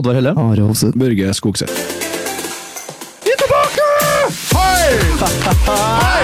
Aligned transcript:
Oddvar 0.00 0.16
Helle. 0.16 0.32
Are 0.32 0.62
Hovseth. 0.64 0.96
Børge 0.96 1.34
Skogseth. 1.36 1.72
Vi 3.24 3.32
er 3.34 3.40
tilbake! 3.42 3.88
Hei! 4.56 4.92
Hei! 6.00 6.22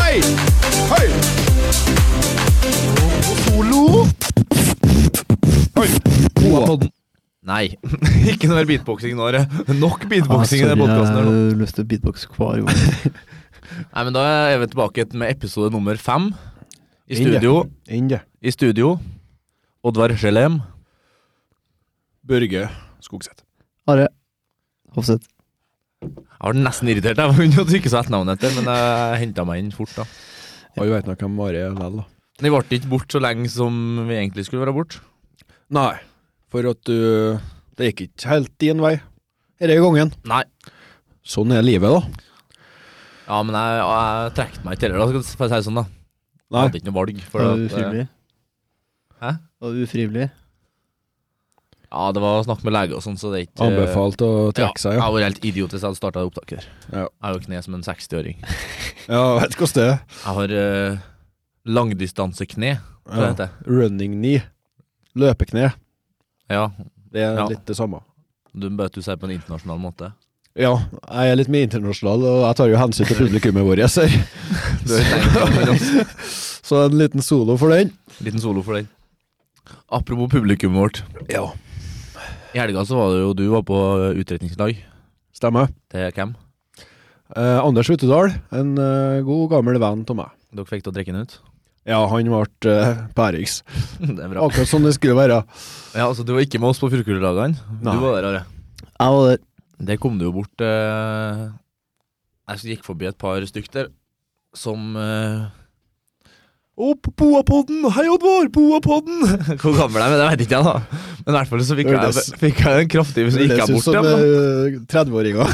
Hei! 0.00 0.14
Hei! 0.92 1.08
Solo. 3.42 4.06
Hei. 5.76 5.88
Podden. 6.40 6.88
Nei, 7.46 7.66
ikke 8.32 8.48
noe 8.48 8.62
mer 8.62 8.70
beatboxing 8.70 9.12
nå. 9.18 9.28
Are. 9.28 9.44
Nok 9.76 10.08
beatboxing 10.08 10.64
i 10.64 10.70
den 10.70 10.80
podkasten. 10.80 11.20
Jeg 11.20 11.28
har 11.28 11.60
lyst 11.60 11.76
til 11.76 11.84
å 11.84 11.90
beatboxe 11.92 12.32
hver 12.32 12.64
gang. 12.64 13.12
Nei, 13.92 14.06
men 14.06 14.16
Da 14.16 14.24
er 14.54 14.62
vi 14.62 14.70
tilbake 14.72 15.04
med 15.12 15.36
episode 15.36 15.68
nummer 15.74 16.00
fem. 16.00 16.32
I 17.06 17.20
studio, 17.20 17.66
Inde. 17.92 18.16
det. 18.16 18.24
i 18.40 18.50
studio 18.56 18.96
Oddvar 19.84 20.16
Gelem. 20.18 20.58
Børge 22.26 22.64
Skogseth. 23.04 23.42
Are 23.90 24.08
Hofseth. 24.96 25.28
Jeg 26.02 26.42
var 26.44 26.56
nesten 26.58 26.88
irritert 26.92 27.18
jeg 27.20 27.32
begynte 27.34 27.62
å 27.64 27.68
trykke 27.68 27.90
seg 27.90 28.02
etternavnet 28.04 28.36
etter, 28.36 28.52
men 28.56 28.68
jeg 28.70 29.20
henta 29.24 29.44
meg 29.48 29.62
inn 29.62 29.72
fort. 29.74 29.92
da 29.96 30.04
Alle 30.76 30.92
veit 30.92 31.08
nok 31.08 31.22
hvem 31.24 31.40
Are 31.40 31.56
er 31.62 31.70
likevel, 31.72 31.98
da. 32.02 32.06
Vi 32.36 32.52
ble 32.52 32.76
ikke 32.78 32.90
borte 32.92 33.16
så 33.16 33.22
lenge 33.24 33.48
som 33.48 33.76
vi 34.08 34.18
egentlig 34.18 34.44
skulle 34.46 34.64
være 34.66 34.74
borte. 34.76 35.00
Nei, 35.72 35.94
for 36.52 36.68
at 36.70 36.82
du 36.86 37.40
Det 37.76 37.88
gikk 37.90 38.02
ikke 38.06 38.28
helt 38.30 38.52
din 38.62 38.80
vei 38.84 38.94
denne 39.60 39.76
gangen. 39.80 40.12
Nei. 40.28 40.42
Sånn 41.26 41.52
er 41.56 41.64
livet, 41.64 41.88
da. 41.90 42.02
Ja, 43.26 43.40
men 43.42 43.56
jeg, 43.56 43.78
jeg 43.82 44.34
trekte 44.36 44.64
meg 44.64 44.76
ikke 44.76 44.90
heller, 44.92 45.16
for 45.26 45.46
å 45.46 45.48
si 45.48 45.56
det 45.56 45.64
sånn. 45.66 45.80
da 45.80 45.84
Jeg 45.86 46.52
Nei. 46.54 46.60
hadde 46.62 46.78
ikke 46.78 46.88
noe 46.90 46.96
valg. 47.00 47.22
For 47.32 47.42
Var 47.42 47.48
at, 47.50 47.56
du 47.56 47.64
eh, 47.64 47.70
ufrivillig? 47.72 48.04
Hæ? 49.24 49.30
Var 49.64 49.72
du 49.74 49.80
ufrivillig? 49.82 50.28
Ja, 51.92 52.12
det 52.12 52.20
var 52.20 52.42
snakk 52.44 52.64
med 52.66 52.72
lege 52.74 52.96
og 52.98 53.02
sånn, 53.04 53.16
så 53.16 53.30
det 53.32 53.38
er 53.38 53.44
ikke 53.46 53.66
Anbefalt 53.68 54.22
å 54.26 54.30
trekke 54.56 54.80
seg, 54.82 54.96
ja. 54.98 55.04
Jeg 55.06 55.12
var 55.14 55.22
helt 55.26 55.44
idiot 55.46 55.70
hvis 55.72 55.80
jeg 55.84 55.86
hadde 55.88 56.00
starta 56.00 56.24
opptaket 56.26 56.58
her. 56.58 56.66
Ja. 56.92 57.04
Jeg 57.06 57.22
har 57.28 57.32
jo 57.36 57.44
kne 57.46 57.62
som 57.62 57.74
en 57.78 57.84
60-åring. 57.86 58.36
Ja, 59.06 59.20
vet 59.38 59.52
ikke 59.54 59.62
hvordan 59.68 59.78
det 59.78 59.86
er. 59.86 59.98
Jeg 60.24 60.34
har 60.34 60.48
uh, 60.58 60.96
langdistansekne, 61.78 62.72
hva 63.06 63.20
Ja. 63.22 63.28
heter 63.30 63.48
Running 63.70 64.16
knee. 64.18 64.42
Løpekne. 65.14 65.72
Ja, 66.50 66.64
Det 67.12 67.22
er 67.22 67.36
Ja. 67.38 67.46
litt 67.48 67.64
det 67.66 67.76
samme. 67.78 68.00
du 68.56 68.68
bøter 68.70 68.94
du 68.98 69.02
seg 69.02 69.18
på 69.20 69.24
en 69.28 69.36
internasjonal 69.38 69.78
måte. 69.78 70.12
Ja, 70.56 70.72
jeg 71.12 71.30
er 71.30 71.36
litt 71.36 71.48
mer 71.52 71.62
internasjonal, 71.68 72.22
og 72.24 72.42
jeg 72.48 72.56
tar 72.56 72.68
jo 72.72 72.76
hensyn 72.80 73.06
til 73.06 73.16
publikummet 73.16 73.64
vårt. 73.66 73.84
oss. 73.84 73.98
Så 76.66 76.84
en 76.86 76.98
liten 76.98 77.22
solo 77.22 77.56
for 77.60 77.68
den. 77.70 77.92
Liten 78.24 78.40
solo 78.40 78.62
for 78.62 78.74
den. 78.74 78.88
Apropos 79.92 80.30
publikummet 80.32 80.80
vårt. 80.80 81.02
Ja. 81.30 81.52
I 82.56 82.60
helga 82.62 82.86
så 82.88 82.96
var 82.96 83.10
det 83.12 83.20
jo 83.20 83.32
du 83.36 83.44
var 83.52 83.64
på 83.68 83.78
utretningslag. 84.16 84.78
Stemmer. 85.36 85.68
Til 85.92 86.08
hvem? 86.16 86.30
Eh, 87.36 87.58
Anders 87.60 87.90
Utedal, 87.92 88.30
en 88.54 88.70
eh, 88.80 89.18
god 89.26 89.50
gammel 89.52 89.76
venn 89.82 90.06
av 90.08 90.16
meg. 90.16 90.30
Dere 90.56 90.68
fikk 90.70 90.86
til 90.86 90.94
å 90.94 90.96
drikke 90.96 91.12
den 91.12 91.26
ut? 91.26 91.34
Ja, 91.86 91.98
han 92.08 92.30
ble 92.32 92.72
eh, 92.72 93.02
på 93.12 93.26
Det 93.36 94.24
er 94.24 94.30
bra. 94.32 94.46
Akkurat 94.46 94.70
sånn 94.70 94.88
det 94.88 94.94
skulle 94.96 95.18
være. 95.18 95.42
Ja, 95.92 96.06
altså 96.06 96.24
Du 96.24 96.32
var 96.32 96.46
ikke 96.46 96.62
med 96.62 96.72
oss 96.72 96.80
på 96.80 96.88
Furkulelagene. 96.94 97.60
Du 97.82 97.84
Nei. 97.90 97.98
var 98.00 98.16
der, 98.16 98.30
Are. 98.30 98.42
Jeg 98.88 99.18
var 99.18 99.28
der. 99.28 99.44
Der 99.90 100.00
kom 100.00 100.16
du 100.16 100.24
jo 100.24 100.32
bort 100.32 100.64
eh, 100.64 101.44
Jeg 102.48 102.72
gikk 102.72 102.86
forbi 102.86 103.10
et 103.10 103.18
par 103.20 103.44
stykk 103.44 103.68
der 103.74 103.90
som 104.56 104.96
eh, 104.96 105.44
Å, 106.76 106.90
Boapodden! 107.16 107.86
Hei, 107.94 108.02
Oddvar! 108.12 108.50
Boapodden! 108.52 109.22
Hvor 109.62 109.72
gammel 109.78 110.02
er 110.04 110.10
jeg? 110.10 110.12
Men 110.12 110.18
det 110.20 110.26
vet 110.28 110.42
ikke 110.44 110.58
jeg, 110.58 110.66
da. 110.66 110.74
Men 111.24 111.30
i 111.30 111.36
hvert 111.38 111.48
fall 111.52 111.62
så 111.64 111.76
fikk 111.78 111.88
jeg, 111.88 112.24
fikk 112.42 112.58
jeg 112.60 112.82
en 112.82 112.90
kraftig 112.92 113.22
hvis 113.24 113.38
jeg 113.38 113.46
gikk 113.46 113.54
Det 113.54 113.60
jeg 113.62 113.66
ser 113.66 113.72
ut 113.72 113.78
bort 113.78 113.86
som 113.86 113.92
til 113.96 114.02
dem. 114.04 114.10
da. 114.12 114.16
eh, 114.26 114.76
30-åringer. 114.92 115.46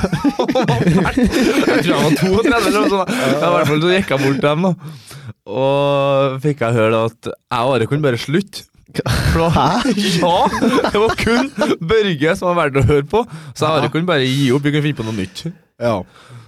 Jeg 1.62 1.78
tror 1.86 1.94
jeg 1.94 2.02
var 2.02 2.12
32 2.18 2.42
eller 2.42 2.74
noe 2.74 2.90
sånt. 2.90 3.14
Ja, 3.14 3.38
I 3.38 3.54
hvert 3.54 3.70
fall 3.70 3.80
så 3.86 3.92
gikk 3.94 4.10
jeg 4.12 4.20
bort 4.24 4.40
til 4.42 4.48
dem, 4.48 4.66
da. 4.66 4.72
Og 5.52 6.36
fikk 6.42 6.60
jeg 6.66 6.76
høre 6.80 7.00
at 7.08 7.30
jeg 7.30 7.62
og 7.62 7.72
Are 7.76 7.88
kunne 7.90 8.04
bare 8.08 8.18
slutte. 8.20 8.66
Hæ? 8.92 9.70
ja! 10.26 10.34
Det 10.92 11.00
var 11.00 11.14
kun 11.22 11.48
Børge 11.88 12.34
som 12.38 12.50
var 12.50 12.58
verdt 12.64 12.82
å 12.82 12.86
høre 12.90 13.06
på. 13.14 13.22
Så 13.54 13.62
jeg 13.62 13.70
og 13.70 13.78
Are 13.78 13.92
kunne 13.94 14.10
bare 14.10 14.26
gi 14.26 14.50
opp. 14.58 14.66
Vi 14.66 14.74
kunne 14.74 14.84
finne 14.90 14.98
på 15.00 15.06
noe 15.06 15.16
nytt. 15.22 15.46
Ja, 15.82 15.96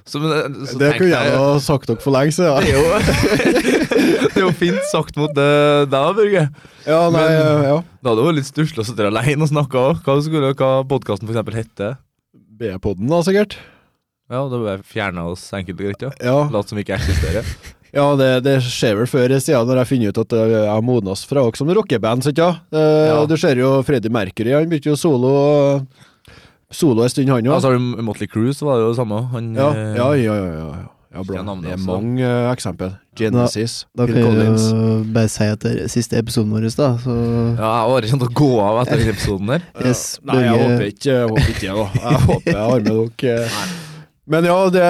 Så, 0.06 0.20
men, 0.20 0.58
så 0.68 0.76
det 0.82 0.90
kunne 0.98 1.14
jeg 1.14 1.30
ha 1.38 1.46
sagt 1.64 1.88
dere 1.88 2.02
for 2.04 2.12
lenge 2.12 2.28
Det 2.28 2.36
siden. 2.36 2.68
jo, 2.68 2.82
det 4.34 4.42
er 4.42 4.46
jo 4.48 4.52
fint 4.58 4.82
sagt 4.90 5.16
mot 5.16 5.32
deg, 5.36 5.88
deg, 5.92 6.16
Børge. 6.18 6.42
Ja, 6.86 6.98
nei, 7.10 7.20
Men- 7.22 7.36
eh, 7.38 7.68
ja. 7.70 7.76
Da 8.02 8.10
hadde 8.10 8.20
det 8.20 8.26
vært 8.28 8.38
litt 8.40 8.50
stusslig 8.50 8.82
å 8.82 8.88
sitte 8.88 9.06
alene 9.08 9.42
og 9.46 9.48
snakke. 9.52 9.84
Hva 10.04 10.16
skulle 10.22 10.50
hva 10.58 10.72
podkasten 10.90 11.30
f.eks. 11.30 11.54
hete? 11.54 11.92
B-podden 12.58 13.08
da, 13.08 13.22
sikkert. 13.26 13.56
Ja, 14.30 14.42
da 14.48 14.56
bør 14.58 14.70
jeg 14.76 14.84
fjerne 14.88 15.24
oss 15.30 15.46
enkelt 15.52 15.78
og 15.80 15.86
greit, 15.86 16.02
ja. 16.02 16.10
Ja, 16.24 16.36
Lat 16.50 16.68
som 16.68 16.78
ikke 16.80 16.96
eksisterer. 16.96 17.44
ja 17.94 18.04
det, 18.18 18.28
det 18.46 18.54
skjer 18.64 18.96
vel 18.98 19.06
før 19.10 19.34
i 19.36 19.38
sida 19.42 19.60
når 19.68 19.82
jeg 19.82 19.90
finner 19.92 20.08
ut 20.14 20.18
at 20.24 20.32
eh, 20.32 20.48
jeg 20.54 20.70
har 20.72 20.82
modnes 20.82 21.24
fra 21.28 21.42
dere 21.44 21.56
som 21.60 21.68
rockeband, 21.76 22.26
ja? 22.36 22.50
Eh, 22.72 23.06
Ja. 23.12 23.20
Du 23.30 23.36
ser 23.36 23.56
jo 23.60 23.76
Freddie 23.86 24.10
Mercury, 24.10 24.52
han 24.56 24.66
begynte 24.70 24.90
jo 24.94 24.96
solo 24.98 25.34
Solo 26.74 27.04
en 27.04 27.08
stund, 27.12 27.28
han 27.30 27.44
Ja, 27.44 27.52
òg. 27.54 27.60
så 27.62 27.70
har 27.70 27.76
du 27.78 28.02
Motley 28.02 28.26
Cruise, 28.26 28.64
var 28.64 28.80
det 28.80 28.86
jo 28.86 28.92
det 28.94 28.98
samme. 28.98 29.20
Han, 29.30 29.52
Ja, 29.54 29.68
eh, 29.70 29.94
ja, 29.94 30.08
ja. 30.18 30.34
ja, 30.34 30.54
ja, 30.58 30.88
ja. 31.14 31.22
bra. 31.22 31.44
Det 31.62 31.70
er 31.70 31.78
også. 31.78 31.86
mange 31.88 32.26
uh, 32.26 32.50
eksempel. 32.52 32.92
Genesis, 33.14 33.86
Da 33.94 34.08
Phil 34.08 34.18
kan 34.18 34.34
Da 34.34 34.44
jeg 34.48 34.58
vi 34.58 35.12
bare 35.14 35.30
si 35.30 35.46
at 35.46 35.62
det 35.62 35.72
er 35.84 35.90
siste 35.92 36.18
episoden 36.18 36.50
vår, 36.50 36.66
da, 36.74 36.90
så 36.98 37.14
Ja, 37.14 37.70
jeg 37.70 37.94
har 37.94 38.08
ikke 38.08 38.26
å 38.26 38.30
gå 38.42 38.50
av 38.64 38.82
etter 38.82 39.02
den 39.02 39.14
episoden 39.14 39.52
der. 39.54 39.66
yes, 39.86 40.04
Nei, 40.26 40.40
jeg 40.42 40.60
håper 40.64 40.86
ikke 40.90 41.10
jeg 41.12 41.32
håper 41.32 41.50
ikke, 41.54 41.74
da. 41.78 41.88
Jeg 42.02 42.22
håper 42.28 42.50
jeg 42.50 42.62
har 42.62 42.86
med 42.88 43.18
dere. 43.22 43.64
Men 44.34 44.46
ja, 44.48 44.56
det, 44.72 44.86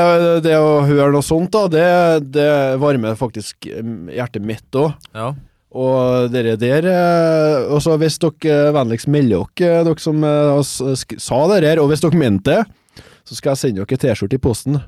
det 0.46 0.54
å 0.62 0.76
høre 0.86 1.10
noe 1.10 1.26
sånt, 1.26 1.50
da, 1.52 1.66
det, 1.68 1.88
det 2.36 2.50
varmer 2.80 3.18
faktisk 3.18 3.66
hjertet 3.68 4.46
mitt 4.46 4.78
òg. 4.78 4.94
Ja. 5.12 5.32
Og 5.74 6.30
dere 6.30 6.54
der 6.60 6.86
eh, 6.86 7.66
Og 7.74 7.82
så 7.82 7.96
hvis 7.98 8.20
dere 8.22 8.54
eh, 8.68 8.72
vennligst 8.74 9.10
melder 9.10 9.48
dere, 9.58 9.82
dere 9.88 10.02
som 10.02 10.22
eh, 10.22 10.98
sa 11.18 11.40
det 11.50 11.64
her, 11.66 11.82
og 11.82 11.90
hvis 11.90 12.04
dere 12.04 12.20
mente 12.20 12.54
det, 12.54 13.04
så 13.24 13.38
skal 13.38 13.54
jeg 13.54 13.62
sende 13.62 13.82
dere 13.82 13.98
T-skjorte 14.00 14.38
i 14.38 14.42
posten. 14.42 14.78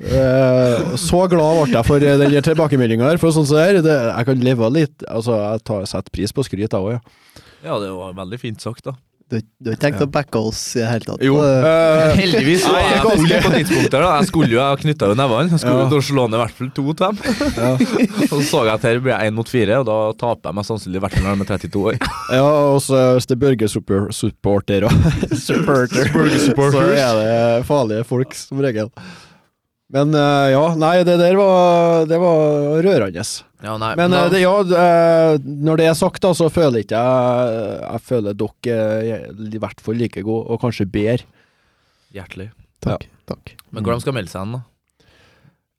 Eh, 0.00 0.96
så 1.00 1.22
glad 1.30 1.62
ble 1.64 1.72
jeg 1.76 1.86
for 1.88 2.04
eh, 2.04 2.18
den 2.22 2.36
tilbakemeldinga 2.46 3.10
her. 3.12 3.18
For 3.22 3.34
sånn 3.34 3.48
som 3.48 3.58
det 3.58 3.66
her, 3.66 3.80
det, 3.84 3.96
jeg 4.12 4.28
kan 4.30 4.44
leve 4.50 4.70
litt 4.74 5.04
Altså, 5.10 5.36
jeg 5.40 5.64
tar, 5.68 5.84
setter 5.90 6.14
pris 6.14 6.32
på 6.36 6.44
skryt, 6.46 6.68
jeg 6.68 6.78
òg, 6.80 6.94
ja. 6.96 7.42
ja, 7.66 7.80
det 7.82 7.90
var 7.96 8.16
veldig 8.24 8.40
fint 8.42 8.62
sagt, 8.64 8.84
da. 8.88 8.96
Du, 9.26 9.40
du 9.58 9.72
har 9.72 9.74
ikke 9.74 9.82
tenkt 9.82 10.02
å 10.04 10.06
backe 10.14 10.38
oss 10.38 10.60
i 10.76 10.84
det 10.84 10.86
hele 10.86 11.02
tatt? 11.08 11.22
Jo, 11.26 11.40
eh, 11.42 12.12
Heldigvis 12.14 12.62
var 12.68 12.76
Nei, 12.76 12.82
jeg 12.92 13.00
ganske- 13.02 13.16
full 13.16 13.32
på 13.42 13.50
tidspunktet. 13.56 13.96
da 13.96 14.10
Jeg 14.20 14.28
skulle 14.28 14.52
jo 14.52 14.60
ha 14.62 14.76
knytta 14.78 15.08
jo 15.10 15.16
nevene. 15.18 15.50
Jeg 15.50 15.62
skulle 15.64 15.86
Ja. 15.90 16.02
slå 16.06 16.26
ned 16.30 16.38
i 16.38 16.42
hvert 16.44 16.54
fall 16.60 16.70
to 16.76 16.84
til 16.92 17.06
dem. 17.08 17.16
ja. 17.58 17.72
Så 18.30 18.38
så 18.46 18.60
jeg 18.68 18.74
at 18.76 18.86
her 18.86 19.00
blir 19.02 19.16
jeg 19.16 19.32
én 19.32 19.34
mot 19.34 19.50
fire, 19.50 19.80
og 19.82 19.86
da 19.90 19.96
taper 20.22 20.52
jeg 20.52 20.58
meg 20.60 20.68
sannsynlig 20.70 21.00
i 21.00 21.04
hvert 21.08 21.16
fall 21.18 21.26
når 21.26 21.34
de 21.34 21.42
er 21.42 21.58
32 21.58 21.82
år. 21.90 21.98
Ja, 22.38 22.44
og 22.70 22.78
så 22.86 23.02
hvis 23.18 23.26
det 23.26 23.34
er 23.34 23.42
Børge-supporter 23.42 24.14
Supporter. 24.14 24.86
Så 25.42 26.86
er 26.94 27.18
det 27.18 27.66
farlige 27.66 28.06
folk, 28.06 28.30
som 28.38 28.62
regel. 28.62 28.92
Men 29.94 30.14
eh, 30.18 30.48
ja, 30.50 30.62
nei, 30.74 30.94
det 31.06 31.14
der 31.20 31.36
var, 31.38 32.06
det 32.10 32.18
var 32.18 32.80
rørende. 32.82 33.22
Ja, 33.62 33.76
nei, 33.78 33.92
Men 33.98 34.14
da, 34.14 34.24
eh, 34.24 34.32
det, 34.34 34.40
ja, 34.42 34.54
eh, 34.82 35.34
når 35.46 35.80
det 35.80 35.90
er 35.90 35.98
sagt, 35.98 36.22
da, 36.24 36.32
så 36.34 36.48
føler 36.52 36.82
ikke 36.82 36.98
jeg 36.98 37.76
Jeg 37.84 38.02
føler 38.08 38.38
dere 38.40 38.78
er 38.98 39.28
i 39.30 39.60
hvert 39.62 39.82
fall 39.82 40.00
like 40.00 40.24
gode, 40.26 40.46
og 40.50 40.62
kanskje 40.64 40.88
bedre. 40.90 41.28
Hjertelig. 42.14 42.50
takk. 42.82 43.06
takk. 43.28 43.54
Men 43.70 43.84
hvordan 43.84 44.02
skal 44.02 44.16
melde 44.16 44.32
seg 44.32 44.42
hen, 44.42 44.58
da? 44.58 44.64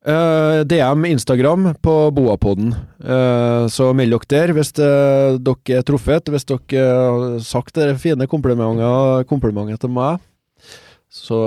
Uh, 0.07 0.63
DM 0.63 1.03
Instagram 1.09 1.73
på 1.83 1.93
Boapodden. 2.15 2.71
Uh, 3.03 3.67
så 3.67 3.89
meld 3.97 4.15
dere 4.15 4.29
der 4.31 4.53
hvis 4.55 4.71
eh, 4.79 5.35
dere 5.35 5.79
er 5.81 5.83
truffet. 5.83 6.31
Hvis 6.31 6.47
dere 6.47 6.85
har 6.85 7.39
sagt 7.43 7.75
det 7.75 7.97
fine 7.99 8.27
komplimenter 8.29 9.27
komplimentet 9.27 9.83
til 9.83 9.91
meg, 9.91 10.21
så, 11.09 11.37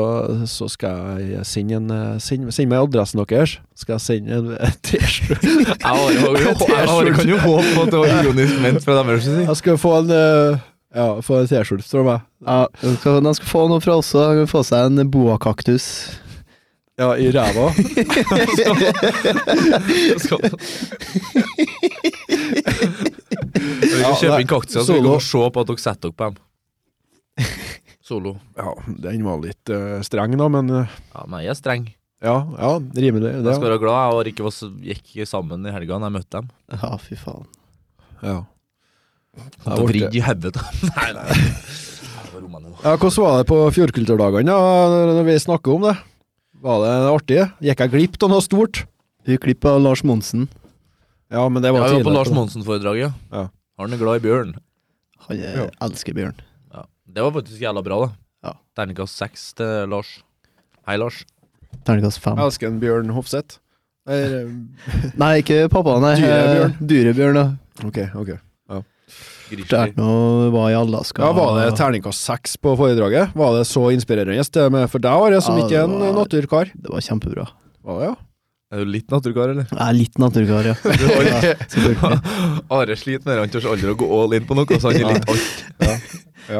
så 0.48 0.66
skal 0.72 1.20
jeg 1.20 1.44
sende, 1.46 1.76
en, 1.76 1.90
eh, 1.92 2.16
send, 2.22 2.48
send 2.52 2.70
meg 2.72 2.80
adressen 2.80 3.20
deres. 3.28 3.58
Skal 3.78 3.98
jeg 3.98 4.00
sende 4.06 4.38
en 4.38 4.48
eh, 4.56 4.72
T-skjorte. 4.82 5.46
Jeg 5.50 6.88
har- 6.88 7.12
kan 7.14 7.28
jo 7.28 7.36
håpe 7.38 7.74
på 7.76 7.82
at 7.84 7.90
det 7.92 7.98
var 8.00 8.08
ironisk 8.24 8.56
ment 8.64 8.82
fra 8.84 8.96
deres 9.04 9.22
side. 9.28 9.44
Jeg 9.46 9.56
skal 9.60 9.78
få 9.78 9.92
en 10.00 10.10
eh, 10.16 10.58
Ja, 10.96 11.04
få 11.22 11.38
en 11.42 11.46
T-skjorte 11.50 11.84
fra 11.86 12.02
meg. 12.08 12.24
Ja, 12.48 12.64
de 12.80 12.96
skal, 12.96 13.20
de 13.22 13.34
skal 13.38 13.46
få 13.52 13.66
noe 13.70 13.80
fra 13.84 13.94
oss 14.00 14.10
òg. 14.18 14.40
Få 14.50 14.64
seg 14.66 14.88
en 14.90 15.10
boakaktus. 15.12 15.86
Ja, 17.00 17.12
i 17.16 17.30
ræva. 17.32 17.70
Skal- 20.20 20.50
Vi 22.30 24.02
kan 24.02 24.14
kjøpe 24.20 24.40
inn 24.42 24.48
kaktuser, 24.50 24.84
så 24.86 24.96
vi 24.96 25.02
kan 25.04 25.20
se 25.24 25.42
på 25.54 25.62
at 25.62 25.70
dere 25.70 25.80
setter 25.82 26.08
dere 26.10 26.16
på 26.16 26.28
dem. 26.30 26.36
Solo. 28.10 28.34
Ja, 28.58 28.74
den 29.06 29.22
var 29.26 29.40
litt 29.44 29.70
uh, 29.72 30.00
streng, 30.06 30.34
da, 30.40 30.48
men 30.50 30.70
uh, 30.74 30.96
Ja, 31.14 31.24
men 31.30 31.44
jeg 31.46 31.54
er 31.54 31.58
streng. 31.58 31.88
ja, 32.20 32.36
ja, 32.58 32.70
rimelig. 32.98 33.30
Jeg 33.38 33.54
skal 33.56 33.68
være 33.70 33.80
glad 33.82 34.00
jeg 34.02 34.18
og 34.18 34.30
ikke 34.34 34.46
Voss 34.48 34.60
gikk 34.84 35.14
sammen 35.30 35.64
i 35.64 35.72
helga 35.74 35.96
da 36.02 36.10
jeg 36.10 36.16
møtte 36.18 36.40
dem. 36.42 36.50
Ja, 36.74 36.92
fy 37.00 37.18
faen. 37.22 37.46
ja. 38.26 38.40
Til 39.62 39.84
å 39.86 40.10
i 40.10 40.20
hodet. 40.26 40.56
Nei, 40.90 41.10
nei. 41.14 41.40
rommene. 42.34 42.72
Ja, 42.82 42.96
hvordan 42.98 43.22
var 43.22 43.36
det 43.38 43.46
på 43.50 43.58
Fjordkulturdagene, 43.76 44.50
da, 44.50 45.10
når 45.14 45.26
vi 45.28 45.36
snakker 45.42 45.76
om 45.76 45.86
det? 45.86 45.94
Var 46.60 46.82
det 46.84 46.94
artig? 47.14 47.38
Gikk 47.64 47.84
jeg 47.86 47.92
glipp 47.94 48.18
av 48.26 48.32
noe 48.34 48.44
stort? 48.44 48.82
Vi 49.28 49.38
glipp 49.40 49.64
av 49.70 49.78
Lars 49.84 50.02
Monsen. 50.04 50.48
Ja, 51.30 51.44
men 51.48 51.62
det 51.62 51.70
Ja, 51.70 51.76
var 51.78 51.88
vi 51.94 52.00
var 52.02 52.08
på. 52.10 52.14
Lars 52.18 52.32
Monsen-foredraget. 52.34 53.14
Ja. 53.30 53.46
Han 53.80 53.94
er 53.94 54.00
glad 54.02 54.18
i 54.20 54.24
bjørn. 54.26 54.54
Han 55.28 55.38
eh, 55.38 55.56
Ja. 55.62 55.66
elsker 55.86 56.16
bjørn. 56.16 56.40
Det 57.10 57.22
var 57.24 57.32
faktisk 57.34 57.62
jævla 57.62 57.82
bra, 57.82 57.96
da. 58.04 58.10
Ja. 58.46 58.52
Terningkast 58.78 59.18
seks 59.18 59.48
til 59.58 59.88
Lars. 59.90 60.12
Hei, 60.86 60.96
Lars. 61.00 61.24
Terningkast 61.86 62.22
fem. 62.22 62.38
Jeg 62.38 62.50
elsker 62.52 62.70
en 62.70 62.78
Bjørn 62.82 63.10
Hofseth. 63.16 63.58
Eller, 64.10 64.46
Nei, 65.22 65.32
ikke 65.42 65.64
pappa, 65.72 65.98
nei. 66.02 66.14
Dyrebjørn. 66.20 66.70
Eh, 66.76 66.86
Dyrebjørn, 66.92 67.40
da. 67.40 67.48
ok, 67.88 68.00
ok. 68.22 68.32
Det 69.50 69.74
er 69.74 69.90
noe 69.96 70.46
var 70.54 70.68
i 70.70 70.76
Alaska. 70.78 71.24
Ja, 71.26 71.34
Var 71.34 71.56
det 71.58 71.70
terningkast 71.80 72.22
seks 72.22 72.52
på 72.62 72.76
foredraget? 72.78 73.32
Var 73.34 73.56
det 73.58 73.64
så 73.66 73.88
inspirerende 73.90 74.44
det 74.54 74.66
med 74.70 74.86
for 74.92 75.02
deg, 75.02 75.10
Are, 75.10 75.40
som 75.42 75.58
Ja, 75.58 75.64
ikke 75.66 75.80
er 75.80 75.88
en 75.90 76.14
naturkar? 76.14 76.70
Det 76.70 76.92
var 76.92 77.02
kjempebra. 77.02 77.48
Var 77.82 77.98
det, 77.98 78.10
ja? 78.12 78.14
Er 78.70 78.84
du 78.84 78.92
litt 78.94 79.10
naturkar, 79.10 79.50
eller? 79.50 79.66
Jeg 79.66 79.82
er 79.82 79.96
litt 79.98 80.20
naturkar, 80.22 80.68
ja. 80.70 80.76
ja. 81.26 82.10
Are 82.78 82.94
sliter 82.94 83.26
med 83.26 83.34
det. 83.34 83.40
Han 83.42 83.54
tør 83.56 83.66
aldri 83.72 83.90
å 83.90 83.98
gå 83.98 84.10
all 84.20 84.38
in 84.38 84.46
på 84.46 84.54
noe, 84.54 84.78
så 84.78 84.92
han 84.94 85.02
er 85.02 85.16
litt 85.18 85.32
alt. 85.34 85.64
ja. 85.82 85.96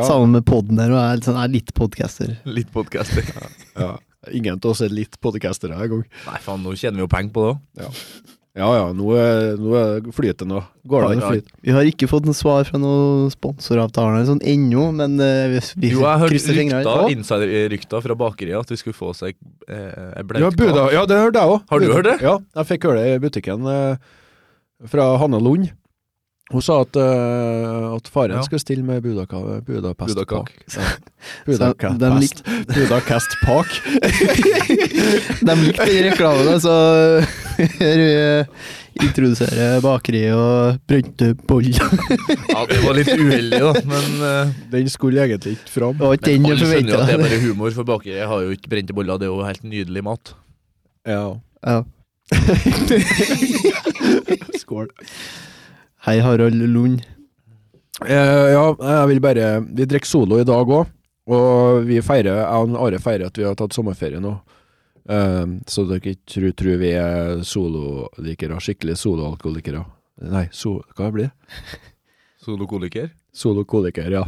Sammen 0.06 0.36
med 0.38 0.46
podden 0.48 0.78
her, 0.82 0.92
og 0.94 1.00
er 1.02 1.18
litt, 1.20 1.26
sånn, 1.28 1.38
er 1.42 1.52
litt 1.52 1.72
podcaster. 1.76 2.34
Litt 2.46 2.70
podcaster. 2.74 3.26
ja. 3.82 3.94
Ingen 4.36 4.58
av 4.60 4.66
oss 4.70 4.82
er 4.84 4.92
litt 4.92 5.16
podcastere 5.24 5.74
en 5.78 5.88
gang. 5.94 6.04
Nei, 6.26 6.40
faen, 6.44 6.60
nå 6.62 6.74
tjener 6.76 7.00
vi 7.00 7.06
jo 7.06 7.10
penger 7.10 7.32
på 7.34 7.46
det 7.48 7.88
òg. 7.88 8.04
Ja 8.58 8.66
ja, 8.74 8.86
nå 8.92 9.12
er, 9.14 9.52
nå 9.62 9.74
er 9.78 10.06
flyter 10.12 10.48
nå. 10.50 10.58
Går 10.90 11.04
det 11.04 11.08
an 11.08 11.12
å 11.12 11.14
Ja, 11.14 11.20
ja. 11.22 11.28
flyte? 11.36 11.52
Vi 11.62 11.74
har 11.76 11.86
ikke 11.86 12.08
fått 12.10 12.26
noe 12.26 12.34
svar 12.34 12.64
fra 12.66 12.80
noen 12.82 13.30
sponsoravtaler 13.30 14.26
sånn 14.26 14.42
ennå, 14.42 14.88
men 14.98 15.14
eh, 15.22 15.44
vi, 15.52 15.60
vi 15.84 15.92
Jo, 15.94 16.02
jeg 16.02 16.32
krysser 16.32 16.58
fingrene. 16.58 16.82
rykter, 16.82 17.04
Å, 17.06 17.12
insiderrykta 17.14 18.00
fra 18.02 18.16
bakeriet 18.18 18.58
at 18.66 18.72
vi 18.74 18.80
skulle 18.80 18.98
få 18.98 19.12
oss 19.14 19.22
ei 19.22 19.30
eh, 19.30 19.76
ei 19.78 20.18
Ja, 20.18 20.24
bleiktak. 20.26 20.58
Buda, 20.58 20.88
ja, 20.96 21.04
det 21.08 21.20
hørte 21.22 21.44
jeg 21.44 21.54
òg. 21.54 21.62
Har 21.70 21.80
du 21.84 21.92
hørt 21.94 22.08
det? 22.10 22.16
Ja, 22.26 22.34
jeg 22.58 22.70
fikk 22.74 22.88
høre 22.90 23.04
det 23.06 23.14
i 23.14 23.22
butikken 23.22 23.70
eh, 23.70 24.10
fra 24.90 25.06
Hanne 25.22 25.40
Lund. 25.46 25.70
Hun 26.50 26.62
sa 26.66 26.80
at, 26.82 26.96
uh, 26.98 27.94
at 27.94 28.08
faren 28.10 28.34
Ja. 28.34 28.42
skulle 28.42 28.58
stille 28.62 28.82
med 28.82 29.02
Budaka, 29.04 29.60
Budapest 29.62 30.14
Budakak. 30.16 30.50
Budakast 31.46 31.98
de 32.00 32.08
Budapest, 32.10 32.42
Budapest 32.74 33.30
De 35.46 35.54
likte 35.62 35.86
den 35.86 36.04
reklamen, 36.10 36.60
så 36.60 36.74
her 37.80 38.00
vi 38.00 39.04
introduserer 39.06 39.78
bakeri 39.84 40.24
og 40.34 40.80
brente 40.90 41.30
boller. 41.46 41.78
Ja, 42.50 42.64
det 42.66 42.80
var 42.82 42.98
litt 42.98 43.12
uheldig, 43.14 43.60
da. 43.62 43.70
Men, 43.86 44.08
uh, 44.18 44.56
Den 44.72 44.90
skulle 44.90 45.22
egentlig 45.22 45.54
ikke 45.54 45.70
fram. 45.76 46.02
Ikke 46.16 46.34
men 46.34 46.50
alle 46.50 46.66
skjønner 46.66 46.90
jo 46.90 46.98
at 46.98 47.06
det 47.12 47.14
er 47.14 47.22
bare 47.22 47.40
humor, 47.46 47.70
for 47.78 47.86
bakeriet 47.92 48.26
har 48.32 48.42
jo 48.48 48.56
ikke 48.58 48.72
brente 48.74 48.96
boller. 48.96 49.22
Det 49.22 49.28
er 49.28 49.32
jo 49.32 49.46
helt 49.46 49.64
nydelig 49.70 50.02
mat. 50.04 50.34
Ja. 51.06 51.22
Ja. 51.62 51.78
Skål. 54.58 54.90
Hei, 56.00 56.18
Harald 56.20 56.54
Lund. 56.54 57.02
Eh, 58.06 58.14
ja, 58.52 58.62
jeg 58.80 59.08
vil 59.10 59.18
bare 59.20 59.48
Vi 59.60 59.84
drikker 59.84 60.08
Solo 60.08 60.38
i 60.40 60.46
dag 60.48 60.70
òg, 60.72 60.88
og 61.28 61.82
vi 61.84 61.98
feirer 62.00 62.38
Jeg 62.38 62.70
og 62.70 62.78
Are 62.80 63.00
feirer 63.04 63.28
at 63.28 63.36
vi 63.36 63.44
har 63.44 63.58
tatt 63.58 63.76
sommerferie 63.76 64.22
nå. 64.24 64.32
Eh, 65.04 65.44
så 65.68 65.84
dere 65.84 66.00
ikke 66.00 66.22
tror, 66.24 66.54
tror 66.56 66.80
vi 66.80 66.94
er 66.96 67.44
sololikere, 67.44 68.56
skikkelig 68.64 68.96
soloalkoholikere. 69.02 69.84
Nei, 70.32 70.46
so, 70.56 70.78
hva 70.96 71.10
blir 71.12 71.28
det? 71.28 71.80
Solokoliker. 72.46 73.12
Solokoliker, 73.36 74.08
ja. 74.16 74.24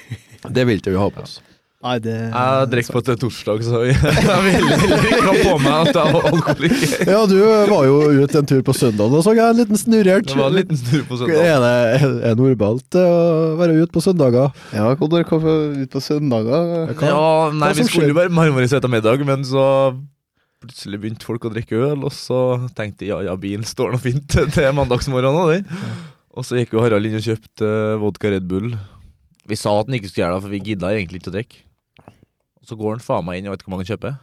Det 0.56 0.66
vil 0.66 0.82
ikke 0.82 0.90
vi 0.90 0.98
ha 0.98 1.06
på 1.14 1.22
oss. 1.22 1.38
Nei, 1.82 1.96
det 1.98 2.12
Jeg 2.14 2.66
drikker 2.70 2.94
på 2.94 3.00
til 3.02 3.16
torsdag, 3.24 3.62
så 3.66 3.80
jeg 3.88 3.96
heller 3.98 5.06
ikke 5.08 5.22
ha 5.26 5.32
på 5.34 5.54
meg 5.64 5.72
at 5.80 5.96
jeg 5.96 6.12
er 6.12 6.28
alkoholiker. 6.28 6.92
Ja, 7.10 7.22
du 7.26 7.34
var 7.42 7.88
jo 7.88 7.96
ute 8.22 8.38
en 8.38 8.48
tur 8.52 8.60
på 8.68 8.74
søndag, 8.78 9.10
og 9.10 9.24
så 9.26 9.34
jeg 9.34 9.42
en 9.42 9.58
liten 9.58 9.80
snurrert. 9.80 10.28
Det 10.30 10.38
var 10.38 10.52
en 10.52 10.58
liten 10.60 10.78
snurr 10.78 11.02
på 11.08 11.18
søndag. 11.18 11.42
Er 11.42 11.58
det 11.64 11.72
er 12.04 12.14
det 12.22 12.36
normalt 12.38 12.98
eh, 13.00 13.16
å 13.16 13.56
være 13.58 13.80
ute 13.80 13.90
på 13.96 14.04
søndager? 14.04 14.54
Ja, 14.70 14.92
hvor 15.00 15.10
dere 15.10 15.26
kom 15.26 15.48
ut 15.48 15.90
på 15.90 16.04
søndager? 16.06 16.94
Ja, 17.02 17.26
nei, 17.50 17.72
vi 17.80 17.88
skulle 17.90 18.12
jo 18.12 18.18
være 18.20 18.34
marmorisert 18.38 18.86
middag, 18.92 19.26
men 19.26 19.42
så 19.48 19.66
plutselig 20.62 21.02
begynte 21.02 21.26
folk 21.26 21.50
å 21.50 21.50
drikke 21.50 21.82
øl, 21.82 22.06
og 22.06 22.14
så 22.14 22.38
tenkte 22.78 23.08
jeg 23.08 23.10
ja, 23.10 23.32
ja, 23.32 23.36
bilen 23.40 23.66
står 23.66 23.96
nå 23.96 23.98
fint 24.06 24.38
til 24.54 24.70
mandagsmorgenen. 24.78 25.66
og. 25.66 26.08
Og 26.32 26.46
så 26.46 26.62
gikk 26.62 26.78
jo 26.78 26.86
Harald 26.86 27.10
inn 27.10 27.18
og 27.18 27.26
kjøpte 27.26 27.74
vodka 28.00 28.30
Red 28.32 28.46
Bull. 28.48 28.70
Vi 29.50 29.58
sa 29.58 29.74
at 29.80 29.90
den 29.90 29.98
ikke 29.98 30.12
skulle 30.12 30.28
gjøre 30.28 30.38
det, 30.38 30.46
for 30.46 30.54
vi 30.54 30.64
gidda 30.70 30.94
egentlig 30.94 31.18
ikke 31.18 31.32
å 31.34 31.38
drikke. 31.40 31.62
Så 32.64 32.76
går 32.78 32.96
han 32.96 33.02
faen 33.04 33.24
meg 33.26 33.38
inn, 33.40 33.48
og 33.50 33.56
vet 33.56 33.62
ikke 33.64 33.70
hvor 33.70 33.76
mange 33.76 33.86
han 33.88 33.92
kjøper. 33.96 34.18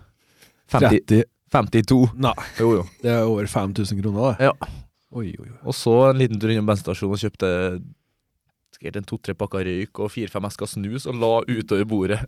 50, 0.71 1.05
30 1.09 1.23
52. 1.49 2.01
Nei, 2.21 2.33
Jo, 2.59 2.67
jo. 2.77 2.83
det 3.01 3.09
er 3.09 3.23
over 3.25 3.47
5000 3.49 4.01
kroner, 4.03 4.35
det. 4.37 4.49
Ja. 4.51 4.51
Oi, 5.17 5.31
oi, 5.33 5.47
oi. 5.49 5.55
Og 5.65 5.73
så 5.73 5.95
en 6.11 6.19
liten 6.21 6.37
tur 6.39 6.51
innom 6.53 6.67
bensinstasjonen 6.69 7.15
og 7.17 7.23
kjøpte 7.23 7.49
sikkert 8.77 8.99
en 9.01 9.07
to-tre 9.09 9.33
pakker 9.35 9.65
røyk 9.65 9.99
og 10.05 10.11
fire-fem 10.13 10.45
esker 10.45 10.69
snus 10.69 11.07
og 11.09 11.17
la 11.17 11.31
utover 11.49 11.87
bordet. 11.89 12.19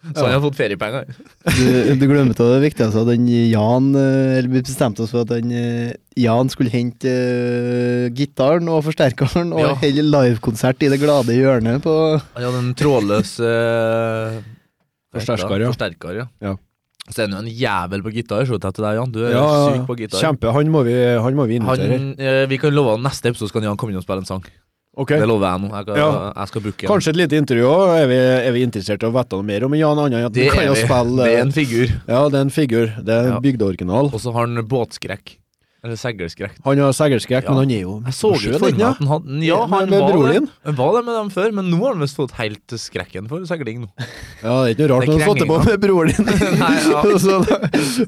Så 0.00 0.22
han 0.24 0.30
Ja. 0.32 0.38
har 0.38 0.40
fått 0.46 0.56
feriepenger. 0.56 1.10
Du, 1.44 1.94
du 2.00 2.06
glemte 2.08 2.40
det 2.54 2.62
viktigste, 2.64 3.02
at 3.02 3.10
den 3.10 3.26
Jan 3.28 3.90
eh, 3.94 4.38
Eller 4.38 4.48
vi 4.48 4.62
bestemte 4.64 5.02
oss 5.04 5.10
for 5.12 5.26
at 5.26 5.34
den 5.34 5.52
eh, 5.52 5.92
Jan 6.16 6.48
skulle 6.48 6.72
hente 6.72 7.04
uh, 7.12 8.06
gitaren 8.16 8.64
og 8.72 8.80
forsterkeren 8.88 9.52
og 9.52 9.60
Ja. 9.60 9.74
holde 9.76 10.06
livekonsert 10.08 10.80
i 10.82 10.88
det 10.88 11.02
glade 11.04 11.36
hjørnet 11.36 11.84
på 11.84 11.92
Han 12.16 12.46
hadde 12.46 12.62
en 12.64 12.72
trådløs 12.80 13.34
det? 13.44 14.40
Forsterker, 15.14 15.60
ja. 15.64 15.70
Forsterker, 15.72 16.14
ja. 16.22 16.26
Ja. 16.40 16.56
Så 17.10 17.24
er 17.24 17.28
han 17.28 17.32
jo 17.34 17.38
en 17.42 17.54
jævel 17.58 18.02
på 18.04 18.12
gitar. 18.14 18.44
Så 18.46 18.58
til 18.60 18.70
deg, 18.84 18.94
Jan. 19.00 19.10
Du 19.10 19.20
er 19.26 19.32
Ja, 19.34 19.44
syk 19.72 19.86
på 19.88 19.96
gitar. 19.98 20.20
Kjempe. 20.22 20.52
Han 20.54 20.68
må 20.70 20.84
vi, 20.86 20.94
han 20.94 21.34
må 21.34 21.46
vi 21.50 21.56
invitere. 21.58 21.90
Han, 21.98 22.14
eh, 22.18 22.46
vi 22.46 22.58
kan 22.58 22.72
love 22.74 22.94
at 22.94 23.00
neste 23.00 23.32
episode 23.32 23.48
skal 23.50 23.62
Jan 23.66 23.76
komme 23.80 23.90
inn 23.90 23.98
og 23.98 24.04
spille 24.06 24.22
en 24.22 24.28
sang. 24.28 24.44
Okay. 25.00 25.18
Det 25.22 25.26
lover 25.30 25.46
jeg 25.48 25.60
nå. 25.62 25.68
Jeg, 25.76 25.86
kan, 25.86 25.96
Ja. 25.96 26.32
jeg 26.36 26.48
skal 26.48 26.60
booke. 26.62 26.86
Kanskje 26.86 27.08
et 27.10 27.16
lite 27.16 27.36
intervju 27.38 27.64
òg. 27.66 27.96
Er, 28.02 28.06
vi- 28.10 28.46
er 28.48 28.52
vi 28.52 28.62
interessert 28.66 29.02
i 29.02 29.06
å 29.06 29.12
vite 29.14 29.32
noe 29.38 29.42
mer 29.42 29.64
om 29.64 29.74
Jan 29.74 29.98
Anna? 29.98 30.28
Det 30.28 30.50
Det 30.50 31.34
er 31.34 31.40
en 31.40 31.52
figur. 31.52 31.86
Ja, 32.08 32.28
det 32.28 32.34
er 32.38 32.40
en 32.42 32.50
figur. 32.50 32.86
Det 33.04 33.08
er 33.14 33.26
en 33.26 33.32
Ja. 33.34 33.40
bygdeoriginal. 33.40 34.12
Og 34.12 34.20
så 34.20 34.32
har 34.32 34.46
han 34.46 34.56
båtskrekk. 34.66 35.36
Eller 35.82 35.96
seglskrekk. 35.96 36.58
Han 36.64 36.76
har 36.78 36.92
seglskrekk, 36.92 37.44
Ja. 37.46 37.50
men 37.54 37.58
han 37.62 37.70
er 37.72 37.80
jo 37.86 37.92
Jeg 38.04 38.12
så 38.12 38.30
sjøl, 38.36 38.58
for 38.60 38.68
meg 38.70 38.82
at 38.84 38.98
han 38.98 39.08
hadde 39.08 39.44
Ja, 39.46 39.60
han 39.66 39.88
med 39.88 40.00
var 40.00 40.12
broren 40.12 40.32
det. 40.32 40.40
din? 40.66 40.74
Var 40.76 40.90
det 40.96 41.04
med 41.06 41.14
dem 41.16 41.30
før, 41.30 41.52
men 41.56 41.70
nå 41.70 41.78
har 41.80 41.94
han 41.94 42.02
visst 42.04 42.16
fått 42.18 42.32
helt 42.36 42.66
skrekken 42.76 43.28
for 43.30 43.46
seiling 43.48 43.80
nå. 43.86 43.88
Ja, 44.44 44.64
det 44.64 44.74
er 44.74 44.74
ikke 44.74 44.88
noe 44.88 44.98
rart 44.98 45.06
du 45.06 45.12
har 45.16 45.24
fått 45.30 45.40
det 45.40 45.48
på 45.48 45.58
med 45.64 45.80
broren 45.80 46.12
din. 46.12 46.26
Nei, 46.60 46.74
ja. 46.90 48.06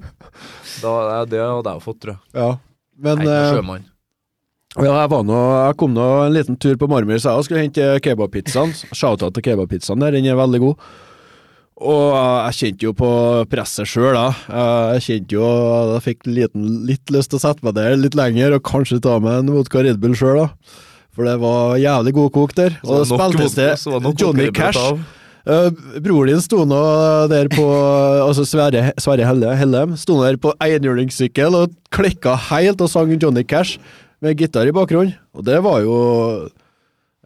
Da- 0.82 1.24
det 1.24 1.40
hadde 1.40 1.64
jeg 1.70 1.78
jo 1.78 1.80
fått, 1.86 2.00
tror 2.04 2.14
jeg. 2.16 2.20
ja. 2.34 2.50
Men 3.02 3.18
ikke 3.24 3.32
eh, 3.32 3.54
sjømann. 3.56 3.84
ja, 4.76 4.92
jeg, 5.00 5.08
var 5.10 5.22
nå, 5.26 5.38
jeg 5.66 5.76
kom 5.80 5.94
nå 5.96 6.04
en 6.26 6.32
liten 6.36 6.56
tur 6.60 6.76
på 6.78 6.88
Marmor, 6.92 7.18
så 7.18 7.32
jeg 7.38 7.44
skulle 7.48 7.62
hente 7.64 7.88
kebabpizzaen. 8.04 8.70
Shout-out 8.92 9.32
til 9.34 9.42
kebabpizzaen 9.48 9.98
der, 10.04 10.12
den 10.14 10.28
er 10.28 10.36
veldig 10.38 10.60
god. 10.60 10.76
Og 11.82 12.12
jeg 12.14 12.58
kjente 12.60 12.86
jo 12.86 12.92
på 12.96 13.08
presset 13.50 13.88
sjøl, 13.90 14.14
da. 14.14 14.28
Eh, 14.48 14.92
Jeg 14.98 15.04
kjente 15.06 15.36
jo 15.38 15.48
Jeg 15.96 16.04
fikk 16.06 16.28
liten, 16.30 16.68
litt 16.88 17.10
lyst 17.14 17.32
til 17.32 17.40
å 17.40 17.42
sette 17.42 17.66
meg 17.66 17.74
der 17.78 17.96
litt 17.98 18.14
lenger, 18.18 18.54
og 18.56 18.62
kanskje 18.68 19.00
ta 19.02 19.18
med 19.22 19.42
en 19.42 19.54
vodka 19.56 19.82
Red 19.82 19.98
Bull 20.02 20.14
sjøl, 20.18 20.44
da. 20.44 20.78
For 21.12 21.28
det 21.28 21.34
var 21.42 21.74
jævlig 21.76 22.14
god 22.16 22.30
kok 22.32 22.54
der. 22.56 22.78
Og 22.86 23.02
det 23.02 23.08
spiltes 23.10 23.58
det 23.58 24.14
Johnny 24.22 24.46
Cash. 24.54 24.78
Uh, 25.42 25.74
broren 25.98 26.30
din 26.30 26.40
sto 26.40 26.62
nå 26.62 26.78
der 27.26 27.48
på 27.50 27.64
Altså 28.28 28.44
Sverre, 28.46 28.92
Sverre 29.02 29.26
Helle, 29.26 29.56
Hellem 29.58 29.96
sto 29.98 30.20
der 30.22 30.38
på 30.38 30.52
enhjørningssykkel 30.62 31.56
og 31.58 31.74
klikka 31.90 32.36
helt 32.52 32.78
og 32.78 32.88
sang 32.92 33.10
Johnny 33.18 33.42
Cash 33.42 33.80
med 34.22 34.38
gitar 34.38 34.70
i 34.70 34.74
bakgrunnen. 34.74 35.16
Og 35.34 35.42
det 35.44 35.58
var 35.66 35.82
jo 35.82 35.96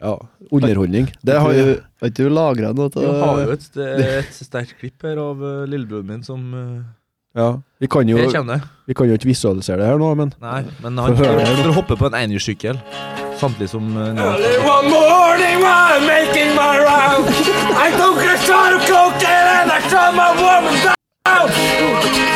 Ja, 0.00 0.12
underholdning. 0.52 1.06
Det 1.24 1.38
har 1.40 1.52
jo 1.56 1.64
Har 2.02 2.10
ikke 2.10 2.26
du 2.26 2.28
lagra 2.28 2.72
noe 2.76 2.90
Vi 2.92 3.06
har 3.06 3.38
jo 3.40 3.54
et, 3.54 3.68
et 3.80 4.34
sterkt 4.36 4.74
klipp 4.80 5.06
her 5.08 5.16
av 5.22 5.40
uh, 5.40 5.64
lillebroren 5.64 6.06
min 6.10 6.22
som 6.26 6.42
uh, 6.52 6.82
Ja, 7.36 7.46
vi 7.80 7.88
kan 7.88 8.08
jo 8.08 8.18
Det 8.20 8.26
kommer 8.34 8.58
det. 8.60 8.68
Vi 8.90 8.96
kan 8.98 9.08
jo 9.08 9.16
ikke 9.16 9.30
visualisere 9.30 9.80
det 9.80 9.88
her 9.88 9.96
nå, 10.02 10.10
men 10.20 10.34
Nei, 10.44 10.60
men 10.84 11.00
han 11.00 11.16
Få 11.16 11.24
høre 11.24 11.46
det, 11.48 11.72
hopper 11.78 11.96
på 11.96 12.10
en 12.10 12.18
enhjulssykkel 12.20 12.76
samtidig 13.40 13.68
som 13.72 13.88
uh, 13.96 14.12
Njan- 14.16 14.44
One 14.68 14.88
morning 14.92 15.58
while 15.64 15.96
I'm 15.96 16.04
making 16.08 16.52
my 16.56 16.76
rounds, 16.80 17.40
I 17.72 17.88
took 17.96 18.20
a 18.20 18.36
shot 18.44 18.72
of 18.76 18.84
cocaine 18.88 19.48
and 19.60 19.72
I 19.72 19.80
shot 19.88 20.12
my 20.16 20.30
woman 20.40 20.76
down. 20.84 21.48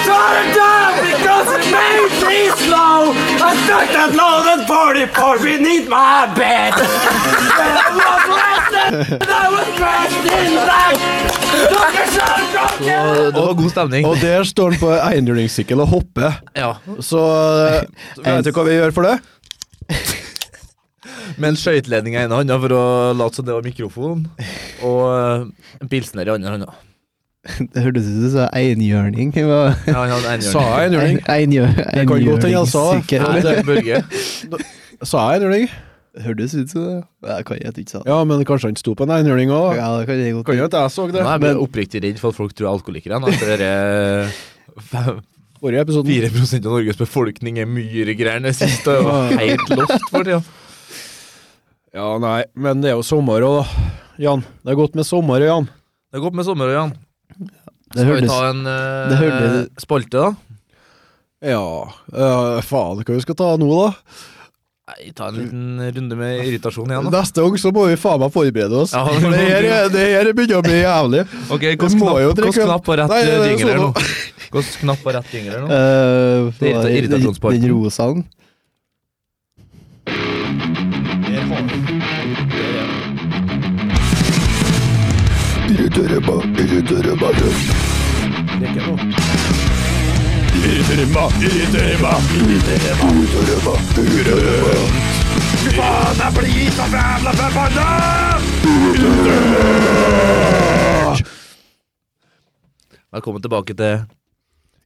Shot 0.05 0.33
her 0.37 0.49
down 0.57 0.90
because 1.11 1.49
it 1.59 1.65
made 1.75 2.13
me 2.31 2.41
slow. 2.65 3.11
I 3.47 3.51
stuck 3.65 3.89
that 3.97 4.11
loaded 4.21 4.61
44 4.67 5.39
beneath 5.43 5.89
my 5.89 6.27
bed. 6.39 6.73
I 6.75 7.89
was 8.01 8.23
arrested, 8.31 9.29
I 9.29 9.47
was 9.55 9.69
dressed 9.79 10.25
in 10.39 10.51
black. 10.65 10.97
Cocaine. 12.55 13.33
Det 13.35 13.41
var 13.41 13.55
god 13.55 13.71
stemning. 13.71 14.07
Og 14.07 14.17
der 14.23 14.45
står 14.49 14.71
han 14.75 14.81
på 14.81 14.91
enhjulingssykkel 14.95 15.83
og 15.85 15.89
hopper. 15.95 16.39
Ja. 16.57 16.73
Så 17.05 17.21
eh, 17.21 17.83
vet 18.25 18.47
du 18.47 18.53
hva 18.57 18.65
vi 18.69 18.79
gjør 18.79 18.95
for 18.97 19.09
det? 19.09 19.17
Med 21.41 21.53
en 21.53 21.59
skøyteledning 21.59 22.17
i 22.17 22.23
ene 22.25 22.37
hånda 22.37 22.59
for 22.63 22.75
å 22.77 22.85
late 23.17 23.41
som 23.41 23.47
det 23.47 23.55
var 23.57 23.65
mikrofon, 23.67 24.25
og 24.85 25.03
eh, 25.15 25.45
en 25.81 25.91
pilsner 25.93 26.29
i 26.29 26.35
andre 26.35 26.57
hånda. 26.57 26.73
Det 27.73 27.81
hørtes 27.83 28.05
ut 28.05 28.13
som 28.13 28.25
du 28.25 28.31
sa 28.35 28.47
einhjørning. 28.53 29.31
Ja, 29.33 29.61
han 29.87 30.43
Sa 30.45 30.65
jeg 30.83 30.91
en 30.91 30.97
hjørning? 30.99 31.21
Einhjør- 31.25 31.77
Det 31.79 32.03
kan 32.05 32.11
godt 32.11 32.45
hende 32.45 32.51
jeg 32.53 32.67
sa 32.69 32.83
det. 33.01 33.21
Nei. 34.51 34.61
Sa 35.09 35.23
jeg 35.33 35.41
enhjørning? 35.41 35.71
Det 36.11 36.25
hørtes 36.27 36.55
ut 36.59 36.73
som 36.75 36.85
det. 36.85 36.99
Jeg 37.31 37.47
kan 37.49 37.61
jeg 37.63 37.73
ikke 37.81 37.93
sa 37.95 38.03
det. 38.03 38.11
Ja, 38.13 38.19
men 38.29 38.45
kanskje 38.45 38.69
han 38.69 38.77
sto 38.77 38.93
på 38.99 39.07
en 39.07 39.15
enhjørning 39.17 39.53
òg? 39.57 39.79
Ja, 39.79 39.89
det 40.01 40.07
kan 40.11 40.21
jeg 40.21 40.35
godt 40.37 40.47
Kan 40.51 40.59
jo 40.59 40.67
at 40.69 40.77
jeg 40.77 40.93
så 40.93 41.07
det. 41.09 41.21
er 41.23 41.31
jeg 41.31 41.41
blir 41.47 41.61
oppriktig 41.65 42.03
redd 42.05 42.19
for 42.21 42.35
at 42.35 42.41
folk 42.43 42.53
tror 42.53 42.67
jeg 42.67 42.71
er 42.71 42.77
alkoholiker 42.77 43.15
igjen. 43.15 43.29
At 43.31 43.45
dere 43.47 44.85
fem- 44.91 45.21
Forrige 45.61 45.83
episoden. 45.85 46.09
4% 46.33 46.67
av 46.67 46.73
Norges 46.77 46.97
befolkning 47.01 47.59
er 47.61 47.67
myregreiene 47.69 48.53
sist 48.57 48.85
Det 48.89 48.95
var 49.05 49.33
helt 49.37 49.73
lost 49.77 50.07
for 50.11 50.25
tida. 50.25 50.39
Ja, 51.97 52.07
nei, 52.23 52.45
men 52.55 52.81
det 52.85 52.93
er 52.93 52.97
jo 52.99 53.03
sommer 53.05 53.43
òg, 53.45 53.61
da. 53.61 53.89
Jan. 54.21 54.45
Det 54.65 54.73
er 54.73 54.79
godt 54.79 54.95
med 54.97 55.05
sommer, 55.09 55.41
Jan. 55.43 55.67
Det 56.11 56.21
er 56.21 56.23
godt 56.25 56.37
med 56.39 56.47
sommer, 56.47 56.71
Jan. 56.73 56.93
Det 57.91 58.05
Skal 58.05 58.21
vi 58.21 58.29
ta 58.31 58.41
en 58.51 58.67
uh, 58.71 59.65
spalte, 59.83 60.21
da? 60.21 60.35
Ja 61.43 61.63
uh, 61.89 62.61
Faen, 62.63 63.01
hva 63.01 63.17
vi 63.17 63.23
skal 63.25 63.39
ta 63.39 63.49
nå, 63.59 63.71
da? 63.73 63.89
Nei, 64.91 65.11
ta 65.15 65.29
en 65.31 65.37
liten 65.39 65.93
runde 65.97 66.17
med 66.19 66.41
irritasjon 66.49 66.91
igjen, 66.91 67.07
da. 67.09 67.21
Neste 67.21 67.43
gang 67.45 67.59
så 67.63 67.71
må 67.75 67.85
vi 67.91 67.97
faen 68.01 68.19
meg 68.23 68.33
forberede 68.35 68.81
oss. 68.85 68.95
Ja, 68.95 69.05
det 69.35 69.45
her, 69.47 69.69
er- 69.71 69.93
det 69.95 70.07
her 70.07 70.31
begynner 70.35 70.59
å 70.59 70.65
bli 70.67 70.81
jævlig. 70.81 71.23
Ok, 71.47 71.67
Hvilken 71.71 72.01
må 72.03 72.17
er 72.17 72.27
det 72.27 72.43
nå? 72.43 72.49
hvilken 72.49 72.67
knapp 72.67 72.91
og 72.91 72.99
rett 72.99 73.15
Nei, 73.15 73.21
det 73.27 73.33
er 76.75 76.91
Irritasjonsparten. 76.99 77.67
Den 77.67 77.95
sånn 77.95 78.23
nå? 78.23 78.29
Knapp 86.21 86.35
på 86.35 86.41
rett 86.41 86.91
jingle 86.91 86.99
her 88.69 88.87
nå? 88.87 88.95
Eh, 90.61 90.89
Det 90.89 90.99
er 90.99 91.07
irrita- 91.07 91.31
den- 96.91 97.01
jævla 97.01 97.33
forbanna! 97.33 97.87
Velkommen 103.13 103.43
tilbake 103.43 103.75
til 103.75 104.05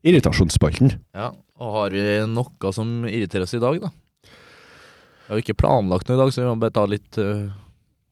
Irritasjonsspalten. 0.04 0.94
Ja, 1.14 1.30
og 1.58 1.72
har 1.74 1.90
vi 1.90 2.26
noe 2.30 2.72
som 2.72 3.04
irriterer 3.08 3.42
oss 3.42 3.54
i 3.54 3.58
dag, 3.62 3.80
da? 3.80 3.90
Jeg 4.24 5.30
har 5.32 5.38
ikke 5.42 5.56
planlagt 5.56 6.08
noe 6.08 6.16
i 6.16 6.20
dag, 6.22 6.32
så 6.32 6.42
vi 6.42 6.48
må 6.48 6.58
bare 6.60 6.70
ta 6.76 6.84
litt 6.86 7.18
uh, 7.18 7.48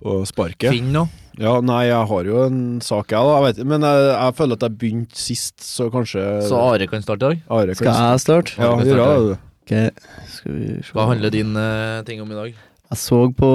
På 0.02 0.20
sparket. 0.28 0.70
Finn 0.74 0.90
nå. 0.94 1.06
Ja, 1.40 1.54
nei, 1.64 1.86
jeg 1.88 2.08
har 2.10 2.28
jo 2.28 2.42
en 2.44 2.60
sak, 2.84 3.14
jeg, 3.14 3.22
da. 3.24 3.38
Jeg 3.38 3.46
vet, 3.46 3.62
men 3.70 3.86
jeg, 3.86 4.04
jeg 4.10 4.36
føler 4.36 4.58
at 4.58 4.66
jeg 4.66 4.78
begynte 4.82 5.22
sist, 5.22 5.56
så 5.64 5.88
kanskje 5.92 6.26
Så 6.50 6.58
Are 6.60 6.88
kan 6.90 7.04
starte 7.06 7.22
i 7.22 7.28
dag. 7.30 7.42
Are 7.56 7.78
Skal 7.78 7.92
jeg 7.94 8.22
starte? 8.26 8.58
Ja, 8.58 8.74
gjør 8.82 9.02
det. 9.30 9.40
Okay. 9.62 9.90
skal 10.28 10.56
vi 10.58 10.70
se. 10.82 10.92
Hva 10.92 11.06
handler 11.08 11.32
din 11.32 11.54
uh, 11.56 12.02
ting 12.04 12.20
om 12.20 12.30
i 12.34 12.38
dag? 12.40 12.56
Jeg 12.92 13.00
så 13.00 13.24
på 13.38 13.52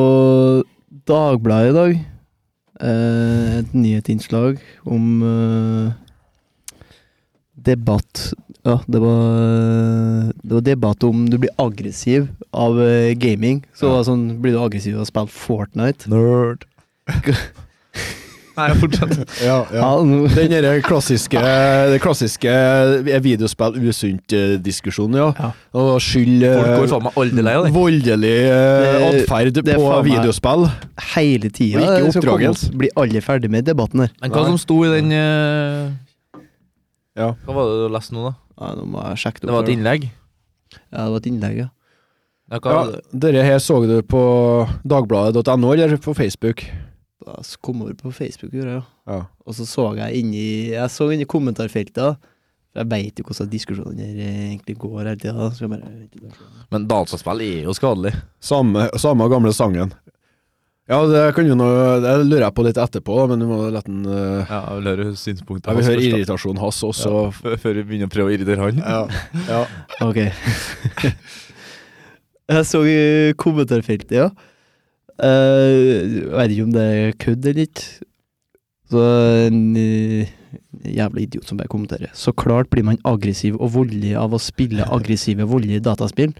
Dagbladet 1.07 1.73
i 1.73 1.75
dag 1.75 1.97
Uh, 2.77 3.57
et 3.57 3.71
nyhetsinnslag 3.73 4.59
om 4.85 5.05
uh, 5.25 5.87
debatt 7.57 8.27
Ja, 8.67 8.73
det 8.91 8.99
var, 8.99 10.31
det 10.43 10.51
var 10.57 10.63
debatt 10.65 11.03
om 11.07 11.21
du 11.31 11.37
blir 11.39 11.53
aggressiv 11.61 12.25
av 12.51 12.75
eh, 12.83 13.13
gaming. 13.15 13.61
Så 13.77 13.93
var 13.93 14.03
sånn, 14.03 14.25
blir 14.43 14.57
du 14.57 14.59
aggressiv 14.59 14.97
av 14.99 15.05
å 15.05 15.07
spille 15.07 15.31
Fortnite? 15.31 16.09
Nerd. 16.11 16.65
Nei, 18.57 18.71
fortsett. 18.81 19.19
Ja, 19.45 19.59
ja. 19.69 19.77
Ja, 19.83 19.89
nå- 20.01 20.27
Den 20.33 20.49
derre 20.49 20.79
klassiske, 20.81 21.37
det 21.93 21.99
klassiske 22.01 22.49
er 22.49 23.21
videospill 23.21 23.75
usunt-diskusjonen, 23.91 25.19
ja. 25.21 25.27
Ja. 25.37 25.49
Og 25.77 25.99
skyld 26.01 26.41
eh, 26.47 26.55
Folk 26.57 26.81
går 26.81 26.89
faen 26.95 27.05
meg 27.05 27.19
aldri 27.21 27.45
lei 27.45 27.53
av 27.59 27.67
det. 27.67 27.73
voldelig 27.75 28.33
eh, 28.47 28.87
Det- 28.87 29.21
atferd 29.21 29.53
det 29.59 29.63
er 29.75 29.77
på 29.77 29.85
faen 29.85 30.01
meg- 30.01 30.09
videospill. 30.09 30.65
hele 31.13 31.51
tida. 31.53 31.77
Og 31.77 31.85
ikke 31.85 32.09
det 32.09 32.15
skal 32.17 32.33
komme 32.33 32.81
Blir 32.83 32.97
alle 33.05 33.21
ferdig 33.29 33.53
med 33.53 33.69
debatten 33.69 34.03
her? 34.07 34.11
Men 34.25 34.33
hva 34.33 34.41
Nei. 34.43 34.49
som 34.55 34.59
sto 34.65 34.79
i 34.83 34.91
den 34.97 35.13
eh, 35.13 36.41
Ja. 37.21 37.31
Hva 37.45 37.53
var 37.61 37.69
det 37.69 37.77
du 37.85 37.93
leste 37.93 38.17
nå, 38.17 38.25
da? 38.31 38.35
Ja, 38.57 38.73
nå 38.77 38.85
må 38.89 39.03
jeg 39.11 39.21
sjekke 39.21 39.45
Det 39.45 39.53
var 39.53 39.65
et 39.65 39.73
innlegg? 39.75 40.07
Ja, 40.77 41.03
det 41.05 41.09
var 41.13 41.19
et 41.21 41.29
innlegg, 41.29 41.57
ja. 41.61 41.69
Ja, 42.47 42.59
ja, 42.63 42.99
Dere 43.11 43.43
her 43.43 43.57
så 43.59 43.81
du 43.83 43.97
på 44.07 44.21
dagbladet.no 44.87 45.73
eller 45.73 45.97
på 45.99 46.13
Facebook? 46.15 46.63
Da 47.27 47.41
kom 47.61 47.81
over 47.83 47.97
på 47.99 48.11
Facebook, 48.15 48.53
gjorde 48.55 48.77
jeg, 48.77 48.81
ja. 48.81 49.17
Ja. 49.17 49.19
Og 49.47 49.55
så 49.57 49.65
så 49.67 49.89
jeg 49.97 50.21
inni 50.21 50.71
Jeg 50.71 50.91
så 50.91 51.09
inni 51.11 51.27
kommentarfeltet. 51.27 52.17
Jeg 52.77 52.89
veit 52.91 53.19
jo 53.19 53.25
hvordan 53.25 53.49
diskusjonen 53.51 53.99
her 53.99 54.17
egentlig 54.21 54.77
går 54.79 54.99
hele 55.01 55.15
tida. 55.19 55.47
Så 55.55 55.65
jeg 55.65 55.71
bare 55.71 55.91
Men 56.71 56.87
dataspill 56.87 57.41
er 57.41 57.67
jo 57.67 57.75
skadelig. 57.75 58.13
Samme, 58.39 58.87
samme 59.01 59.27
gamle 59.31 59.53
sangen. 59.55 59.93
Ja, 60.87 61.01
det 61.03 61.21
kan 61.35 61.47
jo 61.49 61.55
nå 61.59 61.67
Det 61.99 62.13
lurer 62.23 62.45
jeg 62.45 62.55
på 62.55 62.63
litt 62.63 62.77
etterpå, 62.79 63.15
men 63.27 63.41
du 63.43 63.47
må 63.49 63.59
la 63.73 63.81
den 63.83 64.05
uh, 64.07 64.47
Ja, 64.47 64.61
jeg 64.69 64.77
vil 64.77 64.89
høre 64.93 65.07
synspunktet 65.19 65.67
Jeg 65.67 65.79
vil 65.79 65.83
hans 65.83 65.91
høre 65.91 65.99
først, 65.99 66.07
da. 66.07 66.19
irritasjonen 66.21 66.61
hans 66.63 66.79
også. 66.87 67.15
Ja, 67.43 67.57
Før 67.63 67.79
vi 67.79 67.83
begynner 67.89 68.07
å 68.07 68.13
prøve 68.13 68.31
å 68.31 68.35
irritere 68.37 68.69
han. 68.69 68.79
Ja. 68.79 69.01
ja. 69.49 69.61
Ok. 70.07 70.21
jeg 72.55 72.69
så 72.69 72.83
i 72.87 72.99
kommentarfeltet, 73.39 74.15
ja. 74.15 74.29
Uh, 75.17 76.31
vet 76.37 76.53
ikke 76.53 76.67
om 76.69 76.75
det 76.75 76.87
er 76.93 77.15
kødd 77.19 77.51
eller 77.51 77.67
ikke. 77.67 77.87
Så 78.87 79.03
en 79.49 79.61
uh, 79.75 80.33
jævla 80.87 81.23
idiot 81.25 81.51
som 81.51 81.59
bare 81.59 81.71
kommenterer. 81.71 82.15
Så 82.15 82.31
klart 82.31 82.71
blir 82.71 82.85
man 82.87 83.01
aggressiv 83.07 83.57
og 83.59 83.73
voldelig 83.75 84.15
av 84.15 84.35
å 84.35 84.39
spille 84.39 84.87
aggressive, 84.87 85.47
voldelige 85.51 85.83
dataspill. 85.89 86.31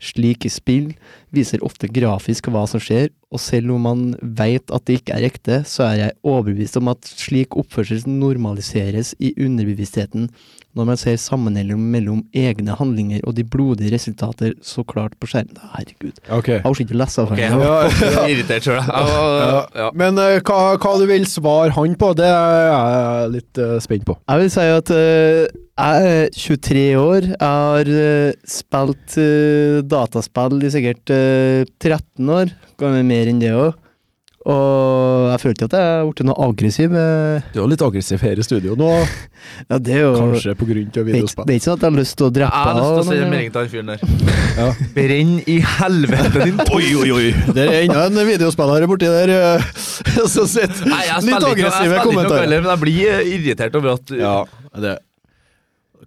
Slike 0.00 0.48
spill 0.52 0.92
viser 1.34 1.62
ofte 1.64 1.90
grafisk 1.92 2.48
hva 2.50 2.64
som 2.68 2.80
skjer, 2.82 3.10
og 3.30 3.42
selv 3.42 3.74
om 3.76 3.84
man 3.86 4.06
veit 4.20 4.72
at 4.74 4.86
det 4.88 5.00
ikke 5.00 5.18
er 5.18 5.26
ekte, 5.28 5.60
så 5.68 5.84
er 5.90 5.98
jeg 6.00 6.16
overbevist 6.26 6.78
om 6.80 6.90
at 6.90 7.06
slik 7.06 7.54
oppførsel 7.60 8.02
normaliseres 8.08 9.12
i 9.20 9.34
underbevisstheten 9.38 10.30
når 10.78 10.86
man 10.86 10.98
ser 11.00 11.16
sammenhengen 11.18 11.80
mellom 11.92 12.20
egne 12.36 12.76
handlinger 12.78 13.24
og 13.26 13.34
de 13.38 13.44
blodige 13.46 13.90
resultater 13.94 14.52
så 14.62 14.84
klart 14.86 15.16
på 15.18 15.30
skjermen. 15.30 15.58
Herregud. 15.74 16.20
Ok. 16.30 16.52
Jeg 16.52 16.62
orker 16.68 16.84
ikke 16.84 16.94
å 16.94 17.00
lese 17.00 17.22
av 17.22 17.32
okay, 17.34 17.48
Jeg 17.50 18.12
er 18.12 18.34
irritert 18.36 18.68
sjøl, 18.68 18.78
jeg. 18.78 18.86
Ja. 18.86 19.64
Ja. 19.82 19.88
Men 19.98 20.20
uh, 20.20 20.38
hva, 20.46 20.60
hva 20.78 20.94
du 21.00 21.08
vil 21.10 21.26
svare 21.30 21.74
han 21.74 21.96
på, 21.98 22.12
det 22.18 22.28
er 22.30 22.68
jeg 22.68 23.32
litt 23.34 23.62
uh, 23.62 23.74
spent 23.82 24.06
på. 24.06 24.16
Jeg 24.30 24.44
vil 24.44 24.54
si 24.54 24.68
at 24.76 24.94
eh, 24.94 25.58
jeg 25.80 26.08
er 26.22 26.32
23 26.36 26.86
år. 27.00 27.28
Jeg 27.32 27.50
har 27.50 27.92
eh, 28.04 28.32
spilt 28.48 29.18
eh, 29.20 29.80
dataspill 29.90 30.58
i 30.66 30.72
sikkert 30.72 31.12
eh, 31.14 31.62
13 31.82 32.34
år. 32.40 32.52
Kan 32.80 32.96
være 32.98 33.06
mer 33.08 33.30
enn 33.32 33.40
det 33.42 33.54
òg. 33.56 33.78
Og 34.50 35.26
jeg 35.28 35.40
følte 35.42 35.66
at 35.68 35.74
jeg 35.76 35.84
har 35.84 36.06
blitt 36.08 36.22
noe 36.24 36.44
aggressiv. 36.48 36.94
eh. 36.96 37.42
Du 37.52 37.58
er 37.60 37.66
litt 37.68 37.82
aggressiv 37.84 38.22
her 38.24 38.38
i 38.40 38.44
studio 38.46 38.72
nå, 38.80 38.88
Ja, 39.70 39.76
det 39.76 39.98
er 39.98 40.00
jo 40.06 40.14
kanskje 40.16 40.54
på 40.56 40.64
grunn 40.70 40.86
av 40.88 40.94
det 40.96 41.02
er, 41.02 41.08
videospill. 41.10 41.44
det 41.44 41.52
er 41.52 41.58
ikke 41.60 41.66
sånn 41.68 41.76
at 41.76 41.84
jeg 41.84 41.90
har 41.90 41.98
lyst 42.00 42.16
til 42.16 42.24
å 42.24 42.30
Jeg 42.40 42.48
har 42.48 42.78
lyst 42.78 42.94
til 42.94 43.02
å 43.02 43.04
si 43.10 43.18
en 43.20 43.34
melding 43.34 43.52
til 43.52 43.60
han 43.60 43.70
fyren 43.74 43.92
der. 43.92 44.00
Ja. 44.60 44.70
Brenn 44.96 45.34
i 45.46 45.58
helvete 45.62 46.40
din 46.48 46.58
Oi, 46.76 46.88
oi, 47.02 47.10
oi! 47.18 47.26
Det 47.54 47.66
er 47.68 47.76
enda 47.84 48.06
en 48.08 48.18
videospiller 48.30 48.88
borti 48.90 49.12
der 49.12 49.34
eh, 49.36 49.68
som 50.24 50.48
sitter 50.50 50.88
Nei, 50.90 51.04
jeg 51.06 51.20
litt 51.28 51.28
spiller 51.28 51.36
ikke, 51.36 51.44
noe- 51.44 51.52
jeg 51.52 51.52
aggressive 51.52 51.76
spiller 51.76 51.84
ikke 51.84 52.00
noe 52.00 52.08
kommentarer. 52.08 52.42
heller, 52.46 52.64
men 52.64 52.72
jeg 52.72 52.82
blir 52.86 53.12
eh, 53.12 53.30
irritert 53.36 53.78
over 53.78 53.94
at 54.00 54.16
Ja, 54.24 54.34
det 54.88 54.96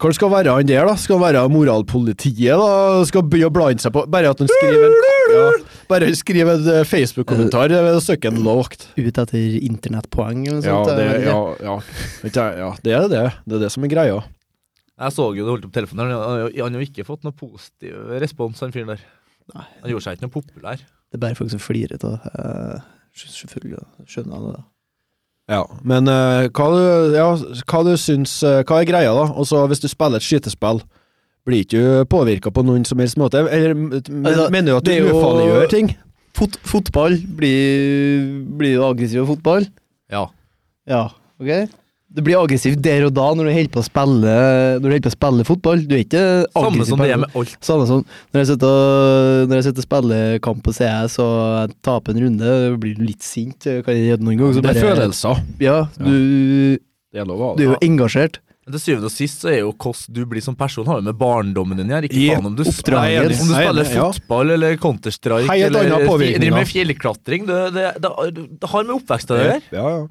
Hva 0.03 0.11
skal 0.11 0.31
være 0.33 0.51
han 0.57 0.67
der, 0.67 0.83
da? 0.89 0.93
Skal 0.99 1.15
han 1.15 1.23
være 1.23 1.41
moralpolitiet, 1.53 2.59
da? 2.59 3.03
Skal 3.07 3.23
begynne 3.23 3.47
å 3.47 3.53
blande 3.55 3.79
seg 3.83 3.93
på 3.95 4.03
Bare 4.11 4.33
at 4.33 4.41
han 4.43 4.49
skriver 4.51 4.89
en 4.89 4.97
ja, 5.33 5.43
Bare 5.87 6.09
skriv 6.19 6.49
en 6.51 6.67
eh, 6.73 6.81
Facebook-kommentar, 6.87 7.71
søker 8.03 8.33
en 8.33 8.41
lovakt. 8.43 8.89
Ut 8.99 9.19
etter 9.23 9.55
internettpoeng 9.63 10.43
eller 10.49 10.59
noe 10.59 10.67
Ja, 10.67 10.77
sånt. 10.83 10.99
det, 10.99 11.07
ja, 11.23 11.37
ja. 11.63 11.75
Vet 12.25 12.39
jeg, 12.41 12.57
ja, 12.59 12.69
det 12.83 12.95
er 12.97 13.07
det. 13.13 13.23
Det 13.47 13.57
er 13.57 13.63
det 13.63 13.71
som 13.73 13.87
er 13.87 13.93
greia. 13.95 14.19
Jeg 15.03 15.15
så 15.15 15.29
jo 15.35 15.45
du 15.47 15.51
holdt 15.53 15.69
opp 15.69 15.73
telefonen 15.75 16.11
der. 16.11 16.19
Han 16.19 16.43
har 16.43 16.67
Han 16.67 16.83
ikke 16.85 17.07
fått 17.07 17.23
noe 17.25 17.35
positiv 17.35 17.95
respons, 18.23 18.59
han 18.63 18.75
fyren 18.75 18.91
der. 18.93 19.01
Nei. 19.55 19.65
Han 19.83 19.91
gjorde 19.95 20.05
seg 20.09 20.19
ikke 20.19 20.27
noe 20.27 20.35
populær. 20.35 20.83
Det 20.83 21.19
er 21.19 21.23
bare 21.23 21.39
folk 21.39 21.51
som 21.55 21.63
flirer 21.63 21.95
av 22.03 22.17
det. 22.19 22.35
Eh, 22.43 22.85
Selvfølgelig 23.23 23.83
skjønner 24.09 24.35
jeg 24.35 24.45
det. 24.49 24.53
da. 24.59 24.63
Ja, 25.51 25.65
men 25.83 26.07
uh, 26.07 26.47
hva, 26.55 26.67
du, 26.71 27.15
ja, 27.17 27.25
hva 27.67 27.79
du 27.83 27.91
syns 27.99 28.37
uh, 28.47 28.61
Hva 28.63 28.79
er 28.79 28.87
greia, 28.87 29.11
da? 29.11 29.25
Og 29.35 29.67
hvis 29.67 29.83
du 29.83 29.89
spiller 29.91 30.21
et 30.21 30.23
skytespill, 30.23 30.79
blir 31.43 31.65
ikke 31.65 31.81
du 31.81 32.05
påvirka 32.07 32.53
på 32.55 32.63
noen 32.63 32.85
som 32.87 33.01
helst 33.03 33.19
måte? 33.19 33.41
Eller 33.51 33.75
men, 33.75 33.99
Altså, 34.23 34.47
mener 34.55 34.71
du 34.71 34.77
at 34.77 34.87
du 34.87 34.91
det 34.93 35.11
ufarliggjør 35.11 35.67
ting? 35.73 35.91
Fot 36.33 36.55
fotball. 36.65 37.17
Blir, 37.37 38.23
blir 38.57 38.77
du 38.79 38.85
aggressiv 38.87 39.27
fotball? 39.27 39.67
Ja. 40.11 40.29
Ja, 40.89 41.03
ok. 41.39 41.51
Du 42.13 42.21
blir 42.21 42.37
aggressiv 42.37 42.75
der 42.77 43.07
og 43.07 43.13
da 43.17 43.25
når 43.33 43.47
du 43.49 43.51
holder 43.55 43.71
på 43.73 43.81
å 43.81 43.85
spille 43.87 44.33
Når 44.77 44.83
du 44.83 44.89
holder 44.91 45.05
på 45.07 45.11
å 45.11 45.15
spille 45.15 45.45
fotball. 45.47 45.83
Du 45.89 45.95
er 45.97 46.03
ikke 46.03 46.23
Samme 46.53 46.85
som 46.85 47.01
det 47.01 47.09
er 47.09 47.21
med 47.23 47.37
alt. 47.39 47.55
Samme 47.65 47.87
som 47.89 48.03
når 48.05 48.43
jeg 48.43 48.49
sitter 48.51 48.69
og, 48.69 49.49
når 49.49 49.59
jeg 49.59 49.67
sitter 49.69 49.81
og 49.83 49.87
spiller 49.89 50.39
kamp 50.45 50.63
på 50.67 50.75
CS 50.77 51.17
og 51.23 51.35
jeg 51.57 51.75
taper 51.89 52.13
en 52.13 52.23
runde, 52.27 52.55
blir 52.83 52.95
du 52.99 53.03
litt 53.07 53.25
sint. 53.25 53.65
Kan 53.65 53.97
jeg 53.97 54.11
gjøre 54.13 54.27
noen 54.27 54.41
gang, 54.43 54.53
så 54.53 54.61
Det 54.61 54.69
er 54.75 54.79
bare- 54.79 54.93
følelser. 54.93 55.43
Ja, 55.65 55.77
du, 55.97 56.13
ja. 56.77 57.21
er 57.23 57.29
lov 57.29 57.57
du 57.57 57.63
er 57.63 57.65
det. 57.65 57.69
jo 57.71 57.79
engasjert. 57.89 58.39
Men 58.63 58.77
til 58.77 58.79
syvende 58.79 59.09
og 59.09 59.11
sist 59.11 59.41
så 59.43 59.49
er 59.51 59.59
jo 59.59 59.73
hvordan 59.75 60.13
du 60.15 60.21
blir 60.29 60.43
som 60.45 60.55
person, 60.55 60.85
har 60.87 61.01
jo 61.01 61.03
med 61.09 61.17
barndommen 61.19 61.75
din 61.81 61.89
å 61.89 61.97
gjøre. 61.97 62.07
Ikke 62.07 62.21
I 62.21 62.27
faen 62.31 62.45
om 62.47 62.55
du, 62.55 62.63
oppdraget. 62.63 63.33
om 63.41 63.47
du 63.49 63.53
spiller 63.57 63.89
fotball 63.91 64.53
eller 64.55 64.77
Counter-Strike 64.79 65.57
eller 65.67 65.89
driver 65.99 66.53
med 66.61 66.69
fjellklatring. 66.69 67.47
Det, 67.49 67.57
det, 67.75 67.87
det, 68.05 68.45
det 68.61 68.69
har 68.71 68.85
med 68.87 68.95
oppvekst 69.01 69.33
å 69.33 69.39
gjøre. 69.41 69.61
Ja, 69.75 69.87
ja. 69.97 70.03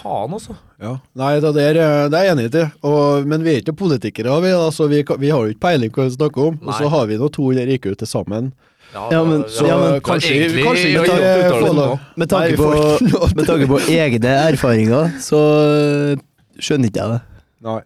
Faen, 0.00 0.32
altså. 0.36 0.54
Ja. 0.80 0.94
Nei, 1.20 1.32
det, 1.44 1.52
der, 1.56 1.76
eh, 1.80 2.08
det 2.12 2.18
er 2.18 2.24
jeg 2.28 2.36
enig 2.36 2.48
i. 2.56 2.64
Og, 2.88 3.26
men 3.28 3.44
vi 3.44 3.52
er 3.54 3.60
ikke 3.62 3.76
politikere, 3.76 4.38
vi, 4.44 4.50
altså, 4.56 4.88
vi, 4.90 5.02
vi 5.20 5.30
har 5.32 5.44
jo 5.46 5.52
ikke 5.54 5.64
peiling 5.66 5.92
på 5.92 6.02
hva 6.02 6.08
vi 6.08 6.16
snakker 6.16 6.48
om. 6.50 6.58
Og 6.66 6.74
så 6.78 6.88
har 6.92 7.06
vi 7.10 7.18
nå 7.20 7.28
200 7.36 7.76
IQ 7.76 7.90
til 8.00 8.08
sammen. 8.10 8.52
Ja, 8.94 9.20
men- 9.22 9.44
Så 9.46 9.66
Ja, 9.68 9.76
men 9.78 10.00
kanskje, 10.02 10.32
egentlig- 10.34 10.64
kanskje 10.66 10.88
vi 10.90 11.06
tar 11.06 11.20
ja, 11.22 11.34
uttaler 11.38 11.60
få 11.60 11.66
det 11.66 11.76
nå. 11.76 12.00
Med 12.16 12.28
tanke, 12.28 12.56
på, 12.56 12.70
får 13.12 13.36
med 13.36 13.46
tanke 13.46 13.68
på 13.70 13.78
egne 13.86 14.32
erfaringer, 14.50 15.12
så 15.22 15.40
skjønner 16.58 16.90
ikke 16.90 17.00
jeg 17.04 17.14
det. 17.14 17.20
Nei. 17.62 17.80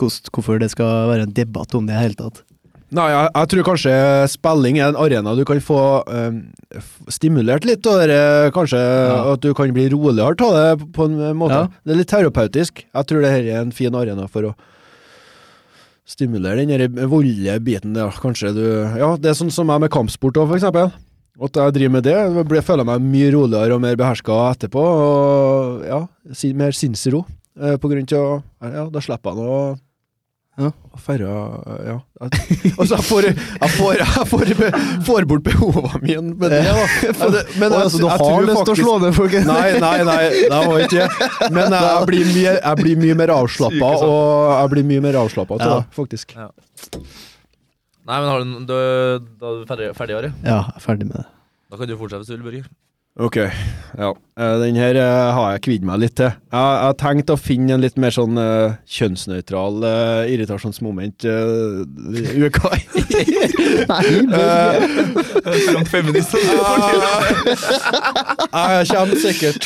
Hvorfor 0.00 0.58
det 0.60 0.70
skal 0.72 1.08
være 1.10 1.26
en 1.28 1.32
debatt 1.36 1.74
om 1.76 1.86
det 1.86 1.94
i 1.94 1.96
det 1.98 2.02
hele 2.02 2.18
tatt. 2.18 2.42
Nei, 2.90 3.04
jeg, 3.12 3.28
jeg 3.36 3.48
tror 3.52 3.66
kanskje 3.68 3.92
spilling 4.32 4.80
er 4.80 4.88
en 4.90 4.96
arena 4.98 5.34
du 5.38 5.44
kan 5.46 5.60
få 5.62 5.78
eh, 6.10 6.80
stimulert 7.14 7.66
litt, 7.68 7.86
og 7.86 8.02
er 8.02 8.50
kanskje 8.54 8.80
Ja. 8.80 9.20
at 9.36 9.44
du 9.44 9.52
kan 9.54 9.70
bli 9.76 9.84
roligere 9.92 10.34
av 10.48 10.56
det 10.58 10.88
på 10.96 11.06
en 11.06 11.14
måte. 11.38 11.60
Ja. 11.60 11.68
Det 11.86 11.94
er 11.94 12.00
litt 12.00 12.10
terapeutisk. 12.10 12.82
Jeg 12.90 13.06
tror 13.06 13.22
det 13.22 13.30
her 13.30 13.46
er 13.46 13.60
en 13.62 13.70
fin 13.76 13.94
arena 13.94 14.26
for 14.26 14.50
å 14.50 14.54
stimulere 16.10 16.66
den 16.66 16.96
voldelige 17.10 17.60
biten 17.62 17.94
der. 17.94 18.10
Kanskje 18.18 18.50
du 18.56 18.64
Ja, 18.98 19.14
det 19.16 19.30
er 19.30 19.38
sånn 19.38 19.52
som 19.54 19.70
jeg 19.70 19.80
med 19.86 19.92
kampsport 19.94 20.34
òg, 20.40 20.48
for 20.50 20.58
eksempel. 20.58 20.90
At 21.40 21.54
jeg 21.56 21.72
driver 21.76 21.92
med 21.94 22.04
det. 22.04 22.16
Jeg 22.18 22.64
føler 22.66 22.84
meg 22.84 23.00
mye 23.06 23.30
roligere 23.32 23.76
og 23.78 23.80
mer 23.80 23.94
beherska 23.96 24.34
etterpå. 24.50 24.82
Og 24.82 25.86
ja, 25.86 26.00
mer 26.58 26.74
sinnsro. 26.76 27.22
Eh, 27.60 27.76
på 27.80 27.88
grunn 27.90 28.06
til 28.08 28.18
å 28.18 28.42
Ja, 28.60 28.88
da 28.90 29.00
slipper 29.00 29.30
jeg 29.30 29.38
nå 29.46 29.78
Ja. 30.58 30.70
Færre 30.98 31.28
Ja. 31.86 31.94
Altså, 32.20 32.96
jeg 32.96 33.04
får, 33.06 33.22
jeg 33.30 33.70
får, 33.76 33.92
jeg 34.00 34.26
får, 34.28 34.50
får 35.06 35.26
bort 35.30 35.42
behovene 35.46 36.00
mine 36.02 36.34
med 36.34 36.50
det, 36.52 36.58
da. 36.66 36.74
Ja, 36.74 37.28
det- 37.30 37.44
Men 37.60 37.72
jeg, 37.72 37.80
altså, 37.84 37.98
du 38.02 38.08
har 38.08 38.42
lyst 38.48 38.64
til 38.66 38.74
å 38.74 38.78
slå 38.82 38.96
ned 39.00 39.14
folk? 39.16 39.32
Nei, 39.52 39.78
nei, 39.78 40.02
nei, 40.04 40.18
det 40.50 40.50
var 40.50 40.84
ikke 40.84 41.06
det. 41.06 41.30
Men 41.54 41.72
jeg, 41.72 41.80
jeg, 41.86 42.06
blir 42.10 42.26
mye, 42.34 42.52
jeg 42.58 42.76
blir 42.82 43.00
mye 43.06 43.16
mer 43.22 43.32
avslappa, 43.38 43.92
og 44.04 44.52
jeg 44.58 44.72
blir 44.74 44.88
mye 44.90 45.00
mer 45.08 45.20
avslappa 45.22 45.60
til 45.62 45.70
Ja. 45.70 45.78
det, 45.80 45.96
faktisk. 45.96 46.36
Nei, 48.10 48.16
men 48.18 48.28
har 48.28 48.42
du, 48.44 48.54
du, 48.66 48.76
da 49.40 49.50
er 49.54 49.58
du 49.62 49.66
ferdig, 49.70 49.90
ferdig 49.96 50.16
Ari? 50.18 50.30
Ja, 50.42 50.60
jeg 50.66 50.76
er 50.80 50.84
ferdig 50.84 51.06
med 51.08 51.16
det. 51.22 51.26
Da 51.70 51.78
kan 51.78 51.88
du 51.88 51.96
fortsette 52.00 52.24
hvis 52.24 52.32
du 52.32 52.36
vil, 52.36 52.46
Børge. 52.50 52.64
Ok, 53.18 53.36
ja. 53.98 54.14
Eh, 54.38 54.58
Den 54.60 54.76
her 54.78 54.94
eh, 54.94 55.32
har 55.34 55.50
jeg 55.52 55.60
kvidd 55.66 55.82
meg 55.86 55.98
litt 55.98 56.14
til. 56.20 56.30
Jeg 56.30 56.84
har 56.84 56.92
tenkt 56.94 57.30
å 57.34 57.36
finne 57.36 57.72
en 57.74 57.80
litt 57.82 57.96
mer 57.98 58.10
sånn 58.14 58.38
uh, 58.38 58.70
kjønnsnøytral 58.86 59.82
uh, 59.82 60.30
irritasjonsmoment 60.30 61.24
uh, 61.26 61.82
uka. 62.46 62.70
Eh, 63.80 64.76
Frank 65.66 65.88
feminist. 65.88 66.34
Jeg 66.36 66.42
kommer 68.90 69.16
sikkert 69.18 69.62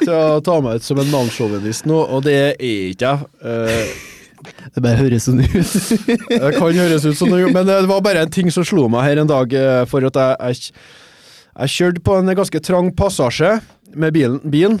til 0.00 0.12
å 0.14 0.40
ta 0.44 0.60
meg 0.64 0.74
ut 0.80 0.84
som 0.86 0.98
en 1.02 1.10
mannssjåvinist 1.12 1.84
nå, 1.90 1.98
og 1.98 2.22
det 2.24 2.34
er 2.36 2.54
ikke 2.64 3.06
jeg. 3.10 3.18
Uh, 3.44 3.84
Det 4.72 4.80
bare 4.84 4.96
høres 5.02 5.24
sånn 5.28 5.40
ut. 5.42 5.50
Det 5.50 6.54
kan 6.56 6.72
høres 6.78 7.04
ut 7.04 7.18
som 7.18 7.28
noe, 7.32 7.50
men 7.52 7.66
det 7.68 7.88
var 7.90 8.00
bare 8.04 8.20
en 8.24 8.32
ting 8.32 8.48
som 8.54 8.64
slo 8.64 8.88
meg 8.92 9.04
her 9.08 9.16
en 9.20 9.30
dag, 9.30 9.48
for 9.90 10.00
at 10.08 10.16
jeg, 10.16 10.32
jeg, 10.40 10.54
jeg 11.60 11.72
kjørte 11.76 12.02
på 12.06 12.16
en 12.18 12.32
ganske 12.36 12.60
trang 12.64 12.90
passasje 12.96 13.58
med 13.94 14.16
bilen, 14.16 14.40
bilen 14.50 14.80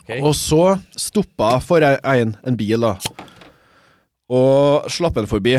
Okay. 0.00 0.22
og 0.26 0.32
så 0.34 0.78
stoppa 0.98 1.52
jeg 1.52 1.62
for 1.62 1.84
en, 1.84 2.30
en 2.48 2.56
bil 2.58 2.82
da, 2.82 2.94
og 4.32 4.88
slapp 4.90 5.14
den 5.18 5.28
forbi. 5.30 5.52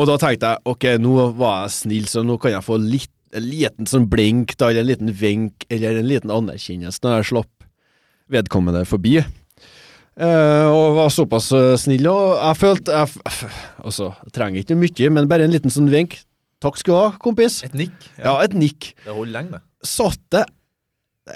Og 0.00 0.06
da 0.08 0.14
tenkte 0.20 0.52
jeg, 0.54 0.62
ok, 0.70 0.86
nå 1.02 1.14
var 1.36 1.64
jeg 1.66 1.74
snill, 1.74 2.06
så 2.08 2.22
nå 2.24 2.38
kan 2.40 2.54
jeg 2.54 2.64
få 2.64 2.78
litt, 2.80 3.10
en 3.36 3.44
liten 3.44 3.86
sånn 3.90 4.06
blink, 4.10 4.54
da, 4.58 4.70
eller 4.70 4.86
en 4.86 4.90
liten 4.90 5.12
vink, 5.20 5.66
eller 5.68 6.00
en 6.00 6.08
liten 6.08 6.32
anerkjennelse 6.32 7.02
når 7.04 7.18
jeg 7.18 7.28
slapp 7.32 7.66
vedkommende 8.32 8.86
forbi. 8.88 9.18
Eh, 9.20 10.66
og 10.70 10.96
var 10.96 11.12
såpass 11.14 11.50
eh, 11.56 11.74
snill, 11.78 12.08
og 12.10 12.38
jeg 12.38 12.58
følte 12.62 12.96
jeg, 13.02 13.50
Altså, 13.84 14.10
jeg 14.24 14.34
trenger 14.36 14.64
ikke 14.64 14.78
mye, 14.80 15.12
men 15.14 15.28
bare 15.30 15.46
en 15.46 15.52
liten 15.54 15.72
sånn 15.72 15.90
vink. 15.92 16.18
Takk 16.60 16.80
skal 16.80 16.92
du 16.94 16.98
ha, 16.98 17.10
kompis. 17.22 17.60
Et 17.68 17.76
nikk. 17.84 18.08
Ja, 18.18 18.38
et 18.44 18.56
nikk. 18.56 18.94
Det 19.04 19.12
holder 19.12 19.36
lenge, 19.36 19.58
det. 19.58 19.66
Satt 19.86 20.20
det 20.32 20.44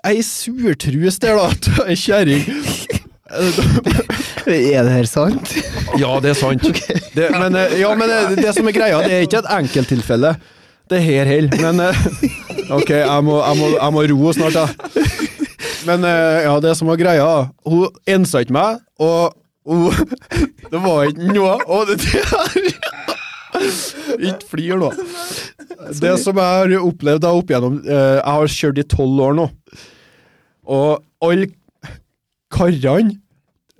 ei 0.04 0.22
surtrus 0.26 1.20
der, 1.22 1.38
da, 1.38 1.84
ei 1.86 1.96
kjerring. 1.98 2.44
Er 4.44 4.84
det 4.84 4.92
her 4.92 5.06
sant? 5.08 5.54
Ja, 5.98 6.18
det 6.22 6.34
er 6.34 6.36
sant. 6.38 6.64
Det, 7.16 7.30
men, 7.32 7.56
eh, 7.56 7.78
ja, 7.80 7.94
men 7.96 8.10
det, 8.10 8.42
det 8.44 8.52
som 8.54 8.68
er 8.68 8.76
greia, 8.76 8.98
det 9.02 9.14
er 9.16 9.24
ikke 9.24 9.40
et 9.40 9.48
enkelttilfelle. 9.56 10.34
Det 10.90 10.98
er 10.98 11.06
her 11.06 11.30
heller. 11.30 11.62
Men 11.64 11.80
eh, 11.86 12.02
OK, 12.76 12.92
jeg 12.92 13.24
må, 13.24 13.38
jeg 13.40 13.58
må, 13.62 13.70
jeg 13.78 13.96
må 13.96 14.04
ro 14.12 14.34
snart, 14.36 14.58
da. 14.58 14.66
Men 15.88 16.04
eh, 16.08 16.44
ja, 16.44 16.52
det 16.64 16.76
som 16.78 16.92
var 16.92 17.00
greia, 17.00 17.30
hun 17.64 17.88
ensa 18.14 18.44
ikke 18.44 18.56
meg, 18.56 18.84
og 19.00 19.34
hun 19.64 19.96
Det 20.68 20.80
var 20.84 21.06
ikke 21.08 21.32
noe 21.32 21.54
Og 21.72 21.86
det, 21.88 21.94
det 22.04 23.13
Ikke 24.28 24.48
flir 24.48 24.80
nå. 24.80 24.90
Det 26.00 26.14
som 26.22 26.38
jeg 26.40 26.60
har 26.60 26.74
opplevd 26.80 27.26
opp 27.28 27.50
igjennom 27.50 27.80
eh, 27.82 28.16
Jeg 28.18 28.36
har 28.38 28.54
kjørt 28.54 28.80
i 28.80 28.86
tolv 28.88 29.20
år 29.26 29.36
nå, 29.38 29.46
og 30.64 31.04
alle 31.24 31.50
karene 32.54 33.18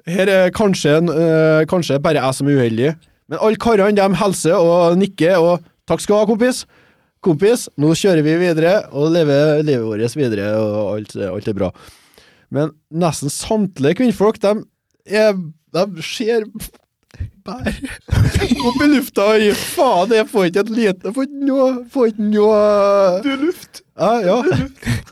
her 0.05 0.29
er 0.29 0.51
kanskje, 0.53 0.99
en, 1.01 1.09
øh, 1.09 1.63
kanskje 1.65 1.97
bare 2.03 2.21
jeg 2.21 2.37
som 2.37 2.49
er 2.49 2.59
uheldig, 2.59 2.91
men 3.33 3.41
alle 3.41 3.57
karene 3.57 3.97
de 3.97 4.21
hilser 4.21 4.57
og 4.59 4.99
nikker 5.01 5.39
og 5.41 5.65
'takk 5.89 6.01
skal 6.01 6.15
du 6.15 6.21
ha, 6.21 6.27
kompis'. 6.29 6.65
Kompis, 7.25 7.69
nå 7.81 7.95
kjører 7.97 8.21
vi 8.21 8.37
videre 8.37 8.75
og 8.93 9.13
lever 9.15 9.63
livet 9.65 9.87
vårt 9.89 10.17
videre, 10.17 10.51
og 10.61 10.99
alt, 10.99 11.17
alt 11.17 11.49
er 11.49 11.57
bra. 11.57 11.71
Men 12.53 12.75
nesten 12.93 13.33
samtlige 13.33 14.03
kvinnfolk, 14.03 14.37
de, 14.43 14.61
er, 15.09 15.33
de 15.73 16.05
ser 16.05 16.45
bare 17.45 17.73
opp 18.69 18.79
i 18.85 18.87
lufta 18.89 19.25
og 19.35 19.43
gi 19.43 19.51
faen, 19.59 20.15
jeg 20.17 20.29
får 20.31 20.47
ikke 20.49 20.63
et 20.65 20.71
lite 20.75 21.13
Får 21.17 21.27
ikke 21.29 21.49
noe 21.49 21.67
Får 21.93 22.07
ikke 22.13 22.29
noe 22.31 22.61
Du 23.25 23.29
er 23.35 23.43
luft. 23.43 23.83
Ja, 23.95 24.13
ja. 24.25 24.37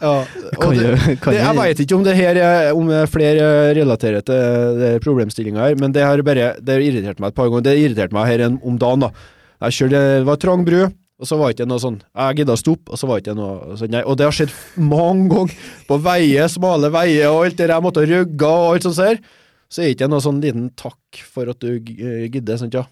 ja. 0.00 0.12
Og 0.56 0.62
Kan 0.62 0.78
det, 0.78 1.18
kan 1.22 1.34
det, 1.34 1.42
jeg 1.42 1.52
vet 1.52 1.60
veit 1.60 1.82
ikke 1.84 1.98
om 1.98 2.06
det 2.06 2.14
her 2.18 2.40
er- 2.40 2.72
Om 2.74 2.88
flere 3.12 3.50
relaterer 3.78 4.24
til 4.26 4.80
det 4.80 4.90
problemstillinga 5.04 5.68
her, 5.68 5.76
men 5.78 5.92
det 5.94 6.02
har 6.02 6.22
bare 6.26 6.54
Det 6.58 6.78
har 6.78 6.82
irritert 6.88 7.20
meg 7.22 7.30
et 7.30 7.38
par 7.38 7.50
ganger. 7.52 7.66
Det 7.68 7.76
irriterte 7.78 8.16
meg 8.16 8.26
her 8.32 8.46
en- 8.48 8.58
om 8.64 8.78
dagen, 8.80 9.04
da. 9.06 9.12
Jeg 9.62 9.76
kjørte, 9.78 10.00
det 10.18 10.26
var 10.26 10.40
trang 10.42 10.64
bru, 10.66 10.80
og 11.22 11.28
så 11.28 11.36
var 11.38 11.52
det 11.52 11.60
ikke 11.60 11.68
noe 11.70 11.78
sånn 11.84 12.00
Jeg 12.02 12.40
gidda 12.40 12.56
å 12.56 12.58
stoppe, 12.58 12.90
og 12.90 12.98
så 12.98 13.06
var 13.06 13.20
det 13.20 13.28
ikke 13.28 13.36
noe 13.38 13.76
sånn 13.78 13.92
nei. 13.94 14.02
Og 14.02 14.16
det 14.18 14.26
har 14.26 14.34
skjedd 14.34 14.56
mange 14.80 15.28
ganger. 15.30 15.54
På 15.86 16.00
veier, 16.02 16.48
smale 16.50 16.90
veier 16.90 17.28
og 17.30 17.44
alt 17.44 17.56
det 17.60 17.68
der 17.68 17.76
jeg 17.76 17.86
måtte 17.86 18.08
rygge 18.08 18.50
og 18.50 18.72
alt 18.74 18.88
sånt 18.88 18.98
der. 19.04 19.20
Så 19.72 19.80
er 19.80 19.88
det 19.88 19.94
ikke 19.96 20.10
noe 20.12 20.20
sånn 20.20 20.40
liten 20.44 20.66
takk 20.76 21.22
for 21.32 21.48
at 21.48 21.62
du 21.64 21.78
g- 21.80 22.28
gidder, 22.28 22.58
sant, 22.60 22.74
ja. 22.76 22.82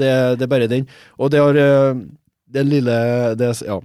Det, 0.00 0.08
det 0.40 0.46
er 0.46 0.50
bare 0.54 0.68
den. 0.72 0.86
Og 1.20 1.28
det 1.34 1.40
har 1.44 1.52
den 1.56 2.04
Det 2.54 2.62
lille 2.64 2.94
det, 3.36 3.50
Ja. 3.66 3.76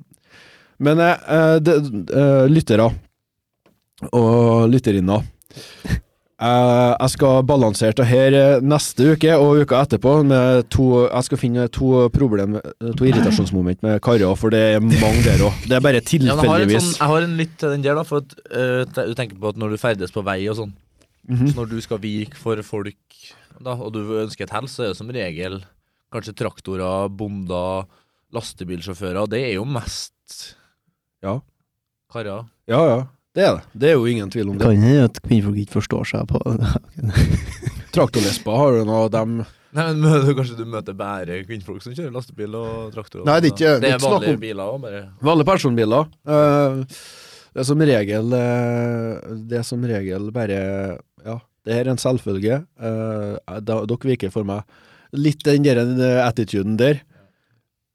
Men 0.80 1.00
eh, 1.04 1.18
eh, 1.36 1.58
det, 1.60 1.76
eh, 2.16 2.46
lyttere 2.48 2.86
og 4.16 4.70
lytterinner 4.72 5.26
eh, 6.40 6.94
Jeg 7.00 7.10
skal 7.16 7.42
balansere 7.48 7.96
det 7.98 8.06
her 8.08 8.36
eh, 8.38 8.62
neste 8.64 9.10
uke 9.16 9.34
og 9.36 9.64
uka 9.66 9.82
etterpå 9.84 10.14
med 10.30 10.70
to 10.72 10.86
Jeg 11.10 11.28
skal 11.28 11.42
finne 11.42 11.66
to 11.76 12.06
problem 12.16 12.56
To 12.96 13.08
irritasjonsmoment 13.10 13.84
med 13.84 14.00
karer, 14.06 14.36
for 14.40 14.54
det 14.56 14.62
er 14.78 14.80
mange 14.84 15.24
der 15.26 15.44
òg. 15.50 15.66
Det 15.68 15.76
er 15.76 15.84
bare 15.84 16.00
Ja, 16.00 16.06
jeg, 16.16 16.30
har 16.32 16.44
tilfeldigvis. 16.46 16.84
sånn, 16.86 17.00
jeg 17.02 17.12
har 17.14 17.28
en 17.28 17.38
litt 17.42 17.58
til 17.60 17.74
den 17.76 17.84
der, 17.84 17.96
da. 18.00 18.04
For 18.08 18.24
at, 18.24 18.38
eh, 18.52 19.08
du 19.10 19.16
tenker 19.20 19.36
på 19.40 19.52
at 19.52 19.60
når 19.60 19.76
du 19.76 19.82
ferdes 19.82 20.12
på 20.16 20.24
vei 20.24 20.40
og 20.52 20.56
sånn, 20.62 20.72
Mhm. 21.30 21.48
så 21.52 21.56
når 21.62 21.70
du 21.70 21.82
skal 21.82 22.00
vike 22.02 22.36
for 22.36 22.62
folk, 22.66 22.98
da, 23.62 23.76
og 23.76 23.94
du 23.94 24.00
ønsker 24.24 24.44
et 24.48 24.50
hell, 24.56 24.68
så 24.68 24.84
er 24.84 24.88
det 24.94 24.98
som 24.98 25.10
regel 25.14 25.60
kanskje 26.12 26.34
traktorer, 26.36 27.08
bonder, 27.10 27.86
lastebilsjåfører. 28.34 29.28
Det 29.30 29.44
er 29.46 29.54
jo 29.60 29.66
mest 29.66 30.56
Ja. 31.22 31.40
karer. 32.12 32.48
Ja, 32.68 32.82
ja. 32.88 33.00
Det 33.36 33.44
er 33.46 33.56
det. 33.58 33.64
Det 33.78 33.90
er 33.90 33.94
jo 33.94 34.06
ingen 34.10 34.30
tvil 34.32 34.50
om 34.50 34.58
Det 34.58 34.66
kan 34.66 34.76
hende 34.82 35.04
at 35.06 35.20
kvinnfolk 35.22 35.56
ikke 35.62 35.78
forstår 35.78 36.04
seg 36.10 36.26
på 36.28 36.40
Traktorlesber 37.94 38.58
har 38.58 38.72
du 38.80 38.86
nå, 38.90 39.00
dem 39.14 39.40
Nei, 39.70 39.84
men 39.94 40.00
møter, 40.02 40.34
Kanskje 40.34 40.58
du 40.58 40.66
møter 40.66 40.96
bare 40.98 41.44
kvinnfolk 41.46 41.84
som 41.86 41.94
kjører 41.94 42.14
lastebil 42.16 42.56
og 42.58 42.92
traktor? 42.96 43.22
Nei, 43.28 43.40
det 43.40 43.52
er 43.52 43.54
ikke- 43.54 43.82
det 43.84 43.92
er 43.94 44.00
vanlige 44.02 44.40
biler 44.42 44.64
òg, 44.66 44.82
bare. 44.82 45.02
Vanlige 45.22 45.46
personbiler. 45.46 46.08
eh, 46.26 46.84
det 47.54 47.64
er 47.64 47.68
som 47.68 47.82
regel 47.82 48.36
eh, 48.38 49.32
Det 49.50 49.58
er 49.60 49.66
som 49.66 49.86
regel 49.90 50.30
bare 50.36 50.60
Ja, 51.26 51.40
det 51.66 51.76
er 51.76 51.90
en 51.92 52.00
selvfølge. 52.00 52.62
Uh, 52.80 53.36
dere 53.60 53.98
virker 54.06 54.32
for 54.34 54.48
meg 54.48 54.64
litt 55.18 55.44
den 55.46 55.66
der 55.66 55.82
eh, 55.82 56.22
attituden 56.24 56.78
der. 56.80 57.02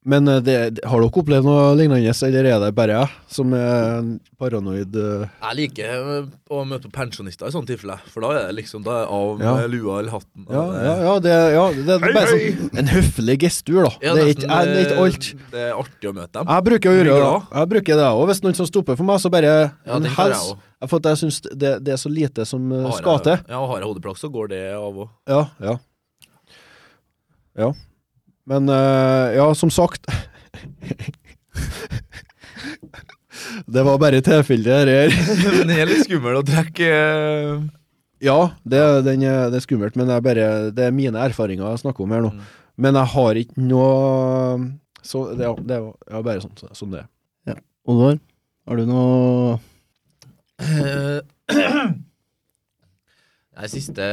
Men 0.05 0.29
eh, 0.29 0.41
det, 0.45 0.55
har 0.85 1.01
dere 1.01 1.09
opplevd 1.09 1.47
noe 1.49 1.69
lignende, 1.79 2.13
eller 2.27 2.47
er 2.51 2.59
det 2.61 2.71
bare 2.77 2.97
jeg 2.99 3.13
som 3.33 3.55
er 3.57 4.09
paranoid 4.41 4.97
eh? 5.01 5.23
Jeg 5.47 5.57
liker 5.63 5.95
eh, 5.95 6.27
å 6.53 6.59
møte 6.69 6.91
pensjonister 6.93 7.49
i 7.49 7.55
sånne 7.55 7.71
tilfeller, 7.71 8.03
for 8.13 8.27
da 8.27 8.33
er 8.35 8.51
det 8.51 8.59
liksom 8.59 8.85
Da 8.85 8.99
er 9.01 9.15
av 9.17 9.41
Ja. 9.41 9.55
med 9.57 9.73
lua 9.73 10.01
eller 10.03 10.13
hatten. 10.19 10.45
Ja, 10.45 10.65
det- 10.75 10.83
ja, 10.85 10.97
ja, 11.07 11.15
det, 11.25 11.33
ja, 11.55 11.65
det 11.79 11.97
er 11.97 12.05
bare 12.19 12.35
sånn 12.35 12.77
en 12.83 12.93
høflig 12.93 13.39
gestur, 13.47 13.81
da. 13.89 13.95
Ja, 14.05 14.13
det 14.19 14.27
er 14.27 14.33
ikke, 14.35 14.51
jeg, 14.51 14.69
det 14.69 14.77
er 14.77 14.85
ikke 14.91 15.07
alt. 15.07 15.31
Det 15.55 15.65
er 15.65 15.73
artig 15.81 16.11
å 16.11 16.15
møte 16.21 16.33
dem. 16.37 16.53
Jeg 16.53 16.67
bruker 16.69 16.91
å 16.93 16.99
gjøre 16.99 17.17
det. 17.17 17.33
Jeg 17.57 17.73
bruker 17.73 18.03
det 18.03 18.11
òg. 18.11 18.23
Hvis 18.29 18.43
noen 18.45 18.61
som 18.61 18.69
stopper 18.69 19.01
for 19.01 19.09
meg, 19.09 19.25
så 19.25 19.33
bare 19.33 19.55
Ja, 19.57 19.97
en 19.97 20.11
hels. 20.19 20.45
For 20.85 21.01
at 21.01 21.09
jeg 21.15 21.23
syns 21.23 21.41
det, 21.49 21.73
det 21.81 21.95
er 21.97 21.97
så 21.97 22.13
lite 22.13 22.45
som 22.45 22.69
Har 22.71 22.93
skal 23.01 23.25
til. 23.25 23.41
Ja, 23.49 23.57
og 23.63 23.71
har 23.73 23.81
jeg 23.81 23.89
hodeplagg, 23.89 24.21
så 24.21 24.29
går 24.29 24.53
det 24.53 24.63
av 24.77 24.93
òg. 25.07 25.09
Ja, 25.33 25.43
ja. 25.65 25.79
Ja. 27.57 27.73
Men 28.51 28.69
eh, 28.69 29.37
ja, 29.39 29.47
som 29.57 29.71
sagt 29.73 30.09
Det 33.65 33.83
var 33.87 33.99
bare 34.01 34.21
tilfeldig, 34.25 34.69
dette 34.69 34.95
her. 34.95 35.11
Men 35.59 35.71
det 35.71 35.79
er 35.81 35.89
litt 35.91 36.05
skummelt 36.07 36.43
å 36.43 36.47
trekke 36.49 36.91
eh, 36.91 37.65
Ja, 38.25 38.39
det, 38.65 38.83
den 39.09 39.25
er, 39.27 39.49
det 39.53 39.61
er 39.61 39.65
skummelt, 39.65 39.97
men 39.99 40.09
det 40.09 40.15
er, 40.17 40.23
bare, 40.25 40.47
det 40.73 40.87
er 40.87 40.95
mine 40.97 41.21
erfaringer 41.21 41.67
jeg 41.67 41.83
snakker 41.83 42.07
om 42.07 42.15
her 42.15 42.23
nå. 42.25 42.31
Mm. 42.33 42.45
Men 42.81 42.97
jeg 42.97 43.13
har 43.15 43.41
ikke 43.43 43.67
noe 43.69 43.93
Så 45.05 45.27
det, 45.37 45.51
det 45.69 45.77
er 45.77 46.25
bare 46.25 46.41
sånn 46.45 46.57
som 46.73 46.95
det 46.95 47.05
er. 47.05 47.11
Oddvar, 47.85 48.17
har 48.65 48.81
du 48.81 48.87
noe 48.89 49.59
Eh, 50.63 51.21
De 53.55 53.69
siste 53.71 54.07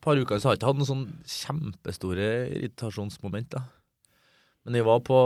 par 0.00 0.16
ukene 0.16 0.40
så 0.40 0.48
har 0.48 0.54
jeg 0.56 0.62
ikke 0.62 0.70
hatt 0.70 0.78
noen 0.80 0.88
sånn 0.88 1.06
kjempestore 1.28 2.28
irritasjonsmoment. 2.56 3.50
da. 3.52 3.64
Men 4.64 4.78
jeg 4.78 4.86
var 4.88 5.02
på, 5.04 5.18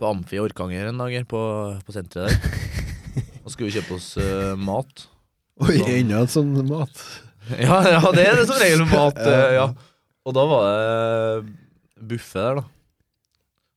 på 0.00 0.08
Amfi 0.10 0.38
i 0.38 0.42
Orkanger 0.42 0.90
en 0.90 0.98
dag 1.02 1.14
på, 1.30 1.40
på 1.86 1.94
senteret 1.94 2.34
der. 2.34 2.68
Og 3.44 3.54
skulle 3.54 3.72
kjøpe 3.72 3.96
oss 3.96 4.12
uh, 4.20 4.52
mat. 4.58 5.06
Oi, 5.62 5.76
Sånn. 5.78 5.92
enda 5.96 6.22
en 6.24 6.32
sånn 6.34 6.54
mat. 6.70 7.02
Ja, 7.50 7.80
ja, 7.82 7.98
det 8.14 8.22
er 8.28 8.36
det 8.38 8.44
som 8.46 8.58
regel 8.60 8.84
mat. 8.86 9.16
Uh, 9.26 9.48
ja. 9.56 9.64
Og 10.28 10.34
da 10.36 10.42
var 10.46 10.66
det 10.68 12.04
buffé 12.10 12.42
der, 12.44 12.60
da. 12.60 12.66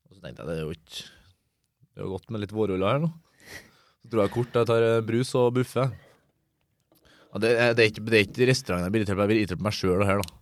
Og 0.10 0.18
så 0.18 0.26
tenkte 0.26 0.44
jeg 0.44 0.50
det 0.52 0.58
er 0.58 0.66
jo 0.68 0.74
ikke 0.76 1.00
Det 1.08 2.02
er 2.02 2.06
jo 2.06 2.12
godt 2.12 2.34
med 2.34 2.44
litt 2.44 2.54
vårruller 2.54 2.92
her 2.92 3.02
nå. 3.06 3.10
Så 4.04 4.12
dro 4.12 4.26
jeg 4.26 4.34
kort, 4.36 4.58
jeg 4.60 4.68
tar 4.68 4.84
eh, 4.84 5.00
brus 5.08 5.32
og 5.40 5.54
buffé. 5.56 5.88
Det, 7.42 7.50
er, 7.58 7.74
det, 7.74 7.84
er 7.86 7.90
ikke, 7.92 8.04
det 8.10 8.18
er 8.20 8.26
ikke 8.28 8.48
restauranten 8.52 8.86
jeg 8.86 8.94
blir 8.94 9.02
irritert 9.04 9.18
på, 9.18 9.24
jeg 9.24 9.32
blir 9.32 9.42
irritert 9.42 9.62
på 9.62 9.68
meg 9.68 9.78
sjøl 9.78 10.04
her, 10.06 10.22
da. 10.22 10.36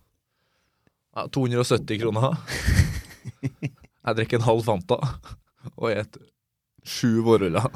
Ja, 1.12 1.26
270 1.32 2.00
kroner. 2.02 2.36
Jeg 4.02 4.16
drikker 4.18 4.40
en 4.40 4.44
halv 4.48 4.64
Fanta 4.66 4.96
og 5.76 5.84
et 5.92 6.16
sju 6.88 7.20
vårruller. 7.22 7.68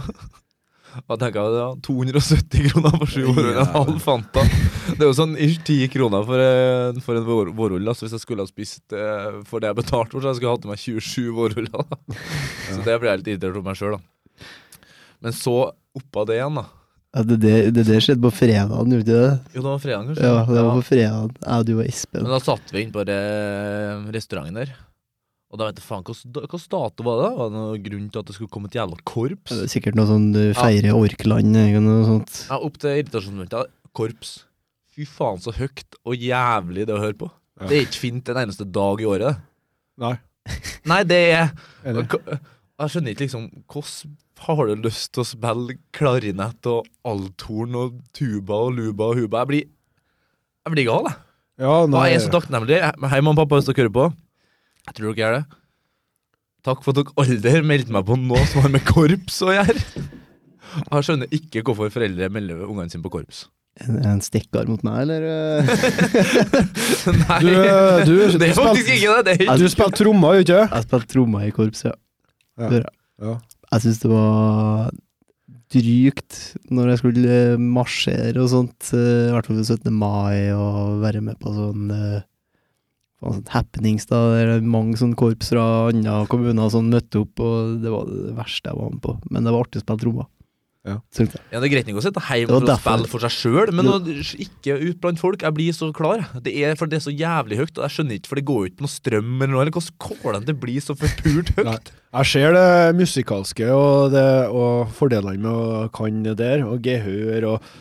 Da 1.06 1.14
tenker 1.20 1.36
jeg 1.44 1.58
ja, 1.60 1.66
270 1.86 2.64
kroner 2.72 2.96
for 2.96 3.12
sju 3.12 3.26
vårruller, 3.28 3.60
en 3.62 3.74
halv 3.76 4.00
Fanta. 4.02 4.42
Det 4.88 4.96
er 5.04 5.10
jo 5.10 5.14
sånn 5.14 5.36
ish 5.38 5.60
10 5.62 5.86
kroner 5.92 6.24
for, 6.26 6.42
en- 6.42 6.98
for 7.04 7.20
en 7.20 7.26
vår- 7.28 7.52
vårrull. 7.54 7.92
Så 7.94 8.06
hvis 8.08 8.16
jeg 8.16 8.24
skulle 8.24 8.42
ha 8.42 8.50
spist 8.50 8.96
eh, 8.96 9.38
for 9.46 9.62
det 9.62 9.70
jeg 9.70 9.78
betalte 9.84 10.16
for, 10.16 10.24
så 10.24 10.32
jeg 10.32 10.40
skulle 10.40 10.56
hatt 10.56 10.66
med 10.66 10.74
meg 10.74 10.82
27 10.82 11.30
vårruller. 11.36 11.86
Så 12.72 12.80
det 12.88 12.96
blir 12.98 13.12
jeg 13.12 13.22
litt 13.22 13.30
irritert 13.36 13.60
på 13.60 13.64
meg 13.68 13.78
sjøl, 13.78 13.94
da. 14.00 14.48
Men 15.22 15.36
så 15.36 15.54
oppå 15.96 16.26
det 16.28 16.40
igjen, 16.40 16.58
da. 16.58 16.66
Ja, 17.16 17.22
det, 17.24 17.36
det, 17.40 17.52
det 17.72 17.84
der 17.88 18.02
skjedde 18.04 18.20
på 18.26 18.30
fredagen, 18.36 18.90
gjorde 18.92 19.04
ikke 19.04 19.14
det? 19.14 19.36
Jo, 19.54 19.60
det 19.62 19.70
var 19.70 19.78
fredagen, 19.80 20.08
kanskje? 20.10 20.26
Ja, 20.28 20.42
det 20.50 20.64
var 20.66 20.74
på 20.76 20.82
fredagen. 20.84 21.30
Jeg, 21.46 21.66
du 21.68 21.72
og 21.78 21.86
Espen. 21.86 22.26
Men 22.26 22.34
da 22.34 22.40
satt 22.44 22.74
vi 22.74 22.82
inne 22.84 22.92
på 22.92 23.04
re 23.08 23.20
restauranten 24.16 24.58
der. 24.60 24.74
Og 25.46 25.60
da 25.60 25.68
vet 25.68 25.78
jeg 25.80 25.86
faen, 25.86 26.02
hvilken 26.04 26.64
dato 26.74 27.06
var 27.06 27.22
det? 27.22 27.30
Var 27.38 27.48
det 27.48 27.56
noen 27.56 27.84
grunn 27.86 28.08
til 28.12 28.20
at 28.20 28.28
det 28.28 28.36
skulle 28.36 28.52
komme 28.52 28.68
et 28.68 28.76
jævla 28.76 28.98
korps? 29.08 29.54
Det 29.54 29.62
er 29.64 29.72
Sikkert 29.72 29.96
noe 29.96 30.08
sånn 30.10 30.26
du 30.34 30.42
feirer 30.58 30.98
Orkland 30.98 31.56
eller 31.62 31.84
noe 31.84 32.02
sånt. 32.08 32.40
Ja, 32.50 32.58
opp 32.66 32.76
til 32.82 32.98
irritasjonsmomentet. 32.98 33.72
Korps. 33.96 34.34
Fy 34.92 35.06
faen, 35.08 35.40
så 35.44 35.54
høyt 35.56 35.96
og 36.02 36.18
jævlig 36.20 36.84
det 36.88 36.96
å 36.96 37.00
høre 37.00 37.16
på. 37.22 37.30
Ja. 37.60 37.70
Det 37.70 37.78
er 37.78 37.86
ikke 37.86 38.02
fint 38.02 38.28
en 38.32 38.42
eneste 38.42 38.66
dag 38.68 39.00
i 39.00 39.08
året. 39.08 39.40
Nei. 40.02 40.12
Nei, 40.92 41.00
det 41.08 41.22
er. 41.38 41.50
Jeg 41.86 42.92
skjønner 42.92 43.14
ikke 43.14 43.24
liksom 43.24 43.46
Hvordan 43.72 44.16
har 44.44 44.66
du 44.68 44.74
lyst 44.84 45.12
til 45.16 45.22
å 45.24 45.26
spille 45.26 45.76
klarinett 45.96 46.66
og 46.70 46.86
althorn 47.08 47.76
og 47.80 47.94
tuba 48.16 48.58
og 48.66 48.74
luba 48.76 49.10
og 49.12 49.20
huba? 49.22 49.42
Jeg 49.44 49.48
blir 49.52 49.64
Jeg 50.66 50.74
blir 50.74 50.88
gal, 50.88 51.06
jeg. 51.08 51.16
Ja, 51.62 51.76
nei. 51.88 52.02
jeg 52.10 52.18
er 52.18 52.24
så 52.26 52.32
takknemlig. 52.34 52.80
Hei, 52.84 53.20
mamma 53.24 53.32
og 53.32 53.46
pappa, 53.46 53.56
hvis 53.60 53.68
dere 53.70 53.86
hører 53.86 53.94
på. 53.96 54.06
Jeg 54.86 54.94
tror 54.98 55.06
dere 55.08 55.22
gjør 55.22 55.36
det. 55.38 55.44
Takk 56.66 56.82
for 56.84 56.92
at 56.92 56.98
dere 56.98 57.14
aldri 57.22 57.62
meldte 57.64 57.94
meg 57.94 58.04
på 58.08 58.16
noe 58.20 58.42
som 58.50 58.64
har 58.66 58.72
med 58.74 58.84
korps 58.88 59.38
å 59.46 59.52
gjøre. 59.54 59.76
Jeg 60.76 61.06
skjønner 61.06 61.30
ikke 61.38 61.62
hvorfor 61.64 61.92
foreldre 61.94 62.28
melder 62.34 62.66
ungene 62.66 62.90
sine 62.92 63.04
på 63.06 63.12
korps. 63.14 63.46
En, 63.86 63.98
en 64.08 64.20
stikkar 64.24 64.66
mot 64.68 64.82
meg, 64.84 65.02
eller? 65.04 65.24
Nei, 67.22 67.40
Du, 67.44 67.52
du, 68.08 68.14
det 68.40 68.48
er 68.50 68.54
faktisk 68.56 68.88
ikke 68.96 69.16
det. 69.26 69.34
det 69.40 69.48
er 69.52 69.60
Du 69.60 69.66
spilte 69.72 70.00
trommer, 70.02 70.38
gjør 70.38 70.42
du 70.42 70.52
ikke? 70.52 70.62
Jeg 70.76 70.86
spilte 70.88 71.10
trommer 71.12 71.46
i 71.46 71.52
korps, 71.56 71.84
ja. 71.86 71.94
Ja. 72.60 73.34
Jeg. 73.72 73.82
Syns 73.84 74.00
det 74.02 74.12
var 74.12 74.94
drygt 75.74 76.38
når 76.70 76.92
jeg 76.92 77.00
skulle 77.02 77.36
eh, 77.56 77.60
marsjere 77.60 78.38
og 78.42 78.50
sånt, 78.52 78.92
eh, 78.94 79.26
i 79.28 79.34
hvert 79.34 79.48
fall 79.48 79.60
på 79.60 79.66
17. 79.66 79.92
mai, 79.92 80.52
og 80.54 81.02
være 81.02 81.24
med 81.26 81.38
på 81.42 81.52
sånn 81.54 81.90
sånn 83.16 83.46
happenings. 83.50 84.06
da, 84.06 84.20
Det 84.36 84.42
er 84.44 84.60
mange 84.60 84.98
sånn 85.00 85.16
korps 85.18 85.50
fra 85.50 85.88
andre 85.90 86.26
kommuner 86.30 86.70
sånn 86.70 86.92
møtte 86.92 87.24
opp, 87.24 87.40
og 87.40 87.82
det 87.82 87.92
var 87.92 88.06
det 88.10 88.34
verste 88.36 88.70
jeg 88.70 88.78
var 88.78 88.92
med 88.92 89.02
på. 89.02 89.16
Men 89.30 89.44
det 89.44 89.54
var 89.54 89.64
artig 89.66 89.80
å 89.80 89.84
spille 89.84 90.02
trommer. 90.04 90.28
Ja. 90.86 90.96
Jeg. 91.18 91.28
Ja, 91.50 91.58
Det 91.58 91.66
er 91.66 91.72
greit 91.72 91.88
nok 91.90 91.98
å 91.98 92.04
sitte 92.04 92.22
hjemme 92.22 92.58
og 92.60 92.68
spille 92.78 93.10
for 93.10 93.24
seg 93.24 93.34
sjøl, 93.34 93.72
men 93.74 93.88
å, 93.90 93.96
ikke 94.44 94.76
ut 94.78 95.00
blant 95.02 95.18
folk. 95.18 95.42
Jeg 95.42 95.56
blir 95.56 95.74
så 95.74 95.88
klar. 95.96 96.22
Det 96.44 96.52
er, 96.54 96.76
for 96.78 96.90
det 96.90 97.00
er 97.00 97.04
så 97.08 97.14
jævlig 97.14 97.58
høyt, 97.58 97.72
og 97.74 97.82
jeg 97.86 97.94
skjønner 97.96 98.20
ikke, 98.20 98.30
for 98.30 98.40
det 98.40 98.46
går 98.46 98.60
jo 98.60 98.70
ikke 98.70 98.78
på 98.80 98.86
noe 98.86 98.94
strøm 98.94 99.32
eller 99.40 99.52
noe. 99.52 99.64
Eller 99.64 99.74
hvordan 99.74 99.98
kålen 100.06 100.46
det 100.46 100.56
blir 100.62 100.84
så 100.84 100.94
forpult 100.98 101.50
Nei. 101.58 101.74
høyt? 101.74 101.92
Jeg 102.16 102.30
ser 102.32 102.54
det 102.56 102.68
musikalske 102.96 103.70
og, 103.74 104.14
det, 104.14 104.26
og 104.54 104.94
fordelene 104.96 105.42
med 105.42 105.50
å 105.50 105.82
kan 105.96 106.22
det 106.24 106.36
der, 106.38 106.62
og 106.64 106.86
gehør 106.86 107.50
og, 107.50 107.72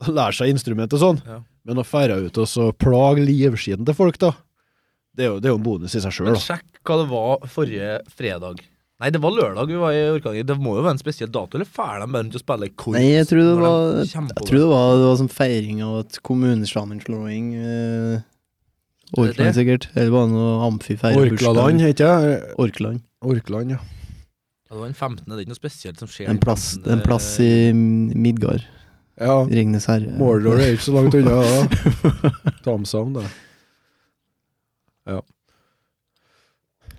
og 0.00 0.10
lære 0.16 0.40
seg 0.40 0.54
instrument 0.54 0.96
og 0.96 1.04
sånn. 1.04 1.22
Ja. 1.28 1.42
Men 1.68 1.80
å 1.80 1.86
fære 1.86 2.18
ut 2.26 2.40
og 2.42 2.48
så 2.48 2.72
plage 2.76 3.22
livskiten 3.24 3.86
til 3.88 3.96
folk, 3.96 4.18
da, 4.20 4.32
det 5.14 5.28
er 5.28 5.30
jo, 5.32 5.40
det 5.40 5.48
er 5.48 5.54
jo 5.54 5.60
en 5.60 5.66
bonus 5.68 5.94
i 5.96 6.02
seg 6.02 6.12
sjøl, 6.12 6.36
sjekk 6.40 6.80
hva 6.84 6.96
det 7.00 7.06
var 7.12 7.44
forrige 7.48 7.98
fredag. 8.12 8.64
Nei, 9.04 9.10
det 9.12 9.20
var 9.20 9.34
lørdag 9.36 9.68
vi 9.68 9.76
var 9.76 9.92
i 9.92 10.04
Orkanger. 10.14 10.44
Det 10.48 10.54
må 10.56 10.78
jo 10.78 10.82
være 10.86 10.94
en 10.96 11.00
spesiell 11.02 11.28
dato, 11.28 11.58
eller 11.58 11.68
får 11.68 11.98
de 12.00 12.06
bare 12.08 12.22
rundt 12.22 12.36
og 12.38 12.40
spille 12.40 12.68
korps? 12.72 12.94
Nei, 12.96 13.02
jeg 13.10 13.26
tror 13.28 13.42
det 13.44 13.56
var, 13.58 13.82
de 13.98 14.04
jeg 14.06 14.36
tror 14.38 14.60
det 14.62 14.68
var, 14.70 14.92
det 14.96 15.08
var 15.10 15.18
sånn 15.20 15.34
feiring 15.34 15.82
av 15.84 15.98
et 15.98 16.16
kommunesammenslåing. 16.24 17.50
Eh, 17.58 18.14
det? 18.14 19.18
Orkland, 19.20 19.58
sikkert. 19.58 19.88
Eller 19.92 20.14
var 20.14 20.24
det 20.24 20.32
noe 20.38 20.54
amfifeiring? 20.70 21.34
Orkland, 21.34 21.84
heter 21.84 22.30
ikke? 22.30 22.54
Orkland. 22.64 23.02
Orkland, 23.34 23.74
ja. 23.76 23.82
Ja, 23.82 24.70
det 24.70 24.80
var 24.80 24.88
den 24.88 24.96
15. 24.96 25.26
Det 25.26 25.36
er 25.36 25.44
ikke 25.44 25.52
noe 25.52 25.60
spesielt 25.60 26.00
som 26.00 26.12
skjer. 26.14 26.32
En 26.32 26.40
plass, 26.40 26.70
en 26.88 27.04
plass 27.04 27.28
i 27.44 27.50
Midgard. 27.76 28.64
Ja, 29.20 29.36
Ringnes 29.52 29.84
herre. 29.92 30.16
Mordor 30.16 30.64
er 30.64 30.72
ikke 30.78 30.88
så 30.88 30.96
langt 30.96 31.18
unna, 31.20 31.44
da. 31.44 32.32
Tamsam, 32.64 33.12
da. 33.20 33.28
Ja. 35.12 35.20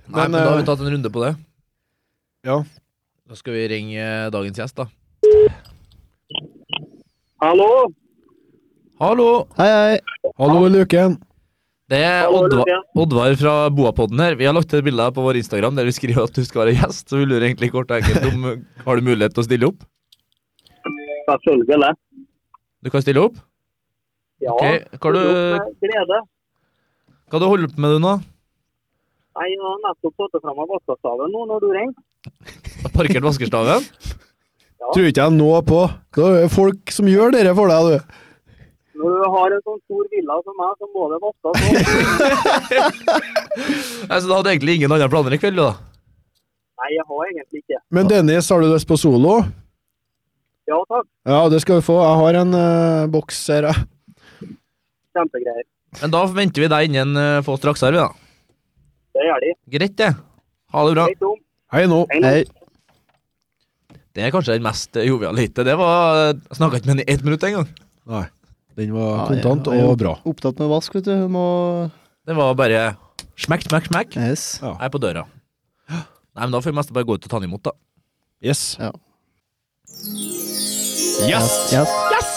Nei, 0.05 0.21
men, 0.21 0.29
Men, 0.29 0.37
da 0.37 0.47
har 0.51 0.57
vi 0.61 0.67
eh, 0.67 0.69
tatt 0.69 0.85
en 0.85 0.93
runde 0.93 1.09
på 1.09 1.25
det. 1.25 1.33
Ja. 2.45 2.59
Da 3.25 3.35
skal 3.39 3.55
vi 3.57 3.67
ringe 3.71 4.03
dagens 4.33 4.59
gjest, 4.59 4.77
da. 4.77 4.85
Hallo? 7.41 7.69
Hallo! 9.01 9.29
Hei, 9.57 9.69
hei! 9.73 9.95
Hallo, 10.37 10.67
Luken. 10.69 11.17
Det 11.89 11.99
er 12.01 12.29
Oddvar, 12.33 12.69
Oddvar 12.97 13.35
fra 13.37 13.53
Boapodden 13.73 14.21
her. 14.21 14.37
Vi 14.37 14.45
har 14.47 14.53
lagt 14.57 14.73
et 14.73 14.85
bilde 14.85 15.05
på 15.13 15.25
vår 15.25 15.37
Instagram 15.41 15.75
der 15.77 15.85
vi 15.85 15.93
skriver 15.93 16.23
at 16.25 16.37
du 16.37 16.41
skal 16.45 16.63
være 16.63 16.77
gjest. 16.79 17.09
Så 17.11 17.19
vi 17.19 17.27
lurer 17.29 17.45
egentlig 17.49 17.69
kort 17.73 17.91
og 17.93 17.99
enkelt 17.99 18.25
om 18.29 18.47
Har 18.87 18.97
du 19.01 19.05
mulighet 19.05 19.35
til 19.35 19.43
å 19.43 19.47
stille 19.49 19.69
opp? 19.69 19.83
Selvfølgelig. 21.29 21.91
Du 22.85 22.89
kan 22.93 23.05
stille 23.05 23.25
opp? 23.25 23.37
Ja. 24.41 24.53
Okay. 24.53 24.81
hva 25.01 25.13
du- 25.13 25.85
glede. 25.85 26.21
Hva 27.29 27.41
du 27.41 27.45
holder 27.49 27.73
på 27.73 27.81
med 27.81 27.95
du 27.97 28.01
nå? 28.05 28.15
Nei, 29.35 29.47
Jeg 29.51 29.59
har 29.59 29.79
nettopp 29.83 30.15
fått 30.21 30.37
fram 30.41 30.59
av 30.63 30.69
vaskestaven 30.71 31.33
nå 31.33 31.41
når 31.49 31.63
du 31.63 31.67
ringer. 31.75 31.95
Parkert 32.95 33.25
vaskestaven? 33.25 33.83
Tror 34.93 35.07
ikke 35.09 35.23
jeg 35.25 35.33
noe 35.35 35.59
på. 35.65 35.81
Det 36.15 36.29
er 36.45 36.51
folk 36.53 36.93
som 36.93 37.09
gjør 37.09 37.33
dere 37.35 37.55
for 37.57 37.71
deg, 37.71 37.89
du. 37.89 38.21
Når 38.95 39.11
du 39.11 39.25
har 39.33 39.47
en 39.51 39.63
sånn 39.65 39.81
stor 39.81 40.05
villa 40.13 40.37
som 40.45 40.55
meg, 40.61 40.71
så 40.79 40.85
må 40.93 41.03
det 41.11 41.17
vaskes 41.25 41.51
òg. 41.59 41.59
Nei, 44.07 44.19
så 44.21 44.25
du 44.29 44.33
hadde 44.37 44.53
egentlig 44.53 44.77
ingen 44.79 44.95
andre 44.95 45.09
planer 45.11 45.35
i 45.35 45.39
kveld, 45.41 45.59
du, 45.59 45.65
da? 45.65 45.73
Nei, 46.79 46.89
jeg 46.93 47.05
har 47.09 47.27
egentlig 47.27 47.63
ikke. 47.65 47.79
Men 47.97 48.07
Dennis, 48.11 48.47
har 48.53 48.63
du 48.63 48.69
lyst 48.71 48.87
på 48.87 48.95
solo? 48.99 49.39
Ja 50.69 50.79
takk. 50.89 51.05
Ja, 51.27 51.41
det 51.51 51.59
skal 51.61 51.81
du 51.81 51.85
få. 51.85 51.97
Jeg 52.01 52.21
har 52.23 52.39
en 52.39 52.55
uh, 52.55 53.09
boks 53.11 53.41
her, 53.51 53.67
jeg. 53.69 54.55
kjempegreier. 55.17 55.65
Men 56.01 56.13
da 56.15 56.23
venter 56.31 56.63
vi 56.63 56.71
deg 56.71 56.87
innen 56.89 57.19
uh, 57.19 57.43
få 57.45 57.57
straks 57.59 57.83
her, 57.85 57.93
vi 57.95 58.01
da. 58.01 58.09
Det 59.15 59.25
gjør 59.29 59.43
de. 59.43 59.51
Greit, 59.77 59.97
det. 60.01 60.11
Ha 60.75 60.85
det 60.87 60.95
bra. 60.97 61.07
Hei, 61.07 61.17
Tom. 61.21 61.41
Hei 61.75 61.83
nå. 61.87 61.99
Hei 62.11 62.21
nå. 62.21 62.31
Hei. 62.35 62.65
Det 64.15 64.23
er 64.23 64.31
kanskje 64.31 64.55
den 64.55 64.63
mest 64.63 64.95
joviale 64.95 65.43
hitet. 65.43 65.65
Det 65.67 65.75
var 65.75 66.19
Jeg 66.31 66.57
snakka 66.57 66.79
ikke 66.79 66.87
med 66.87 66.97
den 66.97 67.03
i 67.03 67.11
ett 67.11 67.23
minutt 67.23 67.43
engang. 67.43 67.67
Nei. 68.07 68.25
Den 68.75 68.91
var 68.95 69.25
kontant 69.29 69.67
ja, 69.71 69.75
ja, 69.75 69.83
ja. 69.83 69.91
og 69.91 69.99
bra. 69.99 70.13
Opptatt 70.27 70.59
med 70.59 70.71
vask, 70.71 70.95
vet 70.95 71.07
du. 71.07 71.15
Må 71.31 71.45
Det 72.27 72.35
var 72.35 72.55
bare 72.59 72.83
smekk, 73.39 73.67
smekk, 73.69 73.89
smekk. 73.91 74.15
Yes. 74.19 74.45
Ja. 74.61 74.75
Jeg 74.75 74.87
er 74.87 74.93
på 74.93 75.03
døra. 75.03 75.25
Nei, 75.91 76.43
men 76.43 76.55
da 76.55 76.59
får 76.63 76.71
vi 76.71 76.79
mest 76.79 76.95
bare 76.95 77.07
gå 77.07 77.15
ut 77.15 77.27
og 77.27 77.31
ta 77.31 77.39
den 77.39 77.47
imot, 77.47 77.63
da. 77.67 77.75
Yes. 78.43 78.63
Ja. 78.79 78.91
Gjest. 81.25 81.71
Yes. 81.71 82.33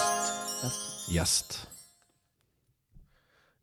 Gjest. 1.10 1.58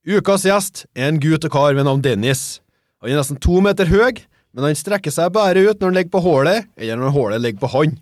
Ukas 0.06 0.44
gjest 0.46 0.86
er 0.94 1.10
en 1.10 1.20
gutt 1.24 1.48
og 1.48 1.54
kar 1.56 1.76
ved 1.76 1.88
navn 1.88 2.04
Dennis. 2.04 2.60
Han 3.02 3.12
er 3.12 3.20
nesten 3.20 3.40
to 3.42 3.60
meter 3.64 3.90
høy, 3.92 4.22
men 4.56 4.70
han 4.70 4.78
strekker 4.78 5.14
seg 5.14 5.34
bare 5.36 5.66
ut 5.68 5.80
når 5.82 5.90
han 5.90 5.98
ligger 6.00 6.14
på 6.16 6.24
hålet, 6.26 6.68
eller 6.80 7.02
når 7.02 7.16
hålet 7.16 7.44
ligger 7.44 7.64
på 7.66 7.72
han. 7.76 7.98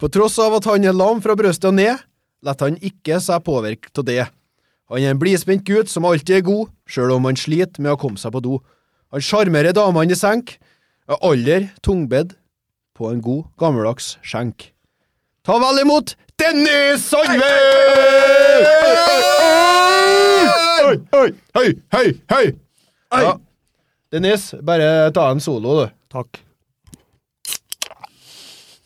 På, 0.00 0.08
tross 0.08 0.38
av 0.40 0.56
at 0.58 0.68
han 0.68 0.84
er 0.84 0.96
lam 0.96 1.20
fra 1.24 1.36
brystet 1.36 1.70
og 1.70 1.76
ned, 1.78 2.00
lar 2.44 2.60
han 2.60 2.76
ikke 2.84 3.18
seg 3.24 3.44
påvirke 3.44 3.92
av 4.00 4.06
det. 4.08 4.22
Han 4.92 5.00
er 5.00 5.14
en 5.14 5.20
blidspent 5.20 5.64
gutt 5.64 5.88
som 5.92 6.04
alltid 6.08 6.38
er 6.38 6.46
god, 6.46 6.70
sjøl 6.88 7.14
om 7.16 7.28
han 7.28 7.40
sliter 7.40 7.80
med 7.84 7.94
å 7.94 8.00
komme 8.00 8.20
seg 8.20 8.34
på 8.34 8.42
do. 8.44 8.58
Han 9.12 9.24
sjarmerer 9.24 9.76
damene 9.76 10.12
i 10.12 10.18
senk, 10.18 10.58
og 11.08 11.24
aller 11.32 11.70
tungbedd 11.84 12.34
på 12.96 13.08
en 13.10 13.20
god, 13.24 13.48
gammeldags 13.60 14.14
skjenk. 14.24 14.70
Ta 15.44 15.56
vel 15.60 15.82
imot 15.82 16.14
Dennis 16.40 17.04
Sandve! 17.04 17.50
Hei, 20.84 21.28
hei, 21.56 21.68
hei, 21.96 22.06
hei! 22.32 22.44
Ja. 23.14 23.34
Dennis, 24.14 24.52
bare 24.62 25.10
ta 25.10 25.24
en 25.32 25.40
solo, 25.42 25.72
du. 25.80 25.86
Takk. 26.14 26.38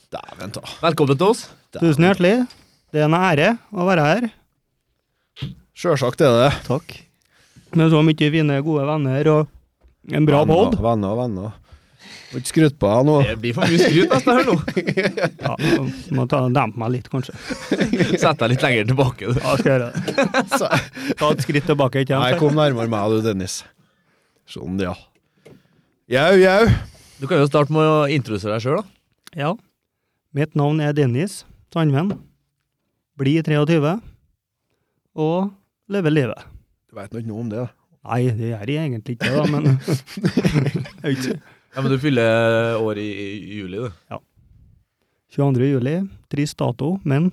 Dæven 0.08 0.54
ta. 0.54 0.62
Velkommen 0.80 1.18
til 1.20 1.26
oss. 1.34 1.42
Tusen 1.76 2.06
hjertelig. 2.06 2.46
Det 2.96 3.02
er 3.02 3.10
en 3.10 3.16
ære 3.18 3.50
å 3.76 3.84
være 3.84 4.04
her 4.06 4.28
Sjølsagt 5.76 6.22
er 6.24 6.32
det. 6.32 6.46
Takk. 6.64 6.94
med 7.76 7.92
så 7.92 8.00
mye 8.02 8.30
fine, 8.32 8.56
gode 8.64 8.86
venner 8.88 9.28
og 9.34 10.14
en 10.16 10.24
bra 10.30 10.40
pod. 10.48 10.78
Venner, 10.80 11.12
og 11.12 11.20
venner. 11.20 11.52
Må 12.32 12.40
ikke 12.40 12.50
skryte 12.54 12.78
på 12.80 12.88
deg 12.88 13.04
nå. 13.10 13.18
Det 13.28 13.36
blir 13.42 13.54
for 13.58 13.68
mye 13.68 13.82
skryt 13.84 14.14
nesten 14.14 14.32
her 14.32 14.48
nå. 14.48 14.56
Ja, 15.44 15.52
må 16.16 16.24
ta, 16.32 16.40
dempe 16.56 16.80
meg 16.80 16.94
litt, 16.96 17.12
kanskje. 17.12 17.36
Sett 18.16 18.40
deg 18.40 18.54
litt 18.54 18.64
lenger 18.64 18.88
tilbake, 18.94 19.28
du. 19.28 19.42
Ja, 19.44 19.54
skal 19.60 19.74
gjøre 19.74 19.92
det. 19.92 21.12
Ta 21.20 21.30
et 21.36 21.44
skritt 21.44 21.68
tilbake. 21.68 22.06
ikke 22.08 22.16
Nei, 22.24 22.32
kom 22.40 22.56
nærmere 22.56 22.88
meg 22.96 23.12
du, 23.12 23.20
Dennis. 23.28 23.60
Sånn, 24.48 24.80
ja. 24.80 24.96
Jau, 26.08 26.32
jau. 26.40 26.62
Du 27.20 27.26
kan 27.28 27.40
jo 27.42 27.48
starte 27.50 27.74
med 27.74 27.84
å 27.84 27.96
introdusere 28.12 28.54
deg 28.56 28.64
sjøl, 28.64 28.78
da. 28.80 28.84
Ja. 29.36 29.50
Mitt 30.36 30.54
navn 30.56 30.80
er 30.80 30.94
Dennis 30.96 31.42
Sandven. 31.74 32.14
Blir 33.18 33.42
23 33.44 33.92
og 35.18 35.50
lever 35.90 36.14
livet. 36.14 36.46
Du 36.88 36.96
veit 36.96 37.12
nå 37.12 37.20
ikke 37.20 37.28
noe 37.32 37.42
om 37.42 37.50
det. 37.52 37.64
da. 37.66 37.68
Nei, 38.08 38.20
det 38.38 38.52
gjør 38.54 38.70
jeg 38.72 38.86
egentlig 38.86 39.16
ikke, 39.18 39.32
da, 39.34 39.44
men. 39.52 39.64
Ja, 41.76 41.82
Men 41.84 41.92
du 41.92 41.98
fyller 42.00 42.78
år 42.80 42.96
i, 42.98 43.04
i 43.04 43.58
juli, 43.58 43.82
du. 43.84 44.16
22. 45.36 45.66
juli, 45.74 45.92
trist 46.32 46.56
dato, 46.58 46.94
men 47.04 47.28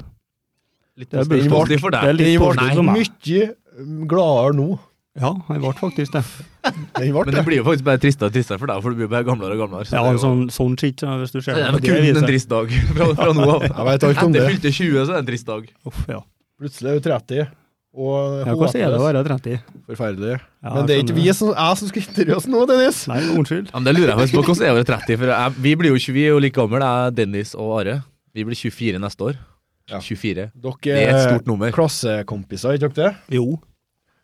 Litt 1.00 1.10
Det 1.12 1.22
er 1.22 1.30
bursdag. 1.32 1.80
for 1.80 1.92
det 1.96 2.02
er 2.02 2.12
deg. 2.12 2.20
litt 2.20 2.42
ble 2.44 2.68
for 2.76 2.84
meg. 2.88 3.00
mye 3.00 4.04
gladere 4.12 4.58
nå. 4.60 4.68
Ja, 5.16 5.30
jeg 5.48 5.62
ble 5.64 5.72
faktisk 5.80 6.12
det. 6.12 6.22
Den 6.66 7.12
ble 7.14 7.24
Men 7.24 7.30
det 7.32 7.36
det. 7.40 7.44
blir 7.48 7.58
jo 7.62 7.66
faktisk 7.68 7.86
bare 7.88 8.00
tristere 8.04 8.28
og 8.28 8.34
tristere 8.36 8.60
for 8.60 8.68
deg, 8.68 8.82
for 8.84 8.92
du 8.92 8.98
blir 9.00 9.08
bare 9.14 9.24
gamlere 9.24 9.56
og 9.56 9.62
gamlere. 9.64 9.88
så 9.88 9.96
Ja, 9.96 10.02
er 10.04 10.10
en 10.12 10.18
jo- 10.18 10.24
sånn, 10.26 10.42
sånn 10.52 10.74
shit, 10.80 11.00
hvis 11.06 11.32
du 11.32 11.40
ser 11.42 11.56
det 11.56 11.64
er 11.70 11.72
det 11.72 11.84
kun 11.88 12.18
en 12.24 12.28
trist 12.28 12.50
dag 12.52 12.68
fra, 12.98 13.06
fra 13.16 13.30
nå 13.38 13.46
av. 13.56 13.62
Jeg 13.64 13.86
vet 13.92 14.04
alt 14.10 14.24
om 14.26 14.34
Etter 14.34 14.40
det. 14.42 14.50
fylte 14.56 14.72
20, 14.76 15.06
så 15.06 15.10
er 15.10 15.14
det 15.16 15.22
en 15.24 15.30
trist 15.32 15.46
dag. 15.48 15.70
Uff, 15.88 16.02
ja. 16.12 16.20
Plutselig 16.60 16.90
er 16.92 17.00
du 17.00 17.08
30, 17.10 17.48
og 17.96 18.16
ja, 18.44 18.54
hvordan 18.60 18.76
er 18.82 18.92
det 18.92 19.00
å 19.00 19.06
være 19.08 19.24
30? 19.24 19.60
Forferdelig. 19.88 20.34
Ja, 20.66 20.74
Men 20.76 20.86
det 20.90 20.96
er 20.98 21.04
ikke 21.06 21.16
vi 21.16 21.30
som, 21.32 21.54
jeg 21.56 21.78
som 21.80 21.88
skal 21.94 22.02
intervjue 22.10 22.36
oss 22.42 22.48
nå, 22.52 22.66
Dennis. 22.68 23.00
Nei, 23.08 23.22
unnskyld. 23.40 23.70
Ja, 23.72 23.80
men 23.80 23.88
Det 23.88 23.94
lurer 23.96 24.12
jeg 24.12 24.20
faktisk 24.20 24.36
på. 24.36 24.44
Hvordan 24.50 24.60
er 24.60 24.68
det 24.68 24.74
å 24.76 24.80
være 24.82 24.90
30? 24.92 25.20
For 25.22 25.32
jeg, 25.32 25.54
vi 25.64 25.76
blir 25.80 25.94
jo 25.96 26.02
20, 26.10 26.16
vi 26.18 26.26
er 26.28 26.34
jo 26.36 26.42
like 26.44 26.56
gamle, 26.60 26.82
jeg, 26.84 27.16
Dennis 27.22 27.54
og 27.56 27.72
Are. 27.80 27.96
Vi 28.36 28.44
blir 28.44 28.60
24 28.60 29.00
neste 29.00 29.30
år. 29.30 29.40
Ja. 29.88 30.00
24. 30.04 30.50
Dere 30.60 30.76
Det 30.84 30.98
er 31.06 31.14
et 31.16 31.24
stort 31.30 31.48
nummer. 31.48 31.72
klassekompiser, 31.72 32.76
ikke 32.76 32.92
dere 32.98 33.14
det? 33.14 33.38
Jo. 33.40 33.62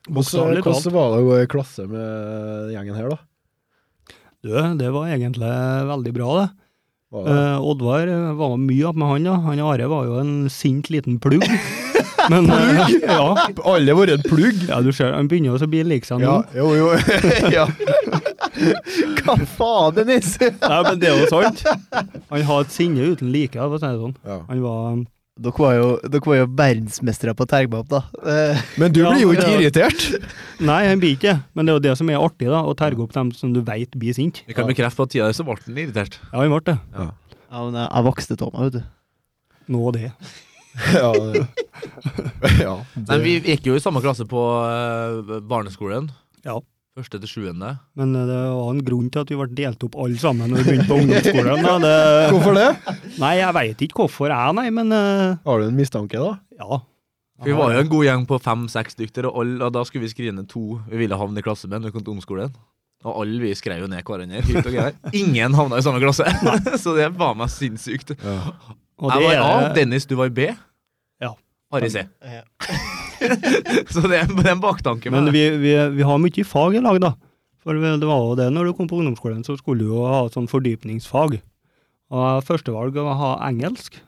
Hvordan, 0.10 0.62
hvordan 0.66 0.96
var 0.96 1.12
det 1.12 1.20
å 1.20 1.28
gå 1.28 1.36
i 1.44 1.50
klasse 1.52 1.86
med 1.90 2.72
gjengen 2.74 2.98
her, 2.98 3.12
da? 3.14 3.20
Du, 4.42 4.56
det 4.80 4.90
var 4.90 5.12
egentlig 5.14 5.52
veldig 5.92 6.14
bra, 6.16 6.32
det. 6.40 6.48
Det? 7.12 7.28
Eh, 7.28 7.62
Oddvar 7.68 8.08
eh, 8.08 8.32
var 8.40 8.56
mye 8.58 8.88
opp 8.88 8.98
med 8.98 9.10
han, 9.12 9.26
da. 9.28 9.36
Han 9.46 9.62
Are 9.68 9.88
var 9.92 10.06
jo 10.08 10.18
en 10.22 10.34
sint 10.50 10.90
liten 10.90 11.20
plugg. 11.22 11.44
Men 12.32 12.50
eh, 12.50 12.94
ja, 13.04 13.50
Alle 13.68 13.92
har 13.92 14.00
vært 14.00 14.14
en 14.16 14.26
plugg. 14.26 14.64
ja, 14.70 14.80
du 14.82 14.90
ser, 14.96 15.14
han 15.14 15.30
begynner 15.30 15.58
også 15.58 15.68
å 15.68 15.74
bli 15.74 15.84
lik 15.86 16.08
seg 16.08 16.24
nå. 16.24 16.40
Ja, 16.56 16.64
jo, 16.64 16.72
jo. 16.80 16.90
ja. 17.58 17.68
Hva 19.22 19.38
faen, 19.58 19.98
Dennis? 20.00 20.38
Nei, 20.42 20.82
men 20.88 21.02
det 21.02 21.12
er 21.12 21.22
jo 21.22 21.30
sant. 21.30 21.66
Han 22.32 22.48
har 22.50 22.66
et 22.66 22.74
sinne 22.74 23.12
uten 23.14 23.30
like, 23.34 23.60
for 23.60 23.78
å 23.78 23.82
si 23.82 23.90
det 23.90 24.02
sånn. 24.02 24.16
Ja. 24.26 24.40
Han 24.50 24.64
var 24.66 24.88
Dere 25.42 25.58
var 25.58 25.74
jo, 25.78 25.86
dere 26.14 26.28
var 26.30 26.38
jo 26.38 26.46
verdensmestere 26.60 27.34
på 27.38 27.48
opp 27.82 27.90
da. 27.90 28.02
Eh, 28.22 28.60
Men 28.82 28.94
du 28.94 29.00
Ja, 29.02 29.12
blir 29.14 29.24
jo 29.24 29.32
ikke 29.34 29.48
ja. 29.50 29.58
irritert. 29.58 30.04
Nei, 30.62 30.80
jeg 30.86 31.00
blir 31.02 31.16
ikke. 31.18 31.34
Men 31.58 31.66
det 31.66 31.74
er 31.74 31.80
jo 31.80 31.84
det 31.88 31.96
som 31.98 32.12
er 32.14 32.22
artig, 32.22 32.50
da. 32.52 32.60
Å 32.62 32.76
terge 32.78 33.02
opp 33.02 33.16
dem 33.16 33.32
som 33.34 33.54
du 33.56 33.62
veit 33.66 33.92
blir 33.98 34.14
sint. 34.18 34.44
Vi 34.48 34.54
kan 34.58 34.70
bekrefte 34.70 35.00
på 35.02 35.08
at 35.10 35.14
tida 35.16 35.32
så 35.34 35.46
ble 35.48 35.58
han 35.66 35.78
irritert. 35.82 36.20
Ja, 36.32 36.44
han 36.44 36.54
ble 36.54 36.62
det. 36.70 36.78
ja, 36.94 37.10
men 37.66 37.80
jeg, 37.82 37.88
jeg 37.90 38.08
vokste 38.12 38.38
av 38.46 38.54
meg, 38.54 38.70
vet 38.70 38.78
du. 38.78 38.84
Nå 39.72 39.92
det. 39.98 40.12
ja, 41.02 41.12
det- 41.12 41.48
ja, 42.64 42.76
Nei, 43.08 43.18
vi 43.26 43.34
gikk 43.42 43.66
jo 43.72 43.76
i 43.76 43.82
samme 43.84 44.00
klasse 44.04 44.24
på 44.30 44.42
eh, 44.62 45.40
barneskolen. 45.50 46.12
Ja. 46.46 46.60
Første 46.92 47.22
til 47.24 47.30
sjuende. 47.32 47.70
Men 47.96 48.12
eh, 48.20 48.26
det 48.28 48.38
var 48.52 48.70
en 48.74 48.82
grunn 48.84 49.08
til 49.14 49.22
at 49.24 49.30
vi 49.32 49.38
ble 49.40 49.48
delt 49.56 49.84
opp 49.88 49.94
alle 50.04 50.20
sammen 50.20 50.52
når 50.52 50.60
vi 50.60 50.66
begynte 50.74 50.90
på 50.90 50.98
ungdomsskolen. 51.00 51.68
Det, 51.86 51.92
Hvorfor 52.34 52.58
det? 52.58 52.96
nei, 53.22 53.30
jeg 53.40 53.56
veit 53.56 53.84
ikke 53.88 54.02
hvorfor 54.04 54.34
jeg, 54.34 54.56
nei, 54.58 54.66
men 54.76 54.92
eh, 54.98 55.38
Har 55.48 55.62
du 55.62 55.70
en 55.70 55.78
mistanke, 55.78 56.20
da? 56.20 56.34
ja. 56.60 56.82
Vi 57.42 57.56
var 57.58 57.72
jo 57.74 57.80
en 57.82 57.88
god 57.90 58.04
gjeng 58.06 58.26
på 58.30 58.38
fem-seks 58.38 58.94
stykker, 58.94 59.26
og, 59.32 59.40
alle, 59.42 59.56
og 59.66 59.72
da 59.74 59.82
skulle 59.88 60.04
vi 60.06 60.12
skrive 60.12 60.36
ned 60.36 60.46
to 60.52 60.76
vi 60.92 61.00
ville 61.00 61.18
havne 61.18 61.42
i 61.42 61.46
klasse 61.46 61.66
med 61.72 61.82
når 61.82 61.90
vi 61.90 61.96
kom 61.96 62.04
til 62.04 62.14
ungdomsskolen. 62.14 62.52
Og 63.02 63.16
alle 63.24 63.40
vi 63.42 63.54
skrev 63.58 63.80
jo 63.82 63.88
ned 63.90 64.04
hverandre. 64.06 64.92
Ingen 65.24 65.56
havna 65.58 65.80
i 65.80 65.86
samme 65.88 66.04
klasse, 66.04 66.28
så 66.84 66.94
det 67.00 67.08
var 67.18 67.34
meg 67.40 67.50
sinnssykt. 67.50 68.14
Ja. 68.22 68.36
Og 69.02 69.16
Jeg 69.16 69.26
var 69.26 69.42
A, 69.42 69.72
Dennis, 69.74 70.06
du 70.06 70.14
var 70.20 70.30
i 70.30 70.36
B. 70.38 70.52
Ari 71.72 71.90
C. 71.92 72.04
Ja. 72.26 72.44
så 73.94 74.04
det 74.08 74.18
er 74.24 74.32
det 74.32 74.46
er 74.46 74.56
en 74.56 74.64
baktanke 74.64 75.12
Men 75.14 75.30
vi, 75.32 75.44
vi, 75.62 75.76
vi 75.96 76.08
har 76.08 76.22
mye 76.22 76.46
fag 76.48 76.78
i 76.78 76.84
lag, 76.84 77.00
da. 77.04 77.14
For 77.62 77.78
det 77.78 78.08
var 78.10 78.22
jo 78.26 78.38
det, 78.40 78.50
når 78.54 78.70
du 78.72 78.76
kom 78.78 78.90
på 78.90 78.98
ungdomsskolen, 78.98 79.44
så 79.46 79.56
skulle 79.60 79.86
du 79.86 79.94
jo 79.94 80.06
ha 80.10 80.24
sånn 80.34 80.50
fordypningsfag. 80.50 81.38
Og 82.12 82.46
Førstevalg 82.48 82.96
var 82.98 83.12
å 83.14 83.20
ha 83.20 83.34
engelsk, 83.48 84.00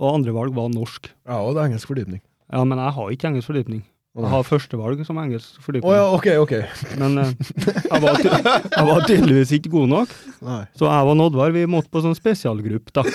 og 0.00 0.20
andrevalg 0.20 0.54
var 0.56 0.70
norsk. 0.72 1.10
Ja, 1.26 1.42
og 1.42 1.56
det 1.56 1.64
er 1.64 1.72
engelsk 1.72 1.90
fordypning. 1.90 2.22
Ja, 2.52 2.62
men 2.68 2.78
jeg 2.78 2.94
har 2.96 3.10
ikke 3.12 3.32
engelsk 3.32 3.50
fordypning. 3.50 3.82
Jeg 4.12 4.28
har 4.28 4.42
førstevalg 4.44 5.00
som 5.08 5.16
engelsk 5.22 5.56
fordypning. 5.64 5.88
fordypning. 5.88 5.96
ja, 5.96 6.08
ok, 6.12 6.26
ok. 6.44 6.98
Men 7.00 7.22
eh, 7.22 7.30
jeg, 7.64 8.00
var 8.04 8.18
jeg 8.20 8.88
var 8.90 9.06
tydeligvis 9.08 9.54
ikke 9.56 9.72
god 9.72 9.88
nok, 9.88 10.12
Nei. 10.44 10.58
så 10.76 10.90
jeg 10.90 11.14
og 11.14 11.22
Oddvar 11.26 11.54
vi 11.56 11.64
måtte 11.64 11.88
på 11.92 12.04
sånn 12.04 12.18
spesialgruppe, 12.18 12.92
da. 13.00 13.06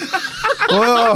Oh, 0.73 0.83
ja! 0.83 1.13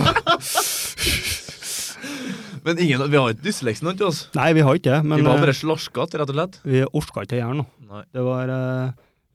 Men 2.66 2.80
ingen, 2.82 3.04
vi 3.10 3.18
har 3.18 3.34
ikke 3.34 3.46
dysleksi 3.48 3.86
noe 3.86 3.96
til 3.98 4.08
oss. 4.10 4.24
Nei, 4.38 4.52
vi 4.58 4.64
har 4.66 4.78
ikke 4.78 4.92
det, 4.92 5.00
vi 5.08 5.26
var 5.26 5.38
eh, 5.40 5.46
bare 5.48 5.56
slaskete, 5.58 6.20
rett 6.22 6.30
og 6.34 6.38
slett. 6.38 6.60
vi 6.68 6.84
orka 6.86 7.24
ikke 7.26 7.38
å 7.38 7.42
gjøre 7.42 7.58
noe. 7.62 7.70
Nei. 7.92 8.02
Det 8.14 8.26
var 8.26 8.52
uh, 8.54 8.92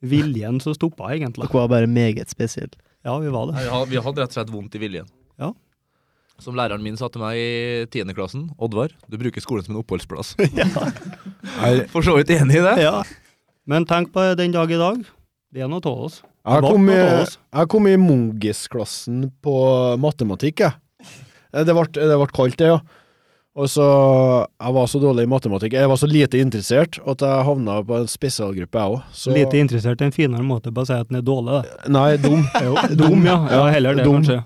viljen 0.07 0.61
som 0.63 0.77
stoppa, 0.77 1.11
egentlig. 1.17 1.49
Dere 1.49 1.59
var 1.65 1.71
bare 1.73 1.91
meget 1.91 2.31
spesielle. 2.33 2.77
Ja, 3.07 3.17
vi 3.23 3.31
var 3.35 3.51
det. 3.51 3.59
Vi 3.63 3.71
hadde, 3.71 3.91
vi 3.91 4.03
hadde 4.03 4.23
rett 4.23 4.33
og 4.35 4.39
slett 4.39 4.53
vondt 4.55 4.77
i 4.79 4.83
viljen. 4.83 5.09
Ja. 5.43 5.51
Som 6.43 6.57
læreren 6.59 6.83
min 6.85 6.99
sa 7.01 7.09
til 7.09 7.23
meg 7.23 7.39
i 7.41 7.87
tiendeklassen, 7.93 8.51
Oddvar, 8.61 8.93
du 9.09 9.17
bruker 9.21 9.41
skolen 9.43 9.65
som 9.67 9.75
en 9.77 9.81
oppholdsplass. 9.83 10.35
ja. 10.61 10.67
For 11.93 12.05
så 12.05 12.17
vidt 12.19 12.33
enig 12.37 12.59
i 12.61 12.65
det. 12.67 12.75
Ja. 12.85 13.01
Men 13.67 13.87
tenk 13.89 14.13
på 14.15 14.23
den 14.39 14.55
dag 14.55 14.71
i 14.71 14.81
dag. 14.81 15.01
Det 15.55 15.63
er 15.65 15.71
noe 15.71 15.81
av 15.83 16.03
oss. 16.09 16.21
Jeg 16.47 16.63
kom 16.63 16.91
i, 16.93 16.99
jeg 17.01 17.69
kom 17.73 17.89
i 17.91 17.97
Mongis-klassen 17.99 19.25
på 19.43 19.55
matematikk, 19.99 20.63
jeg. 20.63 20.77
Eh, 21.51 21.65
Det 21.67 21.75
ble, 21.75 21.87
det 21.97 22.19
ble 22.21 22.29
kaldt, 22.37 22.59
det, 22.61 22.69
ja. 22.71 22.79
Og 23.57 23.71
så 23.73 23.85
Jeg 24.61 24.75
var 24.77 24.89
så 24.91 24.99
dårlig 25.01 25.25
i 25.25 25.31
matematikk. 25.33 25.73
Jeg 25.79 25.89
var 25.89 25.97
så 25.97 26.09
lite 26.11 26.41
interessert 26.43 26.99
at 27.01 27.23
jeg 27.25 27.47
havna 27.49 27.79
på 27.87 28.01
en 28.03 28.11
spesialgruppe, 28.11 28.83
jeg 28.83 28.97
òg. 28.97 29.15
Så 29.17 29.33
Lite 29.33 29.61
interessert 29.63 30.03
i 30.03 30.09
en 30.09 30.13
finere 30.13 30.45
måte 30.45 30.73
på 30.75 30.85
å 30.85 30.89
si 30.89 30.93
at 30.97 31.09
den 31.09 31.23
er 31.23 31.25
dårlig. 31.25 31.63
Da. 31.63 31.63
Nei, 31.97 32.11
dum. 32.21 32.45
Jo, 32.67 32.77
dum, 33.01 33.25
ja. 33.25 33.39
ja. 33.53 33.63
Heller 33.73 33.97
det, 33.97 34.05
dum. 34.05 34.21
kanskje. 34.21 34.43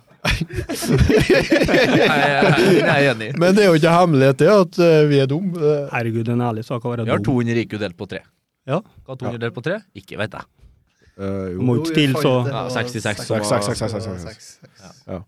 Jeg, 2.60 2.84
er 2.84 3.08
enig. 3.10 3.32
Men 3.40 3.56
det 3.56 3.64
er 3.64 3.70
jo 3.72 3.80
ikke 3.80 3.94
hemmelighet 3.96 4.38
det 4.42 4.50
at 4.52 4.80
eh, 4.84 5.02
vi 5.10 5.16
er 5.24 5.28
dum. 5.30 5.50
Herregud, 5.90 6.28
er 6.28 6.36
en 6.36 6.46
ærlig 6.52 6.64
sak 6.68 6.84
å 6.84 6.92
være 6.92 7.08
Vi 7.08 7.14
har 7.14 7.22
dum. 7.24 7.32
200 7.32 7.64
IQ 7.64 7.72
delt 7.82 7.98
på 7.98 8.06
tre. 8.10 8.22
Ja. 8.68 8.78
Hva 8.78 9.16
er 9.16 9.22
200 9.24 9.42
delt 9.42 9.56
på 9.56 9.64
tre? 9.66 9.80
Ikke 9.98 10.20
vet 10.20 10.38
jeg. 10.38 10.46
Uh, 11.20 11.50
jo, 11.52 11.58
må 11.66 11.74
ikke 11.80 11.90
stille 11.90 12.20
så 12.22 12.30
Ja, 15.10 15.18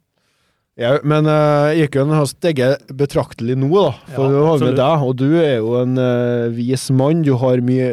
Ja, 0.81 0.95
men 1.05 1.29
uh, 1.29 2.15
har 2.17 2.29
steget 2.31 2.87
betraktelig 2.97 3.59
nå, 3.61 3.69
da. 3.75 3.91
For 4.15 4.25
Ja, 4.25 4.31
du 4.33 4.47
har 4.47 4.63
med 4.63 4.79
deg, 4.81 5.05
og 5.05 5.17
du 5.21 5.29
er 5.37 5.59
jo 5.59 5.75
en 5.83 5.99
uh, 6.01 6.49
vis 6.57 6.87
mann. 6.91 7.21
Du 7.27 7.35
har 7.37 7.61
mye 7.61 7.91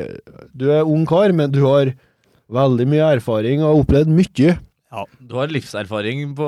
Du 0.56 0.70
er 0.72 0.88
ung 0.88 1.04
kar, 1.10 1.34
men 1.36 1.52
du 1.52 1.60
har 1.66 1.92
veldig 2.50 2.88
mye 2.90 3.12
erfaring 3.20 3.62
og 3.62 3.68
har 3.68 3.84
opplevd 3.84 4.16
mye. 4.16 4.56
Ja, 4.90 5.04
Du 5.20 5.36
har 5.38 5.52
livserfaring 5.52 6.32
på 6.38 6.48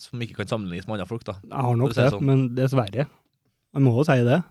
som 0.00 0.20
ikke 0.20 0.42
kan 0.42 0.50
sammenlignes 0.50 0.86
med 0.86 0.98
andre 0.98 1.08
folk, 1.08 1.24
da. 1.24 1.38
Jeg 1.40 1.64
har 1.68 1.78
nok 1.80 1.94
det, 1.96 2.10
sånn. 2.12 2.26
men 2.28 2.42
dessverre. 2.56 3.06
Jeg 3.08 3.84
må 3.84 3.94
jo 3.96 4.04
si 4.08 4.18
det. 4.26 4.42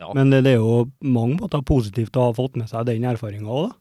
Ja. 0.00 0.12
Men 0.16 0.32
det, 0.32 0.42
det 0.44 0.54
er 0.56 0.62
jo 0.62 0.86
mange 1.04 1.38
måter 1.40 1.62
positivt 1.64 2.16
å 2.16 2.28
ha 2.28 2.36
fått 2.36 2.56
med 2.60 2.68
seg 2.70 2.88
den 2.88 3.04
erfaringa 3.08 3.48
òg, 3.48 3.68
da. 3.68 3.76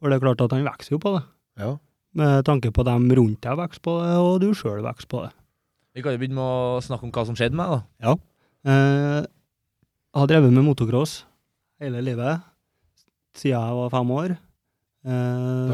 For 0.00 0.10
det 0.10 0.18
er 0.18 0.24
klart 0.24 0.44
at 0.44 0.54
han 0.56 0.66
vokser 0.66 0.96
jo 0.96 1.00
på 1.02 1.14
det. 1.16 1.22
Ja. 1.62 1.72
Med 2.18 2.44
tanke 2.44 2.68
på 2.74 2.84
dem 2.84 3.06
rundt 3.16 3.40
deg 3.44 3.56
vokser 3.56 3.82
på 3.84 3.94
det, 4.02 4.12
og 4.20 4.34
du 4.42 4.50
sjøl 4.56 4.82
vokser 4.84 5.08
på 5.08 5.22
det. 5.24 5.32
Vi 5.96 6.04
kan 6.04 6.14
jo 6.14 6.20
begynne 6.20 6.36
med 6.36 6.44
å 6.44 6.80
snakke 6.84 7.06
om 7.08 7.12
hva 7.12 7.24
som 7.28 7.36
skjedde 7.36 7.56
med 7.56 7.68
meg, 7.68 7.84
da. 8.04 8.14
Eh, 8.68 9.20
jeg 10.12 10.20
har 10.20 10.28
drevet 10.28 10.52
med 10.52 10.66
motocross 10.66 11.22
hele 11.82 12.02
livet, 12.04 12.44
siden 13.36 13.56
jeg 13.56 13.78
var 13.80 13.92
fem 13.92 14.12
år. 14.16 14.34
Det 15.02 15.14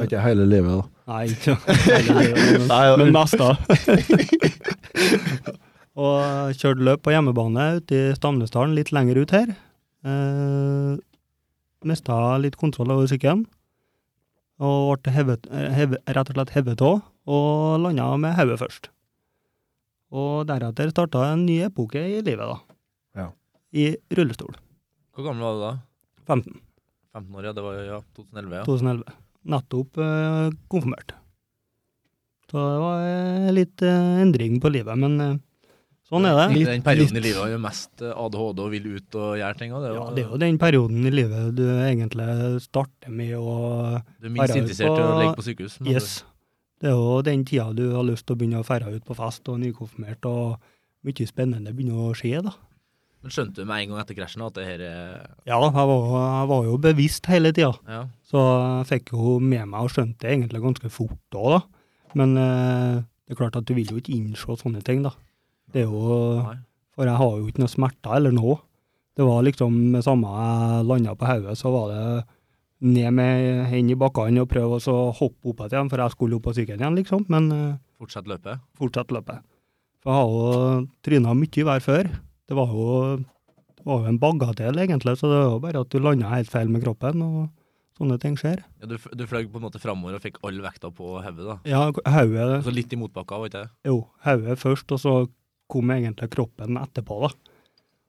er 0.01 0.07
ikke 0.09 0.23
hele 0.25 0.47
livet, 0.49 0.79
da. 0.79 0.85
Nei, 1.11 1.25
ikke 1.35 1.57
hele 1.85 2.15
livet, 2.23 2.71
men, 3.03 3.13
mest 3.13 3.37
da. 3.41 3.51
og 5.99 6.55
kjørte 6.57 6.87
løp 6.87 7.03
på 7.05 7.13
hjemmebane 7.13 7.67
ute 7.81 7.99
i 7.99 8.17
Stamnesdalen, 8.17 8.77
litt 8.79 8.95
lenger 8.95 9.21
ut 9.21 9.35
her. 9.35 9.53
Eh, 10.07 10.97
Mista 11.87 12.15
litt 12.43 12.57
kontroll 12.59 12.91
over 12.91 13.07
sykkelen. 13.11 13.45
Og 14.59 14.99
ble 15.05 15.15
hevet, 15.15 15.45
hevet, 15.51 16.01
rett 16.11 16.31
og 16.33 16.35
slett 16.39 16.55
hevet 16.57 16.81
av, 16.83 17.03
og 17.31 17.83
landa 17.85 18.09
med 18.19 18.35
hodet 18.39 18.59
først. 18.59 18.89
Og 20.11 20.49
deretter 20.49 20.91
starta 20.91 21.29
en 21.33 21.45
ny 21.47 21.61
epoke 21.69 22.01
i 22.01 22.19
livet, 22.25 22.43
da. 22.43 22.59
Ja. 23.19 23.29
I 23.77 23.93
rullestol. 24.19 24.57
Hvor 25.15 25.29
gammel 25.29 25.45
var 25.45 25.55
du 25.55 25.63
da? 25.63 25.73
15. 26.27 26.61
15 27.15 27.39
år, 27.39 27.49
ja. 27.49 27.55
Det 27.55 27.65
var 27.65 27.81
ja, 27.85 28.03
2011, 28.17 28.57
ja. 28.57 28.67
2011. 28.67 29.17
Nettopp 29.49 30.01
eh, 30.03 30.47
konfirmert. 30.73 31.15
Så 32.49 32.57
det 32.65 32.81
var 32.81 33.05
eh, 33.05 33.51
litt 33.53 33.85
eh, 33.85 34.23
endring 34.25 34.59
på 34.63 34.73
livet, 34.73 34.99
men 34.99 35.21
eh, 35.21 35.37
sånn 36.09 36.25
er 36.29 36.37
det. 36.39 36.47
I 36.57 36.65
den 36.65 36.83
perioden 36.87 37.17
i 37.21 37.21
livet 37.25 37.41
var 37.43 37.51
jo 37.53 37.59
mest 37.63 38.03
eh, 38.03 38.13
ADHD 38.25 38.63
og 38.65 38.71
vil 38.73 38.87
ut 38.97 39.19
og 39.21 39.35
gjøre 39.41 39.59
ting. 39.61 39.73
Og 39.77 39.83
det, 39.85 39.91
Ja, 39.95 40.07
det 40.17 40.25
er 40.25 40.31
jo 40.33 40.41
den 40.45 40.59
perioden 40.59 41.07
i 41.07 41.11
livet 41.13 41.55
du 41.59 41.65
egentlig 41.69 42.29
starter 42.65 43.11
med 43.13 43.35
å 43.37 43.55
Du 44.21 44.27
er 44.27 44.35
minst 44.35 44.57
interessert 44.57 44.95
i 44.97 45.03
å 45.03 45.11
på- 45.13 45.19
ligge 45.23 45.37
på 45.43 45.47
sykehus. 45.49 45.79
Yes. 45.87 46.25
Det 46.81 46.89
er 46.93 46.95
jo 46.95 47.21
den 47.27 47.45
tida 47.45 47.73
du 47.75 47.85
har 47.97 48.05
lyst 48.07 48.25
til 48.27 48.37
å 48.37 48.39
begynne 48.39 48.61
å 48.63 48.67
ferde 48.67 48.95
ut 48.95 49.05
på 49.05 49.17
fest 49.19 49.49
og 49.51 49.59
nykonfirmert, 49.61 50.25
og 50.31 50.59
mye 51.05 51.27
spennende 51.27 51.73
begynner 51.75 52.11
å 52.11 52.15
skje, 52.15 52.41
da. 52.43 52.53
Men 53.21 53.33
skjønte 53.35 53.55
du 53.59 53.65
med 53.67 53.83
en 53.83 53.89
gang 53.91 53.99
etter 54.05 54.15
krasjen 54.15 54.45
at 54.47 54.55
det 54.55 54.65
her 54.65 54.81
er 54.87 55.27
Ja, 55.45 55.59
jeg 55.59 55.73
var, 55.75 55.89
jeg 55.91 56.49
var 56.53 56.65
jo 56.69 56.77
bevisst 56.79 57.27
hele 57.27 57.51
tida. 57.53 57.73
Ja. 57.89 58.05
Så 58.23 58.39
jeg 58.39 58.87
fikk 58.93 59.13
jo 59.17 59.41
med 59.41 59.67
meg 59.67 59.81
og 59.83 59.91
skjønte 59.91 60.23
det 60.23 60.31
egentlig 60.39 60.63
ganske 60.63 60.89
fort 60.95 61.35
òg, 61.35 61.51
da. 61.59 61.61
Men 62.15 62.37
eh, 62.39 63.03
det 63.27 63.35
er 63.35 63.41
klart 63.43 63.57
at 63.59 63.67
du 63.67 63.75
vil 63.75 63.91
jo 63.91 63.99
ikke 63.99 64.15
innse 64.15 64.47
sånne 64.63 64.85
ting, 64.87 65.03
da. 65.03 65.11
Det 65.75 65.85
er 65.85 65.91
jo 65.91 66.17
Nei. 66.45 66.57
For 66.99 67.07
jeg 67.07 67.21
har 67.21 67.37
jo 67.39 67.47
ikke 67.47 67.63
noe 67.63 67.71
smerter 67.71 68.17
eller 68.19 68.33
noe. 68.35 68.57
Det 69.19 69.27
var 69.27 69.45
liksom 69.47 69.75
med 69.93 70.03
samme 70.07 70.31
jeg 70.35 70.87
landa 70.89 71.13
på 71.19 71.27
hodet, 71.29 71.55
så 71.59 71.71
var 71.75 71.93
det 71.93 72.25
ned 72.89 73.11
med 73.15 73.67
hendene 73.71 73.95
i 73.95 73.99
bakkene 73.99 74.43
og 74.45 74.51
prøve 74.51 74.79
å 74.79 74.97
hoppe 75.19 75.51
opp 75.53 75.63
igjen, 75.67 75.89
for 75.91 75.99
jeg 76.03 76.15
skulle 76.15 76.39
opp 76.39 76.45
på 76.47 76.55
sykkelen 76.55 76.83
igjen, 76.83 76.99
liksom. 77.01 77.25
Men 77.31 77.49
eh, 77.55 77.77
Fortsett 77.99 78.27
løpet. 78.31 78.61
fortsett 78.79 79.11
løpet. 79.15 79.43
For 80.03 80.11
jeg 80.15 80.19
har 80.19 80.35
jo 80.35 80.83
tryna 81.07 81.35
mye 81.39 81.65
hver 81.71 81.83
før. 81.83 82.11
Det 82.49 82.59
var 82.59 82.75
jo, 82.75 82.91
det 83.79 83.87
var 83.87 84.03
jo 84.05 84.11
en 84.13 84.21
bagatell, 84.23 84.79
egentlig, 84.79 85.17
så 85.19 85.31
det 85.31 85.39
var 85.41 85.51
jo 85.57 85.63
bare 85.67 85.83
at 85.87 85.91
du 85.95 85.99
landa 86.03 86.31
helt 86.35 86.51
feil 86.51 86.71
med 86.71 86.83
kroppen, 86.87 87.23
og 87.27 87.49
sånne 87.99 88.19
ting 88.23 88.39
skjer. 88.39 88.63
Ja, 88.83 88.87
du, 88.91 88.95
du 88.99 89.27
fløy 89.27 89.49
på 89.51 89.59
en 89.59 89.67
måte 89.67 89.83
framover 89.83 90.19
og 90.19 90.23
fikk 90.23 90.39
all 90.47 90.59
vekta 90.63 90.91
på 90.95 91.17
hodet, 91.19 91.47
da. 91.47 91.59
Ja, 91.67 91.83
hodet 91.91 92.63
så 92.67 92.75
litt 92.75 92.95
i 92.95 92.99
motbakka, 93.03 93.39
var 93.43 93.51
ikke 93.51 93.65
det? 93.67 93.73
Jo, 93.91 94.01
hodet 94.27 94.59
først, 94.63 94.95
og 94.95 95.03
så 95.03 95.17
kom 95.71 95.95
egentlig 95.95 96.31
kroppen 96.33 96.81
etterpå, 96.81 97.21
da. 97.27 97.33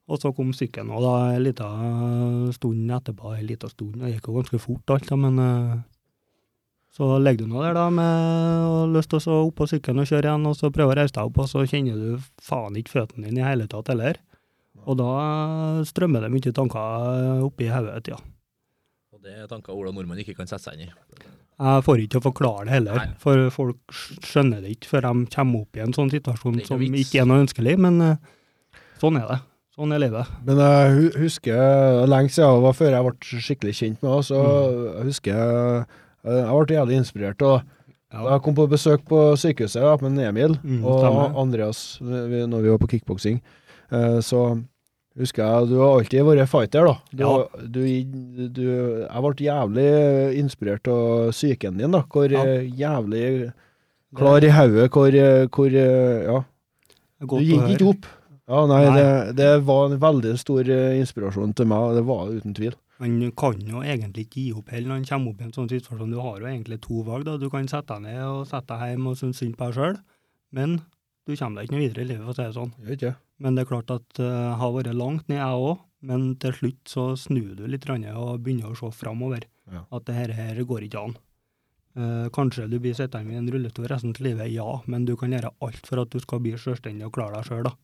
Og 0.10 0.18
så 0.18 0.32
kom 0.34 0.50
sykkelen 0.58 0.90
og 0.96 1.04
da 1.06 1.14
en 1.36 1.44
liten 1.46 2.54
stund 2.56 2.92
etterpå, 2.98 3.36
en 3.36 3.46
liten 3.46 3.70
stund, 3.70 4.00
det 4.02 4.16
gikk 4.16 4.30
jo 4.32 4.38
ganske 4.40 4.62
fort 4.64 4.94
alt, 4.96 5.10
da, 5.12 5.18
men 5.22 5.42
eh, 5.44 5.76
så 6.98 7.12
ligger 7.22 7.46
du 7.46 7.52
nå 7.52 7.62
der 7.62 7.78
da 7.78 7.86
med 7.94 8.96
lyst 8.96 9.12
til 9.14 9.22
å 9.22 9.38
opp 9.44 9.60
på 9.60 9.70
sykkelen 9.70 10.02
og 10.02 10.10
kjøre 10.10 10.32
igjen, 10.32 10.48
og 10.50 10.58
så 10.58 10.72
prøver 10.74 10.98
å 10.98 11.02
reise 11.04 11.14
deg 11.20 11.30
opp, 11.30 11.44
og 11.44 11.52
så 11.52 11.62
kjenner 11.70 12.00
du 12.02 12.26
faen 12.42 12.80
ikke 12.80 12.96
føttene 12.96 13.30
dine 13.30 13.44
i 13.44 13.46
hele 13.46 13.70
tatt 13.70 13.94
heller. 13.94 14.18
Og 14.90 14.98
da 14.98 15.12
strømmer 15.86 16.26
det 16.26 16.32
mye 16.34 16.54
tanker 16.56 17.46
oppi 17.46 17.70
hodet, 17.70 18.10
ja. 18.10 18.18
Og 19.14 19.22
det 19.22 19.36
er 19.36 19.50
tanker 19.52 19.76
Ola 19.76 19.92
Nordmann 19.94 20.22
ikke 20.24 20.38
kan 20.38 20.50
sette 20.50 20.72
seg 20.72 20.80
inn 20.80 20.88
i. 20.88 21.19
Jeg 21.60 21.84
får 21.84 22.00
ikke 22.00 22.12
til 22.16 22.20
å 22.22 22.24
forklare 22.32 22.66
det 22.66 22.72
heller, 22.78 22.96
Nei. 22.96 23.08
for 23.20 23.50
folk 23.52 23.78
skjønner 24.24 24.62
det 24.64 24.78
ikke 24.78 24.88
før 24.94 25.02
de 25.10 25.26
kommer 25.36 25.62
opp 25.66 25.76
i 25.76 25.82
en 25.84 25.92
sånn 25.94 26.10
situasjon 26.14 26.56
ikke 26.62 26.68
som 26.72 26.80
vits. 26.80 27.02
ikke 27.10 27.22
er 27.22 27.26
noe 27.28 27.42
ønskelig, 27.44 27.74
men 27.78 28.02
eh, 28.02 28.16
sånn 29.02 29.18
er 29.20 29.28
det. 29.28 29.40
Sånn 29.80 29.94
er 29.96 30.00
livet. 30.00 30.28
Men 30.48 30.58
jeg 30.64 31.12
husker 31.20 32.06
lenge 32.08 32.32
siden, 32.32 32.56
det 32.60 32.64
var 32.68 32.74
før 32.80 32.96
jeg 32.96 33.04
ble 33.10 33.42
skikkelig 33.44 33.76
kjent 33.76 34.02
med 34.04 34.12
henne, 34.12 34.24
så 34.28 34.40
jeg 35.00 35.06
husker 35.10 35.36
jeg, 35.36 35.84
jeg 36.24 36.64
ble 36.64 36.80
jævlig 36.80 36.98
inspirert. 37.04 37.42
Og 37.42 37.76
Ja. 38.10 38.24
Jeg 38.26 38.42
kom 38.42 38.56
på 38.58 38.64
besøk 38.68 39.04
på 39.06 39.18
sykehuset 39.38 39.84
da, 39.86 39.92
med 40.02 40.18
Emil 40.26 40.56
Mm, 40.64 40.80
og 40.84 40.96
stemmer. 41.04 41.36
Andreas 41.38 42.00
vi- 42.02 42.48
når 42.50 42.62
vi 42.64 42.70
var 42.74 42.80
på 42.80 42.88
kickboksing. 42.90 43.40
Eh, 43.92 44.18
Så 44.26 44.64
husker 45.20 45.44
jeg 45.44 45.70
du 45.70 45.76
har 45.82 45.98
alltid 46.00 46.24
vært 46.28 46.50
fighter, 46.52 46.86
da. 46.88 46.96
Du, 47.12 47.24
Ja. 47.24 47.48
du, 47.68 47.82
du, 48.50 48.64
jeg 49.06 49.24
ble 49.26 49.46
jævlig 49.46 49.90
inspirert 50.40 50.88
av 50.88 51.32
psyken 51.36 51.78
din, 51.78 51.92
da. 51.92 52.02
Hvor 52.10 52.32
Ja. 52.32 52.44
eh, 52.46 52.70
jævlig 52.72 53.52
klar 54.16 54.44
i 54.44 54.50
hodet, 54.56 54.90
hvor, 54.92 55.14
eh, 55.14 55.48
hvor 55.48 55.68
eh, 55.68 56.24
Ja. 56.26 56.44
Du 57.20 57.36
gikk 57.44 57.76
ikke 57.76 57.90
opp. 57.94 58.06
Ja, 58.50 58.66
nei, 58.66 58.86
Nei. 58.90 58.96
Det, 58.98 59.36
det 59.36 59.50
var 59.68 59.92
en 59.92 60.00
veldig 60.00 60.38
stor 60.40 60.64
inspirasjon 60.66 61.54
til 61.54 61.68
meg, 61.70 61.94
det 62.00 62.06
var 62.08 62.32
uten 62.34 62.54
tvil. 62.56 62.74
Man 63.00 63.32
kan 63.38 63.60
jo 63.62 63.80
egentlig 63.84 64.26
ikke 64.26 64.42
gi 64.42 64.54
opp 64.58 64.70
heller 64.74 64.88
når 64.90 64.96
man 64.98 65.06
kommer 65.06 65.30
opp 65.32 65.42
i 65.42 65.44
en 65.46 65.52
sånn 65.56 65.70
situasjon. 65.70 66.10
Du 66.12 66.20
har 66.20 66.40
jo 66.40 66.48
egentlig 66.50 66.80
to 66.82 67.04
valg. 67.04 67.26
da. 67.26 67.38
Du 67.38 67.50
kan 67.50 67.68
sette 67.68 67.88
deg 67.94 68.02
ned 68.08 68.24
og 68.24 68.48
sette 68.48 68.68
deg 68.74 68.96
hjem 68.98 69.06
og 69.08 69.16
synes 69.20 69.38
synd 69.40 69.56
på 69.56 69.68
deg 69.70 69.76
sjøl, 69.78 70.00
men 70.52 70.82
du 71.30 71.36
kommer 71.38 71.62
deg 71.62 71.70
ikke 71.70 71.76
noe 71.76 71.84
videre 71.86 72.04
i 72.04 72.10
livet, 72.10 72.26
for 72.26 72.34
å 72.34 72.38
si 72.38 72.46
det 72.48 72.58
sånn. 72.58 72.74
Gjør 72.82 72.98
ikke? 72.98 73.14
Men 73.40 73.56
det 73.56 73.64
er 73.64 73.70
klart 73.70 73.94
at 73.94 74.06
det 74.18 74.28
uh, 74.28 74.58
har 74.60 74.76
vært 74.76 74.98
langt 74.98 75.32
ned, 75.32 75.40
jeg 75.40 75.64
òg. 75.70 75.86
Men 76.10 76.30
til 76.40 76.54
slutt 76.56 76.92
så 76.92 77.06
snur 77.20 77.56
du 77.58 77.66
litt 77.68 77.88
og 77.90 78.40
begynner 78.40 78.72
å 78.72 78.78
se 78.80 78.90
framover. 78.96 79.44
Ja. 79.70 79.84
At 79.92 80.06
det 80.08 80.16
her, 80.16 80.32
her 80.34 80.62
går 80.64 80.86
ikke 80.88 81.04
an. 81.10 81.18
Uh, 82.00 82.30
kanskje 82.32 82.70
du 82.72 82.78
blir 82.80 82.96
sittende 82.96 83.34
i 83.34 83.40
en 83.40 83.50
rullestol 83.52 83.90
resten 83.90 84.14
av 84.16 84.24
livet, 84.24 84.52
ja, 84.54 84.68
men 84.88 85.06
du 85.06 85.16
kan 85.20 85.34
gjøre 85.34 85.52
alt 85.66 85.88
for 85.90 86.02
at 86.04 86.14
du 86.14 86.22
skal 86.24 86.42
bli 86.44 86.54
selvstendig 86.56 87.08
og 87.08 87.14
klare 87.18 87.40
deg 87.40 87.50
sjøl, 87.50 87.68
da. 87.68 87.76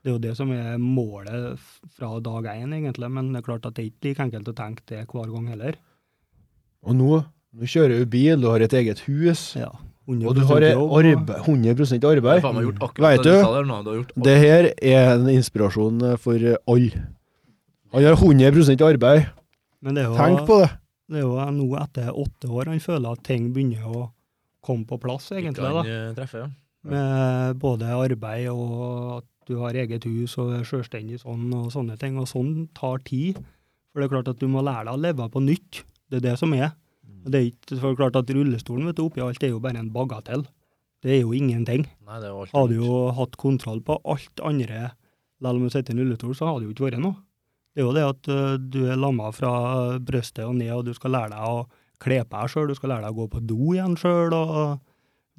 Det 0.00 0.08
er 0.08 0.14
jo 0.14 0.22
det 0.22 0.32
som 0.38 0.52
er 0.54 0.78
målet 0.80 1.60
fra 1.96 2.14
dag 2.24 2.46
én, 2.54 2.72
egentlig, 2.76 3.10
men 3.12 3.34
det 3.34 3.42
er 3.42 3.48
klart 3.50 3.66
at 3.68 3.76
det 3.76 3.82
er 3.82 3.90
ikke 3.90 4.06
like 4.06 4.26
enkelt 4.28 4.48
å 4.48 4.56
tenke 4.56 4.86
det 4.88 5.02
hver 5.10 5.32
gang 5.32 5.50
heller. 5.52 5.76
Og 6.86 6.96
nå, 6.96 7.10
nå 7.52 7.68
kjører 7.68 8.00
du 8.00 8.12
bil, 8.12 8.40
du 8.40 8.48
har 8.48 8.64
et 8.64 8.76
eget 8.80 9.04
hus, 9.08 9.50
Ja. 9.60 9.72
Og 10.10 10.34
du 10.34 10.42
har 10.44 10.64
arbeid, 10.66 11.30
100 11.46 11.74
Du 12.00 12.06
har 12.08 12.16
arbeid. 12.16 12.42
faen 12.42 12.54
meg 12.56 12.66
Vet 12.98 13.22
du 13.22 13.30
du? 13.30 14.02
Du. 14.02 14.22
Det 14.26 14.36
her 14.38 14.70
er 14.82 15.14
en 15.14 15.28
inspirasjon 15.28 16.02
for 16.18 16.38
alle. 16.66 17.04
Han 17.92 18.04
har 18.04 18.16
100 18.18 18.86
arbeid. 18.86 19.26
Men 19.80 19.94
det 19.96 20.04
jo, 20.04 20.14
Tenk 20.16 20.46
på 20.46 20.60
det. 20.60 20.70
det 21.10 21.20
er 21.20 21.24
jo 21.24 21.50
nå 21.56 21.68
etter 21.80 22.10
åtte 22.12 22.50
år 22.50 22.68
han 22.68 22.80
føler 22.80 23.12
at 23.12 23.22
ting 23.24 23.52
begynner 23.54 23.86
å 23.88 24.10
komme 24.62 24.84
på 24.86 24.98
plass, 25.00 25.30
egentlig. 25.32 25.64
Da. 25.64 25.82
Treffe, 25.82 26.08
eh, 26.10 26.14
treffer, 26.18 26.38
ja. 26.44 26.50
Med 26.90 27.58
både 27.60 27.88
arbeid 27.92 28.48
og 28.52 29.18
at 29.18 29.24
du 29.48 29.58
har 29.58 29.76
eget 29.76 30.04
hus 30.04 30.36
og 30.38 30.52
er 30.54 30.64
selvstendig 30.64 31.18
sånn 31.20 31.48
og 31.56 31.72
sånne 31.72 31.98
ting. 31.98 32.18
Og 32.20 32.28
sånn 32.28 32.68
tar 32.76 33.02
tid. 33.04 33.40
For 33.90 34.00
det 34.00 34.06
er 34.06 34.14
klart 34.14 34.28
at 34.28 34.38
du 34.38 34.46
må 34.48 34.62
lære 34.62 34.86
deg 34.86 34.94
å 34.94 35.00
leve 35.00 35.28
på 35.32 35.42
nytt. 35.42 35.82
Det 36.10 36.20
er 36.20 36.30
det 36.30 36.38
som 36.38 36.52
er. 36.54 36.72
Det 37.24 37.40
er 37.40 37.46
ikke 37.50 37.78
for 37.80 37.90
er 37.92 37.98
klart 38.00 38.16
at 38.16 38.30
rullestolen 38.34 38.86
vet 38.88 38.96
du, 38.96 39.04
oppi 39.08 39.20
alt 39.24 39.42
er 39.44 39.52
jo 39.52 39.60
bare 39.60 39.78
en 39.82 39.90
bagatell. 39.92 40.46
Det 41.02 41.14
er 41.16 41.20
jo 41.22 41.32
ingenting. 41.32 41.86
Nei, 42.06 42.20
det 42.20 42.30
var 42.32 42.42
alt 42.46 42.52
Hadde 42.56 42.76
jo 42.76 43.10
hatt 43.16 43.36
kontroll 43.40 43.80
på 43.84 43.98
alt 44.04 44.40
andre, 44.44 44.90
selv 45.40 45.56
om 45.56 45.64
du 45.64 45.70
sitter 45.72 45.94
i 45.94 45.96
en 45.96 46.02
rullestol, 46.04 46.34
så 46.36 46.48
hadde 46.50 46.60
det 46.64 46.68
jo 46.70 46.74
ikke 46.76 46.88
vært 46.90 47.00
noe. 47.04 47.16
Det 47.74 47.80
er 47.80 47.86
jo 47.86 47.92
det 47.96 48.02
at 48.04 48.28
ø, 48.28 48.38
du 48.58 48.80
er 48.90 48.98
lamma 49.00 49.30
fra 49.32 49.50
brøstet 50.02 50.44
og 50.44 50.56
ned, 50.58 50.72
og 50.74 50.84
du 50.88 50.92
skal 50.96 51.12
lære 51.14 51.30
deg 51.32 51.44
å 51.46 51.60
kle 52.02 52.18
på 52.26 52.40
deg 52.40 52.50
sjøl, 52.52 52.68
du 52.68 52.74
skal 52.74 52.90
lære 52.94 53.04
deg 53.06 53.12
å 53.14 53.20
gå 53.22 53.28
på 53.36 53.42
do 53.46 53.58
igjen 53.76 53.94
sjøl, 54.00 54.34
og 54.34 54.80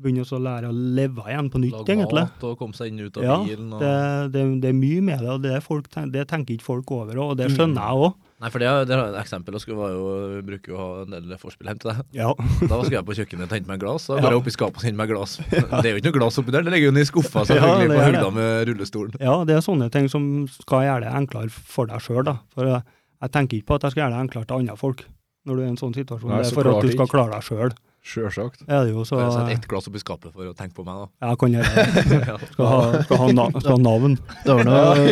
begynne 0.01 0.23
å 0.25 0.39
lære 0.41 0.69
å 0.71 0.73
leve 0.73 1.25
igjen 1.29 1.49
på 1.53 1.59
nytt, 1.61 1.75
Lage 1.77 1.93
egentlig. 1.93 2.23
mat 2.25 2.45
og 2.47 2.55
komme 2.57 2.73
seg 2.77 2.89
inn 2.89 3.03
ut 3.05 3.17
av 3.19 3.23
Ja, 3.27 3.35
bilen. 3.45 3.67
Og... 3.75 3.83
Det, 3.83 3.93
det, 4.33 4.45
det 4.63 4.69
er 4.71 4.77
mye 4.79 5.01
med 5.11 5.19
det, 5.21 5.29
og 5.35 5.41
det, 5.43 5.51
er 5.59 5.65
folk, 5.65 5.91
det 6.15 6.23
tenker 6.31 6.55
ikke 6.55 6.65
folk 6.71 6.91
over, 6.97 7.19
og 7.21 7.35
det 7.37 7.51
Mm. 7.51 7.57
skjønner 7.59 7.81
jeg 7.91 8.07
òg. 8.07 8.15
Nei, 8.41 8.49
for 8.49 8.63
det, 8.63 8.69
det 8.89 8.95
er 8.95 9.01
et 9.11 9.17
eksempel. 9.21 9.53
Jeg 9.53 9.61
skulle, 9.61 9.77
var 9.77 9.91
jo, 9.93 10.05
vi 10.33 10.39
bruker 10.47 10.71
jo 10.73 10.77
å 10.77 10.81
ha 10.81 11.01
en 11.05 11.11
del 11.13 11.35
forspill 11.37 11.67
hjem 11.69 11.81
til 11.83 11.91
deg. 11.91 11.99
Ja. 12.17 12.31
Da 12.71 12.79
skulle 12.81 12.95
jeg 12.97 13.05
på 13.05 13.17
kjøkkenet 13.19 13.45
og 13.45 13.53
hente 13.53 13.69
meg 13.69 13.77
et 13.77 13.83
glass. 13.85 14.07
Da 14.09 14.15
Ja. 14.17 14.23
går 14.25 14.33
jeg 14.33 14.41
opp 14.41 14.49
i 14.49 14.53
skapet 14.55 14.81
og 14.81 14.85
henter 14.87 14.97
meg 15.03 15.11
et 15.11 15.13
glass. 15.13 15.35
Det 15.51 15.85
er 15.85 15.91
jo 15.93 15.99
ikke 16.01 16.07
noe 16.09 16.17
glass 16.17 16.39
oppi 16.41 16.55
der, 16.55 16.65
det 16.65 16.73
ligger 16.73 16.89
jo 16.89 16.95
i 16.97 17.05
skuffa 17.11 17.43
Ja, 17.45 17.49
selvfølgelig 17.51 17.91
det 17.91 17.99
på 18.01 18.07
hylla 18.09 18.31
med 18.39 18.65
rullestolen. 18.71 19.13
ja, 19.21 19.35
det 19.45 19.55
er 19.59 19.63
sånne 19.67 19.91
ting 19.93 20.09
som 20.09 20.25
skal 20.57 20.87
gjøre 20.87 21.05
det 21.05 21.13
enklere 21.21 21.53
for 21.53 21.85
deg 21.91 22.01
sjøl, 22.01 22.23
da. 22.31 22.35
For 22.57 22.65
jeg, 22.71 22.81
jeg 23.21 23.33
tenker 23.37 23.59
ikke 23.61 23.69
på 23.69 23.77
at 23.77 23.85
jeg 23.87 23.93
skal 23.95 24.03
gjøre 24.07 24.15
det 24.17 24.23
enklere 24.25 24.49
til 24.49 24.61
andre 24.63 24.77
folk 24.81 25.05
når 25.45 25.55
du 25.57 25.61
er 25.61 25.67
i 25.69 25.71
en 25.75 25.79
sånn 25.81 25.93
situasjon. 25.97 26.29
Nei, 26.33 26.41
det 26.41 26.49
er 26.51 26.57
for 26.57 26.67
at 26.73 26.83
du 26.85 26.91
skal 26.97 27.09
klare 27.13 27.33
deg 27.37 27.45
sjøl. 27.45 27.71
Sjølsagt. 28.01 28.63
Er 28.65 28.87
det 28.87 28.95
jo 28.95 29.03
så 29.05 29.19
jeg 29.21 29.33
setter 29.35 29.53
ett 29.53 29.67
glass 29.69 29.85
oppi 29.89 29.99
skapet 30.01 30.33
for 30.33 30.49
å 30.49 30.55
tenke 30.57 30.73
på 30.79 30.85
meg, 30.87 31.03
da. 31.03 31.27
Ja, 31.27 31.35
kan 31.37 31.53
gjøre 31.53 31.69
det. 31.69 32.37
Skal 32.55 32.65
ha, 32.71 32.79
skal 33.05 33.19
ha, 33.21 33.27
na, 33.37 33.45
skal 33.59 33.75
ha 33.75 33.81
navn. 33.81 34.15
Det 34.41 34.55
var 34.57 34.65
noe, 34.65 35.03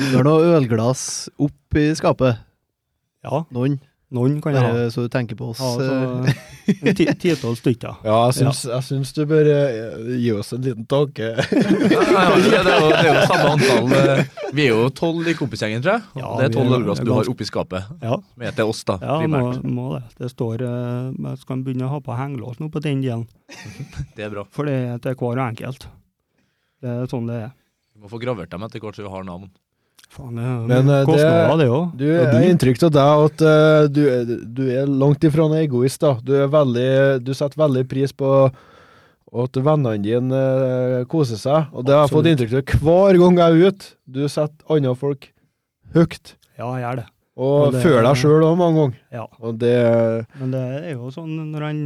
du 0.00 0.16
har 0.16 0.26
noe 0.26 0.48
ølglass 0.56 1.04
oppi 1.46 1.86
skapet. 1.98 2.42
Ja, 3.26 3.44
Noen. 3.54 3.78
Noen 4.14 4.36
kan 4.44 4.54
jeg 4.54 4.62
ha. 4.62 4.84
Så 4.94 5.02
du 5.02 5.08
tenker 5.10 5.34
på 5.38 5.48
oss. 5.50 5.58
Ja, 5.58 6.26
eh, 6.30 6.92
Titolv 7.18 7.56
stykker. 7.58 7.96
Ja, 8.06 8.16
jeg 8.28 8.36
syns, 8.38 8.60
jeg 8.70 8.84
syns 8.86 9.10
du 9.16 9.22
bør 9.26 9.48
eh, 9.50 9.96
gi 10.22 10.30
oss 10.34 10.52
en 10.54 10.62
liten 10.66 10.86
tanke. 10.90 11.32
Ja, 11.36 12.02
det, 12.36 12.52
er 12.60 12.68
jo, 12.70 12.88
det 12.90 13.02
er 13.02 13.08
jo 13.10 13.26
samme 13.30 13.50
antall. 13.56 13.92
eh, 13.98 14.46
Vi 14.56 14.66
er 14.66 14.72
jo 14.74 14.86
tolv 14.94 15.26
i 15.30 15.34
kompisgjengen, 15.38 15.82
tror 15.84 15.96
jeg. 15.98 16.06
Ja, 16.22 16.30
det 16.38 16.46
er 16.48 16.54
tolv 16.56 16.76
ølglass 16.78 17.02
du 17.02 17.12
har 17.14 17.30
oppi 17.32 17.46
skapet. 17.48 17.90
Ja, 18.02 18.16
Som 18.22 18.46
er 18.46 18.56
til 18.56 18.70
oss, 18.72 18.84
da. 18.88 18.98
ja 19.02 19.18
må, 19.30 19.42
må 19.66 19.88
det. 19.96 20.02
Det 20.22 20.30
står 20.32 20.64
eh, 20.66 21.12
Jeg 21.32 21.42
skal 21.42 21.62
begynne 21.66 21.88
å 21.90 21.94
ha 21.96 22.00
på 22.06 22.16
hengelås 22.18 22.62
nå 22.62 22.70
på 22.74 22.82
den 22.84 23.02
delen, 23.04 23.26
Det 24.16 24.26
er 24.26 24.32
bra. 24.34 24.46
for 24.50 24.70
det 24.70 24.78
er 24.94 25.02
til 25.04 25.18
hver 25.18 25.42
enkelt. 25.48 25.86
Det 26.82 26.92
er 26.92 27.06
sånn 27.10 27.26
det 27.30 27.38
er. 27.48 27.54
Vi 27.96 28.02
må 28.04 28.10
få 28.12 28.18
gravert 28.22 28.50
dem 28.52 28.62
etter 28.66 28.82
hvert, 28.82 28.98
så 28.98 29.06
vi 29.06 29.10
har 29.14 29.24
navn. 29.26 29.48
Faen, 30.08 30.36
det 30.38 30.44
er 30.46 30.60
Men, 30.70 30.88
eh, 30.94 31.04
kostnader, 31.04 31.58
det 31.60 31.66
òg. 31.68 31.96
Du 31.98 32.04
har 32.14 32.44
inntrykk 32.46 32.82
av 32.86 32.92
deg 32.94 33.24
at 33.26 33.42
uh, 33.42 33.88
du, 33.90 34.00
er- 34.08 34.44
du 34.56 34.62
er 34.70 34.86
langt 34.86 35.24
ifra 35.26 35.46
en 35.48 35.56
egoist. 35.58 36.00
da. 36.00 36.14
Du, 36.22 36.32
er 36.38 36.48
veldig, 36.52 37.24
du 37.26 37.32
setter 37.34 37.58
veldig 37.66 37.82
pris 37.90 38.12
på 38.16 38.30
at 39.36 39.58
vennene 39.60 39.98
dine 40.00 40.32
uh, 40.32 41.04
koser 41.10 41.36
seg. 41.40 41.66
Og 41.74 41.84
det 41.84 41.92
har 41.96 42.06
jeg 42.06 42.14
fått 42.14 42.30
inntrykk 42.30 42.54
av 42.78 42.86
hver 42.86 43.18
gang 43.20 43.40
jeg 43.42 43.50
er 43.66 43.72
ute. 43.74 43.90
Du 44.06 44.22
setter 44.28 44.72
andre 44.72 44.94
folk 44.96 45.28
høyt. 45.96 46.36
Ja, 46.56 46.70
jeg 46.78 46.84
gjør 46.86 47.00
det. 47.02 47.06
Og 47.36 47.56
Og 47.66 47.74
føler 47.82 48.06
deg 48.06 48.16
sjøl 48.22 48.44
òg 48.46 48.54
mange 48.56 48.78
ganger. 48.80 49.00
Ja. 49.12 49.26
Det 49.52 49.74
Men 50.40 50.54
det 50.54 50.62
er 50.78 50.92
jo 50.94 51.10
sånn 51.12 51.34
når 51.52 51.66
han 51.66 51.82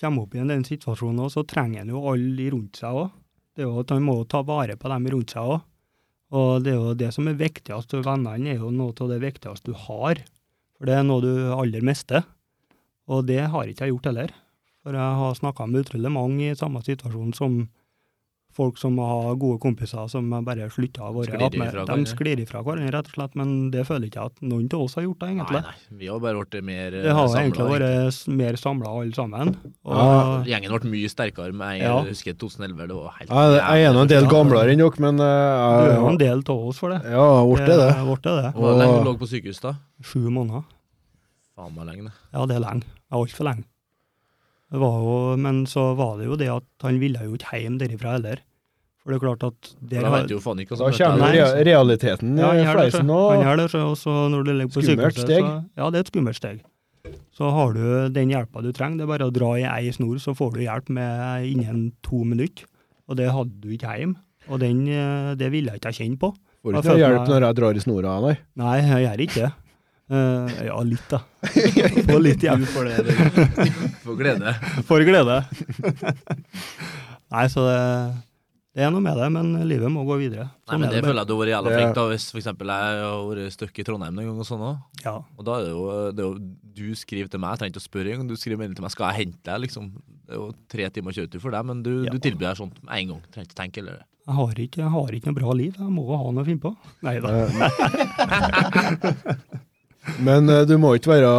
kommer 0.00 0.22
opp 0.28 0.36
i 0.36 0.44
den 0.46 0.62
situasjonen, 0.64 1.26
så 1.32 1.42
trenger 1.48 1.82
han 1.82 1.90
jo 1.90 2.04
alle 2.12 2.46
rundt 2.54 2.78
seg 2.78 2.94
òg. 3.00 3.10
Det 3.56 3.64
er 3.64 3.66
jo 3.66 3.80
at 3.82 3.90
Han 3.90 4.06
må 4.06 4.14
ta 4.30 4.44
vare 4.46 4.76
på 4.78 4.88
dem 4.92 5.08
rundt 5.10 5.34
seg 5.34 5.42
òg. 5.56 5.58
Og 6.30 6.62
det 6.62 6.72
er 6.74 6.78
jo 6.78 6.98
det 6.98 7.10
som 7.14 7.26
er 7.30 7.38
viktigst. 7.38 7.96
Vennene 8.06 8.52
er 8.52 8.62
jo 8.62 8.70
noe 8.74 8.94
av 8.94 9.10
det 9.10 9.18
viktigste 9.22 9.72
du 9.72 9.78
har. 9.88 10.20
For 10.78 10.88
det 10.88 10.96
er 10.96 11.06
noe 11.06 11.24
du 11.24 11.32
aller 11.56 11.84
mister. 11.84 12.22
Og 13.10 13.26
det 13.26 13.42
har 13.50 13.66
ikke 13.66 13.88
jeg 13.88 13.96
gjort 13.96 14.10
heller. 14.12 14.34
For 14.80 14.96
jeg 14.96 15.18
har 15.20 15.36
snakka 15.36 15.66
med 15.68 15.84
utrolig 15.84 16.12
mange 16.14 16.52
i 16.52 16.56
samme 16.58 16.82
situasjon 16.86 17.34
som 17.36 17.58
folk 18.56 18.78
som 18.80 18.96
har 18.98 19.36
gode 19.40 19.60
kompiser 19.62 20.08
som 20.10 20.26
bare 20.44 20.66
slutter 20.74 21.04
å 21.06 21.12
være 21.14 21.36
Sklir 21.38 21.58
med. 21.60 21.76
De 21.86 22.06
sklir 22.10 22.40
ifra 22.42 22.62
hverandre, 22.66 22.90
rett 22.96 23.10
og 23.10 23.14
slett. 23.14 23.36
Men 23.38 23.70
det 23.70 23.84
føler 23.88 24.08
ikke 24.10 24.24
jeg 24.24 24.32
at 24.32 24.42
noen 24.42 24.66
av 24.74 24.82
oss 24.84 24.96
har 24.98 25.06
gjort 25.06 25.20
det, 25.22 25.28
egentlig. 25.34 25.60
Nei, 25.62 25.74
nei. 25.74 25.98
Vi 26.02 26.10
har 26.10 26.20
bare 26.24 26.42
blitt 26.42 26.64
mer 26.66 26.90
samla. 26.90 27.04
Det 27.06 27.14
har 27.14 27.28
samlet, 27.28 27.40
egentlig 27.44 27.68
vært 27.70 28.20
mer 28.42 28.60
samla 28.64 28.94
alle 29.00 29.16
sammen. 29.20 29.54
Og, 29.84 29.94
Ja, 30.00 30.42
Gjengen 30.50 30.74
ble 30.76 30.92
mye 30.96 31.12
sterkere 31.12 31.54
med 31.54 31.78
jeg 31.78 31.86
Ja. 31.86 32.00
husker 32.10 32.34
2011. 32.34 32.88
Det 32.90 32.96
var 32.98 33.14
helt 33.20 33.30
Jeg, 33.30 33.62
jeg 33.62 33.86
er 33.86 33.92
nå 33.94 34.02
en 34.02 34.12
del 34.16 34.26
gamlere 34.26 34.74
enn 34.74 34.82
dere, 34.82 35.00
men 35.06 35.16
du 35.16 35.24
er 35.24 35.94
jo 35.96 36.08
en 36.10 36.18
uh, 36.18 36.24
del 36.26 36.42
av 36.42 36.66
oss 36.72 36.78
for 36.82 36.90
det. 36.90 37.00
Ja, 37.06 37.28
ble 37.46 37.66
det. 37.70 37.90
Ble 38.10 38.36
det. 38.42 38.52
Hvor 38.58 38.78
lenge 38.82 38.98
du 38.98 39.10
lå 39.10 39.16
på 39.20 39.30
sykehus 39.30 39.60
da? 39.62 39.76
Sju 40.02 40.26
måneder. 40.30 40.64
Faen 41.54 41.74
meg 41.76 41.86
lenge, 41.86 42.08
det. 42.10 42.14
Ja, 42.34 42.46
det 42.46 42.56
er 42.58 42.64
lenge. 42.66 42.82
Det 42.82 43.20
altfor 43.20 43.46
lenge. 43.46 43.69
Det 44.70 44.78
var 44.78 45.00
jo, 45.02 45.14
men 45.42 45.64
så 45.66 45.88
var 45.98 46.16
det 46.20 46.28
jo 46.28 46.36
det 46.38 46.48
at 46.52 46.86
han 46.86 47.00
ville 47.02 47.18
jo 47.26 47.34
ikke 47.34 47.58
hjem 47.58 47.78
derifra 47.80 48.14
heller. 48.16 48.42
For 49.00 49.10
det 49.10 49.16
er 49.16 49.22
klart 49.24 49.44
at 49.48 49.70
der 49.80 50.04
da 50.04 50.10
har, 50.12 50.22
vet 50.22 50.32
jo 50.34 50.40
faen 50.44 50.58
ikke 50.60 50.76
Da 50.76 50.90
kommer 50.92 51.32
jo 51.34 51.46
realiteten 51.66 52.34
han 52.38 52.58
i 52.60 52.66
fleisen 52.68 53.08
Han 53.08 53.14
òg. 53.16 53.44
gjør 53.46 53.62
det, 53.62 53.68
og 53.80 53.94
så 53.98 54.16
når 54.30 54.44
du 54.44 54.50
ligger 54.52 54.74
på 54.74 54.82
Skummelt 54.84 55.16
sykehuset, 55.16 55.24
steg. 55.24 55.46
Så, 55.48 55.54
ja, 55.80 55.88
det 55.90 55.98
er 55.98 56.04
et 56.04 56.12
skummelt 56.12 56.38
steg. 56.38 56.60
Så 57.34 57.48
har 57.56 57.72
du 57.74 57.82
den 58.12 58.30
hjelpa 58.34 58.60
du 58.62 58.68
trenger. 58.76 59.00
Det 59.00 59.06
er 59.06 59.10
bare 59.14 59.30
å 59.30 59.32
dra 59.34 59.48
i 59.56 59.64
ei 59.64 59.94
snor, 59.96 60.20
så 60.20 60.34
får 60.36 60.52
du 60.58 60.60
hjelp 60.66 60.92
med 60.92 61.48
innen 61.48 61.86
to 62.06 62.20
minutter. 62.28 62.68
Og 63.08 63.16
det 63.18 63.30
hadde 63.32 63.56
du 63.64 63.72
ikke 63.74 63.96
hjemme. 63.96 64.20
Og 64.50 64.60
den, 64.62 64.84
eh, 64.86 65.32
det 65.40 65.48
ville 65.50 65.72
jeg 65.72 65.80
ikke 65.80 65.96
kjenne 65.96 66.20
på. 66.20 66.30
Får 66.60 66.76
du 66.76 66.78
ikke 66.82 66.98
hjelp 67.00 67.26
når 67.32 67.46
jeg 67.48 67.56
drar 67.56 67.80
i 67.80 67.82
snora, 67.82 68.14
nei. 68.20 68.36
Nei, 68.60 68.76
jeg 68.84 69.06
gjør 69.08 69.24
ikke 69.26 69.40
det. 69.46 69.52
Eh, 70.10 70.64
ja, 70.66 70.76
litt, 70.82 71.04
da. 71.12 71.20
Få 72.10 72.16
litt 72.18 72.42
hjelp 72.42 72.66
for 72.72 72.88
det. 72.88 72.96
det. 73.06 73.14
For 74.04 74.18
glede. 74.18 74.54
For 74.88 75.04
glede. 75.06 75.36
Nei, 77.30 77.44
så 77.52 77.62
det, 77.62 77.76
det 78.74 78.82
er 78.86 78.90
noe 78.90 79.02
med 79.04 79.14
det, 79.20 79.28
men 79.30 79.52
livet 79.70 79.92
må 79.94 80.02
gå 80.08 80.16
videre. 80.18 80.48
Nei, 80.66 80.78
men 80.82 80.88
det 80.90 80.98
bare. 80.98 81.06
føler 81.12 81.20
jeg 81.22 81.28
du 81.30 81.34
har 81.36 81.40
vært 81.44 81.52
jævla 81.54 81.74
flink 81.76 81.94
da, 82.00 82.04
hvis 82.10 82.26
for 82.32 82.40
eksempel 82.42 82.72
jeg 82.74 82.98
har 83.04 83.22
vært 83.30 83.54
stuck 83.54 83.78
i 83.78 83.86
Trondheim 83.86 84.18
en 84.18 84.28
gang 84.32 84.40
og 84.42 84.48
sånn 84.50 84.64
òg. 84.66 84.76
Ja. 85.04 85.14
Og 85.38 85.46
da 85.46 85.60
er 85.60 85.68
det 85.68 85.72
jo, 85.76 85.84
det 86.10 86.24
er 86.24 86.28
jo 86.32 86.34
Du 86.80 86.84
skriver 86.98 87.30
til 87.30 87.40
meg, 87.42 87.54
jeg 87.54 87.58
trenger 87.62 87.74
ikke 87.76 87.84
å 87.84 87.86
spørre 87.86 88.10
engang. 88.16 88.28
Du 88.30 88.36
skriver 88.40 88.58
melding 88.64 88.76
til 88.80 88.86
meg, 88.88 88.94
skal 88.96 89.10
jeg 89.12 89.18
hente 89.28 89.42
deg, 89.46 89.58
liksom. 89.68 89.84
Det 90.26 90.34
er 90.34 90.38
jo 90.42 90.50
tre 90.74 90.84
timer 90.98 91.12
kjøretur 91.20 91.42
for 91.46 91.54
deg, 91.54 91.62
men 91.70 91.82
du, 91.86 91.92
Ja. 92.06 92.10
du 92.14 92.18
tilbyr 92.22 92.48
deg 92.50 92.58
sånt 92.64 92.82
med 92.82 92.92
en 92.98 93.14
gang. 93.14 93.22
Trenger 93.30 93.46
ikke 93.50 93.60
tenke 93.62 93.82
eller 93.84 94.02
Jeg 94.26 94.34
har 94.42 94.54
ikke, 94.66 94.82
jeg 94.82 94.92
har 94.98 95.16
ikke 95.18 95.30
noe 95.30 95.38
bra 95.38 95.54
liv, 95.62 95.74
jeg 95.78 95.90
må 95.94 96.02
ha 96.10 96.30
noe 96.34 96.42
å 96.42 96.46
finne 96.50 96.62
på. 96.66 96.74
Nei 97.06 97.16
da. 97.22 97.28
Men 100.24 100.48
eh, 100.48 100.64
du 100.68 100.76
må 100.80 100.94
ikke 100.96 101.12
være 101.12 101.30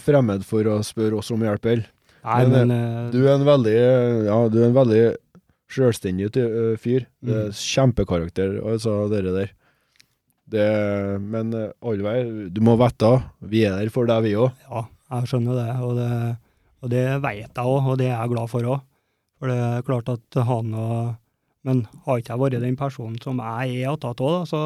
fremmed 0.00 0.44
for 0.48 0.64
å 0.72 0.78
spørre 0.86 1.18
oss 1.20 1.30
om 1.34 1.42
hjelp 1.44 1.68
heller. 1.68 1.86
Men, 2.24 2.50
men 2.54 2.72
eh, 2.74 3.10
Du 3.12 3.20
er 3.26 3.34
en 3.36 3.46
veldig 3.46 3.74
Ja, 4.26 4.38
du 4.52 4.58
er 4.62 4.66
en 4.70 4.76
veldig 4.76 5.02
sjølstendig 5.68 6.30
fyr. 6.80 7.06
Det 7.20 7.34
er 7.34 7.48
Mm. 7.48 7.56
Kjempekarakter, 7.58 8.54
altså, 8.64 8.92
dere 9.12 9.32
der. 9.34 9.50
Det, 10.48 10.66
men 11.20 11.52
eh, 11.52 11.72
alle 11.84 12.04
veier, 12.06 12.28
du 12.48 12.60
må 12.64 12.78
vite, 12.80 13.10
vi 13.44 13.66
er 13.68 13.76
der 13.76 13.90
for 13.92 14.08
deg, 14.08 14.22
vi 14.24 14.32
òg. 14.40 14.50
ja, 14.70 14.86
jeg 15.12 15.28
skjønner 15.28 15.58
det. 15.60 15.68
Og 15.84 15.96
det, 15.98 16.10
og 16.82 16.92
det 16.94 17.04
vet 17.20 17.52
jeg 17.52 17.64
òg, 17.64 17.90
og 17.92 17.98
det 18.00 18.08
er 18.08 18.14
jeg 18.16 18.32
glad 18.32 18.48
for 18.48 18.62
òg. 18.72 18.80
For 19.38 19.52
det 19.52 19.58
er 19.60 19.84
klart 19.86 20.08
at 20.16 20.38
han 20.48 20.72
og 20.74 21.16
Men 21.66 21.82
har 22.06 22.18
ikke 22.18 22.32
jeg 22.32 22.40
vært 22.40 22.62
den 22.62 22.76
personen 22.78 23.16
som 23.20 23.40
jeg 23.42 23.82
er 23.82 23.90
opptatt 23.92 24.20
òg, 24.24 24.46
så 24.48 24.60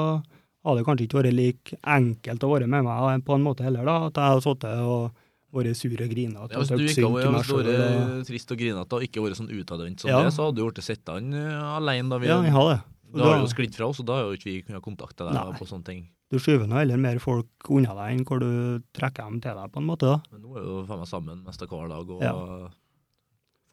hadde 0.64 0.78
det 0.78 0.86
kanskje 0.86 1.06
ikke 1.08 1.18
vært 1.22 1.34
like 1.34 1.76
enkelt 1.96 2.44
å 2.46 2.50
være 2.54 2.68
med 2.70 2.84
meg 2.86 3.24
på 3.26 3.34
en 3.34 3.42
måte 3.44 3.64
heller, 3.66 3.84
da. 3.84 3.96
At 4.06 4.14
jeg 4.20 4.30
hadde 4.32 4.44
sittet 4.46 4.78
og 4.86 5.12
vært 5.52 5.76
sur 5.76 5.92
og 5.92 6.08
grinete. 6.14 6.52
ja, 6.52 6.58
Hvis 6.62 6.68
du 6.72 6.86
ikke 6.86 7.10
hadde 7.12 7.66
vært 7.68 8.26
trist 8.30 8.52
og 8.54 8.58
grinete 8.62 8.96
og 8.96 9.02
ikke 9.04 9.20
vært 9.26 9.36
sånn 9.40 9.50
utadvendt 9.52 10.00
som 10.00 10.08
Ja. 10.10 10.22
det, 10.22 10.32
så 10.32 10.46
hadde 10.48 10.56
du 10.56 10.64
blitt 10.70 10.82
sittende 10.86 11.42
uh, 11.52 11.76
alene 11.76 12.08
da 12.08 12.18
vi 12.18 12.26
Ja, 12.30 12.40
jeg 12.42 12.52
har 12.52 12.68
det. 12.74 12.80
Da 13.12 13.24
har 13.28 13.40
jo 13.42 13.50
sklidd 13.52 13.74
fra 13.76 13.86
oss, 13.90 14.00
og 14.00 14.06
da 14.08 14.14
har 14.16 14.22
jo 14.30 14.32
ikke 14.38 14.48
vi 14.48 14.62
kunnet 14.64 14.80
kontakte 14.82 15.26
deg 15.28 15.34
Nei. 15.36 15.52
på 15.58 15.66
sånne 15.68 15.84
ting. 15.84 16.06
Du 16.32 16.38
skyver 16.40 16.64
nå 16.66 16.78
heller 16.80 16.96
mer 16.96 17.18
folk 17.20 17.68
unna 17.68 17.92
deg 17.92 18.14
enn 18.14 18.24
hvor 18.24 18.40
du 18.40 18.80
trekker 18.96 19.26
dem 19.28 19.40
til 19.44 19.52
deg, 19.58 19.68
på 19.74 19.82
en 19.82 19.84
måte. 19.90 20.08
da. 20.08 20.22
Men 20.32 20.40
nå 20.46 20.56
er 20.56 20.64
jo 20.64 20.86
faen 20.88 21.02
meg 21.02 21.08
sammen 21.10 21.42
mest 21.44 21.60
av 21.60 21.68
hver 21.68 21.88
dag 21.92 22.08
og 22.08 22.22
Ja. 22.24 22.32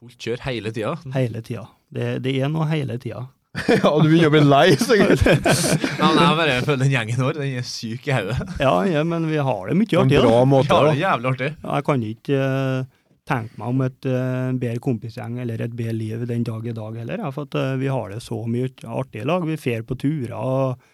fullt 0.02 0.18
kjør 0.20 0.40
hele 0.44 0.72
tida. 0.76 0.98
Hele 1.16 1.42
tida. 1.42 1.68
Det, 1.92 2.22
det 2.24 2.36
er 2.42 2.50
noe 2.52 2.68
hele 2.68 2.98
tida. 3.00 3.30
ja, 3.82 3.90
du 3.98 4.06
begynner 4.06 4.30
å 4.30 4.34
bli 4.34 4.42
lei, 4.46 4.66
sikkert. 4.78 5.24
Nei, 6.00 6.10
men 6.14 6.20
jeg 6.22 6.38
bare 6.38 6.58
føler 6.68 6.82
den 6.84 6.94
gjengen 6.94 7.24
vår, 7.24 7.40
den 7.40 7.56
er 7.58 7.66
syk 7.66 8.06
i 8.06 8.14
hodet. 8.14 8.38
Ja, 8.62 8.74
ja, 8.86 9.02
men 9.08 9.26
vi 9.30 9.40
har 9.42 9.72
det 9.72 9.78
mye 9.80 10.02
artig. 10.04 10.20
bra 10.22 10.44
måte. 10.46 10.70
da. 10.70 10.92
det 10.92 11.02
jævlig 11.02 11.32
artig. 11.32 11.50
Jeg 11.64 11.86
kan 11.88 12.04
ikke 12.06 12.44
uh, 12.44 13.16
tenke 13.30 13.62
meg 13.62 13.72
om 13.74 13.82
et 13.88 14.10
uh, 14.12 14.52
bedre 14.54 14.84
kompisgjeng 14.86 15.40
eller 15.42 15.66
et 15.66 15.74
bedre 15.74 15.96
liv 15.98 16.28
den 16.30 16.46
dag 16.46 16.70
i 16.70 16.76
dag 16.78 17.02
heller. 17.02 17.26
ja, 17.26 17.34
For 17.34 17.50
at 17.50 17.58
uh, 17.58 17.74
vi 17.82 17.90
har 17.90 18.14
det 18.14 18.22
så 18.28 18.38
mye 18.46 18.70
artig 18.86 19.24
i 19.24 19.28
lag. 19.32 19.50
Vi 19.50 19.58
fer 19.66 19.82
på 19.88 19.98
turer 19.98 20.38
og, 20.38 20.86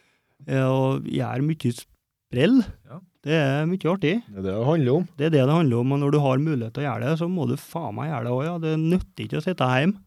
og 0.55 1.11
gjør 1.11 1.45
mye 1.49 1.75
sprell. 1.75 2.57
Ja. 2.87 3.03
Det 3.25 3.35
er 3.41 3.67
mye 3.67 3.91
artig. 3.91 4.15
Det 4.29 4.39
er 4.39 4.47
det 4.47 4.51
det 4.53 4.65
handler 4.71 5.01
om. 5.01 5.05
Det 5.17 5.27
er 5.27 5.35
det 5.35 5.43
det 5.43 5.59
handler 5.59 5.83
om. 5.83 5.93
Og 5.97 6.03
når 6.05 6.15
du 6.15 6.21
har 6.23 6.47
mulighet 6.47 6.75
til 6.77 6.85
å 6.85 6.87
gjøre 6.87 7.03
det, 7.09 7.19
så 7.19 7.27
må 7.27 7.51
du 7.51 7.57
faen 7.59 7.99
meg 7.99 8.13
gjøre 8.13 8.29
det 8.29 8.35
òg, 8.39 8.43
ja. 8.47 8.57
Det 8.63 8.75
nytter 8.79 9.27
ikke 9.27 9.43
å 9.43 9.47
sitte 9.49 9.71
hjemme. 9.75 9.99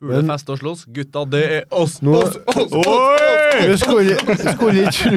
Pule, 0.00 0.20
feste 0.28 0.52
og 0.52 0.58
slåss. 0.60 0.84
Gutta, 0.92 1.22
det 1.32 1.42
er 1.58 1.62
oss! 1.72 1.98
Nå- 2.04 2.18
oss, 2.20 2.36
oss, 2.52 2.72
oss. 2.76 3.66
Vi 3.66 3.76
skulle, 3.80 4.16
vi 4.28 4.36
skulle 4.52 4.82
ikke 4.84 4.92
tro 4.98 5.16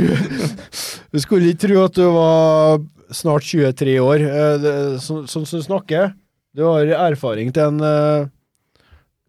Vi 1.11 1.19
skulle 1.25 1.49
ikke 1.51 1.63
tro 1.67 1.81
at 1.83 1.97
du 1.99 2.05
var 2.15 2.79
snart 3.11 3.43
23 3.49 3.97
år, 3.99 4.23
eh, 4.23 4.67
sånn 5.01 5.25
sånn 5.27 5.45
som 5.49 5.59
du 5.59 5.65
snakker. 5.65 6.13
Du 6.55 6.63
har 6.63 6.85
erfaring 7.09 7.51
til 7.53 7.63
en 7.73 7.81
eh, 7.83 8.27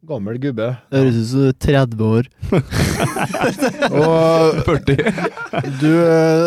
Gammel 0.08 0.38
gubbe. 0.40 0.66
Høres 0.94 1.16
ut 1.20 1.26
som 1.28 1.40
du 1.42 1.48
er 1.50 1.56
30 1.60 2.04
år. 2.06 2.28
Og 4.00 4.60
40. 4.68 4.96
du, 5.82 5.90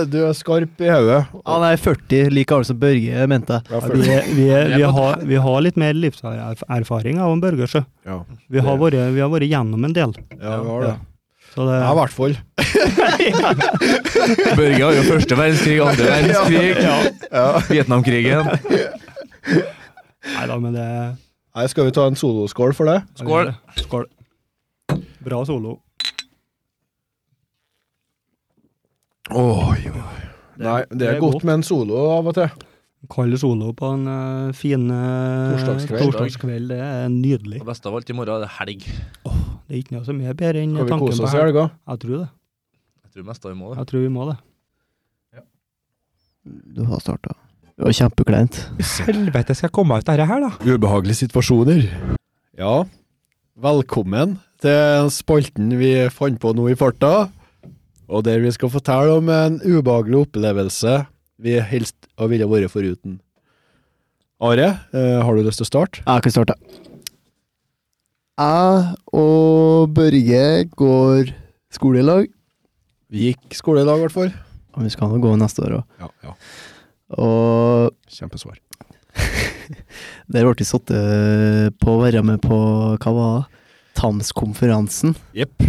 du 0.09 0.17
er 0.25 0.33
skarp 0.33 0.81
i 0.81 0.89
hodet. 0.89 1.19
Han 1.45 1.65
er 1.67 1.77
40, 1.77 2.31
like 2.33 2.49
gammel 2.49 2.65
som 2.65 2.79
Børge, 2.81 3.27
mente 3.29 3.59
jeg. 3.59 3.61
Ja, 3.69 3.77
Ja, 3.83 3.91
vi, 3.93 4.33
vi, 4.39 4.47
vi, 4.73 4.83
har, 4.97 5.21
vi 5.29 5.37
har 5.45 5.61
litt 5.67 5.77
mer 5.79 5.93
livserfaring 5.93 7.21
av 7.21 7.29
en 7.35 7.43
Børge, 7.45 7.67
sjø. 7.69 7.83
Ja, 8.09 8.17
Vi 8.49 8.63
har 8.65 8.79
vært, 8.81 8.97
vi 9.13 9.21
har 9.21 9.29
vært 9.35 9.45
gjennom 9.51 9.85
en 9.85 9.93
del. 9.99 10.15
ja 10.39 10.57
vi 10.63 10.69
har 10.73 10.87
det. 10.89 10.95
Så 11.53 11.67
det, 11.69 11.75
Ja, 11.77 11.91
i 11.93 11.97
hvert 11.99 12.15
fall. 12.17 12.33
Børge 14.57 14.79
har 14.81 14.95
jo 14.97 15.03
første 15.11 15.37
verdenskrig, 15.37 15.77
andre 15.85 16.07
verdenskrig, 16.09 16.71
Vietnamkrigen. 17.69 18.49
Nei 20.33 20.45
da, 20.49 20.57
men 20.57 20.73
det 20.73 20.87
Nei, 21.53 21.67
skal 21.69 21.85
vi 21.85 21.93
ta 21.93 22.07
en 22.09 22.17
soloskål 22.17 22.71
for 22.73 22.89
det? 22.89 22.99
Skål. 23.19 23.51
Skål. 23.77 24.07
Bra 25.23 25.43
solo. 25.45 25.77
Oi, 29.33 29.81
oi. 29.89 30.21
Nei, 30.63 30.79
det 30.93 31.09
er 31.09 31.19
godt 31.21 31.45
med 31.45 31.59
en 31.59 31.65
solo 31.65 31.99
av 32.13 32.29
og 32.31 32.37
til. 32.37 32.49
Kald 33.13 33.35
solo 33.37 33.69
på 33.75 33.89
en 33.97 34.07
uh, 34.07 34.55
fin 34.55 34.87
uh, 34.87 35.53
Torsdagskveld. 35.53 36.03
torsdagskveld. 36.07 36.71
Det 36.71 36.79
er 36.81 37.07
nydelig. 37.11 37.61
Og 37.61 37.69
best 37.69 37.85
av 37.85 37.97
alt, 37.99 38.09
i 38.09 38.15
morgen 38.17 38.37
er 38.37 38.45
det 38.45 38.51
helg. 38.57 38.85
Det 38.87 39.75
er 39.75 39.81
ikke 39.81 39.97
noe 39.97 40.07
som 40.07 40.21
er 40.23 40.37
bedre 40.39 40.63
enn 40.63 40.73
Skal 40.77 40.87
vi 40.87 40.93
tanken 40.95 41.11
kose 41.11 41.21
på 41.21 41.27
oss 41.27 41.35
i 41.35 41.37
helg. 41.37 41.51
helga? 41.51 41.65
Jeg 41.91 42.03
tror 42.05 42.15
det. 42.17 42.29
Jeg 43.03 43.13
tror 43.13 43.29
mest 43.29 43.45
av 43.45 43.53
vi 43.53 43.59
må 43.59 43.71
det. 43.73 43.77
Jeg 43.81 43.91
tror 43.91 44.05
vi 44.07 44.13
må 44.17 44.29
det. 44.31 44.37
Du 46.79 46.83
har 46.89 47.03
starta. 47.03 47.37
Det 47.73 47.87
var 47.87 47.95
kjempekleint. 47.97 48.57
Helvete, 49.07 49.55
skal 49.57 49.65
jeg 49.65 49.73
komme 49.73 49.97
ut 49.97 50.05
av 50.05 50.19
dette 50.19 50.27
her, 50.29 50.43
da? 50.43 50.49
Ubehagelige 50.61 51.23
situasjoner. 51.23 51.87
Ja, 52.59 52.83
velkommen 53.57 54.35
til 54.61 55.09
spalten 55.11 55.71
vi 55.79 55.95
fant 56.13 56.37
på 56.41 56.51
nå 56.53 56.67
i 56.69 56.77
farta, 56.77 57.31
og 58.05 58.25
der 58.27 58.43
vi 58.43 58.51
skal 58.53 58.69
fortelle 58.69 59.17
om 59.17 59.31
en 59.33 59.57
ubehagelig 59.65 60.27
opplevelse 60.27 60.99
vi 61.41 61.57
helst 61.65 61.97
ville 62.21 62.45
vært 62.47 62.69
foruten. 62.71 63.17
Are, 64.43 64.69
eh, 64.93 65.17
har 65.25 65.33
du 65.33 65.41
lyst 65.41 65.57
til 65.57 65.65
å 65.65 65.71
starte? 65.71 66.03
Jeg 66.05 66.23
kan 66.27 66.35
starte. 66.35 66.55
Jeg 68.37 68.95
og 69.13 69.89
Børge 69.97 70.69
går 70.77 71.33
skole 71.73 72.03
i 72.03 72.05
lag. 72.05 72.29
Vi 73.09 73.31
gikk 73.31 73.57
skole 73.57 73.81
i 73.81 73.85
dag, 73.85 73.97
i 73.97 74.05
hvert 74.05 74.13
fall. 74.13 74.31
Og 74.73 74.85
vi 74.85 74.93
skal 74.93 75.09
nå 75.09 75.19
gå 75.21 75.33
neste 75.37 75.65
år 75.65 75.79
òg. 75.79 75.83
Ja, 76.01 76.09
ja. 76.25 76.37
Og 77.21 77.93
Kjempesvar. 78.13 78.59
der 80.33 80.45
ble 80.47 80.55
vi 80.57 80.65
satt 80.65 80.89
eh, 80.93 81.69
på 81.77 81.95
å 81.95 82.01
være 82.01 82.23
med 82.25 82.41
på 82.43 82.57
hva 82.97 83.13
var 83.13 83.33
det? 83.43 83.61
Tamskonferansen. 83.93 85.13
Jepp, 85.37 85.61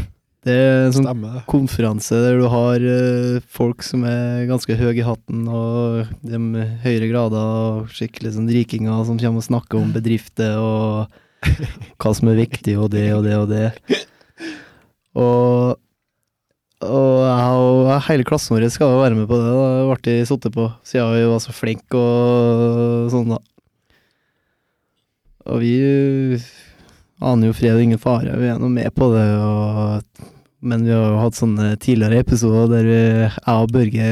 Det 0.44 0.54
er 0.54 0.86
en 0.86 0.94
sånn 0.96 1.06
Stemme. 1.06 1.42
konferanse 1.48 2.16
der 2.24 2.38
du 2.40 2.46
har 2.52 2.80
eh, 2.80 3.42
folk 3.52 3.84
som 3.84 4.04
er 4.08 4.46
ganske 4.48 4.76
høye 4.80 4.96
i 4.96 5.04
hatten, 5.04 5.44
og 5.48 6.08
de 6.24 6.40
med 6.40 6.80
høyere 6.84 7.10
grader, 7.12 7.52
og 7.84 7.92
skikkelig 7.92 8.34
sånn 8.38 8.48
rikinger 8.48 9.04
som 9.08 9.20
kommer 9.20 9.44
og 9.44 9.48
snakker 9.48 9.80
om 9.80 9.92
bedrifter 9.94 10.56
og 10.56 11.12
hva 12.00 12.14
som 12.16 12.32
er 12.32 12.40
viktig, 12.40 12.78
og 12.80 12.90
det 12.96 13.10
og 13.12 13.24
det 13.28 13.36
og 13.36 13.48
det. 13.52 13.66
Og, 15.14 15.76
og 16.82 17.86
jeg 17.88 18.04
hele 18.08 18.26
klassen 18.26 18.56
vår 18.56 18.66
skal 18.72 18.90
jo 18.92 19.00
være 19.02 19.18
med 19.18 19.28
på 19.30 19.38
det. 19.38 19.52
Da. 19.54 19.66
Det 19.78 19.86
ble 19.88 20.18
vi 20.18 20.28
sittet 20.28 20.54
på, 20.56 20.68
siden 20.84 21.14
vi 21.14 21.24
var 21.30 21.42
så 21.44 21.54
flinke 21.54 22.00
og 22.00 23.10
sånn, 23.14 23.34
da. 23.34 23.40
Og 25.54 25.60
vi 25.60 25.74
aner 27.24 27.50
jo 27.50 27.56
fred 27.56 27.76
og 27.76 27.84
ingen 27.84 28.00
fare. 28.00 28.34
Vi 28.40 28.48
er 28.50 28.60
nå 28.60 28.70
med 28.72 28.90
på 28.96 29.10
det, 29.14 29.26
og 29.38 30.30
men 30.64 30.86
vi 30.86 30.94
har 30.96 31.10
jo 31.12 31.20
hatt 31.20 31.36
sånne 31.36 31.74
tidligere 31.76 32.22
episoder 32.24 32.70
der 32.72 32.86
vi, 32.88 33.00
jeg 33.28 33.52
og 33.52 33.72
Børge 33.72 34.06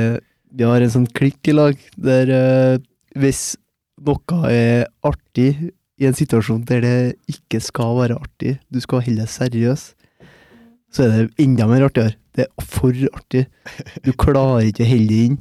vi 0.53 0.67
har 0.69 0.85
en 0.85 0.93
sånn 0.93 1.09
klikk 1.17 1.49
i 1.49 1.55
lag, 1.57 1.79
der 1.97 2.29
uh, 2.29 2.83
hvis 3.17 3.55
noe 4.05 4.51
er 4.53 4.85
artig 5.07 5.55
i 5.97 6.09
en 6.09 6.17
situasjon 6.17 6.65
der 6.69 6.83
det 6.85 6.97
ikke 7.31 7.61
skal 7.63 7.97
være 7.97 8.19
artig, 8.21 8.59
du 8.69 8.81
skal 8.85 9.01
holde 9.07 9.23
deg 9.23 9.33
seriøs, 9.33 9.87
så 10.93 11.07
er 11.07 11.15
det 11.15 11.41
enda 11.41 11.69
mer 11.71 11.87
artigere. 11.89 12.19
Det 12.33 12.47
er 12.47 12.65
for 12.65 12.97
artig. 13.13 13.47
Du 14.05 14.13
klarer 14.17 14.69
ikke 14.69 14.87
å 14.87 14.93
holde 14.93 15.09
det 15.11 15.25
inn. 15.29 15.41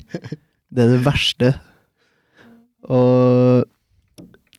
Det 0.71 0.85
er 0.85 0.95
det 0.95 1.03
verste. 1.05 1.53
Og 2.91 3.67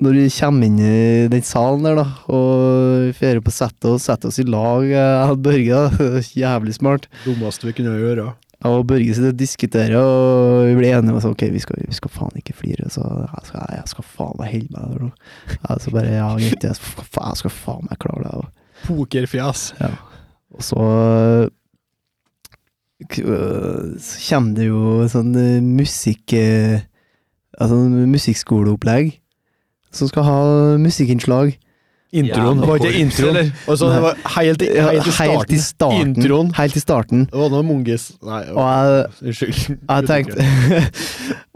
når 0.02 0.16
vi 0.18 0.28
kommer 0.34 0.66
inn 0.66 0.78
i 0.82 1.28
den 1.30 1.44
salen 1.46 1.84
der, 1.86 2.00
da, 2.00 2.06
og 2.32 3.12
fer 3.18 3.40
på 3.44 3.52
settet 3.54 3.90
og 3.90 4.00
setter 4.02 4.32
oss 4.32 4.40
i 4.42 4.46
lag, 4.48 4.86
jeg 4.88 5.34
og 5.34 5.42
Børge, 5.44 5.82
da, 5.98 6.22
jævlig 6.42 6.74
smart. 6.78 7.06
Dummeste 7.26 7.68
vi 7.68 7.76
kunne 7.78 7.94
gjøre. 8.00 8.32
Jeg 8.62 8.78
og 8.78 8.84
Børge 8.90 9.14
sitter 9.14 9.34
og 9.34 9.38
diskuterer, 9.38 9.96
og 9.98 10.66
vi 10.68 10.74
blir 10.78 10.96
enige 10.96 11.14
om 11.14 11.18
at 11.18 11.28
ok, 11.28 11.46
vi 11.54 11.62
skal, 11.62 11.82
vi 11.86 11.98
skal 11.98 12.12
faen 12.14 12.36
ikke 12.38 12.54
flire, 12.54 12.90
så 12.94 13.02
jeg 13.04 13.48
skal, 13.48 13.64
jeg 13.74 13.88
skal 13.94 14.06
faen 14.06 14.36
meg 14.38 14.52
holde 14.54 14.76
meg 14.76 14.92
der. 14.92 15.56
Jeg 15.68 15.84
så 15.84 15.94
bare, 15.94 16.12
ja, 16.14 16.28
greit, 16.38 16.68
jeg 16.68 16.78
skal, 16.78 17.08
jeg 17.18 17.40
skal 17.42 17.56
faen 17.56 17.88
meg 17.90 18.02
klare 18.02 18.36
det. 18.42 18.52
Pokerfjes. 18.86 19.66
Ja. 19.82 19.90
og 20.52 20.64
så 20.66 20.86
så 23.10 24.22
kommer 24.28 24.54
det 24.56 24.68
jo 24.68 25.08
sånn 25.10 25.34
øh, 25.36 25.58
musikk 25.62 26.34
øh, 26.38 26.80
Altså 27.60 27.76
musikkskoleopplegg 28.08 29.10
som 29.92 30.08
skal 30.08 30.24
ha 30.24 30.38
musikkinnslag. 30.80 31.52
Introen. 32.12 32.58
Ja, 32.60 32.66
var 32.66 32.76
ikke 32.76 32.98
introen. 33.00 33.52
Og 33.66 33.78
så 33.78 33.88
det 33.88 34.02
var 34.02 34.16
helt, 34.40 34.62
helt 34.62 35.06
i 35.06 35.12
starten. 35.12 35.38
Helt 35.38 35.52
i 35.52 35.58
starten. 35.58 36.08
Introen. 36.16 36.50
Helt 36.58 36.76
i 36.76 36.80
starten. 36.80 37.20
Det 37.24 37.38
var 37.40 37.48
noe 37.54 37.64
Mungis 37.64 38.10
Nei, 38.20 38.42
Og 38.52 38.66
jeg, 38.68 39.06
unnskyld. 39.22 39.60
jeg 39.94 40.08
tenkte 40.10 40.44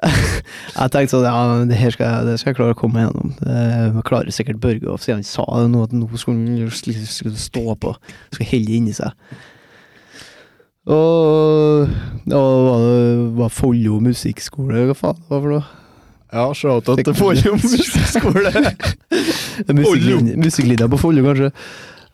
Jeg 0.80 0.94
tenkte 0.94 1.12
sånn, 1.12 1.26
ja, 1.28 1.58
det 1.68 1.80
her 1.80 1.92
skal 1.92 2.28
det 2.28 2.38
skal 2.40 2.54
jeg 2.54 2.60
klare 2.60 2.76
å 2.76 2.78
komme 2.78 3.04
gjennom. 3.04 3.34
Det 3.40 4.06
klarer 4.08 4.32
sikkert 4.32 4.62
Børge 4.64 4.96
siden 5.04 5.20
han 5.20 5.28
sa 5.28 5.44
det 5.60 5.68
nå, 5.74 5.84
at 5.84 5.92
nå 5.96 6.08
skulle 6.16 6.56
han 6.56 7.36
stå 7.40 7.76
på. 7.84 7.92
Skal 8.32 8.50
holde 8.54 8.72
det 8.72 8.80
inni 8.80 8.96
seg. 8.96 9.12
Og 10.86 11.90
da 12.30 12.38
var 12.38 12.84
det 12.84 13.16
var 13.40 13.50
Follo 13.50 13.98
musikkskole, 14.02 14.86
hva 14.86 14.94
faen 14.94 15.18
det 15.18 15.32
var 15.32 15.42
for 15.42 15.56
noe? 15.56 15.82
Ja, 16.36 16.46
shout-out 16.54 17.02
til 17.06 17.16
Follo 17.16 17.56
musikkskole. 17.58 18.52
Musikklinja 20.46 20.88
på 20.90 20.98
Follo, 21.00 21.24
kanskje. 21.26 21.50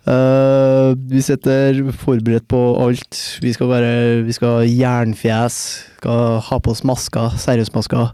Uh, 0.03 0.99
vi 1.09 1.21
sitter 1.23 1.79
forberedt 1.95 2.49
på 2.51 2.61
alt. 2.83 3.39
Vi 3.43 3.53
skal 3.55 3.69
være 3.71 4.23
Vi 4.27 4.35
skal 4.35 4.57
ha 4.57 4.65
jernfjes. 4.67 5.59
Skal 6.01 6.41
ha 6.49 6.59
på 6.59 6.75
oss 6.75 6.85
masker. 6.85 7.37
Seriøsmasker. 7.39 8.13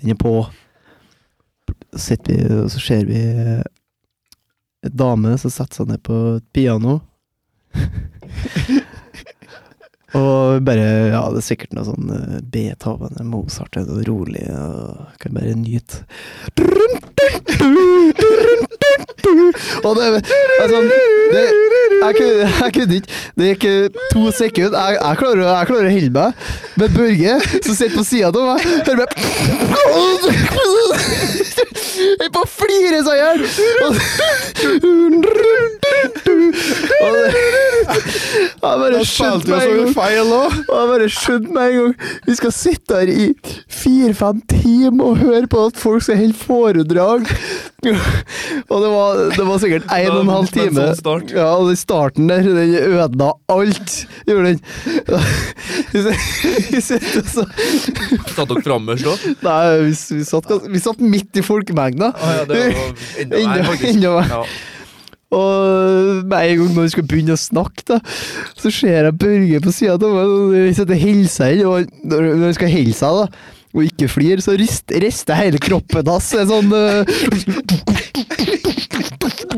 Den 0.00 0.14
er 0.14 0.18
på. 0.20 0.34
Sitter 1.96 2.34
vi, 2.34 2.60
og 2.62 2.70
så 2.70 2.80
ser 2.80 3.04
vi 3.04 3.20
en 3.20 4.96
dame 4.96 5.36
som 5.38 5.52
setter 5.52 5.82
seg 5.82 5.90
ned 5.90 6.02
på 6.06 6.20
et 6.38 6.46
piano. 6.54 7.00
Og 10.18 10.64
bare 10.66 10.86
Ja, 11.12 11.22
det 11.30 11.38
er 11.42 11.46
sikkert 11.46 11.72
noe 11.76 11.84
sånn 11.86 12.10
eh, 12.14 12.40
Beethoven 12.50 13.14
Mozart, 13.30 13.76
noe 13.78 14.02
rolig, 14.08 14.42
og 14.50 15.12
kan 15.22 15.36
bare 15.36 15.54
nyte. 15.58 16.02
Og 19.84 19.96
det 19.96 20.06
sånn 20.70 20.88
det, 21.30 21.44
jeg, 22.00 22.14
kunne, 22.16 22.46
jeg 22.48 22.72
kunne 22.74 22.96
ikke 22.96 23.12
Det 23.38 23.44
gikk 23.50 23.64
eh, 23.68 24.00
to 24.10 24.22
sekunder. 24.34 24.78
Jeg, 24.80 24.98
jeg, 24.98 25.14
klarer, 25.20 25.42
jeg 25.46 25.68
klarer 25.70 25.86
å 25.86 25.94
holde 25.94 26.12
meg. 26.16 26.30
Men 26.80 26.88
Børge, 26.96 27.32
som 27.66 27.74
sitter 27.78 27.96
på 27.96 28.04
sida 28.08 28.30
av 28.30 28.34
meg, 28.50 28.60
hører 28.66 28.98
meg 28.98 29.10
Jeg 32.00 32.16
bare 32.18 32.32
på 32.34 32.40
å 32.42 32.48
flire 32.48 33.00
seg 33.06 33.14
i 33.14 33.20
hjel! 33.20 33.40
Og 37.00 37.10
det- 37.14 37.49
Jeg 38.00 38.60
bare 38.62 39.00
skjønte 39.06 39.50
meg 39.50 39.62
en 39.70 39.76
gang 39.80 39.94
jeg 40.70 40.88
bare 40.90 41.08
skjønte 41.12 41.54
meg 41.56 41.74
en 41.74 41.80
gang 41.80 41.94
Vi 42.28 42.34
skal 42.38 42.52
sitte 42.54 43.00
her 43.00 43.10
i 43.12 43.26
fire-fem 43.80 44.40
timer 44.50 45.04
og 45.12 45.20
høre 45.24 45.46
på 45.50 45.66
at 45.70 45.78
folk 45.80 46.04
skal 46.04 46.18
holde 46.20 46.36
foredrag. 46.40 47.28
og 47.80 48.82
det 48.84 48.90
var, 48.92 49.20
det 49.36 49.44
var 49.48 49.60
sikkert 49.62 49.86
en 49.96 50.10
og 50.12 50.20
en 50.20 50.32
halv 50.34 50.50
time. 50.52 50.86
sånn. 50.98 51.22
Ja, 51.32 51.46
og 51.56 51.70
den 51.70 51.78
starten 51.80 52.28
der, 52.28 52.42
den 52.44 52.74
ødela 52.92 53.30
alt. 53.54 53.94
Gjorde 54.28 54.52
den. 54.52 54.60
Vi 55.90 56.80
sitter 56.84 57.24
så 57.26 57.46
Satt 58.34 58.50
dere 58.50 58.62
frammest 58.64 59.06
da? 59.06 59.14
Nei, 59.46 59.62
vi, 59.86 59.94
vi, 60.18 60.24
satt, 60.28 60.50
vi 60.70 60.82
satt 60.82 61.00
midt 61.02 61.40
i 61.40 61.44
folkemengda. 61.46 62.12
Ah, 62.20 62.34
ja, 62.40 62.44
det 62.50 62.60
var 62.60 62.92
enda 63.24 63.40
Enda- 63.40 63.64
enda, 63.88 64.14
enda. 64.20 64.44
Og 65.30 66.24
med 66.26 66.36
en 66.40 66.58
gang 66.58 66.74
når 66.74 66.82
vi 66.88 66.92
skal 66.96 67.06
begynne 67.06 67.36
å 67.36 67.38
snakke, 67.40 67.84
da, 67.86 68.00
så 68.58 68.72
ser 68.74 69.06
jeg 69.06 69.18
Børge 69.20 69.60
på 69.62 69.72
sida 69.76 69.94
av 69.94 70.02
meg, 70.16 70.34
og 70.34 70.56
inn, 71.84 71.90
når 72.10 72.48
han 72.48 72.56
skal 72.58 72.72
hilse, 72.72 73.10
da, 73.20 73.28
og 73.70 73.84
ikke 73.86 74.08
flir, 74.10 74.40
så 74.42 74.56
rist- 74.58 74.90
hele 75.38 75.60
kroppen 75.62 76.08
hans. 76.10 76.32
Sånn 76.34 76.72
eh, 76.74 77.06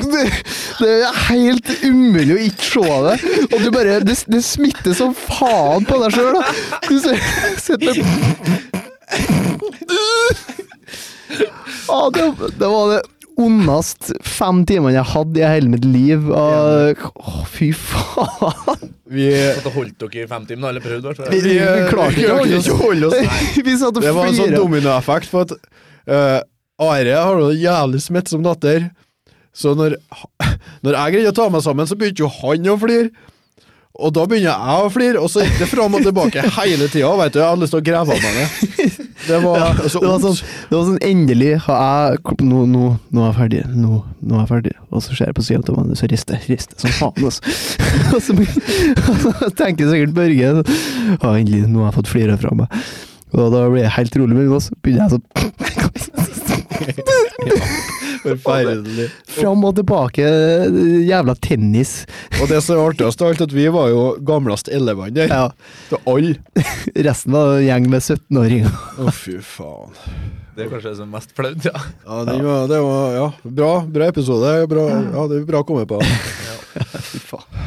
det, 0.03 0.25
det 0.83 0.91
er 1.07 1.17
helt 1.31 1.71
umulig 1.87 2.35
å 2.37 2.43
ikke 2.51 2.69
se 2.69 2.99
det. 3.07 3.17
Og 3.49 3.57
du 3.65 3.71
bare 3.73 4.01
Det, 4.05 4.19
det 4.29 4.43
smitter 4.45 4.93
som 4.99 5.15
faen 5.17 5.87
på 5.89 5.97
deg 6.03 6.19
sjøl. 6.19 6.43
Du 6.91 6.99
ser- 7.01 7.25
sitter 7.63 8.03
Ah, 11.93 12.09
det, 12.13 12.25
det 12.61 12.69
var 12.69 12.93
det 12.93 13.01
ondeste 13.41 14.17
fem 14.27 14.63
timene 14.69 14.95
jeg 14.97 15.09
hadde 15.13 15.41
i 15.41 15.47
hele 15.47 15.73
mitt 15.73 15.87
liv. 15.89 16.29
Og, 16.29 17.05
å, 17.17 17.43
fy 17.49 17.71
faen. 17.77 18.93
Vi, 19.13 19.29
satt 19.59 19.69
holdt 19.75 19.99
dere 20.01 20.25
i 20.25 20.29
fem 20.31 20.47
timer, 20.49 20.73
eller 20.73 20.85
prøvde, 20.85 21.03
i 21.03 21.11
hvert 21.11 21.21
fall. 21.23 21.33
Vi, 21.33 21.41
vi, 21.47 21.57
vi 21.61 21.89
klarte 21.91 22.21
ikke 22.21 22.35
å 22.35 22.41
holde 22.41 22.61
oss. 22.61 22.71
holde 22.81 23.11
oss. 23.11 23.45
Vi 23.67 23.77
satt 23.81 23.99
og 24.01 24.05
Det 24.05 24.15
var 24.17 24.31
en 24.31 24.39
sånn 24.39 24.57
dominoeffekt 24.57 25.31
for 25.33 25.47
at 25.47 25.57
uh, 26.09 26.41
Are 26.83 27.19
har 27.19 27.41
jo 27.41 27.51
en 27.53 27.61
jævlig 27.61 28.01
smittsom 28.03 28.45
datter. 28.47 28.89
Så 29.53 29.75
når, 29.79 29.99
når 30.85 30.99
jeg 30.99 31.17
greide 31.17 31.35
å 31.35 31.37
ta 31.37 31.51
meg 31.53 31.65
sammen, 31.65 31.89
så 31.89 31.99
begynte 31.99 32.25
jo 32.25 32.33
han 32.41 32.73
å 32.73 32.79
flire. 32.81 33.13
Og 34.01 34.09
da 34.17 34.23
begynner 34.25 34.49
jeg 34.49 34.85
å 34.87 34.89
flire, 34.93 35.21
og 35.21 35.29
så 35.29 35.43
gikk 35.45 35.59
det 35.61 35.67
fram 35.69 35.93
og 35.99 36.05
tilbake 36.07 36.41
hele 36.57 36.87
tida. 36.89 37.11
Vet 37.19 37.35
du, 37.35 37.41
jeg 37.43 37.45
hadde 37.45 37.61
lyst 37.61 37.75
til 37.75 37.83
å 37.83 37.85
grave 37.85 38.15
av 38.15 38.23
meg 38.25 38.33
det. 38.39 38.47
Det 39.27 39.41
var 39.43 39.59
Ja, 39.61 39.67
så 39.85 40.01
det 40.01 40.09
var 40.09 40.23
sånn, 40.23 40.39
det 40.71 40.75
var 40.79 40.87
sånn 40.89 41.03
endelig 41.07 41.51
har 41.67 41.83
jeg 41.85 42.37
nå, 42.49 42.63
nå, 42.73 42.87
nå 43.13 43.23
er 43.23 43.29
jeg 43.29 43.37
ferdig. 43.37 43.61
Nå, 43.77 44.01
nå 44.25 44.39
er 44.39 44.41
jeg 44.41 44.51
ferdig. 44.55 44.73
Og 44.89 45.05
så 45.05 45.13
ser 45.13 45.29
jeg 45.29 45.37
på 45.37 45.45
sida 45.45 45.61
av 45.69 45.77
meg, 45.79 45.93
så 46.01 46.09
rister 46.11 46.41
jeg 46.41 46.57
rister 46.57 46.81
som 46.81 46.97
faen. 46.97 47.29
Altså. 47.29 47.43
og 48.17 48.21
så 48.25 48.33
og 48.41 49.17
så 49.27 49.53
tenker 49.61 49.93
sikkert 49.93 50.17
Børge 50.17 50.41
Ja, 50.49 51.29
endelig, 51.37 51.67
nå 51.69 51.85
har 51.85 51.93
jeg 51.93 51.99
fått 52.01 52.13
flira 52.15 52.41
fra 52.41 52.57
meg. 52.63 52.81
Og 53.37 53.53
da 53.53 53.61
blir 53.69 53.85
jeg 53.85 53.97
helt 53.99 54.17
rolig, 54.21 54.35
men 54.41 54.61
så 54.61 54.73
begynner 54.81 55.05
jeg 55.05 55.13
sånn 55.19 55.27
Forferdelig. 58.23 59.09
Fram 59.35 59.65
og 59.67 59.75
tilbake, 59.79 60.27
jævla 61.09 61.35
tennis. 61.43 61.95
Og 62.39 62.47
det 62.51 62.61
som 62.63 62.77
er 62.77 62.83
artigst 62.85 63.25
av 63.25 63.33
alt, 63.33 63.43
at 63.49 63.55
vi 63.57 63.67
var 63.75 63.91
jo 63.91 64.05
gamlest 64.27 64.71
elevene 64.73 65.15
der. 65.17 65.33
Ja, 65.33 65.49
Til 65.89 65.99
alle 66.13 66.63
resten 67.09 67.35
var 67.35 67.57
en 67.57 67.67
gjeng 67.67 67.89
med 67.93 68.05
17-åringer. 68.05 68.79
Å, 69.03 69.15
fy 69.17 69.39
faen. 69.43 69.99
Det 70.53 70.67
er 70.67 70.69
kanskje 70.71 70.91
det 70.93 70.99
som 71.01 71.09
er 71.09 71.15
mest 71.17 71.31
flaut, 71.37 71.65
ja. 71.65 71.85
Ja, 72.05 72.21
det 72.29 72.39
var, 72.45 72.67
det 72.69 72.81
var 72.85 73.15
ja, 73.17 73.27
bra, 73.61 73.73
bra 73.99 74.11
episode. 74.13 74.55
Bra, 74.71 74.87
ja, 75.01 75.27
det 75.33 75.41
er 75.41 75.49
bra 75.49 75.63
å 75.65 75.69
komme 75.69 75.87
på. 75.89 76.01
ja. 76.05 76.59
Fy 77.11 77.23
faen. 77.33 77.63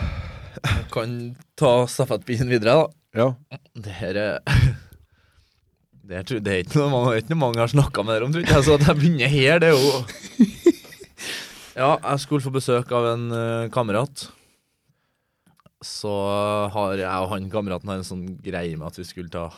Jeg 0.66 0.88
kan 0.94 1.18
ta 1.60 1.72
stafettpinnen 1.90 2.50
videre, 2.54 2.78
da. 2.86 2.86
Ja. 3.16 3.60
Det 3.76 3.94
her 4.00 4.18
er 4.22 4.74
det 6.06 6.18
er, 6.20 6.40
det 6.44 6.52
er 6.52 6.62
ikke 6.62 6.78
noe 6.78 6.92
mange, 6.94 7.18
ikke 7.18 7.34
noe 7.34 7.42
mange 7.42 7.62
har 7.64 7.72
snakka 7.72 8.04
med 8.06 8.14
dere 8.14 8.28
om, 8.28 8.34
tror 8.34 8.46
jeg. 8.46 8.66
Så 8.66 8.76
at 8.78 8.86
jeg 8.86 9.00
begynner 9.00 9.32
her, 9.32 9.62
det 9.64 9.72
er 9.72 9.78
jo 9.78 9.94
Ja, 11.76 11.96
jeg 11.98 12.22
skulle 12.24 12.46
få 12.46 12.54
besøk 12.56 12.92
av 12.96 13.10
en 13.16 13.26
uh, 13.34 13.72
kamerat. 13.74 14.28
Så 15.84 16.14
har 16.72 16.96
jeg 17.02 17.10
og 17.10 17.34
han 17.34 17.50
kameraten 17.52 17.92
har 17.92 18.00
en 18.00 18.08
sånn 18.08 18.24
greie 18.42 18.78
med 18.78 18.88
at 18.88 19.02
vi 19.02 19.08
skulle 19.08 19.34
ta 19.34 19.50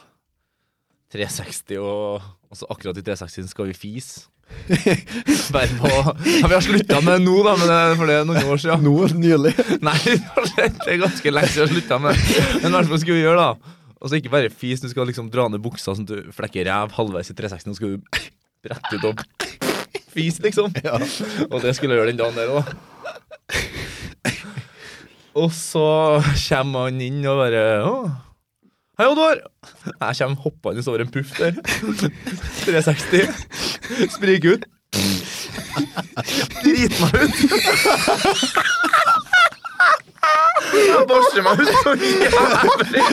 360, 1.14 1.78
og, 1.84 2.26
og 2.50 2.58
så 2.58 2.68
akkurat 2.74 2.98
i 3.00 3.06
360 3.06 3.52
skal 3.52 3.70
vi 3.70 3.78
fise. 3.78 4.26
Bare 5.54 5.68
på 5.76 5.90
Ja, 5.92 6.48
vi 6.48 6.54
har 6.56 6.64
slutta 6.64 7.02
med 7.04 7.18
det 7.20 7.24
nå, 7.28 7.38
da, 7.44 7.54
men 7.60 7.70
det, 7.70 7.80
for 8.00 8.10
det 8.10 8.18
er 8.18 8.28
noen 8.28 8.52
år 8.54 8.62
siden. 8.64 8.88
Nå, 8.88 8.96
nylig. 9.20 9.54
Nei, 9.88 10.00
det 10.56 10.94
er 10.96 11.02
ganske 11.04 11.34
lenge 11.36 11.52
siden 11.52 11.68
jeg 11.68 11.76
slutta 11.76 12.00
med 12.02 12.16
det. 12.16 12.46
Men 12.64 12.72
i 12.72 12.78
hvert 12.80 12.94
fall 12.94 13.04
skulle 13.04 13.20
vi 13.20 13.28
gjøre 13.28 13.44
da 13.44 13.77
Og 13.98 14.10
så 14.10 14.20
ikke 14.20 14.34
bare 14.34 14.52
fis, 14.54 14.82
du 14.84 14.90
skal 14.92 15.08
liksom 15.10 15.32
dra 15.34 15.48
ned 15.50 15.64
buksa 15.64 15.96
sånn 15.96 16.06
at 16.06 16.12
du 16.12 16.36
flekker 16.36 16.68
ræv 16.70 16.94
halvveis 16.98 17.32
i 17.34 17.38
360, 17.38 17.72
og 17.74 17.80
skal 17.80 17.96
du 17.96 17.98
brette 18.68 19.00
ut 19.00 19.08
og 19.10 19.24
fis, 20.14 20.38
liksom. 20.44 20.70
Og 21.50 21.58
det 21.64 21.74
skulle 21.78 21.96
jeg 21.96 22.02
gjøre 22.02 22.12
den 22.14 22.22
dagen 22.22 22.38
der 22.38 22.54
òg. 22.54 22.66
Og 25.38 25.52
så 25.54 25.88
kommer 26.48 26.88
han 26.88 27.02
inn 27.06 27.20
og 27.30 27.38
bare 27.38 27.66
Å, 27.86 27.92
Hei, 28.98 29.06
Oddvar! 29.06 29.44
Jeg 29.86 30.18
kommer 30.18 30.42
hoppende 30.42 30.82
over 30.90 31.04
en 31.04 31.12
puff 31.14 31.36
der. 31.38 31.54
360. 32.66 33.30
Spriker 34.16 34.58
ut. 34.58 34.66
Driter 36.64 36.98
meg 37.04 37.14
ut. 37.22 37.38
Jeg 40.74 41.04
børster 41.10 41.42
meg 41.46 41.54
ut 41.62 41.68
så 41.84 41.92
jævlig. 42.02 43.04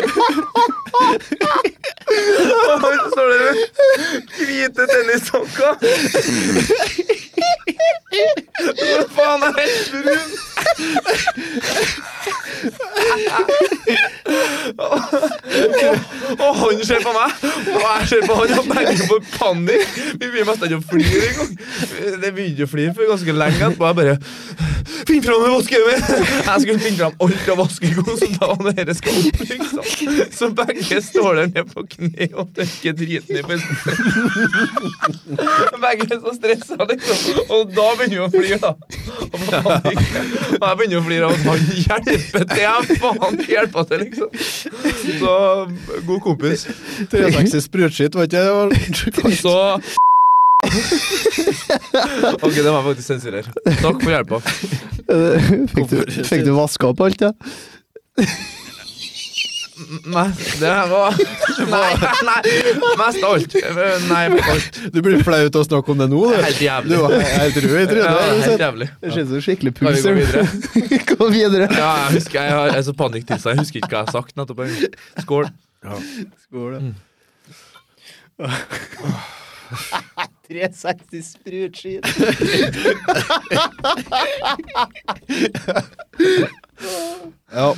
Og 2.70 2.76
han 2.80 2.98
står 3.12 3.26
der 3.32 3.40
med 3.44 3.54
hvite 4.46 4.82
tennissokker. 4.92 5.72
Hva 8.14 9.04
faen 9.16 9.42
er 9.42 9.52
helt 9.58 9.86
brun? 9.92 10.30
Og 16.44 16.52
han 16.60 16.84
ser 16.86 17.00
på 17.04 17.12
meg, 17.14 17.30
og 17.74 17.82
jeg 17.84 18.08
ser 18.08 18.22
på 18.26 18.34
han, 18.38 18.54
og 18.58 18.64
begge 18.70 18.94
får 19.08 19.20
panikk. 19.34 19.88
Vi 20.20 20.26
begynner 20.28 20.52
nesten 20.52 20.66
ikke 20.68 20.80
å 20.80 20.86
flire 20.92 21.24
engang. 21.30 21.52
Det 22.22 22.30
begynte 22.36 22.68
å 22.68 22.72
flire 22.74 22.94
for 22.96 23.12
ganske 23.14 23.32
lenge 23.42 23.60
etterpå. 23.68 23.84
Jeg 23.90 23.96
bare 24.00 24.16
Finn 25.04 25.22
fram 25.24 25.42
den 25.42 25.52
vaskehaugen! 25.52 26.02
Jeg 26.46 26.60
skulle 26.62 26.80
finne 26.80 26.98
fram 26.98 27.14
alt 27.24 27.48
av 27.52 27.58
vaskegod 27.60 28.18
som 28.20 28.34
da 28.38 28.48
var 28.52 28.76
dette 28.76 28.94
skal 28.98 29.16
opp, 29.20 29.40
liksom. 29.50 29.84
Så 30.38 30.48
begge 30.56 31.00
står 31.04 31.30
der 31.38 31.46
nede 31.50 31.64
på 31.70 31.84
kne 31.94 32.28
og 32.32 32.52
tørker 32.56 32.96
driten 32.98 33.40
i 33.40 33.44
bussen. 33.48 33.74
Begge 35.84 36.08
er 36.08 36.20
så 36.20 36.34
stressa, 36.38 36.78
liksom. 36.90 37.18
Og 37.44 37.72
da 37.74 37.86
begynner 37.98 38.18
hun 38.20 38.26
å 38.26 38.30
flire, 38.32 38.58
da. 38.62 38.70
Og. 39.34 39.66
Og 40.54 40.64
jeg 40.68 40.76
begynner 40.78 40.98
å 40.98 41.04
flire 41.08 41.24
av 41.26 41.32
at 41.34 41.42
han 41.48 41.60
hjelper 41.84 42.44
til. 42.50 42.62
Jeg 42.62 42.98
faen 43.02 43.34
hjelper 43.48 43.82
til, 43.90 43.98
liksom. 44.04 44.28
Så 45.18 45.34
god 46.08 46.20
kompis. 46.24 46.66
360 47.12 47.66
sprutskitt, 47.66 48.18
var 48.18 48.28
ikke 48.28 48.40
det? 48.40 49.34
Så 49.42 49.56
Ok, 52.44 52.54
det 52.56 52.70
må 52.70 52.78
jeg 52.78 52.86
faktisk 52.88 53.08
sensurere. 53.10 53.50
Takk 53.82 53.98
for 54.00 54.10
hjelpa. 54.14 54.40
Fikk 55.74 55.88
du, 55.90 55.96
fikk 56.24 56.44
du 56.46 56.52
vaska 56.56 56.92
opp 56.94 57.00
alt, 57.04 57.20
ja? 57.26 57.32
Mest 60.04 60.60
Det 60.60 60.70
var 60.90 61.14
Nei, 61.74 61.92
nei. 62.28 62.40
Mest 63.00 63.24
alt. 63.26 63.54
Nei, 64.08 64.24
alt. 64.52 64.78
Du 64.94 65.00
blir 65.02 65.22
flau 65.26 65.40
av 65.48 65.56
å 65.58 65.64
snakke 65.66 65.90
om 65.94 65.98
det 66.02 66.06
nå, 66.12 66.20
du. 66.30 66.36
Helt 66.44 66.60
Du 66.86 66.94
var 67.02 67.14
helt 67.18 67.56
rød 67.64 67.80
i 67.80 67.86
trynet. 67.90 68.44
helt 68.46 68.64
jævlig. 68.66 68.88
Det 69.02 69.12
ser 69.14 69.20
ut 69.26 69.32
som 69.32 69.42
skikkelig 69.48 69.72
Kan 69.78 69.86
gå 69.88 69.92
videre? 69.96 70.44
pulser. 70.46 70.98
Gå 71.14 71.24
videre. 71.34 71.66
Ja, 71.74 71.90
jeg 72.06 72.20
husker 72.20 72.36
jeg 72.42 72.50
har 72.54 72.66
jeg 72.70 72.78
er 72.82 72.86
så 72.86 72.94
panikktilstand. 72.98 73.50
Jeg 73.54 73.60
husker 73.64 73.78
ikke 73.82 73.90
hva 73.90 74.02
jeg 74.02 74.08
har 74.10 74.14
sagt 74.18 74.32
nettopp. 74.38 74.60
Skål. 75.24 75.50
Skål, 76.46 76.72
da. 76.78 76.80
360 80.44 81.22
sprutskit. 81.24 82.04
Ja. 87.52 87.74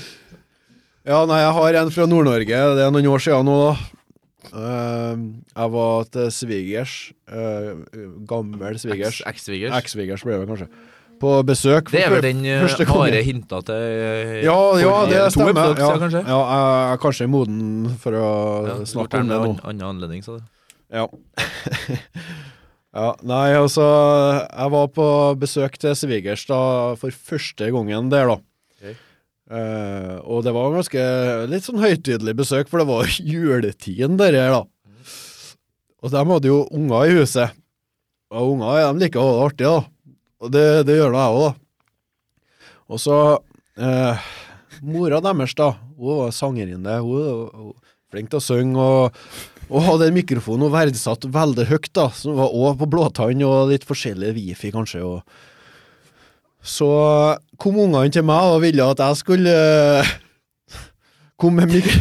Ja, 1.06 1.20
nei, 1.28 1.38
jeg 1.42 1.52
har 1.58 1.78
en 1.82 1.92
fra 1.94 2.06
Nord-Norge. 2.10 2.58
Det 2.78 2.82
er 2.86 2.90
noen 2.94 3.08
år 3.12 3.22
siden 3.22 3.46
nå, 3.48 3.56
da. 3.62 3.92
Uh, 4.56 5.22
jeg 5.52 5.72
var 5.74 6.04
til 6.14 6.28
svigers. 6.32 6.92
uh, 7.30 7.80
gammel 8.30 8.78
svigers. 8.80 9.22
Eks-svigers. 9.28 9.74
Eks-svigers 9.80 10.22
ble 10.26 10.38
det 10.40 10.48
kanskje. 10.50 10.68
På 11.20 11.30
besøk. 11.48 11.88
Det 11.94 12.02
er 12.04 12.12
vel 12.12 12.24
den 12.26 12.42
første 12.60 12.84
harde 12.90 13.22
hinta 13.24 13.62
til 13.64 13.74
uh, 13.74 14.34
Ja, 14.44 14.56
ja, 14.82 14.94
det 15.08 15.22
stemmer. 15.32 15.54
episoder 15.56 15.80
Ja, 15.80 15.92
kanskje? 16.02 16.22
ja, 16.28 16.40
jeg 16.50 16.90
er 16.92 17.00
kanskje 17.06 17.28
moden 17.32 17.62
for 18.02 18.18
å 18.18 18.26
Ja, 18.68 18.76
snakke 18.84 19.22
om 19.22 19.30
det 19.32 19.38
nå. 19.40 19.54
An, 19.54 19.62
annen 19.72 19.86
anledning, 19.94 20.24
sa 20.26 20.36
du. 20.36 20.44
Ja. 20.92 21.06
ja. 23.00 23.08
Nei, 23.26 23.46
altså 23.58 23.86
Jeg 24.44 24.74
var 24.76 24.92
på 24.94 25.06
besøk 25.40 25.78
til 25.82 25.96
svigers 25.98 26.44
da 26.50 26.60
for 27.00 27.10
første 27.32 27.72
gangen 27.74 28.12
der, 28.12 28.30
da. 28.34 28.38
Eh, 29.46 30.16
og 30.26 30.42
det 30.42 30.54
var 30.56 30.74
ganske 30.74 31.02
litt 31.50 31.66
sånn 31.66 31.82
høytidelig 31.82 32.34
besøk, 32.38 32.70
for 32.70 32.82
det 32.82 32.88
var 32.88 33.12
juletiden 33.34 34.18
der, 34.20 34.38
da. 34.54 34.62
Og 36.02 36.12
de 36.12 36.22
hadde 36.30 36.50
jo 36.50 36.64
unger 36.74 37.06
i 37.06 37.18
huset. 37.20 37.62
Og 38.34 38.56
unger 38.56 38.82
de 38.82 39.04
liker 39.04 39.22
å 39.22 39.26
ha 39.26 39.34
det 39.36 39.46
artig, 39.46 39.70
da. 39.70 40.14
Og 40.42 40.52
det, 40.52 40.66
det 40.88 40.98
gjør 40.98 41.14
nå 41.14 41.22
jeg 41.22 41.36
òg, 41.36 41.44
da. 41.46 41.52
Og 42.86 43.02
så 43.02 43.18
uh, 43.82 44.26
Mora 44.86 45.18
deres, 45.24 45.56
da, 45.58 45.72
hun 45.96 46.22
var 46.22 46.34
sangerinne. 46.36 47.00
Hun 47.02 47.22
var 47.26 47.70
flink 48.12 48.30
til 48.30 48.42
å 48.42 48.44
synge. 48.44 48.86
og 48.86 49.54
og 49.66 49.82
hadde 49.82 50.10
en 50.10 50.14
mikrofon 50.14 50.62
hun 50.62 50.70
verdsatte 50.70 51.28
veldig 51.34 51.66
høyt, 51.66 51.90
da, 51.96 52.06
som 52.14 52.36
var 52.38 52.54
òg 52.54 52.78
på 52.78 52.86
blåtann 52.90 53.42
og 53.46 53.72
litt 53.72 53.86
forskjellig 53.86 54.34
wifi, 54.36 54.70
kanskje. 54.74 55.02
Og 55.02 55.22
så 56.62 56.90
kom 57.58 57.78
ungene 57.86 58.12
til 58.12 58.24
meg 58.26 58.52
og 58.54 58.60
ville 58.64 58.84
at 58.92 59.00
jeg 59.02 59.18
skulle 59.22 59.56
uh, 60.02 60.12
komme 61.40 61.64
med 61.64 61.76
mikro... 61.78 61.96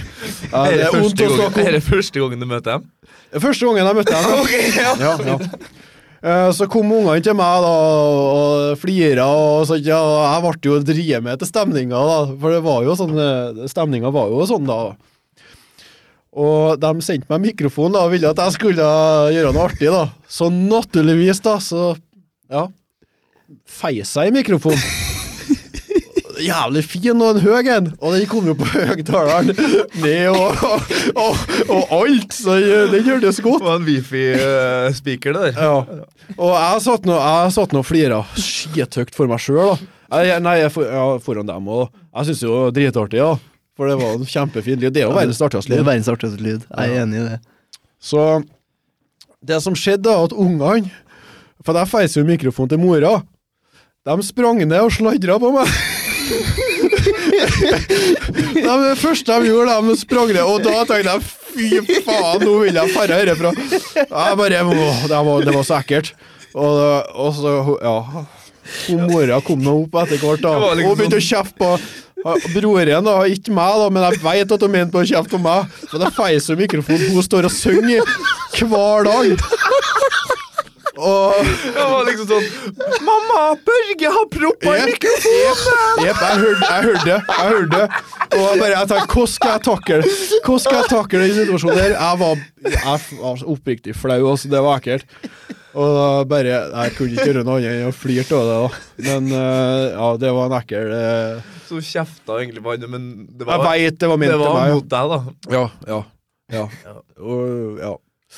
Ja, 0.52 0.66
det 0.70 0.86
er 0.86 0.86
Er 0.86 0.92
det 0.92 0.92
første 0.94 1.26
gangen- 1.32 1.66
er 1.68 1.72
det 1.80 1.84
første 1.84 2.20
gangen 2.22 2.40
du 2.40 2.48
møter 2.50 2.78
dem? 2.78 2.86
Er 3.36 3.44
Første 3.44 3.66
gangen 3.68 3.84
jeg 3.86 3.96
møtte 3.98 4.14
dem. 4.14 4.30
ja. 4.84 4.94
Ja, 5.02 5.16
ja. 5.34 5.38
Eh, 6.26 6.52
Så 6.58 6.66
kom 6.72 6.90
ungene 6.96 7.22
til 7.22 7.36
meg 7.38 7.62
da, 7.66 7.72
og 7.72 8.78
flira, 8.82 9.26
og 9.28 9.66
så, 9.70 9.76
ja, 9.78 10.00
jeg 10.34 10.46
ble 10.46 10.70
jo 10.72 10.78
drevet 10.88 11.22
med 11.26 11.42
til 11.42 11.50
stemninga, 11.52 12.00
da. 12.10 12.16
For 12.42 12.56
det 12.56 12.62
var 12.66 12.80
jo 12.88 12.96
sånn, 12.98 13.14
eh, 13.20 13.68
stemninga 13.70 14.10
var 14.16 14.32
jo 14.34 14.48
sånn 14.50 14.66
da. 14.70 14.78
Og 16.36 16.80
de 16.82 16.90
sendte 17.06 17.30
meg 17.32 17.44
mikrofon 17.52 17.94
da, 17.96 18.06
og 18.08 18.12
ville 18.16 18.32
at 18.34 18.42
jeg 18.42 18.56
skulle 18.58 18.88
gjøre 19.36 19.54
noe 19.56 19.68
artig, 19.70 19.92
da. 19.94 20.06
Så 20.28 20.50
naturligvis, 20.52 21.44
da, 21.46 21.58
så 21.64 21.92
ja. 22.52 22.66
Feis 23.70 24.16
jeg 24.18 24.32
i 24.32 24.36
mikrofonen. 24.40 24.82
Jævlig 26.42 26.84
fin 26.88 27.22
og 27.22 27.36
en 27.36 27.42
høy 27.44 27.70
en, 27.72 27.90
og 28.00 28.16
den 28.16 28.26
kom 28.30 28.48
jo 28.50 28.56
på 28.60 28.68
høyttaleren 28.74 29.52
ned 30.04 30.28
og, 30.32 30.64
og, 31.16 31.42
og, 31.70 31.94
alt, 32.02 32.36
så 32.36 32.58
den 32.92 33.08
hørtes 33.08 33.40
godt. 33.44 33.64
Det 33.64 33.70
var 33.70 33.80
en 33.80 33.88
wifi-speaker, 33.88 35.36
det 35.38 35.56
der. 35.56 35.60
Ja. 35.62 36.06
Og 36.36 36.54
jeg 36.56 36.86
satt 36.86 37.06
nå 37.08 37.82
og 37.82 37.86
flira 37.88 38.24
skithøyt 38.36 39.16
for 39.16 39.32
meg 39.32 39.44
sjøl, 39.44 39.78
nei, 40.12 40.58
jeg, 40.62 40.72
for, 40.74 40.88
ja, 40.88 41.06
foran 41.24 41.48
dem 41.50 41.70
òg. 41.72 41.90
Jeg 42.16 42.30
syns 42.32 42.44
jo 42.46 42.52
det 42.52 42.64
var 42.64 42.76
dritartig, 42.80 43.22
ja. 43.22 43.34
For 43.76 43.92
det 43.92 43.98
var 44.00 44.16
en 44.16 44.28
kjempefin 44.30 44.80
lyd. 44.80 44.94
Det 44.96 45.04
er 45.04 45.10
jo 45.10 45.16
verdens 45.16 45.42
artigste 45.44 45.74
Det 45.74 45.80
er 45.80 45.84
lyd. 45.84 45.90
verdens 45.90 46.12
artigste 46.12 46.44
lyd. 46.44 46.68
Jeg 46.70 46.92
er 46.94 47.02
enig 47.04 47.20
i 47.20 47.26
det. 47.28 47.40
Så 48.00 48.22
det 49.46 49.60
som 49.64 49.76
skjedde, 49.76 50.12
er 50.12 50.30
at 50.30 50.34
ungene 50.34 50.92
For 51.66 51.76
jeg 51.76 51.90
feiser 51.90 52.22
jo 52.22 52.28
mikrofonen 52.30 52.70
til 52.72 52.80
mora. 52.80 53.16
De 54.06 54.16
sprang 54.24 54.62
ned 54.62 54.80
og 54.80 54.94
sladra 54.94 55.40
på 55.42 55.52
meg. 55.56 55.72
Det 58.56 58.76
det 58.90 58.98
første 59.02 59.40
de 59.40 59.50
gjorde, 59.50 59.76
de 59.90 59.98
sprang 60.00 60.32
ned, 60.32 60.44
og 60.44 60.64
da 60.66 60.84
tenkte 60.90 61.12
jeg 61.12 61.22
fy 61.56 62.00
faen, 62.06 62.44
nå 62.44 62.56
vil 62.64 62.80
jeg 62.80 62.94
dra 62.96 63.20
herfra. 63.22 63.52
Jeg 63.96 64.40
bare, 64.42 64.64
åh, 64.66 65.04
det, 65.10 65.20
var, 65.30 65.46
det 65.46 65.54
var 65.56 65.68
så 65.68 65.78
ekkelt. 65.80 66.14
Og, 66.56 66.74
og 67.20 67.34
så, 67.36 67.52
ja 67.84 67.98
Hun 68.88 69.02
mora 69.12 69.42
kom 69.44 69.60
nå 69.60 69.74
opp 69.84 69.98
etter 70.06 70.22
hvert, 70.22 70.42
da. 70.46 70.54
Liksom 70.72 70.88
Hun 70.88 70.98
begynte 71.02 71.20
å 71.20 71.26
kjefte 71.26 71.56
på 71.60 71.70
broren, 72.56 73.06
da. 73.06 73.16
Ikke 73.30 73.54
meg, 73.54 73.76
da, 73.82 73.90
men 73.92 74.08
jeg 74.08 74.22
vet 74.24 74.56
at 74.56 74.66
hun 74.66 74.74
mente 74.74 75.02
å 75.02 75.06
kjefte 75.06 75.36
på 75.36 75.42
meg. 75.44 75.76
For 75.92 76.02
det 76.02 76.14
feiser 76.16 76.58
mikrofonen 76.60 77.12
hun 77.14 77.26
står 77.28 77.50
og 77.50 77.54
synger 77.54 78.02
hver 78.56 79.06
dag. 79.06 79.28
Og 80.96 81.48
jeg 81.76 81.88
var 81.92 82.06
liksom 82.08 82.28
sånn 82.30 82.86
Mamma, 83.04 83.42
Børge 83.68 84.12
har 84.16 84.28
proppa 84.32 84.76
i 84.78 84.86
mikrofonen! 84.92 86.06
jepp, 86.06 86.22
jeg 86.22 86.40
hørte 86.44 86.70
jeg 86.70 86.86
hørte. 86.86 87.18
Jeg 87.28 87.50
hørte. 87.56 87.82
Og 88.30 88.40
jeg 88.46 88.62
bare, 88.62 88.72
jeg 88.72 88.90
tenkte, 88.92 89.10
hvordan 89.12 89.34
skal 89.34 89.54
jeg 89.56 89.66
takle 89.68 90.00
Hvordan 90.06 90.64
skal 90.64 90.80
jeg 90.80 90.90
takle 90.94 91.22
den 91.26 91.36
situasjonen 91.40 91.82
der? 91.82 91.98
Jeg 91.98 92.22
var, 92.22 92.42
jeg 92.78 93.20
var 93.20 93.46
oppriktig 93.56 93.98
flau, 93.98 94.22
altså. 94.32 94.52
Det 94.52 94.64
var 94.66 94.82
ekkelt. 94.82 95.20
Og 95.76 95.92
da 95.92 96.08
bare 96.30 96.56
Jeg 96.56 96.96
kunne 96.96 97.16
ikke 97.16 97.28
gjøre 97.32 97.44
noe 97.44 97.60
annet 97.60 97.82
enn 97.82 97.90
å 97.92 97.96
flire 97.96 98.26
av 98.38 98.48
det, 98.48 98.56
da. 98.64 98.82
Men 99.10 99.30
uh, 99.34 99.84
ja, 99.92 100.10
det 100.24 100.34
var 100.38 100.50
en 100.50 100.58
ekkel 100.62 100.96
uh, 100.96 101.54
Så 101.68 101.82
kjefta 101.84 102.40
egentlig 102.40 102.64
på 102.64 102.76
han, 102.76 102.88
men 102.92 103.10
det 103.28 103.44
Jeg 103.44 103.52
var, 103.52 103.68
veit 103.68 104.00
det 104.00 104.12
var 104.12 104.22
ment 104.22 104.36
det 104.36 104.42
var 104.42 104.72
mot 104.72 104.90
deg, 104.96 105.16
da. 105.16 105.20
Ja, 105.58 105.66
ja. 105.92 106.02
ja. 106.56 106.66
Og, 107.20 107.82
ja. 107.84 107.94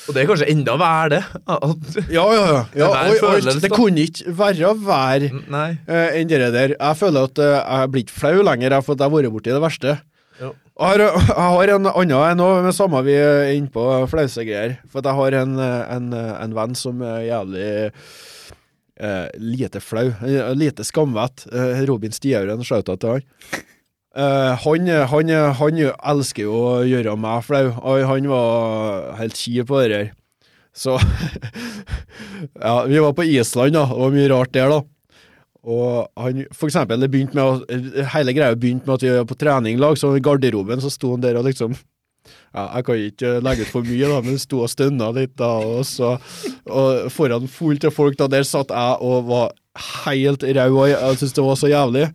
Og 0.06 0.14
det 0.14 0.22
er 0.22 0.28
kanskje 0.30 0.50
enda 0.52 0.76
verre, 0.80 1.08
det. 1.16 1.22
Ja, 2.14 2.24
ja, 2.32 2.44
ja. 2.46 2.60
ja 2.80 2.90
og, 2.92 3.24
og, 3.28 3.48
det 3.64 3.72
kunne 3.74 4.06
ikke 4.06 4.36
være 4.38 4.70
verre 4.84 5.32
eh, 5.84 6.20
enn 6.20 6.30
det 6.30 6.40
der. 6.54 6.76
Jeg 6.76 7.00
føler 7.00 7.28
at 7.28 7.42
uh, 7.42 7.56
jeg 7.58 7.90
blir 7.92 8.06
ikke 8.06 8.20
flau 8.20 8.46
lenger, 8.46 8.78
for 8.80 8.94
at 8.96 9.04
jeg 9.04 9.10
har 9.10 9.16
vært 9.18 9.34
borti 9.34 9.52
det 9.52 9.64
verste. 9.64 9.98
Ja. 10.38 10.54
Jeg 10.78 10.86
har, 10.86 11.04
jeg 11.28 11.50
har 11.58 11.74
en 11.74 11.90
annen 11.90 12.16
en 12.30 12.46
òg, 12.46 12.62
med 12.68 12.76
samme 12.76 13.02
vi 13.08 13.18
er 13.18 13.52
inne 13.56 13.72
på 13.74 13.84
flausegreier. 14.12 14.78
For 14.88 15.02
at 15.02 15.10
jeg 15.10 15.18
har 15.20 15.38
en, 15.42 15.58
eh, 15.58 15.84
en, 15.96 16.10
eh, 16.14 16.34
en 16.44 16.56
venn 16.56 16.78
som 16.78 17.02
er 17.02 17.26
jævlig 17.26 17.70
uh, 19.02 19.26
lite 19.34 19.80
flau. 19.80 20.06
eh, 20.22 20.54
Lite 20.54 20.84
skamvett. 20.84 21.46
Eh, 21.52 21.84
Robin 21.86 22.12
Stiauren, 22.12 22.64
shout-out 22.64 23.00
til 23.00 23.18
han. 23.18 23.26
Eh, 24.16 24.52
han, 24.64 24.88
han, 25.12 25.32
han 25.60 25.80
elsker 25.84 26.46
jo 26.46 26.54
å 26.56 26.70
gjøre 26.88 27.16
meg 27.20 27.44
flau, 27.44 27.66
han 28.08 28.30
var 28.30 29.18
helt 29.20 29.36
kjip 29.36 29.68
på 29.68 29.82
det 29.82 29.90
der. 29.92 30.08
Så 30.78 30.96
Ja, 32.62 32.84
vi 32.86 33.00
var 33.02 33.12
på 33.16 33.26
Island, 33.26 33.74
da. 33.74 33.84
Det 33.90 33.98
var 33.98 34.14
mye 34.14 34.30
rart 34.30 34.54
der, 34.54 34.72
da. 34.72 34.80
Og 35.68 36.08
han, 36.16 36.44
for 36.54 36.70
eksempel, 36.70 37.00
det 37.02 37.10
begynte 37.12 37.36
med 37.36 38.04
hele 38.14 38.32
greia 38.36 38.56
begynte 38.56 38.86
med 38.88 38.94
at 38.96 39.04
vi 39.04 39.14
var 39.16 39.28
på 39.28 39.36
treninglag, 39.38 39.98
så 39.98 40.14
i 40.16 40.22
garderoben 40.24 40.80
så 40.80 40.90
sto 40.92 41.12
han 41.12 41.24
der 41.24 41.38
og 41.40 41.48
liksom 41.48 41.74
ja, 42.54 42.62
Jeg 42.76 42.84
kan 42.84 43.02
ikke 43.08 43.32
legge 43.44 43.64
ut 43.66 43.72
for 43.72 43.88
mye, 43.88 44.08
da, 44.08 44.20
men 44.24 44.40
sto 44.40 44.62
og 44.64 44.70
stønna 44.72 45.10
litt, 45.16 45.34
da, 45.40 45.50
og 45.64 45.84
så 45.88 46.14
og 46.68 47.10
Foran 47.12 47.48
fullt 47.50 47.88
av 47.88 47.96
folk, 47.96 48.16
da, 48.20 48.28
der 48.30 48.46
satt 48.46 48.72
jeg 48.72 49.02
og 49.04 49.28
var 49.28 49.52
helt 50.06 50.44
rau, 50.56 50.86
jeg 50.88 51.20
syntes 51.20 51.36
det 51.36 51.44
var 51.44 51.60
så 51.60 51.70
jævlig. 51.72 52.06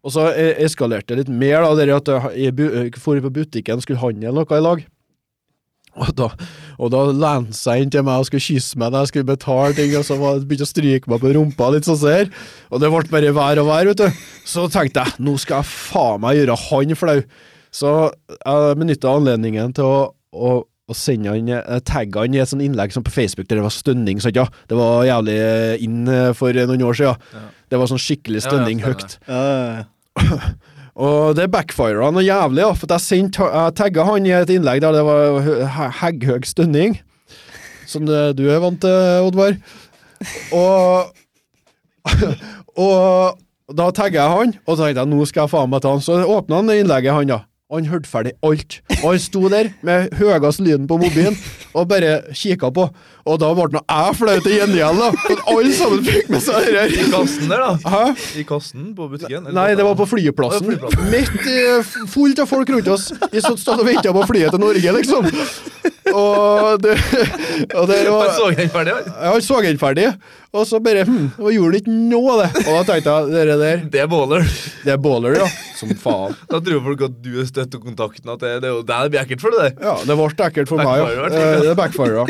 Og 0.00 0.14
så 0.14 0.30
e- 0.32 0.54
eskalerte 0.64 1.12
det 1.12 1.24
litt 1.24 1.34
mer, 1.42 1.66
da, 1.66 1.74
det 1.76 1.92
at 1.92 2.08
jeg 2.38 2.56
dro 2.56 3.18
på 3.26 3.34
butikken, 3.40 3.82
skulle 3.84 4.00
handle 4.00 4.32
noe 4.36 4.56
i 4.56 4.64
lag. 4.64 4.86
Og 5.98 6.12
da, 6.14 6.28
og 6.78 6.92
da 6.94 7.00
lente 7.10 7.56
seg 7.58 7.82
inn 7.82 7.90
til 7.92 8.04
meg 8.06 8.22
og 8.22 8.28
skulle 8.28 8.44
kysse 8.44 8.78
meg 8.78 8.92
da 8.94 9.02
jeg 9.02 9.10
skulle 9.10 9.30
betale 9.32 9.74
ting, 9.74 9.90
og 9.98 10.06
så 10.06 10.16
begynte 10.16 10.68
å 10.68 10.70
stryke 10.70 11.10
meg 11.10 11.22
på 11.22 11.32
rumpa, 11.34 11.70
litt 11.74 11.88
sånn 11.88 11.98
ser. 11.98 12.30
Og 12.70 12.82
det 12.82 12.92
ble 12.92 13.02
bare 13.10 13.32
vær 13.36 13.62
og 13.62 13.70
vær, 13.72 13.90
vet 13.90 14.04
du. 14.04 14.22
Så 14.48 14.68
tenkte 14.72 15.02
jeg, 15.02 15.18
nå 15.26 15.34
skal 15.42 15.60
jeg 15.60 15.72
faen 15.72 16.22
meg 16.22 16.38
gjøre 16.38 16.58
han 16.68 16.96
flau. 16.98 17.18
Så 17.74 17.94
jeg 18.38 18.78
benytta 18.78 19.16
anledningen 19.18 19.74
til 19.76 19.86
å, 19.86 19.98
å, 20.30 20.54
å 20.90 20.96
sende 20.98 21.30
han, 21.32 21.48
eh, 21.54 21.78
tagge 21.86 22.24
han 22.24 22.34
i 22.34 22.40
et 22.42 22.50
sånt 22.50 22.64
innlegg 22.64 22.92
som 22.94 23.04
på 23.06 23.12
Facebook 23.14 23.46
der 23.48 23.60
det 23.60 23.64
var 23.66 23.74
stønning. 23.74 24.18
Sant, 24.22 24.36
ja. 24.38 24.48
Det 24.70 24.76
var 24.78 25.04
jævlig 25.06 25.36
inn 25.86 26.02
eh, 26.10 26.32
for 26.36 26.52
noen 26.58 26.82
år 26.88 26.98
siden. 26.98 27.46
Det 27.70 27.78
var 27.78 27.86
sånn 27.92 28.02
skikkelig 28.02 28.40
Ja, 28.40 28.42
ja, 28.42 28.50
stønning 28.50 28.82
høyt. 28.84 29.16
Ja, 29.30 29.40
ja, 29.46 29.84
ja. 30.26 30.40
Og 31.00 31.36
det 31.38 31.46
backfira 31.54 32.10
noe 32.12 32.24
jævlig, 32.26 32.60
ja, 32.64 32.72
for 32.76 32.90
jeg, 32.90 33.00
sendte, 33.06 33.46
jeg 33.46 33.76
tagga 33.78 34.04
han 34.10 34.26
i 34.26 34.32
et 34.36 34.50
innlegg 34.52 34.82
der 34.82 34.92
det 34.98 35.04
var 35.06 35.38
hø- 35.46 35.62
hegghøg 36.02 36.44
stønning. 36.50 36.98
Som 37.88 38.04
det, 38.10 38.18
du 38.36 38.42
er 38.52 38.58
vant 38.60 38.82
til, 38.82 39.24
Oddvar. 39.30 39.54
Og 40.52 41.14
Og 42.80 43.38
da 43.76 43.86
tagga 43.94 44.18
jeg 44.24 44.34
han, 44.34 44.52
og 44.66 44.76
så 44.76 44.86
tenkte 44.88 45.02
jeg 45.04 45.10
nå 45.12 45.24
skal 45.28 45.44
jeg 45.46 45.52
faen 45.52 45.70
meg 45.70 45.82
ta 45.84 45.92
han. 45.94 46.02
Så 46.04 46.18
åpna 46.26 46.58
han 46.60 46.72
innlegget, 46.74 47.14
han 47.14 47.30
da. 47.30 47.38
Og 47.70 47.78
han 47.78 47.86
hørte 47.86 48.10
ferdig 48.10 48.32
alt. 48.42 48.80
Og 49.04 49.12
han 49.12 49.22
sto 49.22 49.44
der 49.48 49.70
med 49.86 50.10
høyest 50.18 50.60
lyden 50.60 50.88
på 50.90 50.98
mobilen 50.98 51.36
og 51.74 51.88
bare 51.88 52.16
kikka 52.34 52.70
på. 52.74 52.88
Og 53.28 53.38
da 53.42 53.50
ble 53.56 53.66
nå 53.74 53.82
jeg 53.84 54.16
flau 54.20 54.36
til 54.44 54.54
gjengjeld, 54.56 55.00
da. 55.02 55.10
For 55.26 55.42
alle 55.54 55.72
sammen 55.76 56.04
fikk 56.06 56.30
med 56.32 56.44
seg 56.44 56.70
det 56.72 56.84
I 56.96 57.06
kassen 57.12 57.50
der, 57.52 57.64
da. 57.66 57.92
Hæ? 57.92 58.02
I 58.40 58.44
kassen 58.48 58.90
på 58.96 59.08
butikken. 59.12 59.46
eller 59.46 59.56
Nei, 59.60 59.68
det 59.76 59.84
var 59.84 59.96
på 59.98 60.06
flyplassen. 60.08 60.64
Ja, 60.64 60.72
flyplassen. 60.72 61.10
Midt 61.12 61.50
i 61.50 62.06
fullt 62.14 62.40
av 62.44 62.48
folk 62.50 62.72
rundt 62.72 62.88
oss. 62.94 63.10
Vi 63.32 63.42
stod 63.44 63.60
og 63.76 63.84
venta 63.86 64.14
på 64.16 64.24
flyet 64.30 64.54
til 64.56 64.62
Norge, 64.64 64.96
liksom. 65.00 65.28
Og 66.10 66.80
det, 66.82 66.96
og 67.76 67.84
det 67.86 67.96
Han 68.02 68.14
var 68.16 68.32
så 68.34 68.48
den 68.56 68.70
ferdig, 68.72 68.94
han. 68.96 69.10
ja, 69.14 69.30
Han 69.30 69.42
så 69.46 69.60
den 69.62 69.78
ferdig, 69.78 70.06
og 70.50 70.64
så 70.66 70.80
bare 70.82 71.04
hm, 71.06 71.28
og 71.38 71.52
gjorde 71.54 71.68
han 71.70 71.78
ikke 71.84 71.94
noe 72.10 72.32
av 72.32 72.40
det. 72.40 72.64
Og 72.64 72.72
da 72.72 72.80
tenkte 72.88 73.14
jeg 73.14 73.46
det 73.50 73.58
der, 73.60 73.84
Det 73.92 74.00
er 74.02 74.08
baller. 74.10 74.48
det 74.82 74.94
er 74.96 74.98
baller, 75.04 75.36
ja. 75.38 75.46
Som 75.78 75.92
faen. 76.02 76.34
Da 76.50 76.58
tror 76.66 76.82
folk 76.88 77.04
at 77.06 77.20
du 77.22 77.30
er 77.38 77.46
støttekontakten. 77.46 78.24
kontakten, 78.26 78.34
at 78.34 78.40
det, 78.42 78.56
det 78.64 78.74
det 78.90 79.10
blir 79.14 79.22
ekkelt 79.22 79.44
for 79.44 79.54
deg. 79.60 79.78
Ja, 79.78 79.94
det 80.02 80.18
ble 80.18 80.48
ekkelt 80.50 80.72
for 80.72 80.82
meg, 80.82 80.98
ja. 80.98 81.28
Det? 81.30 81.44
Eh, 81.46 81.66
Det 81.68 81.76
backfira. 81.78 82.26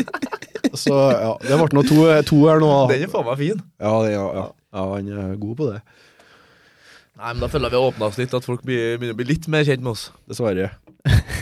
Så 0.77 0.93
ja, 0.93 1.33
det 1.41 1.57
ble 1.59 1.67
nå 1.77 1.83
to, 1.87 1.97
to 2.27 2.39
her 2.47 2.61
nå. 2.63 2.71
Den 2.91 3.05
er 3.07 3.11
faen 3.11 3.25
meg 3.27 3.37
fin. 3.41 3.61
Ja, 3.81 3.93
det- 4.05 4.13
ja, 4.13 4.25
ja. 4.37 4.45
ja, 4.77 4.85
han 4.93 5.11
er 5.11 5.35
god 5.41 5.55
på 5.59 5.69
det. 5.71 5.81
Nei, 7.21 7.33
men 7.33 7.41
Da 7.43 7.49
føler 7.53 7.67
jeg 7.69 7.75
vi 7.75 7.81
har 7.81 7.91
åpna 7.91 8.07
oss 8.11 8.17
litt, 8.21 8.33
at 8.33 8.45
folk 8.47 8.63
blir, 8.65 8.97
begynner 8.97 9.13
å 9.17 9.19
bli 9.21 9.29
litt 9.33 9.47
mer 9.51 9.65
kjent 9.67 9.83
med 9.85 9.91
oss. 9.95 10.07
Dessverre. 10.29 10.71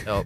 Ja. 0.08 0.22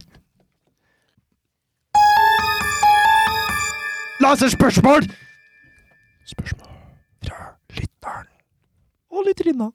Laserspørsmål! 4.23 5.09
Og 9.13 9.25
litt 9.27 9.41
rinna. 9.45 9.67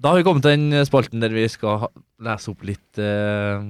Da 0.00 0.10
har 0.14 0.18
vi 0.18 0.24
kommet 0.26 0.42
til 0.46 0.56
den 0.56 0.86
spalten 0.88 1.20
der 1.22 1.32
vi 1.34 1.44
skal 1.52 1.90
lese 2.24 2.50
opp 2.54 2.64
litt 2.66 2.98
eh, 2.98 3.60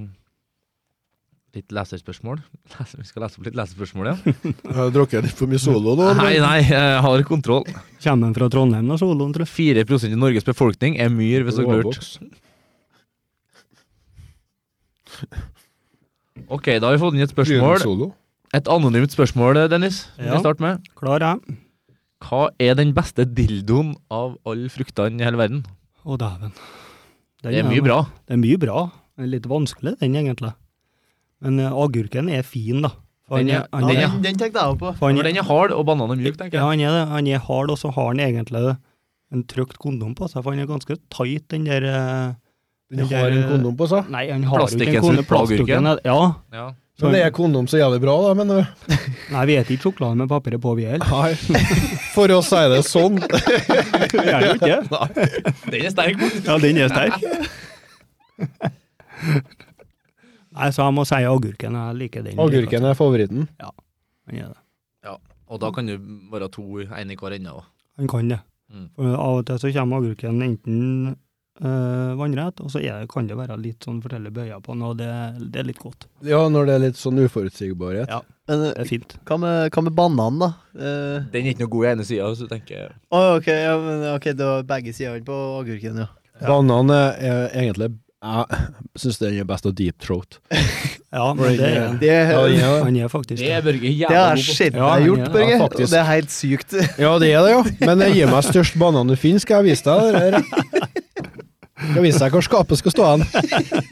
Litt 1.56 1.72
leserspørsmål. 1.74 2.38
Lese- 2.76 2.98
Vi 3.00 3.06
skal 3.08 3.24
lese 3.24 3.40
opp 3.40 3.46
litt 3.48 3.56
leserspørsmål, 3.58 4.10
ja. 4.12 4.34
Jeg 4.70 4.76
har 4.76 4.92
drukket 4.94 5.24
litt 5.26 5.34
for 5.38 5.50
mye 5.50 5.58
solo 5.62 5.96
nå. 5.98 6.10
Nei, 6.20 6.36
nei, 6.42 6.58
jeg 6.68 7.00
har 7.06 7.24
kontroll. 7.26 7.64
Kommer 8.04 8.28
den 8.28 8.36
fra 8.38 8.48
Trondheim, 8.52 8.86
da, 8.92 8.98
soloen, 9.00 9.32
tror 9.34 9.48
jeg? 9.48 9.82
4% 9.82 10.14
i 10.14 10.20
Norges 10.20 10.46
befolkning 10.46 10.98
er 11.02 11.10
myr, 11.10 11.42
hvis 11.48 11.58
dere 11.58 11.80
lurte. 11.82 12.20
Ok, 16.50 16.70
da 16.80 16.86
har 16.88 16.96
vi 16.96 17.02
fått 17.02 17.16
inn 17.18 17.24
et 17.26 17.32
spørsmål. 17.34 18.06
Et 18.56 18.70
anonymt 18.70 19.12
spørsmål, 19.14 19.58
Dennis. 19.70 20.04
Ja. 20.18 20.34
vi 20.36 20.40
starte 20.42 20.64
med. 20.64 20.86
Klar, 20.98 21.22
ja. 21.22 21.34
Hva 22.26 22.48
er 22.60 22.74
den 22.78 22.90
beste 22.96 23.24
dildoen 23.26 23.94
av 24.12 24.34
alle 24.48 24.70
fruktene 24.72 25.22
i 25.22 25.26
hele 25.26 25.38
verden? 25.40 25.62
Å, 26.04 26.16
dæven. 26.20 26.54
Den 27.42 27.54
Det 27.54 27.60
er 27.62 27.68
mye 27.68 27.84
bra. 27.84 28.00
Det 28.28 28.36
er 28.36 28.42
mye 28.42 28.58
bra. 28.60 28.82
Er 29.20 29.30
litt 29.30 29.46
vanskelig, 29.48 29.94
den 30.00 30.16
egentlig. 30.18 30.52
Men 31.40 31.60
eh, 31.60 31.70
agurken 31.72 32.28
er 32.32 32.42
fin, 32.44 32.82
da. 32.84 32.90
Den 33.30 33.48
er- 33.54 33.66
han 33.72 33.86
den 33.86 33.96
er- 33.96 34.08
den, 34.10 34.22
den 34.22 34.38
tenkte 34.40 34.58
jeg 34.58 34.74
òg 34.74 34.78
på. 34.80 34.92
for 34.98 35.12
den 35.12 35.36
er 35.36 35.42
hard, 35.46 35.70
og 35.72 35.86
bananen 35.86 36.18
er 36.18 36.22
mjuk, 36.24 36.36
tenker 36.36 36.58
Ja, 36.58 36.66
jeg. 36.70 36.80
han 36.80 36.80
er 36.80 36.98
det. 36.98 37.08
Han 37.14 37.26
er 37.28 37.38
hard, 37.46 37.70
og 37.70 37.78
så 37.78 37.92
har 37.94 38.06
han 38.10 38.18
egentlig 38.18 38.76
en 39.32 39.44
trykt 39.44 39.78
kondom 39.78 40.14
på 40.18 40.26
seg, 40.28 40.42
for 40.42 40.50
han 40.50 40.58
er 40.60 40.66
ganske 40.66 40.96
tight, 41.14 41.46
den 41.48 41.64
der 41.64 41.84
eh, 41.86 42.32
Den 42.90 43.06
har 43.06 43.30
en 43.30 43.44
kondom 43.48 43.76
på 43.78 43.86
seg. 43.88 44.08
Nei, 44.10 44.24
han 44.32 44.42
har 44.42 44.66
ikke 44.66 44.96
en 44.98 45.02
kondom. 45.02 45.98
Ja. 46.04 46.34
Ja. 46.52 46.72
Så 46.98 47.06
Men 47.06 47.12
det 47.14 47.22
er 47.24 47.30
kondom 47.30 47.66
så 47.70 47.78
jævlig 47.78 48.00
bra, 48.02 48.12
da, 48.26 48.34
mener 48.34 48.54
du? 48.60 48.64
Nei, 49.32 49.44
vi 49.46 49.54
spiser 49.56 49.72
ikke 49.78 49.84
sjokolade 49.86 50.16
med 50.20 50.28
papiret 50.28 50.60
på, 50.60 50.74
vi 50.76 50.84
heller. 50.84 51.06
For 52.16 52.28
oss 52.34 52.50
er 52.52 52.68
det 52.74 52.82
sånn. 52.84 53.16
Vi 54.10 54.26
gjør 54.26 54.42
jo 54.44 54.52
ikke 54.58 54.66
det. 54.68 54.82
Den 55.70 55.86
er 55.86 55.90
sterk. 55.94 56.20
Ja, 56.44 56.58
den 56.58 56.76
er 56.82 56.88
sterk. 56.92 57.14
Nei, 60.60 60.68
så 60.76 60.84
jeg 60.86 60.94
må 60.98 61.04
si 61.08 61.20
agurken. 61.24 61.78
Jeg 61.80 61.96
liker 62.02 62.26
den. 62.26 62.38
Agurken 62.42 62.84
er 62.90 62.98
favoritten. 62.98 63.48
Han 63.60 64.36
er 64.36 64.52
det. 64.52 65.16
Og 65.50 65.58
da 65.58 65.72
kan 65.74 65.88
du 65.88 65.96
være 66.30 66.46
to, 66.54 66.62
én 66.94 67.10
i 67.10 67.16
hver 67.18 67.34
ende 67.34 67.50
òg. 67.56 67.64
Han 67.98 68.06
kan 68.12 68.28
det. 68.30 68.36
Mm. 68.70 68.84
For 68.94 69.16
av 69.18 69.40
og 69.40 69.46
til 69.48 69.58
så 69.58 69.72
kommer 69.74 69.98
agurken 69.98 70.36
enten 70.46 70.76
øh, 71.58 72.12
vannrett, 72.20 72.60
og 72.62 72.70
så 72.70 72.78
er, 72.78 73.00
det- 73.00 73.08
kan 73.10 73.26
det 73.26 73.34
være 73.36 73.56
litt 73.58 73.82
sånn 73.82 73.98
forskjellige 74.04 74.30
bøyer 74.36 74.60
på 74.62 74.76
den, 74.76 74.84
og 74.86 74.94
det, 75.00 75.08
det 75.50 75.58
er 75.64 75.66
litt 75.66 75.80
godt. 75.82 76.06
Ja, 76.22 76.44
når 76.48 76.66
det 76.68 76.74
er 76.76 76.84
litt 76.84 77.00
sånn 77.00 77.18
uforutsigbarhet. 77.24 78.06
Ja. 78.08 78.20
Men 78.46 78.62
Det 78.62 78.70
er 78.78 78.84
fint. 78.92 79.16
hva 79.26 79.38
med, 79.42 79.72
hva 79.74 79.82
med 79.88 79.94
bananen, 79.98 80.38
da? 80.44 80.52
Eh, 80.78 81.26
Den 81.34 81.42
er 81.46 81.50
ikke 81.50 81.64
noe 81.66 81.72
god 81.74 81.84
i 81.84 81.90
ene 81.96 82.06
sida, 82.06 82.30
så 82.38 82.46
tenker 82.50 82.76
jeg 82.76 82.94
Å, 83.10 83.24
ok, 83.40 83.46
ja, 83.50 83.74
men, 83.82 84.06
ok, 84.14 84.24
det 84.38 84.46
var 84.52 84.62
begge 84.70 84.94
sidene 84.94 85.24
på 85.26 85.40
agurken, 85.58 85.98
ja. 86.04 86.08
Banan 86.46 86.90
er, 86.94 87.18
er 87.18 87.48
egentlig 87.64 87.90
Jeg 88.20 88.60
syns 89.00 89.16
den 89.22 89.38
er 89.40 89.46
best 89.48 89.64
å 89.68 89.72
deep 89.72 90.00
throat. 90.02 90.40
Ja, 91.10 91.32
men 91.34 91.56
det 91.58 91.66
er 91.66 91.94
Det, 91.98 92.08
Ja, 92.30 92.42
den 92.46 92.60
er, 92.62 92.82
han 92.84 92.96
er 93.00 93.08
faktisk 93.10 93.40
Det 93.42 93.48
det. 93.50 93.62
Børge 93.66 93.88
det 93.98 94.14
har 94.14 94.38
skjedd. 94.38 94.76
Ja, 94.78 94.90
deg 94.94 95.08
gjort, 95.08 95.24
Børge. 95.34 95.56
ja, 95.56 95.64
og 95.66 95.74
det 95.80 95.98
er 95.98 96.06
helt 96.06 96.30
sykt. 96.30 96.76
ja, 97.02 97.10
det 97.18 97.30
er 97.34 97.42
det, 97.42 97.54
jo. 97.56 97.64
Men 97.82 98.04
gi 98.14 98.28
meg 98.30 98.46
størst 98.46 98.76
banan 98.78 99.10
du 99.10 99.16
finner, 99.18 99.42
skal 99.42 99.58
jeg 99.64 99.72
vise 99.72 99.82
deg. 99.88 100.14
det 100.14 100.20
der. 100.36 100.86
Skal 101.80 102.04
vise 102.04 102.22
deg 102.22 102.36
hvor 102.36 102.46
skapet 102.46 102.78
skal 102.78 102.94
stå 102.94 103.08
hen. 103.08 103.26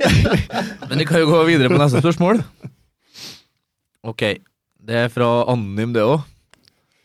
Men 0.92 1.02
vi 1.02 1.08
kan 1.10 1.24
jo 1.24 1.30
gå 1.32 1.42
videre 1.48 1.72
på 1.72 1.80
neste 1.80 2.04
spørsmål. 2.04 2.44
Ok, 4.06 4.24
det 4.86 5.02
er 5.08 5.10
fra 5.10 5.32
Anonym, 5.50 5.90
det 5.96 6.04
òg. 6.06 6.22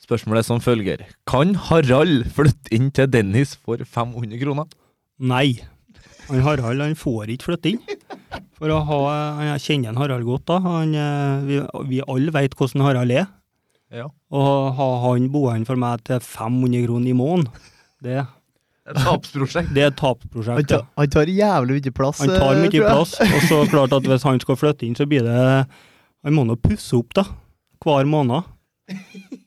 Spørsmålet 0.06 0.44
er 0.44 0.50
som 0.52 0.62
følger. 0.62 1.08
Kan 1.26 1.56
Harald 1.72 2.28
flytte 2.38 2.70
inn 2.76 2.92
til 2.94 3.10
Dennis 3.10 3.56
for 3.58 3.82
500 3.82 4.38
kroner? 4.44 4.70
Nei. 5.18 5.56
Han 6.30 6.42
Harald 6.46 6.82
han 6.82 6.96
får 6.98 7.32
ikke 7.34 7.50
flytte 7.52 7.72
inn. 7.74 7.82
For 8.58 8.72
å 8.72 8.80
ha, 8.88 9.00
Jeg 9.50 9.64
kjenner 9.66 9.92
en 9.92 10.00
Harald 10.00 10.26
godt. 10.28 10.46
da. 10.50 10.60
Han, 10.64 10.94
eh, 10.96 11.42
vi, 11.50 11.58
vi 11.90 12.00
alle 12.08 12.32
vet 12.36 12.56
hvordan 12.56 12.86
Harald 12.86 13.12
er. 13.12 13.28
Ja. 13.94 14.08
Og 14.34 14.72
ha 14.78 14.88
han 15.04 15.28
boende 15.34 15.68
for 15.70 15.78
meg 15.78 16.02
til 16.08 16.22
500 16.24 16.88
kroner 16.88 17.12
i 17.12 17.14
måneden, 17.18 17.50
det, 18.04 18.24
Et 18.90 18.98
tapsprosjekt. 18.98 19.70
det 19.76 19.84
er 19.84 19.92
et 19.92 20.00
tapsprosjekt. 20.00 20.72
Han, 20.74 20.88
han 20.98 21.12
tar 21.14 21.30
jævlig 21.30 21.78
mye 21.78 21.94
plass. 22.00 22.24
Han 22.24 22.34
tar 22.34 22.56
eh, 22.58 22.64
mye 22.66 22.82
plass. 22.88 23.14
Og 23.22 23.46
så 23.52 23.60
klart 23.70 23.94
at 24.00 24.10
hvis 24.10 24.26
han 24.28 24.42
skal 24.42 24.58
flytte 24.60 24.88
inn, 24.88 24.96
så 24.98 25.06
blir 25.08 25.24
det 25.28 25.38
Han 26.24 26.34
må 26.36 26.46
nå 26.48 26.56
pusse 26.58 26.96
opp, 26.98 27.14
da. 27.20 27.28
Hver 27.84 28.08
måned. 28.08 28.48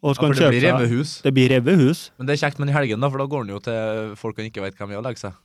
Og 0.05 0.13
Ja, 0.13 0.15
for 0.15 0.29
det 0.33 0.39
kjøpe 0.39 0.53
blir 0.53 0.61
seg 0.63 0.71
revehus. 0.77 1.11
Det 1.25 1.33
blir 1.35 1.51
revet 1.53 1.81
hus. 1.81 2.01
Men 2.21 2.29
det 2.29 2.37
er 2.37 2.41
kjekt 2.47 2.61
med 2.61 2.69
den 2.69 2.75
i 2.75 2.79
helgen, 2.79 3.01
da, 3.03 3.09
for 3.11 3.19
da 3.21 3.27
går 3.33 3.45
han 3.45 3.53
jo 3.57 3.59
til 3.65 4.15
folk 4.21 4.39
han 4.41 4.49
ikke 4.49 4.63
vet 4.65 4.77
hvem 4.79 4.93
er, 4.95 5.01
og 5.01 5.05
legger 5.09 5.25
seg. 5.27 5.37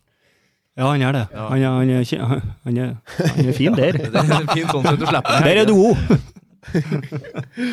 Ja, 0.79 0.87
han 0.87 1.01
er 1.03 1.11
det. 1.15 1.23
Ja. 1.35 1.47
Han, 1.49 1.61
er, 1.61 1.73
han, 1.77 1.89
er, 1.89 2.43
han, 2.63 2.77
er, 2.77 2.93
han 3.35 3.49
er 3.51 3.57
fin 3.57 3.75
der. 3.75 3.97
Det 4.13 4.21
er 4.21 4.53
fin 4.53 4.69
sånn 4.69 4.85
som 4.87 4.99
du 5.01 5.03
slipper 5.09 5.35
den 5.35 5.47
Der 5.49 5.59
er 5.63 5.67
du 5.67 5.75
god! 5.75 5.97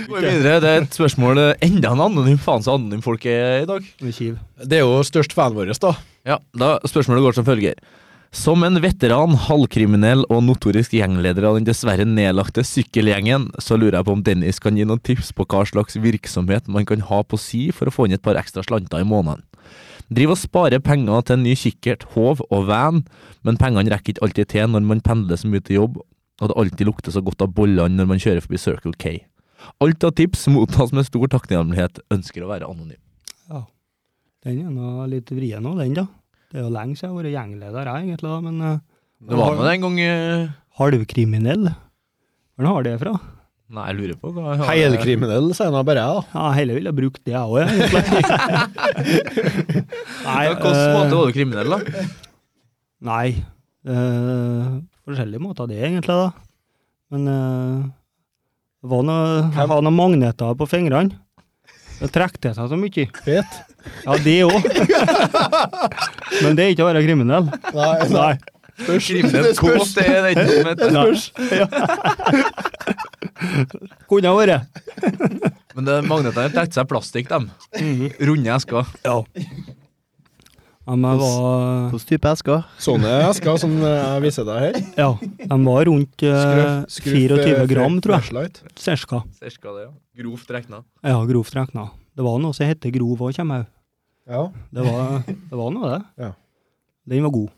Går 0.08 0.24
videre. 0.24 0.58
Det 0.64 0.70
er 0.72 0.82
et 0.82 0.96
spørsmål 0.96 1.40
enda 1.62 1.92
en 1.92 2.02
anonym 2.08 2.40
faen 2.42 2.64
så 2.64 2.74
anonym 2.78 3.02
folk 3.04 3.26
er 3.28 3.62
i 3.62 3.68
dag. 3.68 3.86
Det 4.00 4.80
er 4.80 4.82
jo 4.82 4.98
størst 5.06 5.36
fanen 5.36 5.58
vår, 5.60 5.70
da. 5.78 5.92
Ja, 6.26 6.38
da 6.58 6.74
Spørsmålet 6.88 7.26
går 7.26 7.38
som 7.38 7.46
følger. 7.46 7.78
Som 8.28 8.60
en 8.62 8.76
veteran, 8.84 9.32
halvkriminell 9.40 10.26
og 10.28 10.42
notorisk 10.44 10.92
gjengleder 10.92 11.46
av 11.48 11.54
den 11.56 11.64
dessverre 11.64 12.04
nedlagte 12.04 12.60
sykkelgjengen, 12.60 13.46
så 13.56 13.78
lurer 13.80 13.96
jeg 13.96 14.04
på 14.04 14.16
om 14.18 14.24
Dennis 14.24 14.60
kan 14.60 14.76
gi 14.76 14.84
noen 14.84 15.00
tips 15.00 15.30
på 15.32 15.46
hva 15.48 15.62
slags 15.64 15.96
virksomhet 15.96 16.68
man 16.68 16.84
kan 16.84 17.00
ha 17.08 17.22
på 17.24 17.40
si 17.40 17.70
for 17.72 17.88
å 17.88 17.94
få 17.94 18.04
inn 18.04 18.18
et 18.18 18.24
par 18.24 18.36
ekstra 18.36 18.66
slanter 18.66 19.00
i 19.00 19.08
måneden. 19.08 19.46
Driv 20.12 20.34
og 20.34 20.40
sparer 20.40 20.84
penger 20.84 21.24
til 21.24 21.38
en 21.38 21.42
ny 21.46 21.56
kikkert, 21.56 22.04
håv 22.12 22.44
og 22.44 22.68
van, 22.68 23.00
men 23.48 23.60
pengene 23.60 23.88
rekker 23.94 24.14
ikke 24.14 24.26
alltid 24.28 24.52
til 24.52 24.70
når 24.74 24.86
man 24.92 25.02
pendler 25.04 25.40
så 25.40 25.48
mye 25.48 25.64
til 25.64 25.80
jobb, 25.80 25.98
og 26.38 26.52
det 26.52 26.60
alltid 26.60 26.88
lukter 26.88 27.16
så 27.16 27.24
godt 27.24 27.48
av 27.48 27.56
bollene 27.56 27.96
når 27.96 28.12
man 28.12 28.22
kjører 28.22 28.44
forbi 28.44 28.60
Circle 28.60 28.96
K. 29.00 29.16
Alt 29.80 30.04
av 30.04 30.12
tips 30.20 30.46
mottas 30.52 30.92
med 30.92 31.08
stor 31.08 31.32
takknemlighet, 31.32 32.04
ønsker 32.12 32.44
å 32.44 32.52
være 32.52 32.68
anonym. 32.68 33.00
Ja, 33.48 33.64
Den 34.44 34.66
er 34.68 34.70
nå 34.70 35.08
litt 35.10 35.32
vrien 35.32 35.64
òg, 35.64 35.80
den, 35.80 35.96
da. 35.96 36.10
Det 36.48 36.58
er 36.60 36.64
jo 36.64 36.70
lenge 36.72 36.96
siden 36.96 37.10
jeg 37.10 37.14
har 37.14 37.18
vært 37.22 37.34
gjengleder, 37.36 37.88
jeg, 37.92 38.04
egentlig, 38.06 38.28
da, 38.28 38.36
men 38.44 38.60
eh, 38.64 38.78
Det 39.28 39.36
var 39.40 39.56
med 39.58 39.72
en 39.72 39.82
gang 39.84 39.98
eh, 40.00 40.46
halvkriminell. 40.80 41.66
Hvor 42.58 42.70
har 42.72 42.86
det 42.86 42.94
fra? 43.02 43.12
Nei, 43.68 43.82
jeg 43.90 43.96
lurer 43.98 44.16
på 44.16 44.30
hva 44.32 44.54
Helkriminell, 44.64 45.50
sier 45.52 45.68
nå 45.74 45.82
bare 45.84 46.00
jeg, 46.00 46.08
da. 46.16 46.22
Ja, 46.40 46.44
heller 46.56 46.78
ville 46.78 46.88
jeg 46.88 46.96
brukt 46.96 47.20
det, 47.28 47.34
jeg 47.34 47.44
òg, 47.44 47.58
egentlig. 47.68 48.02
Nei, 50.24 50.44
Ja, 50.48 50.54
Hvilken 50.54 50.72
eh, 50.72 50.94
måte 50.96 51.18
var 51.18 51.28
du 51.28 51.34
kriminell, 51.36 51.74
da? 51.74 51.78
Nei. 53.08 53.28
eh, 53.84 54.70
forskjellige 55.04 55.42
måter, 55.44 55.68
det, 55.68 55.82
egentlig, 55.84 56.16
da. 56.16 56.30
Men 57.12 57.28
eh, 57.34 57.84
det 58.80 58.90
var 58.94 59.04
noe, 59.04 59.28
jeg 59.52 59.58
hadde 59.60 59.82
noen 59.84 59.98
magneter 60.00 60.56
på 60.58 60.68
fingrene. 60.72 61.12
Det 61.98 62.08
trekte 62.14 62.48
det 62.48 62.54
seg 62.58 62.68
så 62.70 62.76
mye. 62.78 63.04
Fet. 63.24 63.58
Ja, 64.04 64.14
det 64.22 64.36
òg. 64.46 64.62
Men 66.44 66.54
det 66.58 66.62
er 66.64 66.70
ikke 66.74 66.84
å 66.84 66.90
være 66.92 67.02
kriminell. 67.06 67.46
Nei, 67.74 67.96
Nei. 68.14 68.34
Kriminell 68.78 69.48
kåt, 69.58 69.90
det 69.96 70.04
er 70.06 70.20
det 70.22 70.30
ikke 70.36 70.46
som 70.52 70.68
heter. 70.70 70.88
Nei. 70.94 71.08
Kunne 74.08 74.30
ha 74.30 74.34
vært. 74.38 74.62
Men 75.74 75.86
det, 75.86 75.96
magnetene 76.10 76.50
trekte 76.54 76.78
seg 76.78 76.86
plastikk, 76.90 77.26
dem. 77.30 77.50
Runde 78.30 78.54
esker. 78.54 78.86
Ja. 79.06 79.18
Ja, 80.88 80.94
men 80.96 81.04
jeg 81.10 81.18
var, 81.20 81.90
Hvilken 81.92 82.08
type 82.08 82.30
esker? 82.32 82.62
Sånne 82.80 83.10
esker 83.26 83.58
som 83.60 83.74
jeg 83.82 84.22
viser 84.24 84.46
deg 84.48 84.62
her. 84.62 84.78
ja, 84.96 85.08
de 85.20 85.58
var 85.66 85.82
rundt 85.90 86.24
eh, 86.24 86.78
24 86.88 87.66
gram, 87.68 87.98
tror 88.04 88.14
jeg. 88.16 88.54
Cirka. 88.80 89.20
Cirka 89.42 89.74
det, 89.74 89.82
ja. 89.84 89.92
Grovt 90.18 90.50
regna. 90.50 90.82
Ja, 91.06 91.18
grovt 91.28 91.54
regna. 91.54 91.90
Det 92.16 92.24
var 92.26 92.38
noe 92.42 92.52
som 92.56 92.66
het 92.66 92.80
grov 92.94 93.20
òg, 93.22 93.36
kommer 93.36 93.62
jeg. 93.62 93.66
Ja, 94.28 94.40
Det 94.74 94.82
var, 94.84 95.22
det 95.28 95.56
var 95.56 95.70
noe, 95.72 95.90
det. 95.92 96.00
Ja. 96.24 96.32
Den 97.08 97.22
var 97.24 97.30
god. 97.30 97.50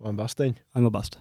var 0.00 0.12
den 0.12 0.16
best, 0.20 0.36
den. 0.38 0.54
Den 0.76 0.84
var 0.84 0.92
best. 1.00 1.16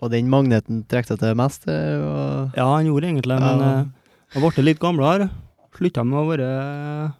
Og 0.00 0.10
den 0.12 0.28
magneten 0.30 0.84
trekte 0.88 1.16
til 1.18 1.34
mest? 1.34 1.66
eh, 1.68 1.98
og- 2.00 2.52
Ja, 2.56 2.66
han 2.76 2.86
gjorde 2.86 3.08
egentlig, 3.10 3.40
men 3.40 3.58
Ja. 3.60 3.80
eh, 3.80 3.86
jeg 4.34 4.42
ble 4.54 4.62
litt 4.64 4.78
gamlere. 4.78 5.30
Slutta 5.76 6.04
med 6.04 6.18
å 6.18 6.28
være 6.30 7.14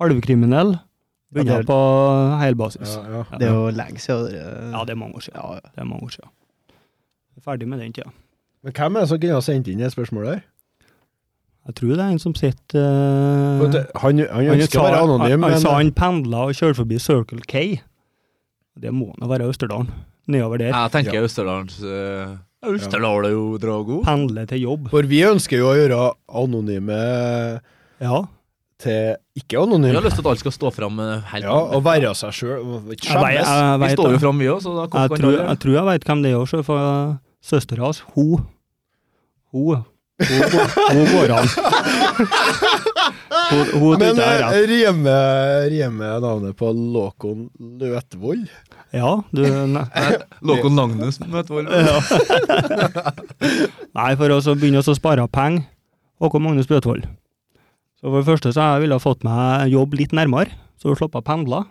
halvkriminell. 0.00 0.78
Begynte 1.32 1.46
det 1.56 1.58
er- 1.58 1.64
på 1.64 2.38
helbasis. 2.40 2.96
Ja, 2.96 3.24
ja. 3.30 3.38
Det 3.38 3.48
er 3.48 3.52
jo 3.54 3.70
lenge 3.70 3.98
siden. 3.98 4.72
Ja, 4.72 4.84
det 4.84 4.90
er 4.92 4.96
mange 4.96 5.14
år 5.14 5.22
siden. 5.22 5.34
Ja, 5.42 5.52
ja. 5.54 5.60
Det 5.74 5.78
er 5.80 5.84
mange 5.84 6.02
år 6.02 6.10
siden. 6.10 6.30
Er 7.36 7.40
ferdig 7.40 7.68
med 7.68 7.78
den 7.80 7.92
tida. 7.92 8.10
Men 8.62 8.72
hvem 8.72 8.96
er 8.96 9.00
det 9.00 9.08
som 9.08 9.18
kunne 9.20 9.32
ha 9.34 9.40
sendt 9.40 9.68
inn 9.68 9.78
det 9.78 9.92
spørsmålet? 9.92 10.42
Jeg 11.66 11.74
tror 11.80 11.92
det 11.98 12.02
er 12.04 12.12
en 12.14 12.20
som 12.22 12.34
sitter 12.38 12.78
uh, 12.78 13.62
Han, 13.98 14.20
han 14.20 14.20
han 14.30 14.50
ønsker 14.54 14.78
å 14.78 14.84
være 14.86 14.98
anonym, 15.02 15.42
han, 15.42 15.56
han 15.56 15.62
sa 15.64 15.72
han 15.80 15.90
pendla 15.96 16.44
og 16.46 16.54
kjørte 16.54 16.78
forbi 16.78 16.98
Circle 17.02 17.42
K. 17.50 17.62
Det 18.78 18.92
må 18.94 19.08
nå 19.18 19.26
være 19.30 19.48
Østerdalen. 19.50 19.88
Nedover 20.30 20.60
der. 20.62 20.70
Jeg 20.74 20.92
tenker 20.94 21.26
Østerdalens 21.26 21.80
uh, 21.82 22.36
Østerdal 22.70 23.26
er 23.28 23.34
jo 23.34 23.44
Drago. 23.62 23.98
Pendle 24.06 24.44
til 24.50 24.62
jobb. 24.66 24.88
For 24.94 25.06
vi 25.10 25.24
ønsker 25.26 25.58
jo 25.62 25.68
å 25.72 25.74
gjøre 25.78 25.98
anonyme 26.42 27.00
Ja. 28.02 28.22
til 28.82 29.16
ikke-anonyme. 29.40 29.90
Vi 29.94 29.98
har 29.98 30.06
lyst 30.06 30.18
til 30.20 30.26
at 30.26 30.30
alle 30.32 30.42
skal 30.44 30.54
stå 30.54 30.72
fram 30.74 31.02
helt 31.32 31.46
Ja, 31.46 31.56
og 31.56 31.82
være 31.86 32.14
seg 32.18 32.34
sjøl. 32.36 32.62
Jeg. 32.94 33.42
Vi 33.82 33.90
står 33.96 34.16
jo 34.16 34.22
fram, 34.22 34.38
vi 34.42 34.50
òg, 34.52 34.62
så 34.62 34.74
da 34.76 34.86
jeg, 34.86 34.94
kan 34.94 35.18
tror, 35.18 35.34
du 35.34 35.42
jeg 35.42 35.60
tror 35.64 35.78
jeg 35.80 35.90
vet 35.90 36.08
hvem 36.10 36.24
det 36.26 36.32
er 36.34 36.40
òg, 36.40 36.64
for 36.70 37.18
søstera 37.42 37.88
hans, 37.88 38.02
hun 38.14 38.46
Hun 39.54 39.84
Hun, 40.16 40.40
går- 40.52 40.70
hun 40.96 41.08
går 41.12 41.32
an. 41.36 41.48
Hun, 43.50 43.66
hun 43.80 43.98
Men 44.00 44.18
eh, 44.18 44.62
rimer 45.68 46.20
navnet 46.24 46.56
på 46.56 46.70
Låkon 46.72 47.50
Løtvoll? 47.80 48.46
Ja, 48.96 49.10
du 49.34 49.42
ne, 49.44 49.82
Låkon 50.48 50.76
Nagnus 50.78 51.18
møter 51.20 51.68
Ja. 51.68 51.98
Nei, 53.96 54.10
for 54.16 54.32
å 54.32 54.40
så 54.44 54.54
begynne 54.56 54.80
å 54.80 54.96
spare 54.96 55.26
penger. 55.28 55.66
Håkon 56.22 56.44
Magnus 56.46 56.68
Bøtvold. 56.70 57.04
Så 58.00 58.08
for 58.08 58.20
det 58.22 58.28
første 58.30 58.52
så 58.56 58.70
jeg 58.72 58.86
ville 58.86 58.96
jeg 58.96 59.04
fått 59.04 59.24
meg 59.26 59.68
jobb 59.72 59.94
litt 60.00 60.14
nærmere, 60.16 60.52
så 60.80 60.88
hun 60.92 60.96
slapp 61.00 61.16
å 61.20 61.24
pendle. 61.24 61.62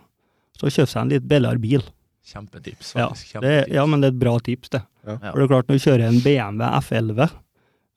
Så 0.56 0.70
kjøpte 0.70 0.92
seg 0.94 1.02
en 1.02 1.10
litt 1.16 1.26
billigere 1.28 1.60
bil. 1.62 1.82
Kjempetips. 2.26 2.94
Ja, 2.96 3.08
faktisk. 3.10 3.40
Det, 3.42 3.50
er- 3.64 3.74
ja, 3.74 3.84
men 3.90 4.02
det 4.02 4.12
er 4.12 4.14
et 4.14 4.22
bra 4.22 4.36
tips, 4.42 4.70
det. 4.74 4.80
Ja. 5.06 5.18
For 5.30 5.38
det 5.38 5.44
er 5.44 5.50
klart, 5.52 5.68
når 5.70 5.78
du 5.78 5.84
kjører 5.84 6.06
en 6.08 6.22
BMW 6.24 6.70
F11, 6.80 7.28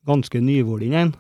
ganske 0.09 0.41
nyvorden 0.43 0.93
en, 1.03 1.11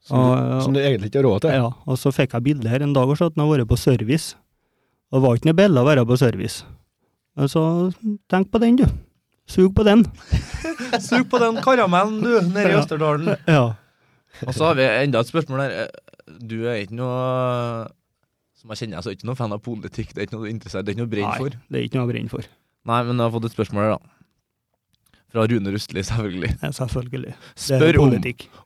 Som, 0.00 0.22
du, 0.24 0.62
som 0.64 0.72
du 0.76 0.80
egentlig 0.80 1.10
ikke 1.10 1.20
har 1.20 1.26
råd 1.28 1.42
til. 1.44 1.50
ja, 1.58 1.66
og 1.86 1.98
så 2.00 2.12
fikk 2.14 2.32
jeg 2.38 2.46
bilde 2.46 2.70
her 2.72 2.80
en 2.86 2.94
dag 2.96 3.10
og 3.12 3.18
så 3.20 3.26
at 3.28 3.34
den 3.36 3.42
har 3.44 3.50
vært 3.52 3.68
på 3.68 3.76
service. 3.78 4.32
Og 5.10 5.18
det 5.18 5.24
var 5.26 5.36
ikke 5.40 5.50
noe 5.50 5.58
billig 5.58 5.82
å 5.82 5.88
være 5.90 6.06
på 6.08 6.16
service. 6.20 6.62
Men 7.36 7.48
Så 7.50 7.60
tenk 8.30 8.48
på 8.50 8.58
den, 8.62 8.76
du. 8.80 8.86
Sug 9.50 9.74
på 9.74 9.82
den. 9.84 10.04
Sug 11.08 11.26
på 11.30 11.38
den 11.42 11.58
karamellen, 11.64 12.20
du, 12.22 12.30
nede 12.48 12.68
i 12.70 12.72
Ja. 12.72 12.80
Østerdalen. 12.80 13.34
Ja. 13.50 13.64
Og 14.46 14.54
så 14.54 14.70
har 14.70 14.78
vi 14.78 14.86
enda 14.86 15.20
et 15.20 15.28
spørsmål 15.30 15.64
der. 15.66 15.90
Du 16.46 16.60
er 16.70 16.78
ikke 16.84 16.94
noe 16.94 17.88
Som 18.60 18.70
jeg 18.70 18.78
kjenner, 18.84 18.98
jeg 19.00 19.02
så 19.04 19.10
er 19.10 19.16
ikke 19.18 19.26
noe 19.26 19.38
fan 19.38 19.52
av 19.56 19.60
politikk. 19.64 20.12
Det 20.14 20.20
er 20.22 20.26
ikke 20.28 20.36
noe 20.36 20.44
du 20.44 20.48
er 20.48 20.54
interessert 20.54 20.86
Det 20.86 20.92
er 20.94 21.00
ikke 21.00 21.06
noe 21.08 21.26
Nei, 21.26 21.36
for. 21.40 21.56
det 21.72 21.78
er 21.80 21.86
ikke 21.88 21.98
noe 21.98 22.06
å 22.06 22.10
brenne 22.12 22.30
for. 22.32 22.48
Nei, 22.90 22.98
men 23.08 23.16
jeg 23.18 23.24
har 23.26 23.32
fått 23.34 23.48
et 23.50 23.54
spørsmål 23.56 23.82
her, 23.86 23.94
da. 23.96 24.19
Fra 25.30 25.44
Rune 25.46 25.70
Rustli, 25.70 26.02
selvfølgelig. 26.02 26.48
Ja, 26.58 26.70
selvfølgelig. 26.74 27.34
Spør 27.54 27.98
om. 28.02 28.14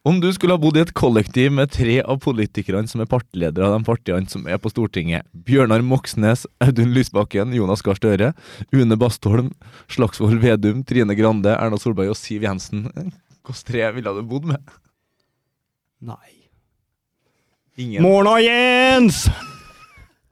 Om 0.08 0.20
du 0.22 0.30
skulle 0.32 0.54
ha 0.56 0.60
bodd 0.62 0.78
i 0.78 0.82
et 0.84 0.94
kollektiv 0.96 1.50
med 1.52 1.68
tre 1.74 1.98
av 2.00 2.16
politikerne 2.24 2.88
som 2.88 3.02
er 3.04 3.08
partiledere 3.10 3.68
av 3.68 3.74
de 3.76 3.84
partiene 3.84 4.30
som 4.32 4.46
er 4.48 4.56
på 4.62 4.72
Stortinget, 4.72 5.26
Bjørnar 5.44 5.84
Moxnes, 5.84 6.46
Audun 6.64 6.94
Lysbakken, 6.96 7.52
Jonas 7.56 7.84
Gahr 7.84 8.00
Støre, 8.00 8.32
Une 8.72 8.96
Bastholm, 9.00 9.52
Slagsvold 9.92 10.40
Vedum, 10.40 10.80
Trine 10.88 11.16
Grande, 11.18 11.52
Erna 11.52 11.76
Solberg 11.80 12.14
og 12.14 12.18
Siv 12.20 12.48
Jensen, 12.48 12.88
hvilke 13.44 13.60
tre 13.68 13.84
ville 13.98 14.16
du 14.16 14.24
bodd 14.24 14.48
med? 14.48 14.74
Nei. 16.04 16.32
Ingen. 17.76 18.00
Morna, 18.04 18.38
Jens! 18.40 19.26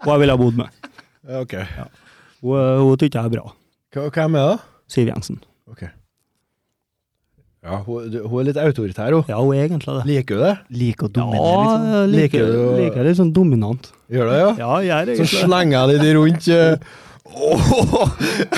Hva 0.03 0.16
jeg 0.16 0.24
ville 0.24 0.35
ha 0.35 0.41
bodd 0.41 0.57
med. 0.64 0.85
Ja, 1.28 1.43
Ok. 1.45 1.59
Hun, 2.43 2.57
hun 2.83 2.97
tykker 2.99 3.20
jeg 3.20 3.28
er 3.28 3.35
bra. 3.37 3.51
Hvem 3.95 4.35
er 4.41 4.49
det? 4.55 4.62
Siv 4.91 5.07
Jensen. 5.12 5.37
Ok. 5.70 5.85
Ja, 7.63 7.77
hun, 7.87 8.11
hun 8.27 8.41
er 8.41 8.47
litt 8.49 8.57
autoritær, 8.59 9.15
hun. 9.15 9.23
Ja, 9.31 9.37
hun 9.39 9.55
er 9.55 9.69
egentlig 9.69 9.93
det. 9.95 10.03
Liker 10.09 10.35
du 10.35 10.43
det? 10.43 10.55
Liker 10.81 11.07
å 11.07 11.11
Ja, 11.13 11.15
dominere, 11.21 11.53
liksom. 11.63 11.85
Ja, 11.93 12.01
liker, 12.11 12.43
Liker 12.43 12.51
du 12.51 12.81
liker 12.81 13.07
litt 13.07 13.19
sånn 13.21 13.31
dominant. 13.37 13.93
Gjør 14.11 14.27
du 14.27 14.33
det, 14.33 14.41
ja? 14.41 14.51
Ja, 14.59 14.73
jeg 14.83 14.97
er 14.99 15.21
Så 15.21 15.27
det. 15.29 15.43
slenger 15.45 15.93
jeg 15.93 16.03
de 16.03 16.15
rundt 16.17 16.49
eh, 16.51 16.75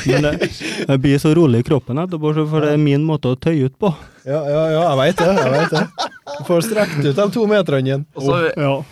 Men 0.09 0.25
det, 0.25 0.49
jeg 0.89 1.03
blir 1.05 1.21
så 1.21 1.35
rolig 1.37 1.61
i 1.61 1.67
kroppen 1.69 2.01
etterpå, 2.01 2.33
for 2.49 2.65
det 2.65 2.73
er 2.75 2.81
min 2.81 3.05
måte 3.05 3.35
å 3.35 3.37
tøye 3.37 3.69
ut 3.69 3.77
på. 3.77 3.93
Ja, 4.25 4.41
ja, 4.49 4.63
ja, 4.73 4.81
jeg 4.89 4.97
veit 5.03 5.21
det. 5.21 5.29
jeg 5.37 5.53
vet 5.53 5.77
det. 5.77 6.09
Du 6.25 6.49
får 6.49 6.65
strekt 6.65 6.97
ut 7.05 7.21
de 7.21 7.27
to 7.37 7.45
meterne 7.51 7.85
igjen. 7.93 8.07
Og 8.17 8.25
så 8.25 8.41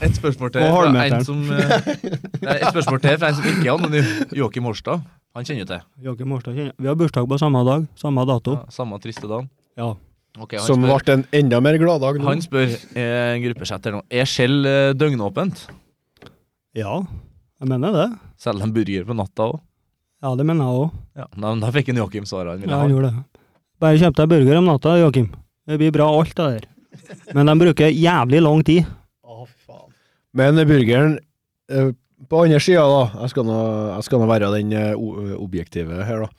et 0.04 0.20
spørsmål 0.20 0.52
til 0.52 0.68
fra 0.68 1.06
en 1.08 1.24
som 1.24 1.40
eh, 1.56 1.72
nei, 2.44 2.58
Et 2.60 2.68
spørsmål 2.68 3.00
til 3.02 3.16
fra 3.16 3.32
en 3.32 3.40
som 3.40 3.48
ikke 3.48 3.64
er 3.64 3.72
anonym. 3.78 4.12
Joakim 4.36 4.68
Årstad. 4.68 5.08
Han 5.32 5.48
kjenner 5.48 5.64
du 5.64 5.72
til. 5.72 5.82
Joakim 6.04 6.36
Årstad 6.36 6.60
kjenner 6.60 6.76
Vi 6.76 6.92
har 6.92 7.00
bursdag 7.00 7.32
på 7.32 7.40
samme 7.40 7.64
dag, 7.64 7.88
samme 7.96 8.28
dato. 8.28 8.60
Ja, 8.60 8.76
samme 8.76 9.00
triste 9.00 9.24
dagen. 9.24 9.48
Ja. 9.78 9.90
Okay, 10.40 10.58
Som 10.64 10.80
spør- 10.80 11.02
ble 11.04 11.14
en 11.18 11.24
enda 11.36 11.58
mer 11.60 11.76
gladdag. 11.80 12.20
Han 12.24 12.40
spør 12.40 12.70
eh, 12.96 13.34
en 13.36 13.42
gruppechat 13.44 13.84
nå. 13.92 14.00
Er 14.08 14.24
Skjell 14.28 14.64
eh, 14.68 14.92
døgnåpent? 14.96 15.66
Ja, 16.76 17.02
jeg 17.60 17.68
mener 17.68 17.92
det. 17.92 18.06
Selger 18.40 18.64
de 18.64 18.72
burger 18.78 19.04
på 19.10 19.16
natta 19.18 19.50
òg? 19.52 19.60
Ja, 20.22 20.32
det 20.38 20.46
mener 20.48 20.64
jeg 20.70 20.80
òg. 20.86 20.96
Ja, 21.18 21.26
da, 21.36 21.52
da 21.60 21.70
fikk 21.74 21.90
en 21.92 22.00
Joakim 22.00 22.24
svaret 22.28 22.54
han 22.54 22.62
ville 22.62 22.72
Ja, 22.72 22.78
ha. 22.80 22.86
han 22.86 22.94
gjorde 22.94 23.10
det. 23.12 23.42
Bare 23.82 23.98
kjøp 24.00 24.16
deg 24.20 24.30
burger 24.30 24.60
om 24.60 24.68
natta, 24.70 24.94
Joakim. 25.02 25.28
Det 25.68 25.78
blir 25.80 25.92
bra, 25.94 26.06
alt 26.08 26.34
det 26.38 26.46
der. 26.54 26.68
Men 27.36 27.50
de 27.50 27.56
bruker 27.60 27.90
jævlig 27.92 28.40
lang 28.44 28.62
tid. 28.64 28.86
Å, 29.26 29.44
faen 29.66 29.92
Men 30.38 30.60
burgeren 30.68 31.16
eh, 31.68 31.90
på 32.30 32.44
andre 32.44 32.60
sida, 32.62 32.84
da, 32.88 33.02
jeg 33.24 33.34
skal, 33.34 33.48
nå, 33.50 33.58
jeg 33.98 34.06
skal 34.08 34.22
nå 34.22 34.28
være 34.30 34.52
den 34.56 34.72
eh, 34.78 34.94
objektive 35.42 36.04
her, 36.08 36.24
da, 36.24 36.30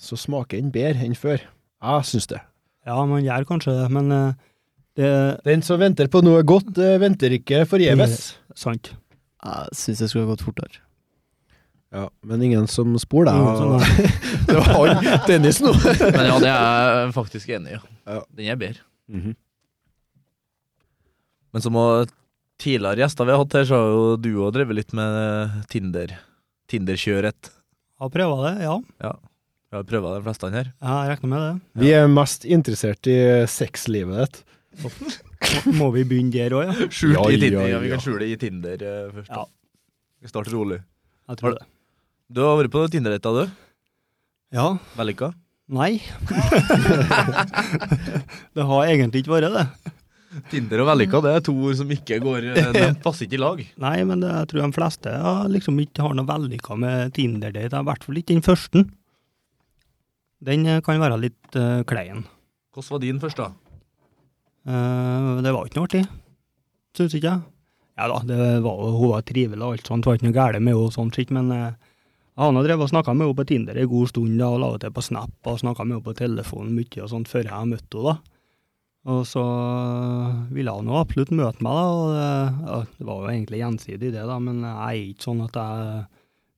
så 0.00 0.16
smaker 0.16 0.56
den 0.62 0.70
bedre 0.72 1.04
enn 1.04 1.18
før. 1.18 1.42
Jeg 1.80 2.08
syns 2.08 2.30
det. 2.30 2.40
Ja, 2.88 2.96
man 3.06 3.24
gjør 3.24 3.44
kanskje 3.48 3.74
det, 3.76 3.88
men 3.92 4.12
eh, 4.14 4.30
det 4.98 5.10
Den 5.46 5.62
som 5.62 5.80
venter 5.80 6.08
på 6.12 6.22
noe 6.24 6.42
godt, 6.46 6.72
eh, 6.80 6.96
venter 7.02 7.32
ikke 7.36 7.64
forgjeves. 7.68 8.34
sant. 8.56 8.92
Jeg 9.40 9.76
syns 9.76 10.00
det 10.02 10.08
skulle 10.10 10.26
ha 10.26 10.32
gått 10.34 10.44
fortere. 10.44 10.80
Ja, 11.90 12.04
men 12.22 12.42
ingen 12.46 12.68
som 12.70 12.92
spor 13.02 13.26
deg. 13.26 13.34
Det 14.46 14.54
var 14.54 14.92
han, 14.94 15.06
Dennis 15.26 15.58
nå. 15.64 15.72
Men 15.74 16.26
ja, 16.28 16.36
det 16.38 16.50
er 16.52 16.90
jeg 17.00 17.14
faktisk 17.16 17.48
enig 17.56 17.72
i. 17.72 17.78
Ja. 17.78 17.80
Ja. 18.14 18.20
Den 18.36 18.50
er 18.52 18.58
bedre. 18.60 18.84
Mhm. 19.10 19.34
Men 21.50 21.64
som 21.64 21.74
tidligere 22.62 23.02
gjester 23.02 23.26
vi 23.26 23.34
har 23.34 23.40
hatt 23.42 23.56
her, 23.58 23.64
så 23.66 23.78
har 23.80 23.88
jo 23.90 24.04
du 24.22 24.28
òg 24.38 24.52
drevet 24.54 24.76
litt 24.78 24.92
med 24.94 25.56
Tinder. 25.72 26.12
Tinderkjøret. 26.70 27.50
Har 27.98 28.12
prøva 28.14 28.36
det, 28.46 28.52
ja. 28.68 28.76
ja. 29.02 29.12
Vi 29.70 29.78
har 29.78 29.84
prøva 29.86 30.16
de 30.16 30.22
fleste 30.24 30.48
her. 30.50 30.68
Jeg 30.82 31.10
regner 31.12 31.30
med 31.30 31.42
det. 31.44 31.82
Vi 31.82 31.90
er 31.94 32.08
mest 32.10 32.42
interessert 32.44 33.06
i 33.06 33.18
sexlivet 33.46 34.18
ditt. 34.18 34.40
Må 35.78 35.92
vi 35.94 36.02
begynne 36.10 36.32
der 36.34 36.54
òg, 36.58 36.64
ja? 36.72 36.88
Skjult 36.96 37.14
Ja, 37.14 37.22
i 37.30 37.38
Tinder. 37.38 37.60
ja, 37.62 37.68
Ja, 37.76 37.78
vi 37.84 37.90
kan 37.92 38.02
skjule 38.02 38.26
i 38.26 38.34
Tinder 38.40 38.82
eh, 38.82 39.12
først. 39.14 39.30
Ja. 39.30 39.44
Vi 40.20 40.30
starter 40.32 40.56
rolig. 40.58 40.80
Jeg 41.30 41.38
tror 41.38 41.54
det. 41.54 41.62
Du 42.30 42.42
har 42.42 42.58
vært 42.58 42.74
på 42.74 42.82
Tinder-data, 42.90 43.30
du? 43.30 43.54
Ja. 44.58 44.66
Vellykka? 44.98 45.30
Nei. 45.70 46.00
det 48.58 48.66
har 48.66 48.90
egentlig 48.90 49.22
ikke 49.22 49.36
vært 49.36 49.54
det. 49.54 49.64
Tinder 50.50 50.82
og 50.82 50.86
vellykka, 50.92 51.20
det 51.24 51.30
er 51.34 51.42
to 51.46 51.54
ord 51.58 51.74
som 51.78 51.90
ikke 51.90 52.20
går 52.22 52.44
eh, 52.52 52.68
De 52.74 52.84
passer 53.06 53.26
ikke 53.26 53.38
i 53.38 53.42
lag. 53.42 53.62
Nei, 53.82 53.96
men 54.06 54.22
det, 54.22 54.30
jeg 54.34 54.50
tror 54.50 54.62
de 54.66 54.76
fleste 54.76 55.14
ja, 55.14 55.32
liksom 55.50 55.78
ikke 55.82 56.04
har 56.06 56.14
noe 56.18 56.26
vellykka 56.26 56.76
med 56.78 57.14
Tinder-date. 57.14 57.70
I 57.70 57.86
hvert 57.86 58.06
fall 58.06 58.18
ikke 58.22 58.34
den 58.34 58.46
første. 58.46 58.84
Den 60.44 60.64
eh, 60.66 60.80
kan 60.84 61.00
være 61.00 61.20
litt 61.20 61.58
uh, 61.58 61.82
klein. 61.88 62.24
Hvordan 62.72 62.94
var 62.94 63.02
din 63.02 63.20
først, 63.20 63.40
da? 63.40 63.50
Uh, 64.64 65.40
det 65.44 65.52
var 65.52 65.68
ikke 65.68 65.80
noe 65.80 65.88
artig. 65.88 66.02
Syns 66.96 67.16
ikke 67.16 67.28
jeg. 67.28 67.46
Ja 68.00 68.08
da, 68.08 68.22
det 68.24 68.40
var, 68.64 68.80
hun 68.96 69.12
var 69.12 69.24
trivelig 69.28 69.60
og 69.60 69.74
alt 69.74 69.88
sånt, 69.90 70.06
det 70.06 70.08
var 70.08 70.16
ikke 70.16 70.28
noe 70.30 70.36
galt 70.38 70.56
med 70.56 70.72
henne 70.72 70.86
og 70.86 70.94
sånt 70.94 71.16
skitt, 71.16 71.32
men 71.36 71.50
uh, 71.52 71.74
jeg 72.30 72.40
har 72.40 72.64
drevet 72.64 72.86
og 72.86 72.92
snakka 72.94 73.12
med 73.12 73.26
henne 73.26 73.36
på 73.36 73.44
Tinder 73.50 73.76
en 73.76 73.90
god 73.90 74.08
stund, 74.08 74.38
da, 74.40 74.48
og 74.48 74.62
la 74.62 74.70
det 74.72 74.86
til 74.86 74.94
på 74.96 75.04
Snap, 75.04 75.34
og 75.44 75.58
snakka 75.60 75.84
med 75.84 75.98
henne 75.98 76.06
på 76.06 76.16
telefonen 76.16 76.76
mye 76.78 77.02
og 77.04 77.10
sånt 77.12 77.28
før 77.28 77.50
jeg 77.50 77.68
møtte 77.74 78.00
henne, 78.00 78.14
da. 78.14 78.36
Og 79.10 79.20
så 79.24 79.42
ville 80.52 80.72
hun 80.76 80.88
absolutt 80.96 81.30
møte 81.36 81.64
meg, 81.64 81.76
da, 81.76 81.84
og 81.92 82.14
det, 82.16 82.30
ja, 82.70 82.80
det 82.96 83.10
var 83.10 83.20
jo 83.20 83.30
egentlig 83.34 83.60
gjensidig 83.60 84.14
det, 84.16 84.24
da, 84.32 84.40
men 84.40 84.64
jeg 84.64 84.80
er 84.86 85.04
ikke 85.10 85.28
sånn 85.28 85.44
at 85.44 85.60
jeg 85.60 86.00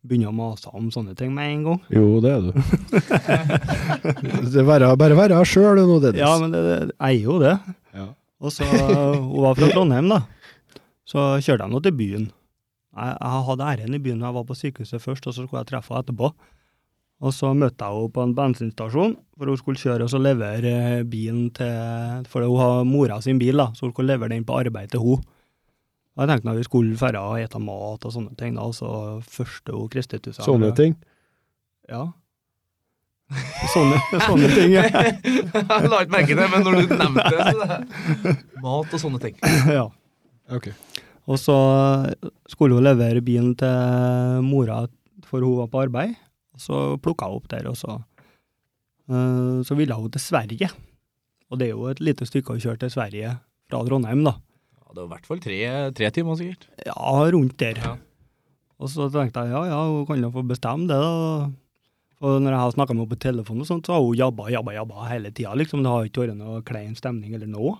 begynner 0.02 0.32
å 0.32 0.34
mase 0.34 0.70
om 0.74 0.90
sånne 0.92 1.14
ting 1.18 1.30
med 1.34 1.50
en 1.52 1.64
gang. 1.68 1.80
Jo, 1.94 2.06
det 2.22 2.32
er 2.34 2.46
du. 2.46 2.50
det 4.52 4.62
er 4.62 4.66
bare, 4.66 5.16
være 5.18 5.42
sjøl 5.46 5.82
nå, 5.86 5.98
Dennis. 6.02 6.22
Ja, 6.22 6.34
men 6.42 6.54
det, 6.54 6.62
det, 6.66 6.78
jeg 6.96 7.20
er 7.20 7.26
jo 7.28 7.38
det. 7.42 7.56
Ja. 7.94 8.08
Og 8.42 8.54
så, 8.54 8.66
hun 8.66 9.42
var 9.44 9.58
fra 9.58 9.68
Trondheim 9.70 10.08
da, 10.10 10.24
så 11.06 11.36
kjørte 11.38 11.68
jeg 11.68 11.74
nå 11.74 11.82
til 11.84 11.94
byen. 11.98 12.24
Jeg, 12.92 13.12
jeg 13.14 13.44
hadde 13.48 13.68
æren 13.74 13.94
i 13.94 14.02
byen 14.02 14.18
når 14.18 14.28
jeg 14.28 14.38
var 14.40 14.48
på 14.48 14.58
sykehuset 14.58 15.04
først, 15.04 15.28
og 15.28 15.36
så 15.36 15.46
skulle 15.46 15.62
jeg 15.62 15.70
treffe 15.70 15.94
henne 15.94 16.04
etterpå. 16.04 16.32
Og 17.22 17.30
så 17.36 17.52
møtte 17.54 17.86
jeg 17.86 18.00
henne 18.00 18.14
på 18.16 18.24
en 18.26 18.34
bensinstasjon, 18.34 19.14
for 19.38 19.52
hun 19.52 19.60
skulle 19.60 19.78
kjøre 19.78 20.08
og 20.08 20.10
så 20.10 20.18
levere 20.18 20.72
eh, 20.98 21.04
bilen 21.06 21.52
til, 21.54 22.26
for 22.30 22.42
hun 22.42 22.58
har 22.58 22.82
mora 22.88 23.20
sin 23.22 23.38
bil 23.38 23.62
da, 23.62 23.68
så 23.76 23.86
hun 23.86 23.94
skulle 23.94 24.16
levere 24.16 24.34
den 24.34 24.48
på 24.48 24.58
arbeid 24.58 24.90
til 24.96 25.06
henne. 25.06 25.30
Jeg 26.12 26.28
tenkte 26.28 26.52
at 26.52 26.58
vi 26.58 26.66
skulle 26.66 26.98
færre 27.00 27.20
og 27.24 27.40
ete 27.40 27.60
mat 27.62 28.04
og 28.04 28.12
sånne 28.12 28.34
ting 28.36 28.58
da, 28.58 28.66
altså 28.68 28.88
så 28.88 29.38
første 29.38 29.72
hun 29.72 29.88
kristet 29.92 30.26
ut 30.26 30.34
seg. 30.34 30.44
Sånne 30.44 30.72
ting. 30.76 30.96
Ja. 31.88 32.10
Sånne, 33.72 33.96
sånne 34.26 34.48
ting, 34.52 34.74
ja. 34.74 34.82
Jeg 34.92 35.88
la 35.88 36.02
ikke 36.04 36.12
merke 36.12 36.28
til 36.28 36.40
det, 36.42 36.48
men 36.52 36.66
når 36.66 36.76
du 36.76 36.92
nevnte 37.00 37.24
det, 37.32 37.46
så 37.48 37.68
det 37.70 38.34
Mat 38.64 38.92
og 38.92 39.00
sånne 39.00 39.22
ting. 39.22 39.38
ja. 39.78 39.86
Ok. 40.52 40.68
Og 41.32 41.38
så 41.40 41.56
skulle 42.50 42.76
hun 42.76 42.84
levere 42.84 43.22
bilen 43.24 43.54
til 43.56 44.44
mora 44.44 44.82
for 45.28 45.40
hun 45.40 45.62
var 45.62 45.70
på 45.72 45.84
arbeid. 45.86 46.16
Og 46.52 46.60
så 46.60 46.80
plukka 47.00 47.30
hun 47.30 47.40
opp 47.40 47.48
der, 47.48 47.70
og 47.70 47.78
så 47.80 47.96
eh, 49.08 49.62
Så 49.64 49.78
ville 49.78 49.96
hun 49.96 50.12
til 50.12 50.20
Sverige. 50.20 50.68
Og 51.48 51.60
det 51.60 51.70
er 51.70 51.76
jo 51.76 51.88
et 51.88 52.02
lite 52.04 52.28
stykke 52.28 52.56
å 52.56 52.60
kjøre 52.60 52.84
til 52.84 52.92
Sverige 52.92 53.36
fra 53.70 53.80
Trondheim, 53.86 54.26
da. 54.26 54.36
Ja, 54.92 54.98
det 55.00 55.06
var 55.06 55.08
i 55.08 55.12
hvert 55.14 55.28
fall 55.30 55.38
tre, 55.40 55.58
tre 55.96 56.08
timer, 56.12 56.36
sikkert. 56.36 56.66
Ja, 56.84 57.12
rundt 57.32 57.54
der. 57.56 57.78
Ja. 57.80 57.92
Og 58.76 58.90
så 58.92 59.06
tenkte 59.08 59.46
jeg 59.46 59.54
ja, 59.54 59.62
ja, 59.70 59.78
hun 59.88 60.04
kan 60.04 60.20
jo 60.20 60.28
få 60.34 60.42
bestemme 60.44 60.84
det, 60.90 60.98
da. 61.00 61.46
Og 62.22 62.42
når 62.42 62.52
jeg 62.52 62.60
har 62.60 62.74
snakka 62.74 62.92
med 62.92 63.00
henne 63.00 63.12
på 63.14 63.22
telefon, 63.24 63.62
og 63.64 63.66
sånt, 63.70 63.88
så 63.88 63.96
har 63.96 64.04
hun 64.04 64.18
jabba, 64.18 64.50
jabba, 64.52 64.74
jabba 64.76 65.06
hele 65.08 65.32
tida. 65.32 65.54
Liksom. 65.56 65.80
Det 65.82 65.90
har 65.94 66.10
ikke 66.10 66.26
vært 66.26 66.36
noe 66.36 66.60
klein 66.68 66.92
stemning 66.98 67.32
eller 67.32 67.48
noe. 67.48 67.72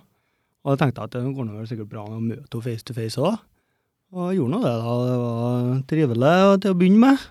Og 0.65 0.73
jeg 0.73 0.81
tenkte 0.81 1.05
at 1.05 1.13
det 1.13 1.21
går 1.37 1.47
nå 1.47 1.59
vel 1.59 1.69
sikkert 1.69 1.91
bra 1.93 2.07
å 2.07 2.17
møte 2.17 2.41
henne 2.49 2.65
face 2.65 2.87
to 2.89 2.97
face 2.97 3.21
òg. 3.21 3.37
Og 4.13 4.25
jeg 4.31 4.41
gjorde 4.41 4.55
nå 4.57 4.63
det, 4.65 4.73
da. 4.73 4.97
Det 5.05 5.21
var 5.21 5.71
trivelig 5.93 6.35
til 6.65 6.73
å 6.73 6.81
begynne 6.81 7.05
med. 7.05 7.29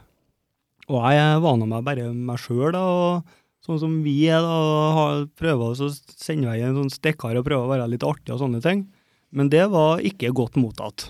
Og 0.93 1.05
jeg 1.19 1.43
var 1.43 1.59
nå 1.59 1.71
meg 1.75 1.87
bare 1.91 2.09
meg 2.15 2.43
sjøl, 2.47 2.71
da. 2.79 2.87
og 2.87 3.39
Sånn 3.67 3.83
som 3.83 4.01
vi 4.07 4.17
er, 4.31 4.47
da. 4.47 5.27
Prøver 5.43 5.75
å 5.75 5.91
sende 5.91 6.55
vei 6.55 6.63
en 6.63 6.79
sånn 6.85 6.99
stikkar 7.03 7.35
og 7.35 7.51
prøver 7.51 7.67
å 7.67 7.75
være 7.75 7.91
litt 7.91 8.07
artig 8.07 8.35
og 8.35 8.45
sånne 8.47 8.63
ting. 8.63 8.87
Men 9.33 9.49
det 9.53 9.65
var 9.73 10.03
ikke 10.05 10.33
godt 10.37 10.59
mottatt. 10.61 11.09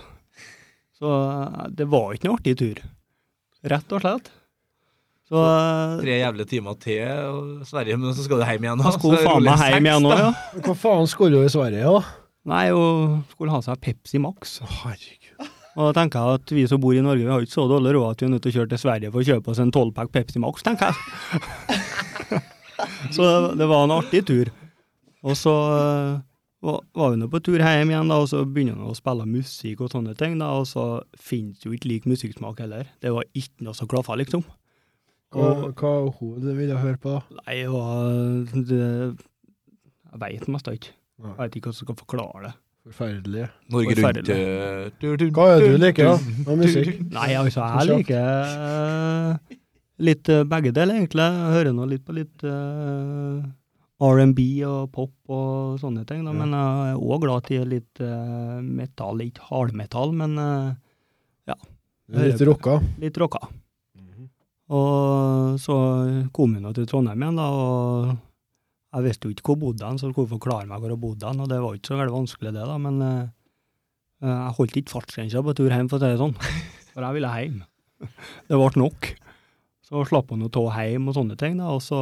Så 0.99 1.11
eh, 1.11 1.67
det 1.75 1.89
var 1.91 2.15
ikke 2.15 2.29
noe 2.29 2.39
artig 2.39 2.55
tur. 2.61 2.79
Rett 3.73 3.95
og 3.95 4.03
slett. 4.03 4.31
Så 5.27 5.39
eh, 5.39 5.95
Tre 6.03 6.17
jævlige 6.19 6.51
timer 6.55 6.77
til 6.83 7.03
og 7.07 7.67
Sverige, 7.67 7.99
men 7.99 8.15
så 8.15 8.25
skal 8.25 8.39
du 8.39 8.45
hjem 8.47 8.67
igjen. 8.67 8.79
da. 8.79 8.91
jeg 8.91 8.99
skulle 8.99 9.23
faen 9.23 9.47
meg 9.47 9.65
hjem 9.75 9.89
igjen 9.89 10.07
nå, 10.07 10.13
ja. 10.19 10.31
Hva 10.67 10.77
faen 10.77 11.09
skulle 11.11 11.39
du 11.39 11.47
i 11.47 11.51
Sverige, 11.51 11.83
da? 11.83 12.19
Nei, 12.53 12.65
hun 12.75 13.21
skulle 13.31 13.53
ha 13.55 13.61
seg 13.63 13.79
Pepsi 13.83 14.19
Max. 14.19 14.57
Herregud. 14.81 15.51
Og 15.73 15.87
da 15.87 15.93
tenker 15.97 16.21
jeg 16.21 16.39
at 16.39 16.51
vi 16.53 16.65
som 16.69 16.81
bor 16.83 16.93
i 16.93 17.01
Norge, 17.01 17.23
vi 17.23 17.31
har 17.31 17.43
ikke 17.43 17.55
så 17.55 17.63
dårlig 17.71 17.95
råd 17.95 18.11
at 18.11 18.21
vi 18.21 18.27
er 18.27 18.33
nødt 18.35 18.43
til 18.45 18.51
å 18.51 18.57
kjøre 18.59 18.71
til 18.73 18.81
Sverige 18.83 19.13
for 19.13 19.23
å 19.23 19.29
kjøpe 19.31 19.53
oss 19.53 19.61
en 19.63 19.71
12-pack 19.73 20.11
Pepsi 20.13 20.41
Max, 20.43 20.65
tenker 20.65 20.91
jeg. 20.91 21.79
så 23.15 23.25
det, 23.25 23.55
det 23.63 23.69
var 23.71 23.87
en 23.87 23.95
artig 23.95 24.21
tur. 24.27 24.51
Og 25.23 25.39
så 25.39 25.55
eh, 25.79 26.21
var 26.63 26.79
var 26.95 27.11
vi 27.11 27.17
nå 27.19 27.27
på 27.29 27.41
tur 27.43 27.59
hjem 27.59 27.91
igjen, 27.91 28.07
da, 28.11 28.17
og 28.23 28.29
så 28.31 28.41
begynner 28.47 28.77
han 28.79 28.89
å 28.93 28.95
spille 28.97 29.25
musikk 29.27 29.81
og 29.83 29.91
sånne 29.91 30.15
ting, 30.17 30.37
da, 30.39 30.47
og 30.55 30.65
så 30.69 30.85
finnes 31.19 31.61
jo 31.65 31.73
ikke 31.75 31.89
lik 31.91 32.05
musikksmak 32.09 32.59
heller. 32.63 32.87
Det 33.03 33.11
var 33.11 33.27
ikke 33.35 33.67
noe 33.67 33.75
som 33.77 33.89
klaffa, 33.91 34.15
liksom. 34.21 34.45
Hva, 35.33 35.71
hva 35.73 35.93
hun 36.19 36.43
vil 36.55 36.69
jeg 36.69 36.77
høre 36.77 36.99
på, 37.01 37.15
da? 37.17 37.39
Nei, 37.41 37.55
det 37.63 37.69
var 37.73 38.65
det, 38.69 38.81
Jeg 40.13 40.19
veit 40.21 40.47
mest 40.53 40.67
ikke. 40.69 40.91
Jeg 41.23 41.37
veit 41.39 41.55
ikke 41.57 41.71
hvordan 41.71 41.79
jeg 41.79 41.87
skal 41.87 41.97
forklare 42.03 42.43
det. 42.45 42.53
Forferdelig. 42.83 43.43
Norge 43.71 43.95
Forferdelig. 43.95 44.35
eh, 44.35 44.89
du- 44.99 45.17
du- 45.17 45.31
Hva 45.31 45.45
er 45.55 45.59
det 45.59 45.67
du 45.71 45.77
du- 45.77 45.83
liker, 45.85 46.03
da? 46.03 46.17
du- 46.17 46.51
Av 46.51 46.57
musikk? 46.59 46.99
Nei, 47.11 47.29
altså, 47.39 47.63
jeg 47.79 47.97
liker 47.97 48.19
eh, 48.19 49.57
litt 49.99 50.29
eh, 50.29 50.43
begge 50.43 50.71
deler, 50.75 50.95
egentlig. 50.99 51.23
Jeg 51.23 51.53
hører 51.57 51.73
nå 51.73 51.87
litt 51.89 52.03
på 52.05 52.13
litt 52.13 52.43
eh, 52.43 53.41
R&B 54.01 54.39
og 54.67 54.91
pop 54.95 55.33
og 55.33 55.79
sånne 55.81 56.05
ting, 56.09 56.23
da. 56.25 56.33
Men 56.35 56.55
jeg 56.55 56.93
er 56.93 57.01
òg 57.01 57.25
glad 57.25 57.45
til 57.49 57.67
litt 57.69 58.01
uh, 58.03 58.57
metall. 58.63 59.21
Ikke 59.25 59.45
hardmetall, 59.51 60.15
men 60.17 60.37
ja. 61.47 61.57
Litt 62.13 62.41
rocka. 62.45 62.79
litt 62.99 63.17
rocka. 63.21 63.45
Og 64.73 65.59
så 65.61 65.75
kom 66.33 66.55
hun 66.57 66.73
til 66.73 66.87
Trondheim 66.89 67.21
igjen, 67.21 67.39
da, 67.39 67.47
og 67.51 68.13
jeg 68.93 69.05
visste 69.07 69.27
jo 69.27 69.33
ikke 69.33 69.47
hvor 69.51 69.59
bodde 69.67 69.87
han, 69.87 69.99
så 69.99 70.11
skulle 70.11 70.31
forklare 70.31 70.69
meg 70.69 70.81
hvor 70.81 70.93
jeg 70.93 71.01
bodde 71.01 71.29
han, 71.29 71.41
og 71.41 71.49
det 71.49 71.59
var 71.63 71.77
ikke 71.77 71.91
så 71.91 71.99
veldig 71.99 72.13
vanskelig 72.13 72.53
det, 72.53 72.65
da, 72.69 72.77
men 72.81 73.01
eh, 73.01 73.31
eh, 74.23 74.31
jeg 74.31 74.55
holdt 74.59 74.79
ikke 74.79 74.95
fartsgrensa 74.95 75.43
på 75.45 75.55
tur 75.57 75.73
hjem, 75.73 75.89
for 75.89 75.97
å 75.97 76.03
si 76.03 76.13
det 76.13 76.21
sånn, 76.21 76.35
for 76.93 77.07
jeg 77.07 77.17
ville 77.17 77.33
hjem. 77.33 77.59
Det 78.49 78.59
ble 78.59 78.69
nok. 78.81 79.09
Så 79.83 80.05
slapp 80.09 80.31
hun 80.33 80.45
å 80.45 80.51
ta 80.53 80.63
hjem 80.77 81.09
og 81.09 81.17
sånne 81.17 81.37
ting, 81.41 81.57
da, 81.61 81.73
og 81.73 81.81
så 81.83 81.99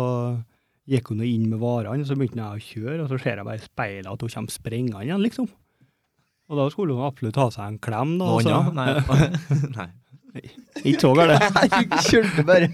gikk 0.89 1.11
hun 1.11 1.23
inn 1.25 1.49
med 1.51 1.61
varene, 1.61 2.05
så 2.07 2.17
begynte 2.17 2.41
jeg 2.41 2.61
å 2.61 2.67
kjøre, 2.67 2.99
og 3.03 3.11
så 3.11 3.19
ser 3.21 3.41
jeg 3.41 3.47
bare 3.47 3.61
i 3.61 3.65
speilet 3.65 4.11
at 4.11 4.25
hun 4.25 4.34
kommer 4.36 4.53
sprengende 4.55 5.03
igjen, 5.05 5.23
liksom. 5.23 5.49
Og 6.51 6.59
da 6.59 6.67
skulle 6.73 6.97
hun 6.97 7.07
absolutt 7.07 7.39
ha 7.39 7.47
seg 7.53 7.67
en 7.67 7.82
klem, 7.84 8.17
da. 8.19 8.32
Nå, 8.32 8.41
ja. 8.43 8.61
Nei. 8.75 8.89
Nei. 9.77 9.89
Ikke 10.88 10.99
så 11.01 11.11
galt. 11.15 11.43
Kjørte 12.07 12.43
bare 12.47 12.69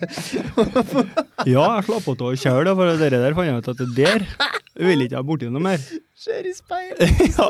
Ja, 1.50 1.64
jeg 1.78 1.88
slapp 1.88 2.10
av 2.12 2.24
å 2.30 2.36
kjøre, 2.38 2.74
for 2.78 3.00
det 3.02 3.10
der 3.14 3.38
fant 3.38 3.50
jeg 3.50 3.62
ut 3.64 3.70
at 3.74 3.82
det 3.82 3.90
der 3.98 4.28
vil 4.78 5.02
ikke 5.08 5.16
jeg 5.18 5.26
borti 5.26 5.48
noe 5.50 5.64
mer. 5.66 5.82
Ser 6.18 6.46
i 6.46 6.52
speilet. 6.54 7.02
ja, 7.34 7.48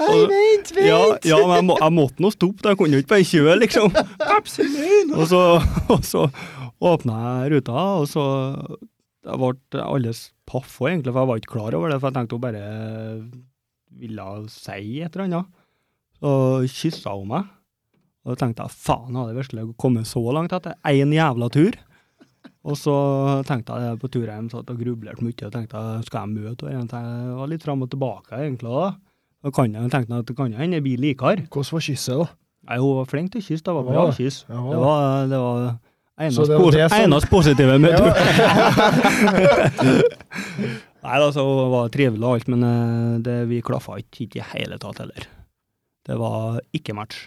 Hei, 0.00 0.16
vent, 0.26 0.72
vent! 0.74 0.80
ja, 0.82 0.98
ja, 1.30 1.38
men 1.46 1.60
jeg, 1.60 1.66
må, 1.68 1.76
jeg 1.78 1.94
måtte 1.94 2.24
nå 2.24 2.32
stoppe, 2.34 2.66
jeg 2.66 2.78
kunne 2.80 2.98
jo 2.98 3.04
ikke 3.04 3.12
bare 3.12 3.28
kjøre, 3.30 3.56
liksom. 3.62 3.94
Absolutt! 4.34 5.14
Og 5.14 5.28
så, 5.30 5.42
og 5.94 6.02
så 6.06 6.24
åpna 6.90 7.20
jeg 7.22 7.52
ruta, 7.54 7.86
og 8.02 8.08
så 8.10 8.24
jeg 9.26 9.36
ble 9.42 9.82
alles 9.84 10.20
paff 10.48 10.78
òg, 10.80 10.90
egentlig, 10.94 11.12
for 11.12 11.20
jeg 11.22 11.30
var 11.30 11.40
ikke 11.42 11.54
klar 11.54 11.76
over 11.78 11.92
det, 11.92 11.98
for 12.00 12.08
jeg 12.10 12.16
tenkte 12.18 12.36
hun 12.38 12.44
bare 12.46 12.64
ville 14.00 14.26
si 14.52 15.00
et 15.02 15.16
eller 15.16 15.26
annet. 15.26 15.50
Så 16.20 16.32
kyssa 16.70 17.14
hun 17.16 17.28
meg. 17.32 17.48
Og 18.24 18.34
da 18.34 18.40
tenkte 18.42 18.66
jeg 18.66 18.76
faen, 18.76 19.16
hadde 19.16 19.32
jeg 19.32 19.38
virkelig 19.40 19.68
kommet 19.80 20.08
så 20.08 20.20
langt 20.36 20.52
etter 20.52 20.76
én 20.90 21.14
jævla 21.16 21.48
tur? 21.52 21.78
Og 22.68 22.76
så 22.76 22.94
tenkte 23.48 23.76
jeg 23.80 24.00
på 24.02 24.10
tur 24.12 24.26
hjem, 24.28 24.50
satt 24.52 24.68
og 24.72 24.80
grublerte 24.80 25.24
mye 25.24 25.46
og 25.48 25.54
tenkte 25.54 25.80
skal 26.04 26.26
jeg 26.26 26.34
møte 26.36 26.68
henne? 26.68 27.00
Jeg 27.00 27.38
var 27.38 27.48
litt 27.48 27.64
fram 27.64 27.84
og 27.86 27.90
tilbake 27.92 28.36
egentlig 28.36 28.68
da. 28.74 28.90
Da 29.40 29.52
kan 29.56 29.72
jeg 29.72 29.92
tenkte 29.94 30.18
at 30.20 30.28
det 30.28 30.36
kan 30.36 30.52
hende 30.52 30.76
jeg 30.76 30.84
blir 30.84 31.00
likere. 31.00 31.46
Hvordan 31.48 31.72
var 31.78 31.84
kysset, 31.86 32.20
da? 32.20 32.26
Nei, 32.68 32.76
hun 32.84 32.98
var 32.98 33.08
flink 33.08 33.32
til 33.32 33.40
å 33.40 33.46
kysse, 33.46 33.64
det 33.64 33.72
var 33.78 33.86
bra 33.88 33.96
Ja, 33.96 34.10
kyss. 34.12 34.42
ja. 34.50 34.60
Det 34.60 34.80
var, 34.84 35.28
det 35.32 35.38
var 35.40 35.62
eneste, 36.20 36.46
det 36.46 36.56
var 36.56 36.64
po- 36.64 36.70
det 36.74 36.86
som- 36.90 37.00
eneste 37.06 37.30
positive 37.32 37.78
med 37.84 37.92
turen. 37.96 38.14
Nei, 41.00 41.16
altså, 41.16 41.40
hun 41.46 41.70
var 41.72 41.88
trivelig 41.92 42.20
og 42.26 42.34
alt, 42.36 42.48
men 42.52 42.64
eh, 42.66 43.20
det, 43.24 43.36
vi 43.48 43.62
klaffa 43.64 43.96
ikke, 44.02 44.26
i 44.28 44.40
i 44.42 44.48
hele 44.52 44.76
tatt 44.82 45.00
heller. 45.00 45.22
Det 46.06 46.16
var 46.20 46.60
ikke 46.76 46.96
match. 46.96 47.22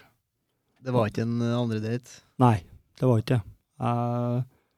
Det 0.84 0.92
var 0.94 1.08
ikke 1.10 1.24
en 1.26 1.40
eh, 1.42 1.56
andre 1.58 1.80
date. 1.82 2.20
Nei, 2.42 2.56
det 3.00 3.08
var 3.10 3.22
ikke 3.22 3.40
det. 3.40 3.42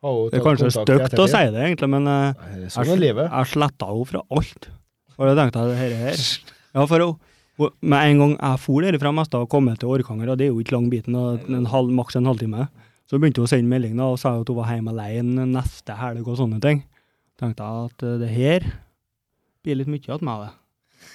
Det 0.07 0.39
er 0.39 0.45
kanskje 0.45 0.71
stygt 0.73 1.19
å 1.21 1.27
si 1.29 1.43
det, 1.53 1.61
egentlig, 1.67 1.89
men 1.93 2.07
uh, 2.09 2.33
Nei, 2.33 2.69
Sånn 2.73 2.89
jeg, 3.03 3.14
jeg 3.17 3.51
sletta 3.53 3.89
henne 3.91 4.09
fra 4.09 4.23
alt. 4.39 4.69
For 5.17 5.29
jeg 5.31 5.39
tenkte 5.41 5.62
at 5.64 5.73
dette 5.73 5.99
her 6.01 6.17
Ja, 6.77 6.85
for 6.87 7.03
hun, 7.03 7.71
med 7.81 8.11
en 8.12 8.21
gang 8.23 8.35
jeg 8.37 8.62
for 8.62 8.85
derfra, 8.87 9.12
mest 9.17 9.35
å 9.37 9.45
komme 9.51 9.75
til 9.81 9.93
Orkanger, 9.97 10.33
og 10.33 10.41
det 10.41 10.49
er 10.49 10.53
jo 10.53 10.61
ikke 10.62 10.77
lang 10.77 10.89
biten, 10.93 11.17
en 11.17 11.69
halv, 11.73 11.93
maks 11.97 12.19
en 12.21 12.29
halvtime, 12.29 12.69
så 13.07 13.19
begynte 13.23 13.39
hun 13.43 13.47
å 13.47 13.51
sende 13.53 13.71
melding 13.71 13.97
da, 13.99 14.11
og 14.13 14.19
sa 14.19 14.35
at 14.41 14.49
hun 14.51 14.57
var 14.59 14.73
hjemme 14.75 14.91
alene 14.95 15.47
neste 15.53 15.95
helg 15.99 16.27
og 16.27 16.39
sånne 16.41 16.61
ting. 16.63 16.85
tenkte 17.39 17.63
jeg 17.67 17.91
at 17.91 18.03
eh, 18.09 18.17
det 18.23 18.31
her 18.35 18.65
blir 19.67 19.77
litt 19.83 19.91
mye 19.91 20.03
igjen 20.03 20.25
med 20.27 20.47
det. 20.47 20.53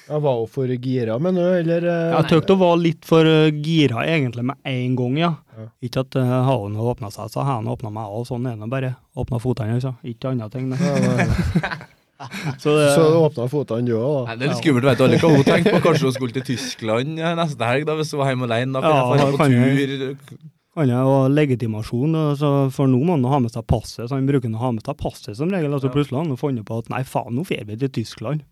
Ja, 0.07 0.19
var 0.23 0.37
hun 0.39 0.47
for 0.51 0.67
gira 0.71 1.17
med 1.19 1.35
nå, 1.35 1.43
eller? 1.59 1.83
eh, 1.87 2.13
Jeg 2.15 2.29
tykte 2.31 2.55
hun 2.55 2.61
var 2.61 2.77
litt 2.79 3.05
for 3.07 3.27
eh, 3.27 3.51
gira 3.63 4.05
egentlig 4.07 4.43
med 4.47 4.57
en 4.71 4.95
gang, 4.99 5.17
ja. 5.19 5.31
Ja. 5.57 5.65
Ikke 5.83 6.03
at 6.05 6.15
uh, 6.15 6.31
haven 6.47 6.75
har 6.79 6.91
åpna 6.93 7.09
seg, 7.11 7.27
så 7.33 7.43
har 7.43 7.57
han 7.59 7.67
åpna 7.69 7.91
meg 7.93 8.07
òg, 8.07 8.23
sånn 8.29 8.47
er 8.49 8.55
det 8.61 8.69
bare. 8.71 8.93
Åpna 9.19 9.39
fotene, 9.43 9.75
altså. 9.79 9.91
Ikke 10.07 10.31
andre 10.31 10.47
ting. 10.53 10.71
Så 12.61 12.75
det, 12.77 12.91
Så 12.93 13.01
du 13.09 13.15
åpna 13.17 13.47
fotene 13.49 13.81
du 13.89 13.95
òg, 13.97 14.27
Nei, 14.29 14.35
da? 14.35 14.37
det 14.37 14.45
er 14.45 14.51
litt 14.51 14.59
skummelt, 14.61 14.85
vet 14.85 14.99
du 14.99 15.03
alle 15.07 15.17
hva 15.23 15.29
hun 15.33 15.45
tenkte 15.47 15.71
på. 15.73 15.79
Kanskje 15.87 16.05
hun 16.05 16.13
skulle 16.13 16.35
til 16.37 16.43
Tyskland 16.51 17.15
neste 17.17 17.65
helg, 17.71 17.87
da, 17.89 17.95
hvis 17.97 18.11
hun 18.13 18.21
var 18.21 18.29
hjemme 18.29 18.45
alene. 18.49 18.75
Da 18.77 18.81
kan 18.85 18.91
Ja, 18.93 18.99
jeg 19.01 19.21
dra 19.21 19.39
på 19.41 19.47
jeg. 19.49 19.87
tur. 20.21 20.51
Kan 20.79 20.87
er 20.87 21.03
jo 21.03 21.15
legitimasjon, 21.27 22.13
Altså, 22.15 22.49
for 22.71 22.87
nå 22.87 23.01
må 23.03 23.17
han 23.17 23.25
ha 23.27 23.41
med 23.43 23.51
seg 23.51 23.65
passet, 23.67 24.05
så 24.07 24.15
han 24.15 24.27
bruker 24.29 24.53
å 24.53 24.61
ha 24.61 24.71
med 24.71 24.85
seg 24.87 24.95
passet 24.99 25.35
som 25.35 25.51
regel, 25.51 25.73
og 25.75 25.83
så 25.83 25.91
plutselig 25.91 26.15
har 26.21 26.29
han 26.29 26.39
funnet 26.39 26.67
på 26.67 26.77
at 26.79 26.87
nei, 26.93 27.01
faen, 27.07 27.35
nå 27.35 27.43
drar 27.47 27.65
vi 27.67 27.75
til 27.81 27.91
Tyskland. 27.99 28.45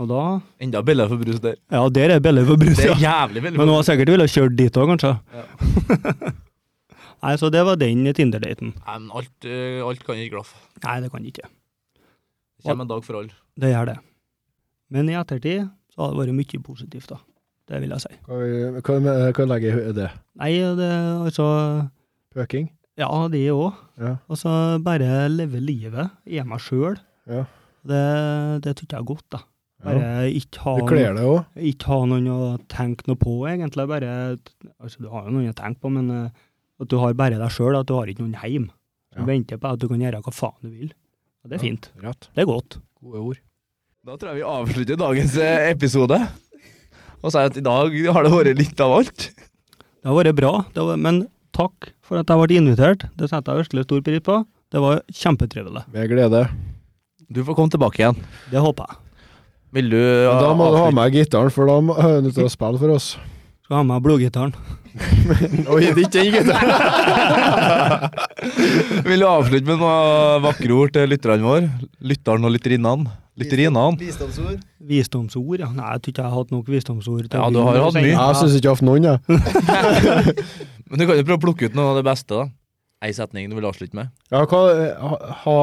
Og 0.00 0.08
da 0.10 0.22
Enda 0.64 0.80
billigere 0.82 1.12
for 1.12 1.20
brus 1.22 1.42
der. 1.44 1.58
Ja, 1.70 1.84
der 1.92 2.16
er 2.16 2.22
billig 2.24 2.46
for 2.48 2.58
brus, 2.58 2.80
ja. 2.80 2.94
Det 2.94 2.96
er 2.96 3.04
jævlig 3.04 3.42
billig. 3.44 3.58
Men 3.60 3.70
hun 3.70 3.76
har 3.76 3.84
sikkert 3.86 4.10
villet 4.14 4.32
kjøre 4.32 4.54
dit 4.58 4.80
òg, 4.80 4.88
kanskje. 4.94 5.12
Ja. 5.36 6.32
nei, 7.26 7.34
så 7.38 7.52
det 7.54 7.62
var 7.68 7.78
den 7.78 8.08
Tinder-daten. 8.16 8.72
Nei, 8.80 8.96
men 8.96 9.12
alt, 9.20 9.46
eh, 9.46 9.84
alt 9.84 10.02
kan 10.06 10.18
ikke 10.18 10.38
klaffe. 10.40 10.58
Nei, 10.82 10.96
det 11.04 11.12
kan 11.12 11.28
ikke. 11.30 11.46
Det 11.46 12.66
kommer 12.66 12.88
en 12.88 12.90
dag 12.96 13.04
for 13.06 13.20
alle. 13.20 13.36
Det 13.60 13.70
gjør 13.70 13.92
det. 13.92 13.98
Men 14.96 15.12
i 15.12 15.20
ettertid 15.20 15.68
så 15.94 16.02
har 16.06 16.16
det 16.16 16.24
vært 16.24 16.38
mye 16.40 16.64
positivt, 16.72 17.12
da. 17.12 17.20
Det 17.68 17.80
vil 17.80 17.94
jeg 17.94 18.02
si. 18.04 18.12
Hva, 18.28 19.46
legger 19.48 19.70
jeg 19.78 19.90
i 19.90 19.96
det? 19.96 20.08
Nei, 20.40 20.50
det 20.76 20.90
altså 21.24 21.46
Pøking? 22.34 22.68
Ja, 23.00 23.08
det 23.32 23.40
òg. 23.50 23.72
Ja. 23.98 24.16
Altså, 24.30 24.50
bare 24.84 25.28
leve 25.32 25.60
livet. 25.62 26.10
i 26.26 26.40
meg 26.46 26.60
sjøl. 26.62 26.98
Ja. 27.26 27.44
Det, 27.84 28.02
det 28.64 28.76
tykker 28.78 28.98
jeg 28.98 29.02
er 29.02 29.08
godt, 29.08 29.24
da. 29.34 29.40
Bare 29.84 30.30
ikke 30.32 30.62
ha, 30.64 30.74
Du 30.80 30.86
kler 30.88 31.16
deg 31.16 31.26
òg? 31.28 31.40
ikke 31.72 31.88
ha 31.90 31.98
noen 32.08 32.28
å 32.32 32.38
tenke 32.72 33.04
noe 33.10 33.18
på, 33.20 33.34
egentlig. 33.50 33.84
Bare 33.90 34.12
Altså, 34.80 35.02
du 35.02 35.08
har 35.12 35.26
jo 35.26 35.34
noen 35.34 35.50
å 35.50 35.56
tenke 35.58 35.80
på, 35.82 35.90
men 35.92 36.08
eh, 36.14 36.44
at 36.80 36.88
du 36.90 36.96
har 37.02 37.16
bare 37.18 37.40
deg 37.40 37.52
sjøl, 37.52 37.76
at 37.80 37.88
du 37.90 37.94
har 37.98 38.08
ikke 38.12 38.24
noen 38.24 38.38
hjem. 38.44 38.70
Du 39.14 39.20
Ja. 39.22 39.26
venter 39.28 39.58
på 39.60 39.72
at 39.72 39.78
du 39.82 39.88
kan 39.90 40.00
gjøre 40.00 40.22
hva 40.24 40.32
faen 40.34 40.62
du 40.64 40.70
vil. 40.70 40.94
Og 41.44 41.50
det 41.50 41.58
er 41.58 41.64
fint. 41.66 41.90
Rett. 42.02 42.30
Det 42.34 42.42
er 42.44 42.48
godt. 42.50 42.78
Gode 43.02 43.20
ord. 43.20 43.42
Da 44.04 44.16
tror 44.20 44.32
jeg 44.34 44.40
vi 44.42 44.48
avslutter 44.54 44.96
dagens 45.00 45.36
eh, 45.38 45.70
episode. 45.70 46.18
Og 47.24 47.32
sier 47.32 47.48
at 47.48 47.56
i 47.56 47.64
dag 47.64 47.94
har 48.12 48.26
det 48.26 48.32
vært 48.34 48.58
litt 48.60 48.80
av 48.84 48.98
alt. 48.98 49.30
Det 49.32 50.10
har 50.10 50.16
vært 50.18 50.36
bra, 50.36 50.52
det 50.76 50.84
var, 50.84 50.98
men 51.00 51.22
takk 51.56 51.88
for 52.04 52.20
at 52.20 52.28
jeg 52.28 52.40
ble 52.42 52.58
invitert. 52.60 53.06
Det 53.16 53.30
setter 53.30 53.54
jeg 53.56 53.64
virkelig 53.64 53.86
stor 53.86 54.02
pris 54.04 54.24
på. 54.26 54.36
Det 54.74 54.82
var 54.82 55.00
kjempetrivelig. 55.08 55.84
Med 55.94 56.10
glede. 56.12 56.42
Du 57.32 57.40
får 57.46 57.56
komme 57.56 57.72
tilbake 57.72 58.02
igjen. 58.02 58.18
Det 58.52 58.60
håper 58.60 58.90
jeg. 58.90 59.00
Vil 59.74 59.88
du 59.90 59.98
da 59.98 60.52
må 60.54 60.68
du 60.70 60.76
ha 60.78 60.90
med 60.94 61.14
gitaren, 61.16 61.50
for 61.50 61.66
da 61.66 61.78
må- 61.82 61.96
er 61.98 62.20
du 62.22 62.28
til 62.30 62.44
å 62.44 62.52
spille 62.52 62.78
for 62.78 62.92
oss. 62.94 63.16
Skal 63.64 63.80
ha 63.80 63.82
med 63.88 64.02
blodgitaren. 64.04 64.52
Oi, 65.74 65.80
det 65.90 65.90
er 65.90 66.00
ikke 66.04 66.14
den 66.14 66.28
gitaren! 66.34 66.70
Vil 69.08 69.24
du 69.24 69.26
avslutte 69.26 69.66
med 69.66 69.80
noen 69.80 70.44
vakre 70.44 70.76
ord 70.76 70.92
til 70.94 71.10
lytterne 71.10 71.42
våre? 71.46 71.68
Lytteren 72.04 72.46
og 72.46 72.52
lytterinnene? 72.54 73.10
Lytterinene? 73.40 73.98
Visdomsord. 73.98 74.60
Visdomsord, 74.78 75.58
ja. 75.64 75.68
Nei, 75.74 75.88
jeg 75.96 76.04
tror 76.04 76.12
ikke 76.12 76.22
jeg 76.22 76.30
har 76.30 76.36
hatt 76.38 76.52
nok 76.54 76.68
visdomsord. 76.70 77.26
til 77.26 77.40
Ja, 77.40 77.48
du 77.50 77.58
har 77.66 77.80
hatt 77.82 77.98
mye. 77.98 78.12
Jeg 78.12 78.38
syns 78.38 78.54
ikke 78.54 78.68
jeg 78.68 78.70
har 78.70 78.78
hatt 78.78 78.86
noen, 78.86 79.08
jeg. 79.10 79.18
Men 80.88 81.00
du 81.00 81.06
kan 81.08 81.18
jo 81.18 81.26
prøve 81.26 81.40
å 81.40 81.44
plukke 81.48 81.66
ut 81.66 81.78
noe 81.78 81.90
av 81.90 81.98
det 81.98 82.06
beste, 82.06 82.30
da. 82.38 82.46
Ei 83.04 83.10
setning 83.16 83.50
du 83.50 83.58
vil 83.58 83.66
avslutte 83.66 83.98
med. 83.98 84.12
Ja, 84.30 84.44
hva, 84.46 84.60
ha, 85.02 85.34
ha, 85.42 85.56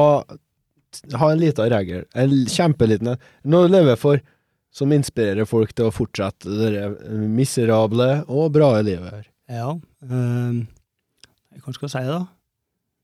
ha 1.22 1.30
en 1.32 1.40
liten 1.40 1.72
regel, 1.72 2.04
en 2.12 2.36
kjempeliten 2.52 3.14
en. 3.14 3.24
Noe 3.48 3.70
du 3.70 3.72
lever 3.72 3.96
for, 3.98 4.20
som 4.72 4.92
inspirerer 4.94 5.48
folk 5.48 5.74
til 5.76 5.88
å 5.90 5.94
fortsette 5.94 6.48
det 6.48 6.86
miserable 7.28 8.22
og 8.26 8.52
bra 8.54 8.74
livet 8.80 9.18
her. 9.18 9.26
Ja. 9.52 9.68
Jeg 11.52 11.60
hva 11.60 11.74
skal 11.76 11.88
jeg 11.88 11.92
si, 11.92 12.04
da? 12.08 12.22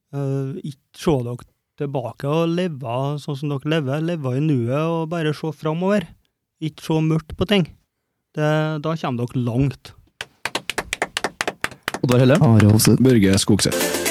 Uh, 0.08 0.56
ikke 0.64 0.96
se 0.96 1.16
dere 1.26 1.48
tilbake 1.78 2.30
og 2.32 2.54
leve 2.56 2.96
sånn 3.22 3.36
som 3.38 3.52
dere 3.52 3.74
lever. 3.76 4.02
Leve 4.08 4.34
i 4.38 4.42
nuet 4.42 4.80
og 4.80 5.10
bare 5.12 5.34
se 5.36 5.52
framover. 5.54 6.08
Ikke 6.64 6.88
se 6.88 6.98
mørkt 7.04 7.36
på 7.38 7.48
ting. 7.50 7.68
Det, 8.34 8.50
da 8.84 8.96
kommer 8.96 9.28
dere 9.28 9.44
langt. 9.44 9.94
Oddvar 12.00 12.24
Helle. 12.24 12.40
Børge 13.04 13.38
Skogseth. 13.42 14.07